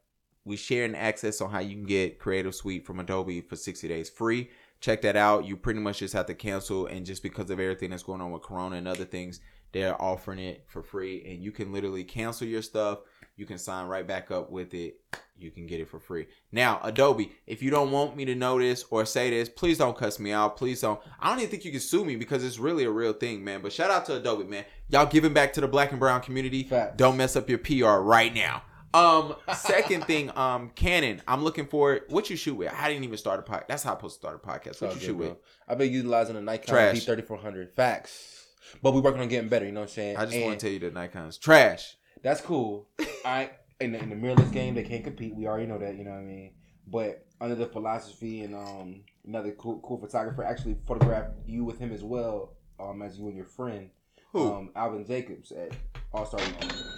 we 0.45 0.57
share 0.57 0.85
an 0.85 0.95
access 0.95 1.41
on 1.41 1.51
how 1.51 1.61
you 1.61 1.75
can 1.75 1.85
get 1.85 2.19
Creative 2.19 2.55
Suite 2.55 2.87
from 2.87 3.01
Adobe 3.01 3.43
for 3.43 3.57
60 3.57 3.87
days 3.87 4.09
free. 4.09 4.51
Check 4.81 5.03
that 5.03 5.17
out. 5.17 5.45
You 5.45 5.57
pretty 5.57 5.81
much 5.81 5.99
just 5.99 6.15
have 6.15 6.27
to 6.27 6.35
cancel, 6.35 6.87
and 6.87 7.05
just 7.05 7.23
because 7.23 7.51
of 7.51 7.61
everything 7.61 7.91
that's 7.91 8.03
going 8.03 8.21
on 8.21 8.31
with 8.31 8.43
Corona 8.43 8.77
and 8.77 8.89
other 8.89 9.05
things, 9.05 9.41
they're 9.73 10.01
offering 10.01 10.39
it 10.39 10.65
for 10.67 10.83
free, 10.83 11.25
and 11.27 11.43
you 11.43 11.53
can 11.53 11.73
literally 11.73 12.05
cancel 12.05 12.47
your 12.47 12.63
stuff. 12.63 13.01
You 13.37 13.47
can 13.47 13.59
sign 13.59 13.87
right 13.87 14.07
back 14.07 14.31
up 14.31 14.51
with 14.51 14.75
it. 14.75 15.01
You 15.39 15.53
can 15.53 15.67
get 15.67 15.79
it 15.81 15.89
for 15.89 16.01
free. 16.01 16.27
Now, 16.51 16.81
Adobe, 16.83 17.31
if 17.47 17.63
you 17.63 17.71
don't 17.71 17.93
want 17.93 18.17
me 18.17 18.25
to 18.25 18.35
know 18.35 18.59
this 18.59 18.85
or 18.91 19.07
say 19.07 19.31
this, 19.31 19.49
please 19.49 19.79
don't 19.79 19.97
cuss 19.97 20.19
me 20.19 20.33
out. 20.33 20.57
Please 20.57 20.81
don't. 20.81 21.01
I 21.21 21.29
don't 21.29 21.39
even 21.39 21.51
think 21.51 21.65
you 21.65 21.71
can 21.71 21.81
sue 21.81 22.05
me 22.05 22.17
because 22.17 22.43
it's 22.43 22.59
really 22.59 22.85
a 22.85 22.91
real 22.91 23.13
thing, 23.13 23.45
man. 23.45 23.63
But 23.63 23.73
shout 23.73 23.91
out 23.91 24.07
to 24.07 24.17
Adobe, 24.17 24.45
man. 24.45 24.65
Y'all 24.89 25.07
giving 25.07 25.33
back 25.33 25.53
to 25.53 25.61
the 25.61 25.69
black 25.69 25.93
and 25.93 26.01
brown 26.01 26.21
community. 26.23 26.65
Facts. 26.65 26.97
Don't 26.97 27.17
mess 27.17 27.37
up 27.37 27.49
your 27.49 27.59
PR 27.59 28.03
right 28.03 28.35
now. 28.35 28.63
Um, 28.95 29.37
second 29.55 30.05
thing, 30.05 30.37
um, 30.37 30.71
Canon. 30.75 31.23
I'm 31.29 31.45
looking 31.45 31.67
for 31.67 31.95
it. 31.95 32.05
What 32.09 32.31
you 32.31 32.37
shoot 32.37 32.55
with? 32.55 32.73
I 32.73 32.89
didn't 32.89 33.05
even 33.05 33.19
start 33.19 33.39
a 33.39 33.43
podcast. 33.49 33.69
That's 33.69 33.83
how 33.85 33.93
I'm 33.93 33.99
supposed 33.99 34.17
to 34.17 34.19
start 34.21 34.41
a 34.43 34.47
podcast. 34.47 34.83
What 34.83 34.95
you 34.95 35.01
good, 35.01 35.07
shoot 35.07 35.17
bro. 35.17 35.29
with? 35.29 35.37
I've 35.69 35.79
been 35.79 35.93
utilizing 35.93 36.35
the 36.35 36.43
Nikon 36.43 36.67
Trash. 36.67 37.07
D3400. 37.07 37.75
Facts. 37.75 38.38
But 38.83 38.95
we're 38.95 39.01
working 39.01 39.21
on 39.21 39.29
getting 39.29 39.49
better, 39.49 39.67
you 39.67 39.73
know 39.73 39.81
what 39.81 39.91
I'm 39.91 39.95
saying? 39.95 40.17
I 40.17 40.27
just 40.27 40.41
want 40.41 40.59
to 40.59 40.67
tell 40.67 40.73
you 40.73 40.79
the 40.79 40.91
Nikon's 40.91 41.39
trash. 41.39 41.97
That's 42.23 42.41
cool. 42.41 42.89
I 43.25 43.51
in 43.81 43.93
the, 43.93 44.01
in 44.01 44.11
the 44.11 44.17
mirrorless 44.17 44.53
game 44.53 44.75
they 44.75 44.83
can't 44.83 45.05
compete. 45.05 45.35
We 45.35 45.47
already 45.47 45.67
know 45.67 45.79
that, 45.79 45.97
you 45.97 46.05
know 46.05 46.11
what 46.11 46.21
I 46.21 46.25
mean? 46.25 46.53
But 46.87 47.27
under 47.41 47.55
the 47.55 47.67
philosophy 47.67 48.43
and 48.43 48.55
um 48.55 49.03
another 49.27 49.53
cool 49.53 49.81
cool 49.81 49.99
photographer 50.01 50.45
actually 50.45 50.77
photographed 50.87 51.35
you 51.47 51.65
with 51.65 51.79
him 51.79 51.93
as 51.93 52.03
well, 52.03 52.57
um 52.81 53.03
as 53.03 53.19
you 53.19 53.27
and 53.29 53.37
your 53.37 53.47
friend. 53.47 53.91
Who? 54.33 54.53
Um 54.53 54.71
Alvin 54.75 55.07
Jacobs 55.07 55.53
at 55.53 55.73
All 56.13 56.27
Star 56.27 56.41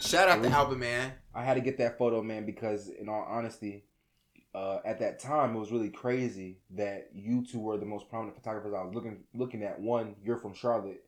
Shout 0.00 0.28
out 0.28 0.42
to 0.42 0.48
Alvin, 0.48 0.78
man. 0.78 1.12
I 1.34 1.44
had 1.44 1.54
to 1.54 1.60
get 1.60 1.78
that 1.78 1.98
photo, 1.98 2.22
man, 2.22 2.46
because 2.46 2.88
in 2.88 3.08
all 3.08 3.26
honesty, 3.28 3.84
uh, 4.54 4.78
at 4.84 4.98
that 4.98 5.20
time 5.20 5.54
it 5.54 5.58
was 5.58 5.70
really 5.70 5.90
crazy 5.90 6.58
that 6.70 7.10
you 7.14 7.44
two 7.44 7.60
were 7.60 7.76
the 7.76 7.86
most 7.86 8.08
prominent 8.08 8.36
photographers 8.36 8.74
I 8.76 8.82
was 8.82 8.94
looking 8.94 9.18
looking 9.34 9.62
at. 9.62 9.80
One, 9.80 10.16
you're 10.24 10.38
from 10.38 10.54
Charlotte, 10.54 11.04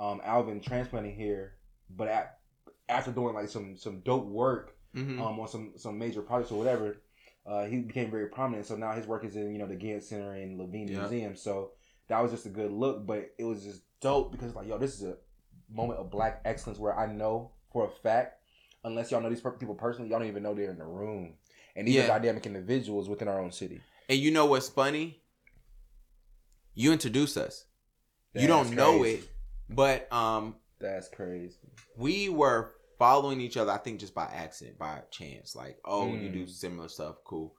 um, 0.00 0.20
Alvin 0.24 0.60
transplanting 0.60 1.14
here, 1.14 1.52
but 1.94 2.08
at, 2.08 2.38
after 2.88 3.12
doing 3.12 3.34
like 3.34 3.48
some 3.48 3.76
some 3.76 4.00
dope 4.00 4.26
work 4.26 4.76
hmm 4.94 5.20
um, 5.20 5.38
on 5.38 5.46
some 5.46 5.72
some 5.76 5.98
major 5.98 6.22
projects 6.22 6.50
or 6.50 6.58
whatever, 6.58 6.96
uh, 7.46 7.64
he 7.66 7.76
became 7.80 8.10
very 8.10 8.26
prominent. 8.26 8.66
So 8.66 8.74
now 8.76 8.92
his 8.92 9.06
work 9.06 9.24
is 9.24 9.36
in 9.36 9.52
you 9.52 9.58
know 9.58 9.66
the 9.66 9.76
Gantt 9.76 10.02
Center 10.02 10.32
and 10.32 10.58
Levine 10.58 10.88
Yeah. 10.88 11.00
Museum. 11.00 11.36
So 11.36 11.72
that 12.08 12.20
was 12.20 12.32
just 12.32 12.46
a 12.46 12.50
good 12.50 12.72
look, 12.72 13.06
but 13.06 13.30
it 13.38 13.44
was 13.44 13.62
just 13.62 13.82
dope 14.00 14.32
because 14.32 14.54
like 14.56 14.66
yo, 14.66 14.78
this 14.78 14.94
is 14.94 15.04
a 15.04 15.16
moment 15.72 16.00
of 16.00 16.10
black 16.10 16.40
excellence 16.44 16.78
where 16.80 16.98
I 16.98 17.06
know 17.06 17.52
for 17.70 17.84
a 17.86 17.90
fact, 17.90 18.42
unless 18.82 19.10
y'all 19.10 19.20
know 19.20 19.28
these 19.28 19.42
people 19.42 19.74
personally, 19.74 20.10
y'all 20.10 20.18
don't 20.18 20.28
even 20.28 20.42
know 20.42 20.54
they're 20.54 20.70
in 20.70 20.78
the 20.78 20.84
room. 20.84 21.34
And 21.76 21.86
these 21.86 21.94
Yeah. 21.94 22.04
are 22.04 22.18
dynamic 22.18 22.46
individuals 22.46 23.08
within 23.08 23.28
our 23.28 23.38
own 23.40 23.52
city. 23.52 23.80
And 24.08 24.18
you 24.18 24.32
know 24.32 24.46
what's 24.46 24.68
funny? 24.68 25.22
You 26.74 26.92
introduce 26.92 27.36
us. 27.36 27.66
you 28.34 28.46
don't 28.48 28.74
know 28.74 29.00
crazy. 29.02 29.18
it, 29.18 29.28
but 29.74 30.12
um, 30.12 30.56
That's 30.80 31.08
crazy. 31.08 31.56
we 31.96 32.28
were 32.28 32.72
following 32.98 33.40
each 33.40 33.56
other. 33.56 33.70
I 33.72 33.78
think 33.78 34.00
just 34.00 34.14
by 34.14 34.24
accident, 34.24 34.78
by 34.78 35.02
chance. 35.10 35.56
Like, 35.56 35.78
oh, 35.84 36.14
you 36.14 36.28
Mm. 36.28 36.32
do 36.34 36.46
similar 36.46 36.88
stuff, 36.88 37.16
cool. 37.24 37.54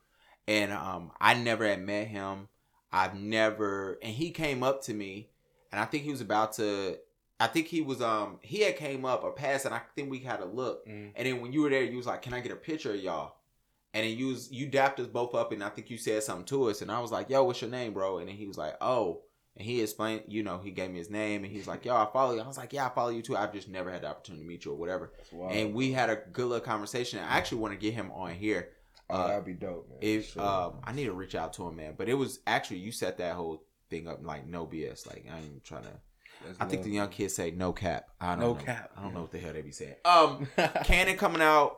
And 0.47 0.71
um, 0.71 1.11
I 1.19 1.33
never 1.33 1.65
had 1.67 1.81
met 1.81 2.07
him. 2.07 2.47
I've 2.91 3.15
never, 3.15 3.97
and 4.01 4.11
he 4.13 4.31
came 4.31 4.63
up 4.63 4.83
to 4.83 4.93
me, 4.93 5.29
and 5.71 5.79
I 5.79 5.85
think 5.85 6.03
he 6.03 6.11
was 6.11 6.21
about 6.21 6.53
to. 6.53 6.97
I 7.39 7.47
think 7.47 7.67
he 7.67 7.81
was 7.81 8.01
um 8.01 8.37
he 8.43 8.59
had 8.61 8.75
came 8.75 9.03
up 9.05 9.23
or 9.23 9.31
passed, 9.31 9.65
and 9.65 9.73
I 9.73 9.81
think 9.95 10.11
we 10.11 10.19
had 10.19 10.41
a 10.41 10.45
look. 10.45 10.85
Mm. 10.87 11.11
And 11.15 11.25
then 11.27 11.41
when 11.41 11.53
you 11.53 11.61
were 11.61 11.69
there, 11.69 11.83
you 11.83 11.97
was 11.97 12.05
like, 12.05 12.21
"Can 12.21 12.33
I 12.33 12.39
get 12.41 12.51
a 12.51 12.55
picture 12.57 12.93
of 12.93 12.99
y'all?" 12.99 13.35
And 13.93 14.05
then 14.05 14.17
you 14.17 14.27
was 14.27 14.51
you 14.51 14.67
dapped 14.67 14.99
us 14.99 15.07
both 15.07 15.33
up, 15.33 15.51
and 15.51 15.63
I 15.63 15.69
think 15.69 15.89
you 15.89 15.97
said 15.97 16.21
something 16.23 16.45
to 16.45 16.69
us, 16.69 16.81
and 16.81 16.91
I 16.91 16.99
was 16.99 17.11
like, 17.11 17.29
"Yo, 17.29 17.43
what's 17.43 17.61
your 17.61 17.69
name, 17.71 17.93
bro?" 17.93 18.17
And 18.19 18.27
then 18.27 18.35
he 18.35 18.45
was 18.47 18.57
like, 18.57 18.75
"Oh." 18.81 19.21
And 19.57 19.65
he 19.65 19.81
explained, 19.81 20.23
you 20.27 20.43
know, 20.43 20.59
he 20.59 20.71
gave 20.71 20.91
me 20.91 20.97
his 20.97 21.09
name, 21.09 21.43
and 21.43 21.51
he's 21.51 21.67
like, 21.67 21.83
"Yo, 21.85 21.93
I 21.95 22.07
follow 22.13 22.33
you." 22.35 22.41
I 22.41 22.47
was 22.47 22.57
like, 22.57 22.71
"Yeah, 22.71 22.85
I 22.85 22.89
follow 22.89 23.09
you 23.09 23.21
too. 23.21 23.35
I've 23.35 23.51
just 23.53 23.67
never 23.67 23.91
had 23.91 24.01
the 24.03 24.07
opportunity 24.07 24.43
to 24.43 24.47
meet 24.49 24.63
you 24.65 24.71
or 24.71 24.75
whatever." 24.77 25.11
And 25.49 25.73
we 25.73 25.91
had 25.91 26.09
a 26.09 26.15
good 26.31 26.45
little 26.45 26.65
conversation. 26.65 27.19
I 27.19 27.37
actually 27.37 27.57
want 27.59 27.73
to 27.73 27.79
get 27.79 27.93
him 27.93 28.11
on 28.11 28.33
here. 28.33 28.69
oh, 29.09 29.15
uh, 29.15 29.27
that'd 29.27 29.43
be 29.45 29.53
dope, 29.53 29.89
man. 29.89 29.97
If 30.01 30.31
Sure. 30.31 30.41
um, 30.41 30.73
I 30.85 30.93
need 30.93 31.05
to 31.05 31.11
reach 31.13 31.35
out 31.35 31.51
to 31.53 31.67
him, 31.67 31.75
man. 31.75 31.95
But 31.97 32.07
it 32.07 32.13
was 32.13 32.39
actually 32.47 32.77
you 32.77 32.93
set 32.93 33.17
that 33.17 33.35
whole 33.35 33.65
thing 33.89 34.07
up 34.07 34.19
like 34.25 34.47
no 34.47 34.65
BS. 34.65 35.05
Like 35.05 35.25
I 35.29 35.37
ain't 35.37 35.63
trying 35.65 35.83
to. 35.83 35.91
That's 36.45 36.57
I 36.61 36.65
think 36.65 36.83
the 36.83 36.89
young 36.89 37.09
kids 37.09 37.35
say 37.35 37.51
no 37.51 37.73
cap. 37.73 38.07
I 38.21 38.31
don't 38.35 38.39
No 38.39 38.53
know. 38.53 38.59
cap. 38.59 38.91
I 38.97 39.01
don't 39.03 39.13
know 39.13 39.21
what 39.21 39.31
the 39.31 39.37
hell 39.39 39.51
they 39.53 39.61
be 39.61 39.71
saying. 39.71 39.95
Um, 40.05 40.47
Canon 40.85 41.17
coming 41.17 41.41
out. 41.41 41.77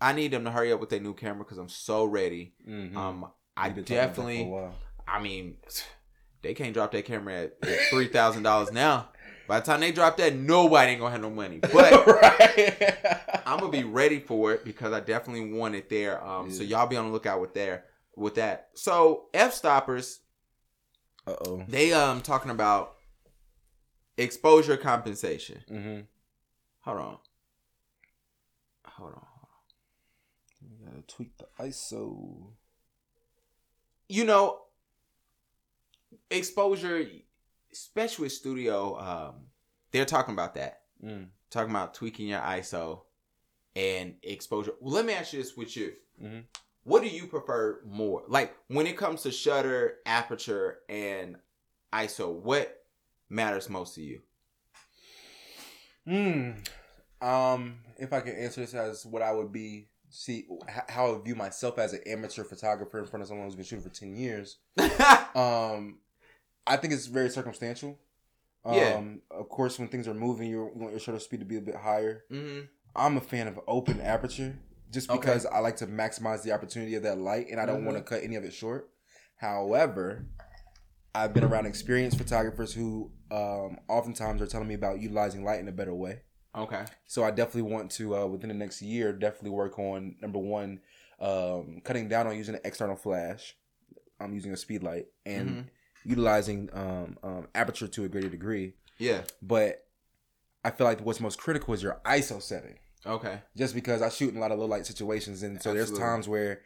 I 0.00 0.12
need 0.12 0.30
them 0.30 0.44
to 0.44 0.50
hurry 0.52 0.72
up 0.72 0.80
with 0.80 0.88
their 0.90 1.00
new 1.00 1.14
camera 1.14 1.44
because 1.44 1.58
I'm 1.58 1.68
so 1.68 2.04
ready. 2.04 2.54
Mhm. 2.66 2.96
Um, 2.96 3.26
I 3.56 3.66
You've 3.66 3.74
been 3.76 3.84
talking 3.84 3.98
about 3.98 4.06
that 4.08 4.14
for 4.14 4.22
a 4.22 4.24
definitely. 4.34 4.70
I 5.08 5.20
mean, 5.20 5.56
they 6.42 6.54
can't 6.54 6.74
drop 6.74 6.92
that 6.92 7.04
camera 7.04 7.44
at, 7.44 7.56
at 7.62 7.78
three 7.90 8.08
thousand 8.08 8.42
dollars 8.42 8.72
now. 8.72 9.08
By 9.48 9.60
the 9.60 9.66
time 9.66 9.80
they 9.80 9.92
drop 9.92 10.16
that, 10.18 10.34
nobody 10.34 10.92
ain't 10.92 11.00
gonna 11.00 11.12
have 11.12 11.20
no 11.20 11.30
money. 11.30 11.58
But 11.72 12.06
right. 12.06 12.98
I'm 13.46 13.58
gonna 13.58 13.72
be 13.72 13.84
ready 13.84 14.20
for 14.20 14.52
it 14.52 14.64
because 14.64 14.92
I 14.92 15.00
definitely 15.00 15.52
want 15.52 15.74
it 15.74 15.88
there. 15.90 16.24
Um, 16.24 16.50
so 16.50 16.62
y'all 16.62 16.86
be 16.86 16.96
on 16.96 17.06
the 17.06 17.12
lookout 17.12 17.40
with 17.40 17.54
there 17.54 17.84
with 18.16 18.36
that. 18.36 18.68
So 18.74 19.26
Fstoppers, 19.34 20.18
Uh 21.26 21.34
oh. 21.46 21.64
they 21.68 21.92
um 21.92 22.20
talking 22.20 22.50
about 22.50 22.94
exposure 24.16 24.76
compensation. 24.76 25.62
Mm-hmm. 25.70 26.00
Hold 26.80 26.98
on, 26.98 27.18
hold 28.86 29.12
on. 29.14 29.26
We 30.62 30.84
gotta 30.86 31.02
tweak 31.02 31.36
the 31.38 31.46
ISO. 31.60 32.52
You 34.08 34.24
know, 34.24 34.62
exposure, 36.30 37.04
especially 37.72 38.24
with 38.24 38.32
studio, 38.32 38.98
um, 38.98 39.34
they're 39.90 40.04
talking 40.04 40.34
about 40.34 40.54
that. 40.54 40.82
Mm. 41.04 41.28
Talking 41.50 41.70
about 41.70 41.94
tweaking 41.94 42.28
your 42.28 42.40
ISO 42.40 43.02
and 43.76 44.14
exposure. 44.22 44.72
Well, 44.80 44.94
let 44.94 45.04
me 45.04 45.12
ask 45.12 45.32
you 45.32 45.42
this 45.42 45.56
with 45.56 45.76
you. 45.76 45.94
Mhm. 46.22 46.44
What 46.84 47.02
do 47.02 47.08
you 47.08 47.26
prefer 47.26 47.80
more? 47.84 48.24
Like 48.26 48.56
when 48.68 48.86
it 48.86 48.96
comes 48.96 49.22
to 49.22 49.30
shutter, 49.30 49.98
aperture, 50.04 50.80
and 50.88 51.36
ISO, 51.92 52.32
what 52.32 52.84
matters 53.28 53.68
most 53.68 53.94
to 53.94 54.02
you? 54.02 54.22
Hmm. 56.06 56.52
Um, 57.20 57.78
if 57.98 58.12
I 58.12 58.20
can 58.20 58.34
answer 58.34 58.62
this 58.62 58.74
as 58.74 59.06
what 59.06 59.22
I 59.22 59.32
would 59.32 59.52
be, 59.52 59.88
see 60.14 60.46
how 60.88 61.14
I 61.16 61.18
view 61.24 61.34
myself 61.34 61.78
as 61.78 61.92
an 61.94 62.00
amateur 62.06 62.44
photographer 62.44 62.98
in 62.98 63.06
front 63.06 63.22
of 63.22 63.28
someone 63.28 63.46
who's 63.46 63.56
been 63.56 63.64
shooting 63.64 63.82
for 63.82 63.88
ten 63.94 64.14
years. 64.16 64.58
Um, 65.34 65.98
I 66.66 66.76
think 66.76 66.92
it's 66.92 67.06
very 67.06 67.30
circumstantial. 67.30 67.98
Um, 68.64 68.74
Yeah. 68.76 69.02
Of 69.30 69.48
course, 69.48 69.78
when 69.78 69.88
things 69.88 70.06
are 70.06 70.14
moving, 70.14 70.48
you 70.50 70.70
want 70.74 70.92
your 70.92 71.00
shutter 71.00 71.18
speed 71.18 71.40
to 71.40 71.46
be 71.46 71.56
a 71.56 71.60
bit 71.60 71.74
higher. 71.76 72.24
hmm 72.30 72.60
I'm 72.94 73.16
a 73.16 73.20
fan 73.22 73.48
of 73.48 73.58
open 73.66 74.00
aperture, 74.02 74.54
just 74.90 75.08
Okay. 75.08 75.18
because 75.18 75.46
I 75.46 75.60
like 75.60 75.76
to 75.76 75.86
maximize 75.86 76.42
the 76.42 76.52
opportunity 76.52 76.94
of 76.94 77.02
that 77.04 77.16
light, 77.18 77.46
and 77.50 77.58
I 77.58 77.64
don't 77.64 77.80
Mhm. 77.82 77.86
want 77.86 77.96
to 77.96 78.04
cut 78.04 78.22
any 78.22 78.36
of 78.36 78.44
it 78.44 78.52
short. 78.52 78.90
However, 79.36 80.26
I've 81.14 81.32
been 81.34 81.44
around 81.44 81.64
experienced 81.66 82.18
photographers 82.18 82.74
who 82.74 83.10
um, 83.30 83.78
oftentimes 83.88 84.42
are 84.42 84.46
telling 84.46 84.68
me 84.68 84.74
about 84.74 85.00
utilizing 85.00 85.42
light 85.42 85.58
in 85.60 85.66
a 85.68 85.72
better 85.72 85.94
way. 85.94 86.20
Okay. 86.56 86.84
So 87.06 87.24
I 87.24 87.30
definitely 87.30 87.70
want 87.72 87.90
to 87.92 88.16
uh, 88.16 88.26
within 88.26 88.48
the 88.48 88.54
next 88.54 88.82
year 88.82 89.12
definitely 89.12 89.50
work 89.50 89.78
on 89.78 90.16
number 90.20 90.38
one, 90.38 90.80
um, 91.20 91.80
cutting 91.84 92.08
down 92.08 92.26
on 92.26 92.36
using 92.36 92.54
an 92.54 92.60
external 92.64 92.96
flash. 92.96 93.54
I'm 94.20 94.34
using 94.34 94.52
a 94.52 94.56
speed 94.56 94.82
light 94.82 95.06
and 95.24 95.48
Mhm. 95.50 95.64
utilizing 96.04 96.68
um, 96.72 97.18
um, 97.22 97.48
aperture 97.54 97.88
to 97.88 98.04
a 98.04 98.08
greater 98.08 98.28
degree. 98.28 98.74
Yeah. 98.98 99.22
But 99.40 99.86
I 100.64 100.70
feel 100.70 100.86
like 100.86 101.00
what's 101.00 101.20
most 101.20 101.38
critical 101.38 101.74
is 101.74 101.82
your 101.82 102.00
ISO 102.04 102.40
setting. 102.40 102.78
Okay. 103.04 103.40
Just 103.56 103.74
because 103.74 104.00
I 104.02 104.10
shoot 104.10 104.30
in 104.30 104.36
a 104.36 104.40
lot 104.40 104.52
of 104.52 104.58
low 104.60 104.66
light 104.66 104.86
situations, 104.86 105.42
and 105.42 105.60
so 105.60 105.74
there's 105.74 105.90
times 105.98 106.28
where 106.28 106.60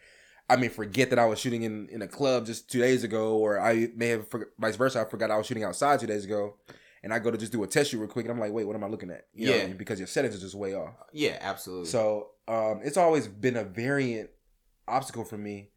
I 0.51 0.57
may 0.57 0.69
forget 0.69 1.09
that 1.11 1.19
I 1.19 1.25
was 1.25 1.39
shooting 1.39 1.63
in, 1.63 1.89
in 1.89 2.03
a 2.03 2.07
club 2.09 2.45
just 2.47 2.71
two 2.71 2.79
days 2.81 3.05
ago, 3.05 3.37
or 3.39 3.59
I 3.59 3.89
may 3.97 4.09
have 4.09 4.27
vice 4.59 4.77
versa. 4.77 5.01
I 5.01 5.05
forgot 5.07 5.31
I 5.31 5.39
was 5.39 5.47
shooting 5.47 5.65
outside 5.65 5.99
two 6.01 6.07
days 6.07 6.25
ago, 6.27 6.57
and 7.03 7.13
I 7.13 7.19
go 7.19 7.31
to 7.31 7.39
just 7.39 7.53
do 7.53 7.63
a 7.63 7.67
test 7.67 7.91
shoot 7.91 7.99
real 7.99 8.09
quick, 8.09 8.25
and 8.27 8.33
I'm 8.33 8.41
like, 8.41 8.53
wait, 8.53 8.65
what 8.65 8.75
am 8.77 8.85
I 8.85 8.89
looking 8.89 9.11
at? 9.11 9.27
You 9.35 9.47
know 9.49 9.57
Yeah. 9.57 9.67
mean? 9.69 9.77
because 9.77 9.99
your 10.01 10.07
settings 10.09 10.35
are 10.37 10.41
just 10.41 10.55
way 10.55 10.75
off. 10.75 10.95
Yeah, 11.13 11.39
absolutely. 11.41 11.87
So 11.87 12.31
um, 12.49 12.81
it's 12.85 12.97
always 12.97 13.29
been 13.29 13.57
a 13.57 13.65
variant 13.65 14.31
obstacle 14.89 15.25
for 15.25 15.37
me, 15.39 15.71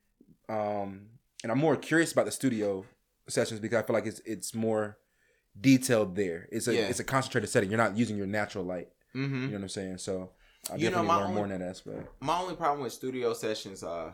um, 0.48 1.08
and 1.44 1.52
I'm 1.52 1.58
more 1.60 1.76
curious 1.76 2.12
about 2.12 2.26
the 2.26 2.32
studio 2.32 2.86
sessions 3.28 3.60
because 3.60 3.78
I 3.84 3.86
feel 3.86 3.94
like 3.94 4.06
it's 4.06 4.20
it's 4.26 4.54
more 4.56 4.98
detailed 5.60 6.16
there. 6.16 6.48
It's 6.52 6.68
a 6.68 6.74
Yeah. 6.76 6.82
it's 6.90 7.00
a 7.00 7.04
concentrated 7.04 7.50
setting. 7.50 7.70
You're 7.70 7.78
not 7.78 7.98
using 7.98 8.18
your 8.18 8.28
natural 8.28 8.64
light. 8.66 8.90
hmm 9.14 9.22
You 9.22 9.48
know 9.50 9.54
what 9.56 9.62
I'm 9.64 9.70
saying? 9.70 9.98
So 10.00 10.32
I 10.70 10.76
You 10.76 10.86
know, 10.92 10.98
definitely 11.04 11.08
my 11.08 11.16
learn 11.16 11.24
only- 11.26 11.36
more 11.36 11.46
in 11.46 11.60
that 11.60 11.62
aspect. 11.70 12.10
my 12.22 12.40
only 12.40 12.56
problem 12.56 12.82
with 12.84 12.94
studio 12.94 13.34
sessions, 13.34 13.84
uh, 13.84 14.12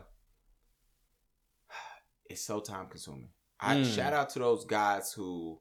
it's 2.30 2.42
so 2.42 2.60
time 2.60 2.86
consuming. 2.88 3.30
I 3.60 3.76
Mm. 3.76 3.94
shout 3.94 4.12
out 4.12 4.30
to 4.30 4.38
those 4.38 4.64
guys 4.64 5.12
who, 5.12 5.60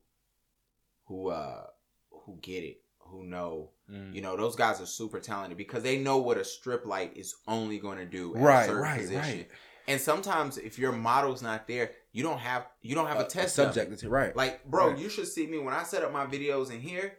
who, 1.05 1.29
uh, 1.29 1.65
who 2.11 2.37
get 2.41 2.63
it, 2.63 2.81
who 2.99 3.23
know. 3.25 3.71
Mm. 3.91 4.13
You 4.15 4.21
know, 4.21 4.35
those 4.35 4.55
guys 4.55 4.81
are 4.81 4.85
super 4.85 5.19
talented 5.19 5.57
because 5.57 5.83
they 5.83 5.97
know 5.99 6.17
what 6.17 6.37
a 6.37 6.43
strip 6.45 6.85
light 6.85 7.15
is 7.15 7.35
only 7.47 7.77
going 7.79 7.97
to 7.99 8.05
do. 8.05 8.33
A 8.35 8.39
Right, 8.39 8.69
right, 8.73 8.99
position. 9.01 9.19
right. 9.21 9.47
And 9.87 10.01
sometimes 10.01 10.57
if 10.57 10.79
your 10.79 10.91
model's 10.91 11.43
not 11.43 11.67
there, 11.67 11.91
you 12.11 12.23
don't 12.23 12.39
have 12.39 12.65
you 12.81 12.95
don't 12.95 13.05
have 13.05 13.19
a, 13.19 13.25
test 13.25 13.55
dummy. 13.55 13.67
subject. 13.67 13.89
that's 13.91 14.03
right. 14.03 14.35
Like, 14.35 14.65
bro, 14.65 14.89
Right. 14.89 14.97
you 14.97 15.09
should 15.09 15.27
see 15.27 15.45
me 15.45 15.59
when 15.59 15.75
I 15.75 15.83
set 15.83 16.01
up 16.03 16.11
my 16.11 16.25
videos 16.25 16.71
in 16.71 16.79
here. 16.81 17.17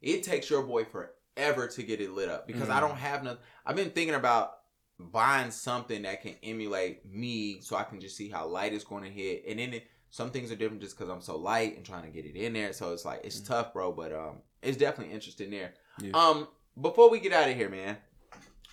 It 0.00 0.22
takes 0.24 0.50
your 0.50 0.62
boy 0.62 0.84
forever 0.84 1.68
to 1.68 1.82
get 1.82 2.00
it 2.00 2.10
lit 2.10 2.28
up 2.28 2.46
because 2.46 2.68
I 2.68 2.78
Mm. 2.78 2.88
don't 2.88 2.96
have 2.96 3.22
nothing. 3.22 3.42
I've 3.64 3.76
been 3.76 3.90
thinking 3.90 4.14
about 4.16 4.58
buying 4.98 5.50
something 5.50 6.02
that 6.02 6.22
can 6.22 6.34
emulate 6.42 7.04
me, 7.06 7.60
so 7.60 7.76
I 7.76 7.84
can 7.84 8.00
just 8.00 8.16
see 8.16 8.28
how 8.28 8.46
light 8.46 8.72
is 8.72 8.82
going 8.84 9.04
to 9.04 9.10
hit, 9.10 9.44
and 9.46 9.58
then 9.58 9.74
it, 9.74 9.86
some 10.10 10.30
things 10.30 10.50
are 10.50 10.56
different 10.56 10.82
just 10.82 10.96
because 10.96 11.10
I'm 11.10 11.20
so 11.20 11.36
light 11.36 11.76
and 11.76 11.84
trying 11.84 12.04
to 12.04 12.10
get 12.10 12.24
it 12.24 12.36
in 12.36 12.52
there. 12.54 12.72
So 12.72 12.92
it's 12.92 13.04
like 13.04 13.20
it's 13.24 13.40
Mm. 13.40 13.46
tough, 13.48 13.72
bro. 13.72 13.92
But 13.92 14.12
um, 14.12 14.36
it's 14.62 14.76
definitely 14.76 15.14
interesting 15.14 15.50
there. 15.50 15.74
Yeah. 16.00 16.12
Um, 16.14 16.48
before 16.80 17.10
we 17.10 17.20
get 17.20 17.32
out 17.32 17.48
of 17.48 17.56
here, 17.56 17.68
man, 17.68 17.96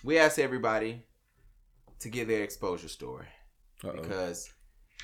we 0.02 0.18
asked 0.18 0.38
everybody 0.38 1.02
to 2.00 2.08
give 2.08 2.28
their 2.28 2.42
exposure 2.42 2.88
story 2.88 3.26
Uh-oh. 3.82 3.92
because 4.02 4.50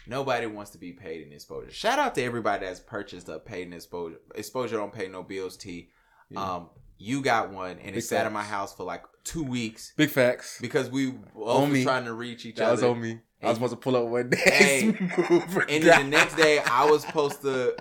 nobody 0.06 0.46
wants 0.46 0.70
to 0.72 0.78
be 0.78 0.92
paid 0.92 1.26
in 1.26 1.32
exposure. 1.32 1.70
Shout 1.70 1.98
out 1.98 2.14
to 2.16 2.22
everybody 2.22 2.66
that's 2.66 2.80
purchased 2.80 3.28
a 3.28 3.38
paid 3.38 3.66
in 3.66 3.72
exposure. 3.72 4.18
Exposure 4.34 4.76
don't 4.76 4.92
pay 4.92 5.08
no 5.08 5.22
bills. 5.22 5.56
T. 5.56 5.90
Yeah. 6.30 6.42
Um, 6.56 6.70
you 6.98 7.22
got 7.22 7.50
one, 7.50 7.78
and 7.78 7.90
it 7.90 7.94
Big 7.94 8.02
sat 8.02 8.26
in 8.26 8.32
my 8.34 8.42
house 8.42 8.74
for 8.74 8.84
like 8.84 9.04
two 9.24 9.42
weeks 9.42 9.94
Big 9.96 10.10
facts. 10.10 10.58
because 10.60 10.90
we 10.90 11.14
was 11.34 11.70
me. 11.70 11.82
trying 11.82 12.04
to 12.04 12.12
reach 12.12 12.44
each 12.44 12.56
That 12.56 12.70
was 12.70 12.82
other. 12.82 12.92
on 12.92 13.00
me. 13.00 13.20
I 13.42 13.46
was 13.48 13.56
supposed 13.56 13.72
to 13.72 13.76
pull 13.78 13.96
up 13.96 14.06
one 14.06 14.30
day. 14.30 14.38
Hey, 14.38 14.82
And 15.68 15.82
then 15.84 16.10
the 16.10 16.16
next 16.16 16.36
day, 16.36 16.58
I 16.60 16.84
was 16.90 17.02
supposed 17.02 17.42
to 17.42 17.76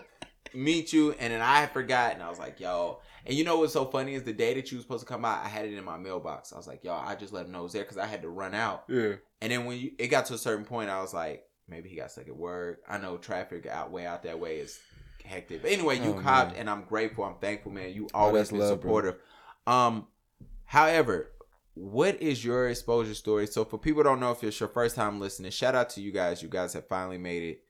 meet 0.53 0.93
you, 0.93 1.12
and 1.20 1.34
then 1.34 1.41
I 1.41 1.60
had 1.62 1.72
forgot, 1.72 2.14
and 2.14 2.24
I 2.24 2.30
was 2.30 2.39
like, 2.39 2.60
"Yo." 2.60 2.99
And 3.26 3.38
you 3.38 3.43
know 3.43 3.60
what's 3.60 3.74
so 3.74 3.86
funny 3.86 4.16
is 4.16 4.24
the 4.24 4.34
day 4.34 4.53
that 4.55 4.72
you 4.72 4.78
was 4.78 4.86
supposed 4.86 5.01
to 5.05 5.05
come 5.14 5.24
out, 5.26 5.43
I 5.45 5.49
had 5.49 5.66
it 5.66 5.74
in 5.78 5.84
my 5.84 5.97
mailbox. 5.97 6.53
I 6.53 6.57
was 6.57 6.66
like, 6.68 6.84
"Yo," 6.84 6.93
I 6.93 7.16
just 7.16 7.34
let 7.34 7.45
him 7.45 7.51
know 7.51 7.60
it 7.60 7.64
was 7.64 7.74
there 7.74 7.84
because 7.84 7.97
I 7.97 8.05
had 8.07 8.22
to 8.24 8.30
run 8.30 8.53
out. 8.55 8.86
yeah. 8.88 9.16
And 9.41 9.51
then 9.51 9.66
when 9.66 9.78
you, 9.78 9.91
it 9.99 10.07
got 10.07 10.26
to 10.28 10.34
a 10.34 10.38
certain 10.38 10.66
point, 10.66 10.89
I 10.89 11.01
was 11.01 11.14
like, 11.14 11.43
maybe 11.68 11.88
he 11.89 11.95
got 11.95 12.12
stuck 12.12 12.28
at 12.28 12.36
work. 12.36 12.82
I 12.89 12.97
know 12.97 13.18
traffic 13.18 13.66
out 13.68 13.91
way 13.91 14.05
out 14.05 14.24
that 14.24 14.39
way 14.39 14.57
is 14.57 14.80
hectic. 15.24 15.62
But 15.62 15.72
anyway, 15.72 15.97
you 15.99 16.12
Oh, 16.18 16.22
copped, 16.22 16.51
man. 16.51 16.62
and 16.62 16.70
I'm 16.70 16.84
grateful. 16.84 17.24
I'm 17.26 17.36
thankful, 17.36 17.72
man. 17.72 17.93
You 17.93 18.07
always 18.14 18.49
been 18.49 18.60
love, 18.60 18.70
bro. 18.70 18.76
supportive. 18.89 19.16
Um, 19.68 20.07
however, 20.66 21.32
what 21.82 22.21
is 22.21 22.43
your 22.43 22.67
exposure 22.69 23.13
story? 23.13 23.47
So 23.47 23.63
for 23.63 23.77
people 23.77 24.03
who 24.03 24.09
don't 24.09 24.19
know 24.19 24.32
if 24.32 24.43
it's 24.43 24.59
your 24.59 24.67
first 24.69 24.95
time 24.95 25.19
listening, 25.19 25.51
shout 25.51 25.75
out 25.75 25.89
to 25.91 26.01
you 26.01 26.11
guys. 26.11 26.43
You 26.43 26.49
guys 26.49 26.73
have 26.73 26.88
finally 26.88 27.17
made 27.17 27.43
it 27.43 27.63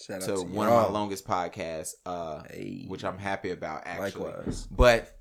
Shout 0.00 0.22
out 0.22 0.28
to 0.28 0.34
to 0.36 0.42
one 0.42 0.68
y'all. 0.68 0.78
of 0.86 0.90
my 0.92 0.98
longest 0.98 1.26
podcasts, 1.26 1.94
uh, 2.06 2.42
Hey. 2.50 2.86
which 2.88 3.04
I'm 3.04 3.18
happy 3.18 3.50
about 3.50 3.82
actually. 3.84 4.24
Likewise. 4.32 4.66
But 4.70 5.18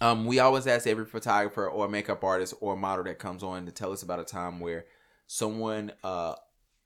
um, 0.00 0.26
we 0.26 0.38
always 0.38 0.66
ask 0.68 0.86
every 0.86 1.06
photographer 1.06 1.66
or 1.68 1.88
makeup 1.88 2.22
artist 2.22 2.54
or 2.60 2.76
model 2.76 3.04
that 3.06 3.18
comes 3.18 3.42
on 3.42 3.66
to 3.66 3.72
tell 3.72 3.90
us 3.92 4.02
about 4.02 4.20
a 4.20 4.24
time 4.24 4.60
where 4.60 4.84
someone, 5.26 5.92
uh, 6.04 6.34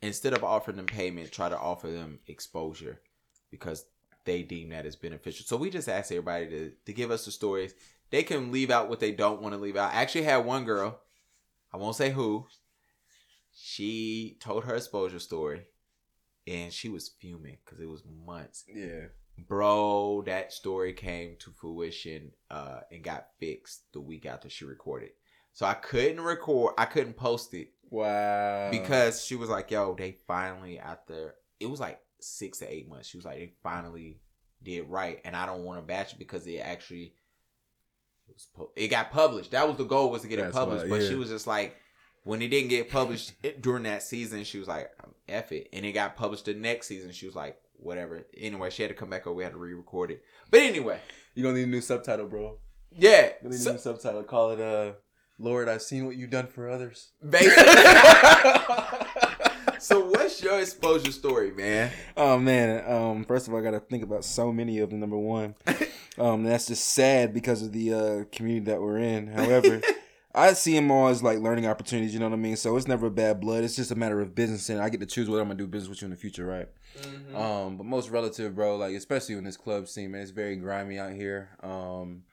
instead 0.01 0.33
of 0.33 0.43
offering 0.43 0.79
them 0.79 0.87
payment, 0.87 1.31
try 1.31 1.49
to 1.51 1.59
offer 1.59 1.91
them 1.91 2.21
exposure 2.27 3.01
because 3.51 3.85
they 4.25 4.43
deem 4.43 4.71
that 4.71 4.87
as 4.87 4.97
beneficial. 4.97 5.45
So 5.45 5.59
we 5.59 5.69
just 5.69 5.89
ask 5.91 6.11
everybody 6.11 6.47
to, 6.47 6.73
to 6.87 6.93
give 6.95 7.11
us 7.11 7.27
the 7.27 7.33
stories. 7.33 7.75
They 8.13 8.23
can 8.23 8.53
leave 8.53 8.71
out 8.71 8.89
what 8.89 9.01
they 9.01 9.11
don't 9.11 9.43
want 9.43 9.55
to 9.55 9.61
leave 9.61 9.77
out. 9.77 9.93
I 9.93 10.03
actually 10.03 10.23
had 10.25 10.45
one 10.45 10.65
girl, 10.65 11.01
I 11.73 11.79
won't 11.79 11.97
say 11.97 12.11
who, 12.13 12.47
she 13.55 14.37
told 14.41 14.65
her 14.65 14.75
exposure 14.77 15.19
story 15.19 15.63
and 16.47 16.73
she 16.73 16.89
was 16.89 17.11
fuming 17.21 17.59
because 17.65 17.81
it 17.81 17.89
was 17.89 18.03
months 18.27 18.65
Yeah. 18.73 19.07
bro 19.49 20.23
that 20.27 20.53
story 20.53 20.93
came 20.93 21.37
to 21.41 21.51
fruition 21.53 22.33
uh 22.51 22.81
and 22.91 23.03
got 23.05 23.29
fixed 23.39 23.93
the 23.93 24.01
week 24.01 24.27
after 24.27 24.49
she 24.49 24.65
recorded 24.65 25.11
so 25.53 25.67
i 25.67 25.75
couldn't 25.75 26.21
record 26.21 26.75
i 26.79 26.85
couldn't 26.87 27.15
post 27.17 27.55
it 27.55 27.69
Wow. 27.91 28.71
because 28.71 29.23
she 29.25 29.37
was 29.37 29.51
like 29.51 29.71
yo 29.71 29.95
they 29.97 30.17
finally 30.27 30.79
after 30.79 31.35
it 31.61 31.67
was 31.67 31.79
like 31.79 32.01
six 32.21 32.59
to 32.59 32.73
eight 32.73 32.89
months 32.89 33.07
she 33.09 33.19
was 33.19 33.27
like 33.27 33.37
they 33.37 33.53
finally 33.63 34.21
did 34.63 34.89
right 34.89 35.21
and 35.25 35.37
i 35.37 35.45
don't 35.47 35.63
want 35.65 35.79
to 35.79 35.87
batch 35.87 36.15
it 36.15 36.19
because 36.19 36.47
it 36.47 36.57
actually 36.59 37.15
it, 38.33 38.37
was 38.37 38.49
pu- 38.57 38.71
it 38.77 38.89
got 38.89 39.11
published. 39.11 39.51
That 39.53 39.69
was 39.69 39.77
the 39.77 39.85
goal 39.85 40.11
was 40.11 40.23
to 40.23 40.29
get 40.29 40.39
it 40.39 40.53
published 40.53 40.89
why, 40.89 40.99
but 40.99 41.07
she 41.07 41.15
was 41.15 41.29
just 41.29 41.47
like 41.47 41.77
when 42.25 42.41
it 42.43 42.49
didn't 42.49 42.69
get 42.71 42.91
published 42.91 43.33
it- 43.43 43.63
during 43.63 43.85
that 43.85 44.03
season 44.03 44.45
she 44.45 44.59
was 44.59 44.69
like 44.69 44.91
F 45.29 45.53
it. 45.53 45.69
And 45.73 45.85
it 45.85 45.93
got 45.93 46.17
published 46.17 46.47
the 46.47 46.55
next 46.55 46.87
season. 46.89 47.13
She 47.13 47.27
was 47.27 47.37
like 47.37 47.59
whatever. 47.77 48.27
Anyway 48.37 48.71
she 48.71 48.83
had 48.83 48.89
to 48.89 48.95
come 48.95 49.11
back 49.11 49.27
over 49.27 49.37
we 49.37 49.45
had 49.45 49.53
to 49.53 49.59
re-record 49.59 50.11
it. 50.11 50.23
But 50.51 50.61
anyway. 50.61 50.99
You 51.35 51.43
gonna 51.43 51.57
need 51.57 51.65
a 51.65 51.67
new 51.67 51.81
subtitle, 51.81 52.27
bro. 52.29 52.59
yeah. 52.97 53.31
You 53.43 53.51
need 53.51 53.59
so- 53.61 53.71
a 53.71 53.73
new 53.75 53.79
subtitle. 53.81 54.23
Call 54.25 54.51
it 54.53 54.61
uh 54.61 54.93
Lord, 55.39 55.69
I've 55.69 55.83
seen 55.83 56.07
what 56.07 56.17
you've 56.17 56.31
done 56.31 56.47
for 56.47 56.71
others. 56.71 57.11
basically 57.29 57.65
so 59.81 60.07
what's 60.07 60.41
your 60.43 60.61
exposure 60.61 61.11
story 61.11 61.51
man? 61.51 61.91
Oh 62.17 62.39
man, 62.39 62.85
um, 62.89 63.25
first 63.25 63.49
of 63.49 63.55
all, 63.55 63.61
I 63.61 63.63
gotta 63.63 63.81
think 63.81 64.05
about 64.05 64.25
so 64.25 64.53
many 64.53 64.79
of 64.79 64.91
them. 64.91 65.01
Number 65.01 65.19
one, 65.19 65.55
um, 66.19 66.45
that's 66.45 66.67
just 66.67 66.89
sad 66.89 67.33
because 67.33 67.63
of 67.63 67.73
the 67.73 67.93
uh, 67.93 68.25
community 68.33 68.67
that 68.67 68.81
we're 68.81 68.99
in. 68.99 69.29
However, 69.29 69.81
I 70.35 70.53
see 70.55 70.75
them 70.75 70.91
all 70.91 71.09
as 71.09 71.23
like 71.23 71.39
learning 71.39 71.67
opportunities. 71.67 72.15
You 72.15 72.21
know 72.21 72.29
what 72.29 72.35
I 72.35 72.39
mean? 72.39 72.57
So 72.57 72.77
it's 72.77 72.89
never 72.89 73.11
bad 73.11 73.41
blood. 73.41 73.65
It's 73.65 73.77
just 73.77 73.91
a 73.91 73.95
matter 73.95 74.21
of 74.21 74.35
business, 74.35 74.69
and 74.71 74.81
I 74.81 74.89
get 74.89 75.01
to 75.01 75.07
choose 75.07 75.29
whether 75.29 75.43
I'm 75.43 75.49
gonna 75.49 75.59
do 75.59 75.67
business 75.67 75.89
with 75.91 76.03
you 76.03 76.07
in 76.07 76.11
the 76.11 76.17
future, 76.17 76.47
right? 76.47 76.69
Mhm. 77.01 77.35
Um, 77.35 77.77
but 77.77 77.85
most 77.85 78.11
relative, 78.11 78.55
bro, 78.55 78.77
like 78.77 78.95
especially 78.95 79.35
in 79.35 79.45
this 79.45 79.57
club 79.57 79.89
scene, 79.89 80.11
man, 80.11 80.23
it's 80.23 80.31
very 80.31 80.57
grimy 80.57 80.99
out 80.99 81.13
here. 81.13 81.51
Um, 81.63 82.25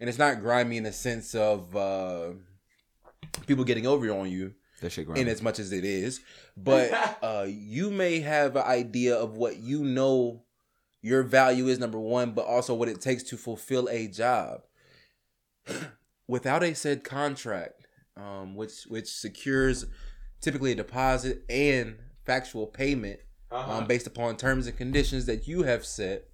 and 0.00 0.08
it's 0.08 0.18
not 0.18 0.40
grimy 0.40 0.76
in 0.76 0.84
the 0.84 0.92
sense 0.92 1.34
of 1.34 1.74
uh, 1.74 2.32
people 3.46 3.64
getting 3.64 3.86
over 3.86 4.10
on 4.10 4.30
you 4.30 4.54
that 4.80 4.92
shit 4.92 5.08
in 5.08 5.28
as 5.28 5.42
much 5.42 5.58
as 5.58 5.72
it 5.72 5.84
is, 5.84 6.20
but 6.56 6.92
uh, 7.22 7.46
you 7.48 7.90
may 7.90 8.20
have 8.20 8.56
an 8.56 8.64
idea 8.64 9.16
of 9.16 9.36
what 9.36 9.56
you 9.58 9.82
know 9.84 10.42
your 11.06 11.22
value 11.22 11.68
is 11.68 11.78
number 11.78 12.00
one, 12.00 12.32
but 12.32 12.46
also 12.46 12.74
what 12.74 12.88
it 12.88 13.00
takes 13.00 13.22
to 13.22 13.36
fulfill 13.36 13.88
a 13.90 14.08
job. 14.08 14.62
Without 16.28 16.64
a 16.64 16.74
said 16.74 17.04
contract, 17.04 17.86
um, 18.16 18.56
which 18.56 18.84
which 18.88 19.06
secures 19.06 19.86
typically 20.40 20.72
a 20.72 20.74
deposit 20.74 21.44
and 21.48 21.96
factual 22.24 22.66
payment 22.66 23.20
Uh-huh. 23.52 23.72
um, 23.78 23.86
based 23.86 24.08
upon 24.08 24.36
terms 24.36 24.66
and 24.66 24.76
conditions 24.76 25.26
that 25.26 25.46
you 25.46 25.62
have 25.62 25.84
set. 25.86 26.24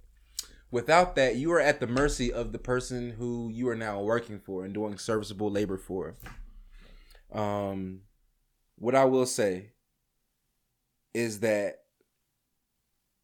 Without 0.71 1.15
that, 1.15 1.35
you 1.35 1.51
are 1.51 1.59
at 1.61 1.79
the 1.79 1.85
mercy 1.85 2.33
of 2.33 2.51
the 2.51 2.57
person 2.57 3.11
who 3.11 3.51
you 3.53 3.69
are 3.69 3.75
now 3.75 4.01
working 4.01 4.39
for 4.39 4.65
and 4.65 4.73
doing 4.73 4.97
serviceable 4.97 5.51
labor 5.51 5.77
for. 5.77 6.15
Um, 7.31 8.01
what 8.79 8.95
I 8.95 9.05
will 9.05 9.27
say 9.27 9.73
is 11.13 11.41
that 11.41 11.82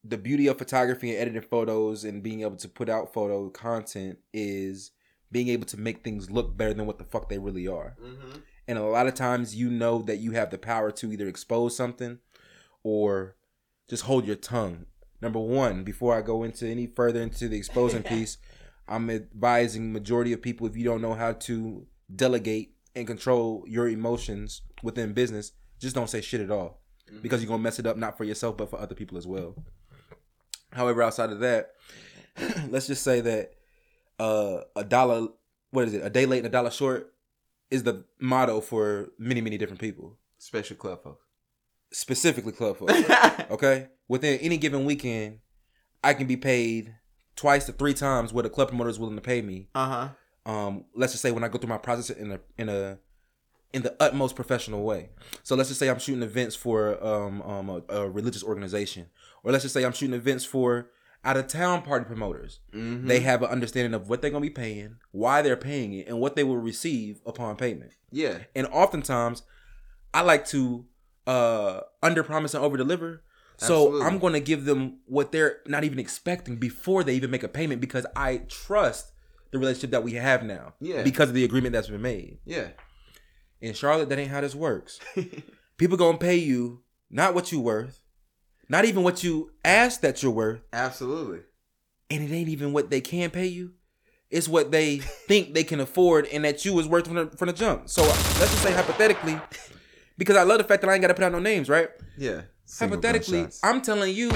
the 0.04 0.18
beauty 0.18 0.48
of 0.48 0.58
photography 0.58 1.12
and 1.12 1.20
editing 1.20 1.42
photos 1.42 2.04
and 2.04 2.24
being 2.24 2.42
able 2.42 2.56
to 2.56 2.70
put 2.70 2.90
out 2.90 3.14
photo 3.14 3.50
content 3.50 4.18
is 4.34 4.92
being 5.32 5.50
able 5.50 5.66
to 5.66 5.78
make 5.78 6.04
things 6.04 6.32
look 6.32 6.56
better 6.58 6.74
than 6.74 6.86
what 6.86 6.98
the 6.98 7.04
fuck 7.04 7.30
they 7.30 7.38
really 7.38 7.68
are. 7.68 7.96
Mhm. 8.02 8.42
And 8.68 8.78
a 8.78 8.84
lot 8.84 9.08
of 9.08 9.14
times 9.16 9.56
you 9.56 9.70
know 9.70 10.02
that 10.04 10.18
you 10.18 10.32
have 10.32 10.52
the 10.52 10.58
power 10.58 10.92
to 10.92 11.12
either 11.12 11.28
expose 11.28 11.76
something 11.76 12.20
or 12.84 13.36
just 13.88 14.04
hold 14.04 14.26
your 14.26 14.36
tongue. 14.36 14.86
Number 15.22 15.40
one, 15.40 15.84
before 15.84 16.16
I 16.16 16.22
go 16.22 16.44
into 16.44 16.66
any 16.68 16.88
further 16.88 17.22
into 17.22 17.48
the 17.50 17.58
exposing 17.58 18.04
piece, 18.14 18.38
I'm 18.88 19.10
advising 19.10 19.92
majority 19.92 20.34
of 20.34 20.42
people 20.42 20.66
if 20.66 20.76
you 20.78 20.84
don't 20.84 21.02
know 21.02 21.14
how 21.14 21.34
to 21.34 21.86
delegate 22.16 22.76
and 22.96 23.06
control 23.06 23.64
your 23.68 23.88
emotions 23.90 24.62
within 24.82 25.14
business, 25.14 25.52
just 25.80 25.94
don't 25.96 26.10
say 26.10 26.22
shit 26.22 26.42
at 26.42 26.52
all. 26.52 26.82
Because 27.22 27.42
you're 27.42 27.48
gonna 27.50 27.62
mess 27.64 27.80
it 27.80 27.86
up 27.88 27.98
not 27.98 28.18
for 28.18 28.24
yourself 28.24 28.56
but 28.58 28.70
for 28.70 28.80
other 28.80 28.96
people 28.96 29.18
as 29.18 29.26
well. 29.28 29.56
However, 30.72 31.02
outside 31.02 31.32
of 31.32 31.40
that, 31.40 31.72
let's 32.70 32.88
just 32.88 33.04
say 33.04 33.22
that 33.22 33.54
uh, 34.20 34.62
a 34.76 34.84
dollar, 34.84 35.28
what 35.72 35.88
is 35.88 35.94
it, 35.94 36.06
a 36.06 36.10
day 36.10 36.26
late 36.26 36.40
and 36.40 36.48
a 36.48 36.52
dollar 36.52 36.72
short 36.72 37.14
is 37.72 37.84
the 37.84 38.06
motto 38.20 38.62
for 38.62 39.10
many, 39.18 39.42
many 39.42 39.58
different 39.58 39.80
people, 39.80 40.18
special 40.38 40.76
club 40.76 41.04
folks 41.04 41.24
specifically 41.92 42.52
club 42.52 42.78
folks. 42.78 42.94
okay, 43.52 43.88
within 44.08 44.40
any 44.40 44.58
given 44.58 44.86
weekend, 44.86 45.40
I 46.04 46.14
can 46.14 46.28
be 46.28 46.38
paid 46.38 46.96
twice 47.36 47.66
to 47.66 47.72
three 47.72 47.94
times 47.94 48.34
what 48.34 48.46
a 48.46 48.50
club 48.50 48.70
promoter 48.70 48.90
is 48.90 49.00
willing 49.00 49.16
to 49.16 49.22
pay 49.22 49.42
me. 49.42 49.70
Uh 49.76 50.10
huh. 50.46 50.52
Um, 50.52 50.86
let's 50.96 51.14
just 51.14 51.22
say 51.22 51.32
when 51.32 51.44
I 51.44 51.48
go 51.48 51.58
through 51.58 51.70
my 51.70 51.78
process 51.78 52.10
in 52.10 52.32
a 52.32 52.40
in 52.58 52.70
a 52.70 53.00
in 53.72 53.84
the 53.84 53.96
utmost 54.00 54.36
professional 54.36 54.84
way. 54.84 55.10
So 55.44 55.56
let's 55.56 55.70
just 55.70 55.80
say 55.80 55.90
I'm 55.90 56.00
shooting 56.00 56.24
events 56.24 56.56
for 56.56 57.04
um, 57.06 57.42
um 57.44 57.70
a, 57.70 57.82
a 57.90 58.10
religious 58.10 58.44
organization, 58.44 59.08
or 59.44 59.52
let's 59.52 59.64
just 59.64 59.74
say 59.74 59.84
I'm 59.84 59.94
shooting 59.94 60.16
events 60.16 60.46
for 60.46 60.90
out 61.24 61.38
of 61.38 61.48
town 61.48 61.82
party 61.82 62.06
promoters. 62.06 62.60
Mm-hmm. 62.74 63.08
They 63.08 63.20
have 63.20 63.42
an 63.44 63.50
understanding 63.50 63.94
of 63.94 64.10
what 64.10 64.22
they're 64.22 64.32
gonna 64.32 64.42
be 64.42 64.50
paying, 64.50 64.98
why 65.12 65.42
they're 65.42 65.58
paying 65.58 65.94
it, 65.94 66.08
and 66.08 66.20
what 66.20 66.36
they 66.36 66.44
will 66.44 66.58
receive 66.58 67.22
upon 67.26 67.56
payment. 67.56 67.92
yeah. 68.12 68.40
And 68.56 68.68
oftentimes, 68.68 69.44
I 70.14 70.22
like 70.22 70.46
to 70.48 70.86
uh 71.28 71.82
under 72.02 72.24
promise 72.24 72.54
and 72.54 72.64
over 72.64 72.78
deliver. 72.78 73.24
So 73.62 74.02
I'm 74.02 74.20
going 74.20 74.32
to 74.32 74.40
give 74.40 74.64
them 74.64 75.00
what 75.06 75.34
they're 75.34 75.58
not 75.68 75.84
even 75.84 76.00
expecting 76.00 76.56
before 76.56 77.04
they 77.04 77.14
even 77.16 77.30
make 77.30 77.44
a 77.44 77.50
payment 77.50 77.82
because 77.82 78.06
I 78.16 78.44
trust 78.48 79.12
the 79.52 79.60
relationship 79.60 79.92
that 79.92 80.02
we 80.02 80.14
have 80.14 80.44
now. 80.44 80.76
Yeah. 80.80 81.04
Because 81.04 81.28
of 81.28 81.36
the 81.36 81.44
agreement 81.44 81.74
that's 81.74 81.90
been 81.90 82.02
made. 82.02 82.40
Yeah. 82.46 82.70
In 83.60 83.74
Charlotte, 83.74 84.08
that 84.08 84.18
ain't 84.18 84.32
how 84.32 84.40
this 84.40 84.56
works. 84.56 85.02
People 85.78 85.98
gonna 85.98 86.18
pay 86.18 86.38
you 86.38 86.84
not 87.10 87.34
what 87.36 87.52
you 87.52 87.60
worth, 87.60 88.02
not 88.70 88.86
even 88.86 89.04
what 89.04 89.24
you 89.24 89.52
ask 89.66 90.02
that 90.02 90.22
you're 90.24 90.32
worth, 90.32 90.62
Absolutely. 90.72 91.40
and 92.10 92.24
it 92.24 92.34
ain't 92.34 92.50
even 92.50 92.72
what 92.72 92.90
they 92.90 93.02
can 93.02 93.32
pay 93.32 93.48
you. 93.48 93.74
It's 94.30 94.48
what 94.48 94.72
they 94.72 94.98
think 95.28 95.54
they 95.54 95.64
can 95.64 95.80
afford 95.80 96.28
and 96.28 96.46
that 96.46 96.64
you 96.64 96.74
was 96.74 96.88
worth 96.88 97.08
from 97.08 97.16
the, 97.16 97.26
from 97.32 97.48
the 97.48 97.54
jump. 97.54 97.90
So 97.90 98.04
uh, 98.04 98.08
let's 98.08 98.52
just 98.52 98.62
say 98.62 98.72
hypothetically, 98.72 99.40
because 100.18 100.36
I 100.38 100.44
love 100.44 100.60
the 100.60 100.64
fact 100.64 100.82
that 100.82 100.90
I 100.90 100.94
ain't 100.94 101.02
got 101.02 101.08
to 101.08 101.14
put 101.16 101.24
out 101.24 101.32
no 101.32 101.40
names, 101.40 101.68
right? 101.68 101.90
Yeah. 102.18 102.42
Hypothetically. 102.78 103.48
I'm 103.64 103.82
telling 103.82 104.14
you, 104.16 104.32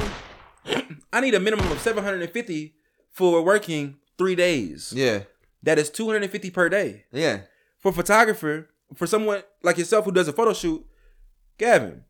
I 1.13 1.21
need 1.21 1.35
a 1.35 1.39
minimum 1.39 1.71
of 1.71 1.79
750 1.79 2.73
for 3.11 3.43
working 3.43 3.97
three 4.17 4.35
days. 4.35 4.91
Yeah. 4.95 5.23
That 5.61 5.77
is 5.77 5.89
250 5.91 6.49
per 6.49 6.69
day. 6.69 7.05
Yeah. 7.11 7.41
For 7.77 7.89
a 7.89 7.93
photographer, 7.93 8.69
for 8.95 9.05
someone 9.05 9.43
like 9.61 9.77
yourself 9.77 10.05
who 10.05 10.11
does 10.11 10.27
a 10.27 10.33
photo 10.33 10.53
shoot, 10.53 10.85
Gavin, 11.57 12.03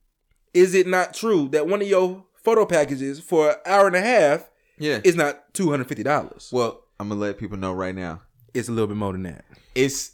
is 0.53 0.73
it 0.75 0.87
not 0.87 1.13
true 1.13 1.47
that 1.49 1.67
one 1.67 1.81
of 1.81 1.87
your 1.87 2.25
photo 2.35 2.65
packages 2.65 3.19
for 3.19 3.49
an 3.51 3.55
hour 3.65 3.87
and 3.87 3.95
a 3.95 4.01
half 4.01 4.49
Yeah. 4.77 4.99
is 5.03 5.15
not 5.15 5.53
$250? 5.53 6.51
well, 6.51 6.83
I'm 6.99 7.09
gonna 7.09 7.19
let 7.19 7.37
people 7.37 7.57
know 7.57 7.73
right 7.73 7.95
now. 7.95 8.21
It's 8.53 8.69
a 8.69 8.71
little 8.71 8.87
bit 8.87 8.97
more 8.97 9.11
than 9.13 9.23
that. 9.23 9.45
It's 9.75 10.11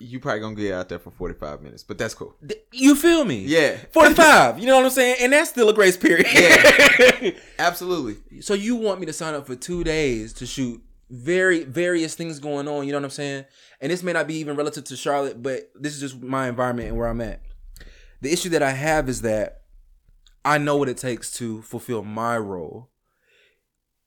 you 0.00 0.18
probably 0.18 0.40
gonna 0.40 0.56
get 0.56 0.72
out 0.74 0.88
there 0.88 0.98
for 0.98 1.10
45 1.12 1.62
minutes, 1.62 1.84
but 1.84 1.98
that's 1.98 2.14
cool. 2.14 2.34
You 2.72 2.94
feel 2.96 3.24
me? 3.24 3.44
Yeah. 3.44 3.76
45. 3.92 4.58
you 4.58 4.66
know 4.66 4.76
what 4.76 4.84
I'm 4.86 4.90
saying? 4.90 5.16
And 5.20 5.32
that's 5.32 5.50
still 5.50 5.68
a 5.68 5.74
grace 5.74 5.96
period. 5.96 6.26
Yeah. 6.32 7.30
Absolutely. 7.58 8.40
so 8.40 8.54
you 8.54 8.76
want 8.76 8.98
me 9.00 9.06
to 9.06 9.12
sign 9.12 9.34
up 9.34 9.46
for 9.46 9.54
two 9.56 9.84
days 9.84 10.32
to 10.34 10.46
shoot 10.46 10.82
very 11.10 11.64
various 11.64 12.14
things 12.14 12.38
going 12.40 12.66
on, 12.66 12.86
you 12.86 12.92
know 12.92 12.98
what 12.98 13.04
I'm 13.04 13.10
saying? 13.10 13.44
And 13.80 13.92
this 13.92 14.02
may 14.02 14.12
not 14.12 14.26
be 14.26 14.34
even 14.36 14.56
relative 14.56 14.84
to 14.84 14.96
Charlotte, 14.96 15.42
but 15.42 15.70
this 15.78 15.94
is 15.94 16.00
just 16.00 16.20
my 16.22 16.48
environment 16.48 16.88
and 16.88 16.96
where 16.96 17.08
I'm 17.08 17.20
at. 17.20 17.40
The 18.24 18.32
issue 18.32 18.48
that 18.48 18.62
I 18.62 18.70
have 18.70 19.10
is 19.10 19.20
that 19.20 19.60
I 20.46 20.56
know 20.56 20.78
what 20.78 20.88
it 20.88 20.96
takes 20.96 21.30
to 21.34 21.60
fulfill 21.60 22.02
my 22.02 22.38
role. 22.38 22.88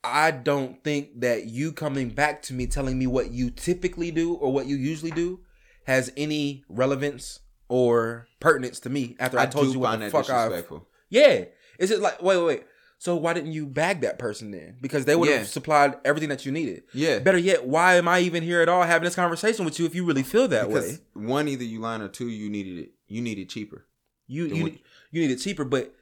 I 0.04 0.32
don't 0.32 0.84
think 0.84 1.22
that 1.22 1.46
you 1.46 1.72
coming 1.72 2.10
back 2.10 2.42
to 2.44 2.56
me 2.56 2.66
telling 2.66 2.98
me 2.98 3.06
what 3.06 3.30
you 3.30 3.52
typically 3.52 4.10
do 4.10 4.34
or 4.34 4.52
what 4.52 4.66
you 4.66 4.76
usually 4.76 5.12
do 5.12 5.42
has 5.86 6.12
any 6.18 6.64
relevance 6.68 7.42
or 7.70 8.28
pertinence 8.40 8.80
to 8.82 8.90
me 8.90 9.16
after 9.20 9.38
I, 9.38 9.46
told 9.46 9.72
you 9.72 9.78
what 9.80 10.00
the 10.00 10.10
fuck 10.10 10.32
I 10.32 10.64
yeah. 11.12 11.46
Is 11.78 11.92
it 11.92 12.00
like 12.00 12.20
wait, 12.20 12.38
wait, 12.38 12.46
wait? 12.46 12.64
So 12.98 13.16
why 13.16 13.34
didn't 13.34 13.52
you 13.52 13.68
bag 13.68 14.02
that 14.02 14.18
person 14.18 14.50
then? 14.50 14.78
Because 14.82 15.06
they 15.06 15.16
would 15.16 15.30
have 15.30 15.42
Yeah. 15.42 15.46
supplied 15.46 15.98
everything 16.04 16.30
that 16.30 16.44
you 16.44 16.52
needed. 16.52 16.86
Yeah. 16.92 17.20
Better 17.20 17.38
yet, 17.38 17.68
why 17.68 17.98
am 17.98 18.08
I 18.08 18.22
even 18.22 18.42
here 18.42 18.62
at 18.62 18.70
all 18.70 18.82
having 18.82 19.06
this 19.06 19.14
conversation 19.14 19.64
with 19.64 19.78
you 19.78 19.86
if 19.86 19.94
you 19.94 20.04
really 20.06 20.24
feel 20.24 20.48
that 20.48 20.70
because 20.70 20.94
way? 21.14 21.24
one, 21.24 21.48
either 21.48 21.64
you 21.64 21.80
lying 21.80 22.02
or 22.02 22.08
two, 22.08 22.30
you 22.30 22.50
needed 22.50 22.80
it. 22.80 22.94
You 23.08 23.22
needed 23.22 23.50
cheaper. 23.50 23.86
You 24.28 24.46
you 24.46 24.64
what- 24.64 24.74
you 25.12 25.22
need 25.22 25.32
it 25.32 25.38
cheaper, 25.38 25.64
but 25.64 25.94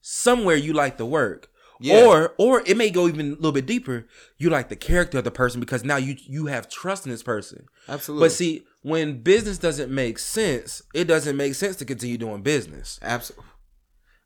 somewhere 0.00 0.56
you 0.56 0.72
like 0.72 0.96
the 0.96 1.06
work. 1.06 1.50
Yeah. 1.80 2.04
Or 2.06 2.34
or 2.38 2.62
it 2.66 2.76
may 2.76 2.88
go 2.90 3.08
even 3.08 3.32
a 3.32 3.34
little 3.34 3.52
bit 3.52 3.66
deeper. 3.66 4.06
You 4.38 4.48
like 4.48 4.68
the 4.68 4.76
character 4.76 5.18
of 5.18 5.24
the 5.24 5.30
person 5.30 5.60
because 5.60 5.84
now 5.84 5.96
you 5.96 6.16
you 6.18 6.46
have 6.46 6.68
trust 6.68 7.04
in 7.04 7.10
this 7.12 7.22
person. 7.22 7.66
Absolutely. 7.88 8.24
But 8.26 8.32
see, 8.32 8.64
when 8.82 9.22
business 9.22 9.58
doesn't 9.58 9.92
make 9.92 10.18
sense, 10.18 10.82
it 10.94 11.04
doesn't 11.04 11.36
make 11.36 11.54
sense 11.54 11.76
to 11.76 11.84
continue 11.84 12.16
doing 12.16 12.42
business. 12.42 12.98
absolutely. 13.02 13.44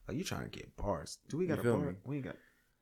Are 0.09 0.15
oh, 0.15 0.15
you 0.15 0.25
trying 0.25 0.45
to 0.49 0.59
get 0.59 0.75
bars? 0.77 1.19
Do 1.29 1.37
we 1.39 1.47
got 1.47 1.63
You 1.65 1.71
a 1.71 1.77
bar? 1.77 1.87
me? 1.87 1.95
We 2.05 2.21
got. 2.21 2.37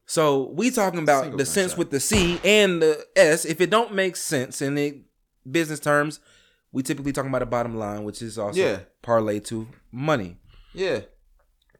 So 0.04 0.50
we 0.54 0.70
talking 0.70 1.00
about 1.00 1.22
Single 1.22 1.38
the 1.38 1.46
sense 1.46 1.72
gunshot. 1.72 1.78
with 1.78 1.90
the 1.90 2.00
C 2.00 2.40
and 2.44 2.82
the 2.82 3.04
S. 3.16 3.44
If 3.44 3.60
it 3.60 3.70
don't 3.70 3.94
make 3.94 4.14
sense 4.16 4.62
in 4.62 4.74
the 4.74 5.02
business 5.50 5.80
terms, 5.80 6.20
we 6.72 6.82
typically 6.82 7.12
talking 7.12 7.30
about 7.30 7.42
a 7.42 7.46
bottom 7.46 7.76
line, 7.76 8.04
which 8.04 8.20
is 8.22 8.36
also 8.38 8.60
Yeah. 8.60 8.80
parlay 9.02 9.40
to 9.40 9.66
money. 9.90 10.38
Yeah. 10.76 11.00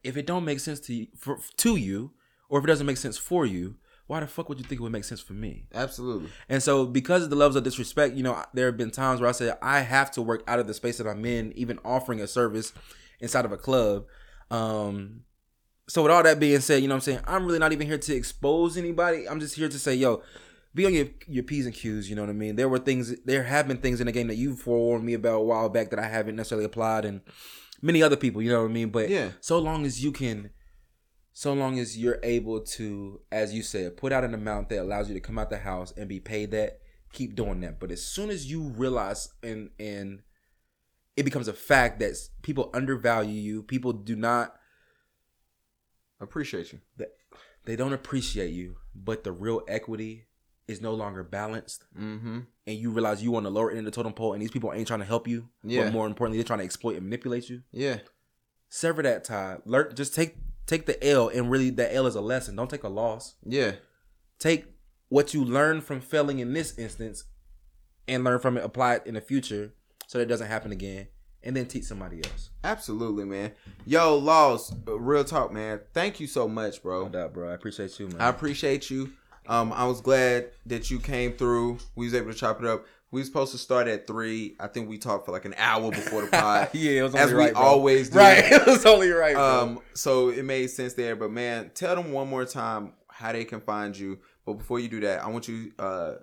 If 0.03 0.17
it 0.17 0.25
don't 0.25 0.45
make 0.45 0.59
sense 0.59 0.79
to 0.81 0.93
you, 0.93 1.07
for, 1.17 1.39
to 1.57 1.75
you, 1.75 2.11
or 2.49 2.59
if 2.59 2.65
it 2.65 2.67
doesn't 2.67 2.85
make 2.85 2.97
sense 2.97 3.17
for 3.17 3.45
you, 3.45 3.75
why 4.07 4.21
the 4.21 4.27
fuck 4.27 4.47
would 4.47 4.57
you 4.57 4.63
think 4.63 4.79
it 4.79 4.83
would 4.83 4.91
make 4.91 5.03
sense 5.03 5.19
for 5.19 5.33
me? 5.33 5.67
Absolutely. 5.73 6.29
And 6.47 6.63
so, 6.63 6.85
because 6.85 7.23
of 7.23 7.29
the 7.29 7.35
levels 7.35 7.57
of 7.57 7.63
disrespect, 7.63 8.15
you 8.15 8.23
know, 8.23 8.41
there 8.53 8.67
have 8.67 8.77
been 8.77 8.91
times 8.91 9.19
where 9.19 9.29
I 9.29 9.33
said 9.33 9.57
I 9.61 9.81
have 9.81 10.11
to 10.11 10.21
work 10.21 10.43
out 10.47 10.59
of 10.59 10.67
the 10.67 10.73
space 10.73 10.97
that 10.97 11.07
I'm 11.07 11.25
in, 11.25 11.51
even 11.57 11.77
offering 11.83 12.21
a 12.21 12.27
service 12.27 12.71
inside 13.19 13.43
of 13.43 13.51
a 13.51 13.57
club. 13.57 14.05
Um, 14.49 15.21
so, 15.89 16.03
with 16.03 16.11
all 16.11 16.23
that 16.23 16.39
being 16.39 16.59
said, 16.61 16.81
you 16.81 16.87
know 16.87 16.95
what 16.95 16.99
I'm 16.99 17.01
saying? 17.01 17.19
I'm 17.27 17.45
really 17.45 17.59
not 17.59 17.73
even 17.73 17.85
here 17.85 17.97
to 17.97 18.15
expose 18.15 18.77
anybody. 18.77 19.27
I'm 19.27 19.41
just 19.41 19.55
here 19.55 19.69
to 19.69 19.79
say, 19.79 19.95
yo, 19.95 20.23
be 20.73 20.85
on 20.85 20.93
your, 20.93 21.07
your 21.27 21.43
P's 21.43 21.65
and 21.65 21.75
Q's, 21.75 22.09
you 22.09 22.15
know 22.15 22.21
what 22.21 22.29
I 22.29 22.33
mean? 22.33 22.55
There 22.55 22.69
were 22.69 22.79
things, 22.79 23.19
there 23.25 23.43
have 23.43 23.67
been 23.67 23.77
things 23.77 23.99
in 23.99 24.05
the 24.05 24.13
game 24.13 24.27
that 24.27 24.35
you 24.35 24.55
forewarned 24.55 25.05
me 25.05 25.15
about 25.15 25.39
a 25.39 25.43
while 25.43 25.67
back 25.67 25.89
that 25.89 25.99
I 25.99 26.07
haven't 26.07 26.37
necessarily 26.37 26.65
applied, 26.65 27.03
and 27.03 27.21
many 27.81 28.01
other 28.03 28.15
people, 28.15 28.41
you 28.41 28.49
know 28.51 28.61
what 28.63 28.69
I 28.71 28.73
mean? 28.73 28.89
But 28.89 29.09
Yeah. 29.09 29.31
so 29.41 29.59
long 29.59 29.85
as 29.85 30.03
you 30.03 30.11
can 30.11 30.51
so 31.33 31.53
long 31.53 31.77
as 31.77 31.95
you're 31.95 32.17
able 32.23 32.59
to, 32.61 33.21
as 33.31 33.53
you 33.53 33.61
said, 33.61 33.95
put 33.95 34.11
out 34.11 34.23
an 34.23 34.33
amount 34.33 34.69
that 34.69 34.81
allows 34.81 35.07
you 35.07 35.13
to 35.13 35.19
come 35.21 35.37
out 35.37 35.51
the 35.51 35.57
house 35.59 35.93
and 35.95 36.09
be 36.09 36.19
paid 36.19 36.49
that, 36.49 36.79
keep 37.13 37.35
doing 37.35 37.59
that. 37.61 37.79
But 37.79 37.91
as 37.91 38.03
soon 38.03 38.31
as 38.31 38.49
you 38.49 38.63
realize 38.63 39.29
and 39.43 39.69
and 39.79 40.23
it 41.15 41.21
becomes 41.23 41.47
a 41.47 41.53
fact 41.53 41.99
that 41.99 42.15
people 42.41 42.71
undervalue 42.73 43.39
you, 43.39 43.61
people 43.61 43.93
do 43.93 44.15
not 44.15 44.55
Appreciate 46.19 46.73
you. 46.73 46.79
they 47.65 47.75
don't 47.75 47.93
appreciate 47.93 48.51
you, 48.51 48.77
but 48.95 49.23
the 49.23 49.31
real 49.31 49.61
equity 49.67 50.26
is 50.67 50.81
no 50.81 50.93
longer 50.93 51.23
balanced, 51.23 51.85
Mm-hmm. 51.97 52.39
and 52.67 52.77
you 52.77 52.91
realize 52.91 53.23
you 53.23 53.35
on 53.35 53.43
the 53.43 53.51
lower 53.51 53.69
end 53.69 53.79
of 53.79 53.85
the 53.85 53.91
totem 53.91 54.13
pole, 54.13 54.33
and 54.33 54.41
these 54.41 54.51
people 54.51 54.73
ain't 54.73 54.87
trying 54.87 54.99
to 54.99 55.05
help 55.05 55.27
you. 55.27 55.47
Yeah. 55.63 55.83
But 55.85 55.93
more 55.93 56.05
importantly, 56.07 56.37
they're 56.37 56.45
trying 56.47 56.59
to 56.59 56.65
exploit 56.65 56.95
and 56.97 57.05
manipulate 57.05 57.49
you. 57.49 57.61
Yeah. 57.71 57.99
Sever 58.69 59.01
that 59.03 59.23
tie. 59.23 59.57
Learn 59.65 59.95
just 59.95 60.13
take 60.13 60.35
take 60.65 60.85
the 60.85 61.01
L 61.07 61.29
and 61.29 61.49
really 61.49 61.69
that 61.71 61.93
L 61.95 62.05
is 62.07 62.15
a 62.15 62.21
lesson. 62.21 62.55
Don't 62.57 62.69
take 62.69 62.83
a 62.83 62.89
loss. 62.89 63.35
Yeah. 63.45 63.73
take 64.39 64.65
what 65.09 65.33
you 65.33 65.45
learned 65.45 65.83
from 65.85 66.01
failing 66.01 66.39
in 66.39 66.51
this 66.51 66.77
instance 66.77 67.23
and 68.09 68.25
learn 68.25 68.39
from 68.39 68.57
it, 68.57 68.63
apply 68.65 68.95
it 68.95 69.03
in 69.05 69.13
the 69.13 69.21
future 69.21 69.71
so 70.07 70.17
that 70.17 70.23
it 70.25 70.27
doesn't 70.27 70.47
happen 70.47 70.73
again, 70.73 71.07
and 71.43 71.55
then 71.55 71.65
teach 71.65 71.85
somebody 71.85 72.17
else. 72.17 72.49
Absolutely, 72.65 73.23
man. 73.23 73.53
Yo, 73.85 74.17
Laws, 74.17 74.73
real 74.85 75.23
talk, 75.23 75.53
man. 75.53 75.79
Thank 75.93 76.19
you 76.19 76.27
so 76.27 76.45
much, 76.47 76.83
bro. 76.83 77.03
No 77.03 77.09
doubt, 77.09 77.33
bro. 77.33 77.49
I 77.49 77.53
appreciate 77.53 77.97
you, 77.99 78.07
man. 78.09 78.19
I 78.19 78.27
appreciate 78.27 78.89
you. 78.89 79.13
Um, 79.47 79.71
I 79.73 79.85
was 79.85 80.01
glad 80.01 80.51
that 80.65 80.91
you 80.91 80.99
came 80.99 81.33
through. 81.33 81.77
We 81.95 82.05
was 82.05 82.13
able 82.13 82.31
to 82.31 82.37
chop 82.37 82.59
it 82.61 82.65
up. 82.67 82.85
We 83.11 83.21
was 83.21 83.27
supposed 83.27 83.53
to 83.53 83.57
start 83.57 83.87
at 83.87 84.05
three. 84.05 84.57
I 84.59 84.67
think 84.67 84.89
we 84.89 84.97
talked 84.97 85.25
for 85.25 85.31
like 85.31 85.45
an 85.45 85.55
hour 85.57 85.89
before 85.91 86.23
the 86.23 86.27
pod. 86.27 86.69
yeah, 86.73 86.99
it 86.99 87.03
was 87.03 87.13
only 87.15 87.23
as 87.25 87.31
we 87.33 87.37
right, 87.39 87.53
bro. 87.53 87.61
always 87.61 88.09
do. 88.09 88.17
Right, 88.19 88.43
it 88.51 88.65
was 88.67 88.85
only 88.85 89.09
right, 89.09 89.33
bro. 89.35 89.61
Um, 89.61 89.79
so 89.93 90.29
it 90.29 90.43
made 90.43 90.67
sense 90.67 90.93
there. 90.93 91.15
But 91.15 91.31
man, 91.31 91.71
tell 91.73 91.95
them 91.95 92.11
one 92.11 92.27
more 92.27 92.43
time 92.45 92.93
how 93.09 93.31
they 93.31 93.45
can 93.45 93.61
find 93.61 93.97
you. 93.97 94.19
But 94.45 94.53
before 94.55 94.79
you 94.79 94.89
do 94.89 94.99
that, 95.01 95.23
I 95.23 95.29
want 95.29 95.47
you 95.47 95.71
uh 95.79 96.15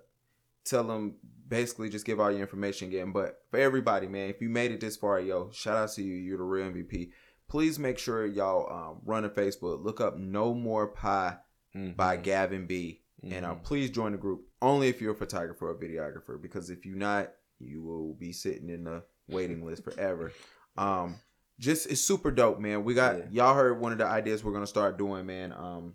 tell 0.65 0.85
them 0.85 1.17
basically 1.49 1.89
just 1.91 2.05
give 2.07 2.21
all 2.21 2.31
your 2.31 2.41
information 2.41 2.89
again. 2.89 3.13
But 3.13 3.41
for 3.51 3.59
everybody, 3.59 4.07
man, 4.07 4.29
if 4.29 4.41
you 4.43 4.49
made 4.51 4.71
it 4.71 4.81
this 4.81 4.97
far, 4.97 5.21
yo, 5.21 5.51
shout 5.53 5.77
out 5.77 5.91
to 5.93 6.03
you. 6.03 6.15
You're 6.15 6.39
the 6.39 6.45
real 6.45 6.67
MVP. 6.71 7.11
Please 7.49 7.79
make 7.79 7.99
sure 7.99 8.27
y'all 8.27 8.71
um, 8.73 9.01
run 9.05 9.25
a 9.25 9.31
Facebook. 9.31 9.83
Look 9.85 10.01
up 10.01 10.17
No 10.19 10.55
More 10.55 10.89
Pie 10.89 11.37
Mhm. 11.77 11.97
by 11.97 12.17
Gavin 12.17 12.67
B. 12.67 13.03
And 13.33 13.47
uh, 13.47 13.55
please 13.57 13.91
join 13.91 14.13
the 14.13 14.19
group 14.19 14.43
only 14.61 14.89
if 14.89 15.01
you're 15.01 15.13
a 15.13 15.17
photographer 15.17 15.71
or 15.71 15.75
videographer. 15.75 16.41
Because 16.41 16.71
if 16.71 16.85
you're 16.85 16.97
not, 16.97 17.31
you 17.59 17.83
will 17.83 18.15
be 18.15 18.33
sitting 18.33 18.69
in 18.69 18.85
the 18.85 19.03
waiting 19.29 19.65
list 19.65 19.85
forever. 19.85 20.33
Um, 20.77 21.17
just 21.59 21.87
it's 21.87 22.01
super 22.01 22.31
dope, 22.31 22.59
man. 22.59 22.85
We 22.85 22.95
got 22.95 23.17
Yeah. 23.17 23.25
y'all 23.31 23.55
heard 23.55 23.81
one 23.81 23.93
of 23.93 23.99
the 23.99 24.07
ideas 24.07 24.43
we're 24.43 24.53
gonna 24.53 24.67
start 24.67 24.99
doing, 24.99 25.25
man. 25.27 25.53
Um, 25.53 25.95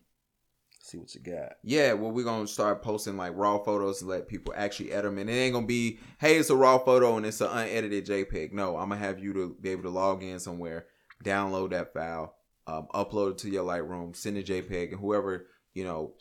see 0.81 0.97
what 0.97 1.13
you 1.13 1.21
got. 1.21 1.57
yeah, 1.63 1.93
well, 1.93 2.11
we're 2.11 2.23
gonna 2.23 2.47
start 2.47 2.81
posting 2.81 3.17
like 3.17 3.33
raw 3.35 3.57
photos 3.59 3.99
to 3.99 4.05
let 4.05 4.27
people 4.27 4.53
actually 4.55 4.91
edit 4.91 5.03
them, 5.11 5.17
and 5.19 5.29
it 5.29 5.33
ain't 5.33 5.53
gonna 5.53 5.67
be, 5.67 5.99
hey, 6.19 6.37
it's 6.37 6.49
a 6.49 6.55
raw 6.55 6.77
photo 6.79 7.17
and 7.17 7.25
it's 7.25 7.41
an 7.41 7.49
unedited 7.49 8.05
JPEG. 8.05 8.53
No, 8.53 8.77
I'm 8.77 8.89
gonna 8.89 9.01
have 9.01 9.19
you 9.19 9.33
to 9.33 9.55
be 9.61 9.69
able 9.69 9.83
to 9.83 9.89
log 9.89 10.23
in 10.23 10.39
somewhere, 10.39 10.87
download 11.23 11.71
that 11.71 11.93
file, 11.93 12.35
um, 12.65 12.87
upload 12.93 13.31
it 13.31 13.37
to 13.39 13.49
your 13.49 13.65
Lightroom, 13.65 14.15
send 14.15 14.37
a 14.37 14.43
JPEG, 14.43 14.91
and 14.93 14.99
whoever 14.99 15.47
you 15.75 15.83
know, 15.83 16.13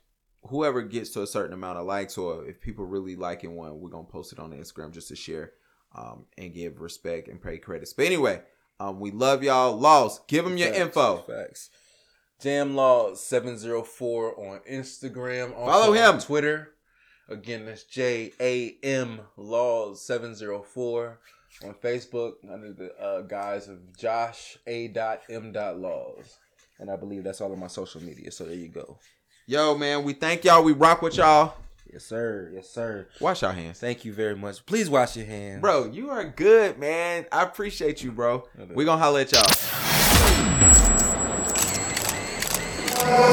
whoever 0.49 0.83
gets 0.83 1.11
to 1.11 1.23
a 1.23 1.27
certain 1.27 1.53
amount 1.53 1.79
of 1.79 1.87
likes, 1.87 2.19
or 2.19 2.45
if 2.47 2.61
people 2.61 2.85
really 2.85 3.16
liking 3.16 3.57
one, 3.57 3.81
we're 3.81 3.91
gonna 3.91 4.05
post 4.05 4.33
it 4.33 4.39
on 4.39 4.53
Instagram 4.53 4.93
just 4.93 5.09
to 5.09 5.16
share 5.16 5.53
um, 5.95 6.27
and 6.37 6.55
give 6.55 6.81
respect 6.81 7.29
and 7.29 7.41
pay 7.41 7.59
credits. 7.59 7.93
But 7.93 8.07
anyway, 8.07 8.43
um, 8.81 9.01
we 9.01 9.11
love 9.11 9.43
y'all. 9.43 9.77
Laws, 9.77 10.20
give 10.29 10.45
them 10.45 10.57
your 10.57 10.69
Facts, 10.69 10.81
info. 10.81 11.16
Facts. 11.27 11.70
Jam 12.41 12.77
Laws 12.77 13.25
seven 13.25 13.59
zero 13.59 13.83
four 13.83 14.39
on 14.39 14.61
Instagram. 14.70 15.57
Also 15.57 15.73
Follow 15.73 15.93
him. 15.93 16.15
on 16.15 16.20
Twitter. 16.20 16.75
Again, 17.29 17.66
that's 17.66 17.85
J 17.85 18.33
A 18.41 18.77
M 18.83 19.20
Laws 19.37 20.01
seven 20.01 20.35
zero 20.35 20.62
four 20.62 21.19
on 21.65 21.75
Facebook 21.75 22.35
under 22.49 22.73
the 22.73 22.95
uh, 22.97 23.23
guise 23.23 23.66
of 23.69 23.97
Josh 23.99 24.57
A. 24.66 24.89
Dot 24.89 25.23
M. 25.29 25.51
Dot 25.51 25.81
Laws, 25.81 26.39
and 26.79 26.91
I 26.91 26.97
believe 26.97 27.25
that's 27.25 27.41
all 27.41 27.53
of 27.53 27.59
my 27.59 27.66
social 27.66 28.01
media. 28.01 28.31
So 28.31 28.45
there 28.45 28.55
you 28.55 28.69
go. 28.69 28.99
Yo, 29.51 29.75
man, 29.79 30.05
we 30.05 30.12
thank 30.12 30.45
y'all. 30.45 30.62
We 30.62 30.75
rock 30.75 31.01
with 31.01 31.16
y'all. 31.16 31.55
Yes, 31.91 32.05
sir. 32.05 32.51
Yes, 32.53 32.69
sir. 32.69 33.07
Wash 33.19 33.41
your 33.41 33.53
hands. 33.53 33.81
Thank 33.81 34.05
you 34.05 34.12
very 34.12 34.37
much. 34.37 34.66
Please 34.66 34.91
wash 34.91 35.16
your 35.16 35.25
hands, 35.25 35.62
Bro, 35.62 35.87
you 35.87 36.11
are 36.11 36.23
good, 36.23 36.79
man. 36.79 37.25
I 37.33 37.45
appreciate 37.45 38.03
you, 38.03 38.12
bro. 38.12 38.47
we 38.75 38.85
gonna 38.85 39.03
holler 39.03 39.20
at 39.20 39.33
y'all. 39.33 39.47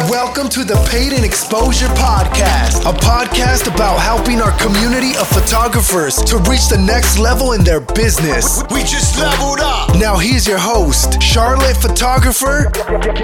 Welcome 0.10 0.48
to 0.52 0.64
the 0.64 0.76
Paid 0.90 1.12
in 1.12 1.26
Exposure 1.26 1.88
Podcast, 1.88 2.90
a 2.90 2.98
podcast 2.98 3.68
about 3.68 4.00
helping 4.00 4.40
our 4.40 4.58
community 4.58 5.18
of 5.18 5.28
photographers 5.28 6.16
to 6.24 6.38
reach 6.50 6.70
the 6.70 6.78
next 6.78 7.20
level 7.20 7.52
in 7.52 7.62
their 7.66 7.82
business. 7.82 8.64
We 8.72 8.84
just 8.84 9.20
leveled 9.20 9.60
up. 9.60 9.94
Now, 10.00 10.16
here's 10.16 10.48
your 10.48 10.60
host, 10.60 11.22
Charlotte 11.22 11.76
photographer 11.76 12.72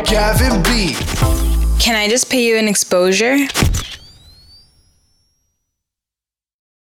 Gavin 0.03 0.61
B. 0.63 1.60
Can 1.81 1.95
I 1.95 2.07
just 2.07 2.29
pay 2.29 2.45
you 2.45 2.57
an 2.57 2.67
exposure? 2.67 3.37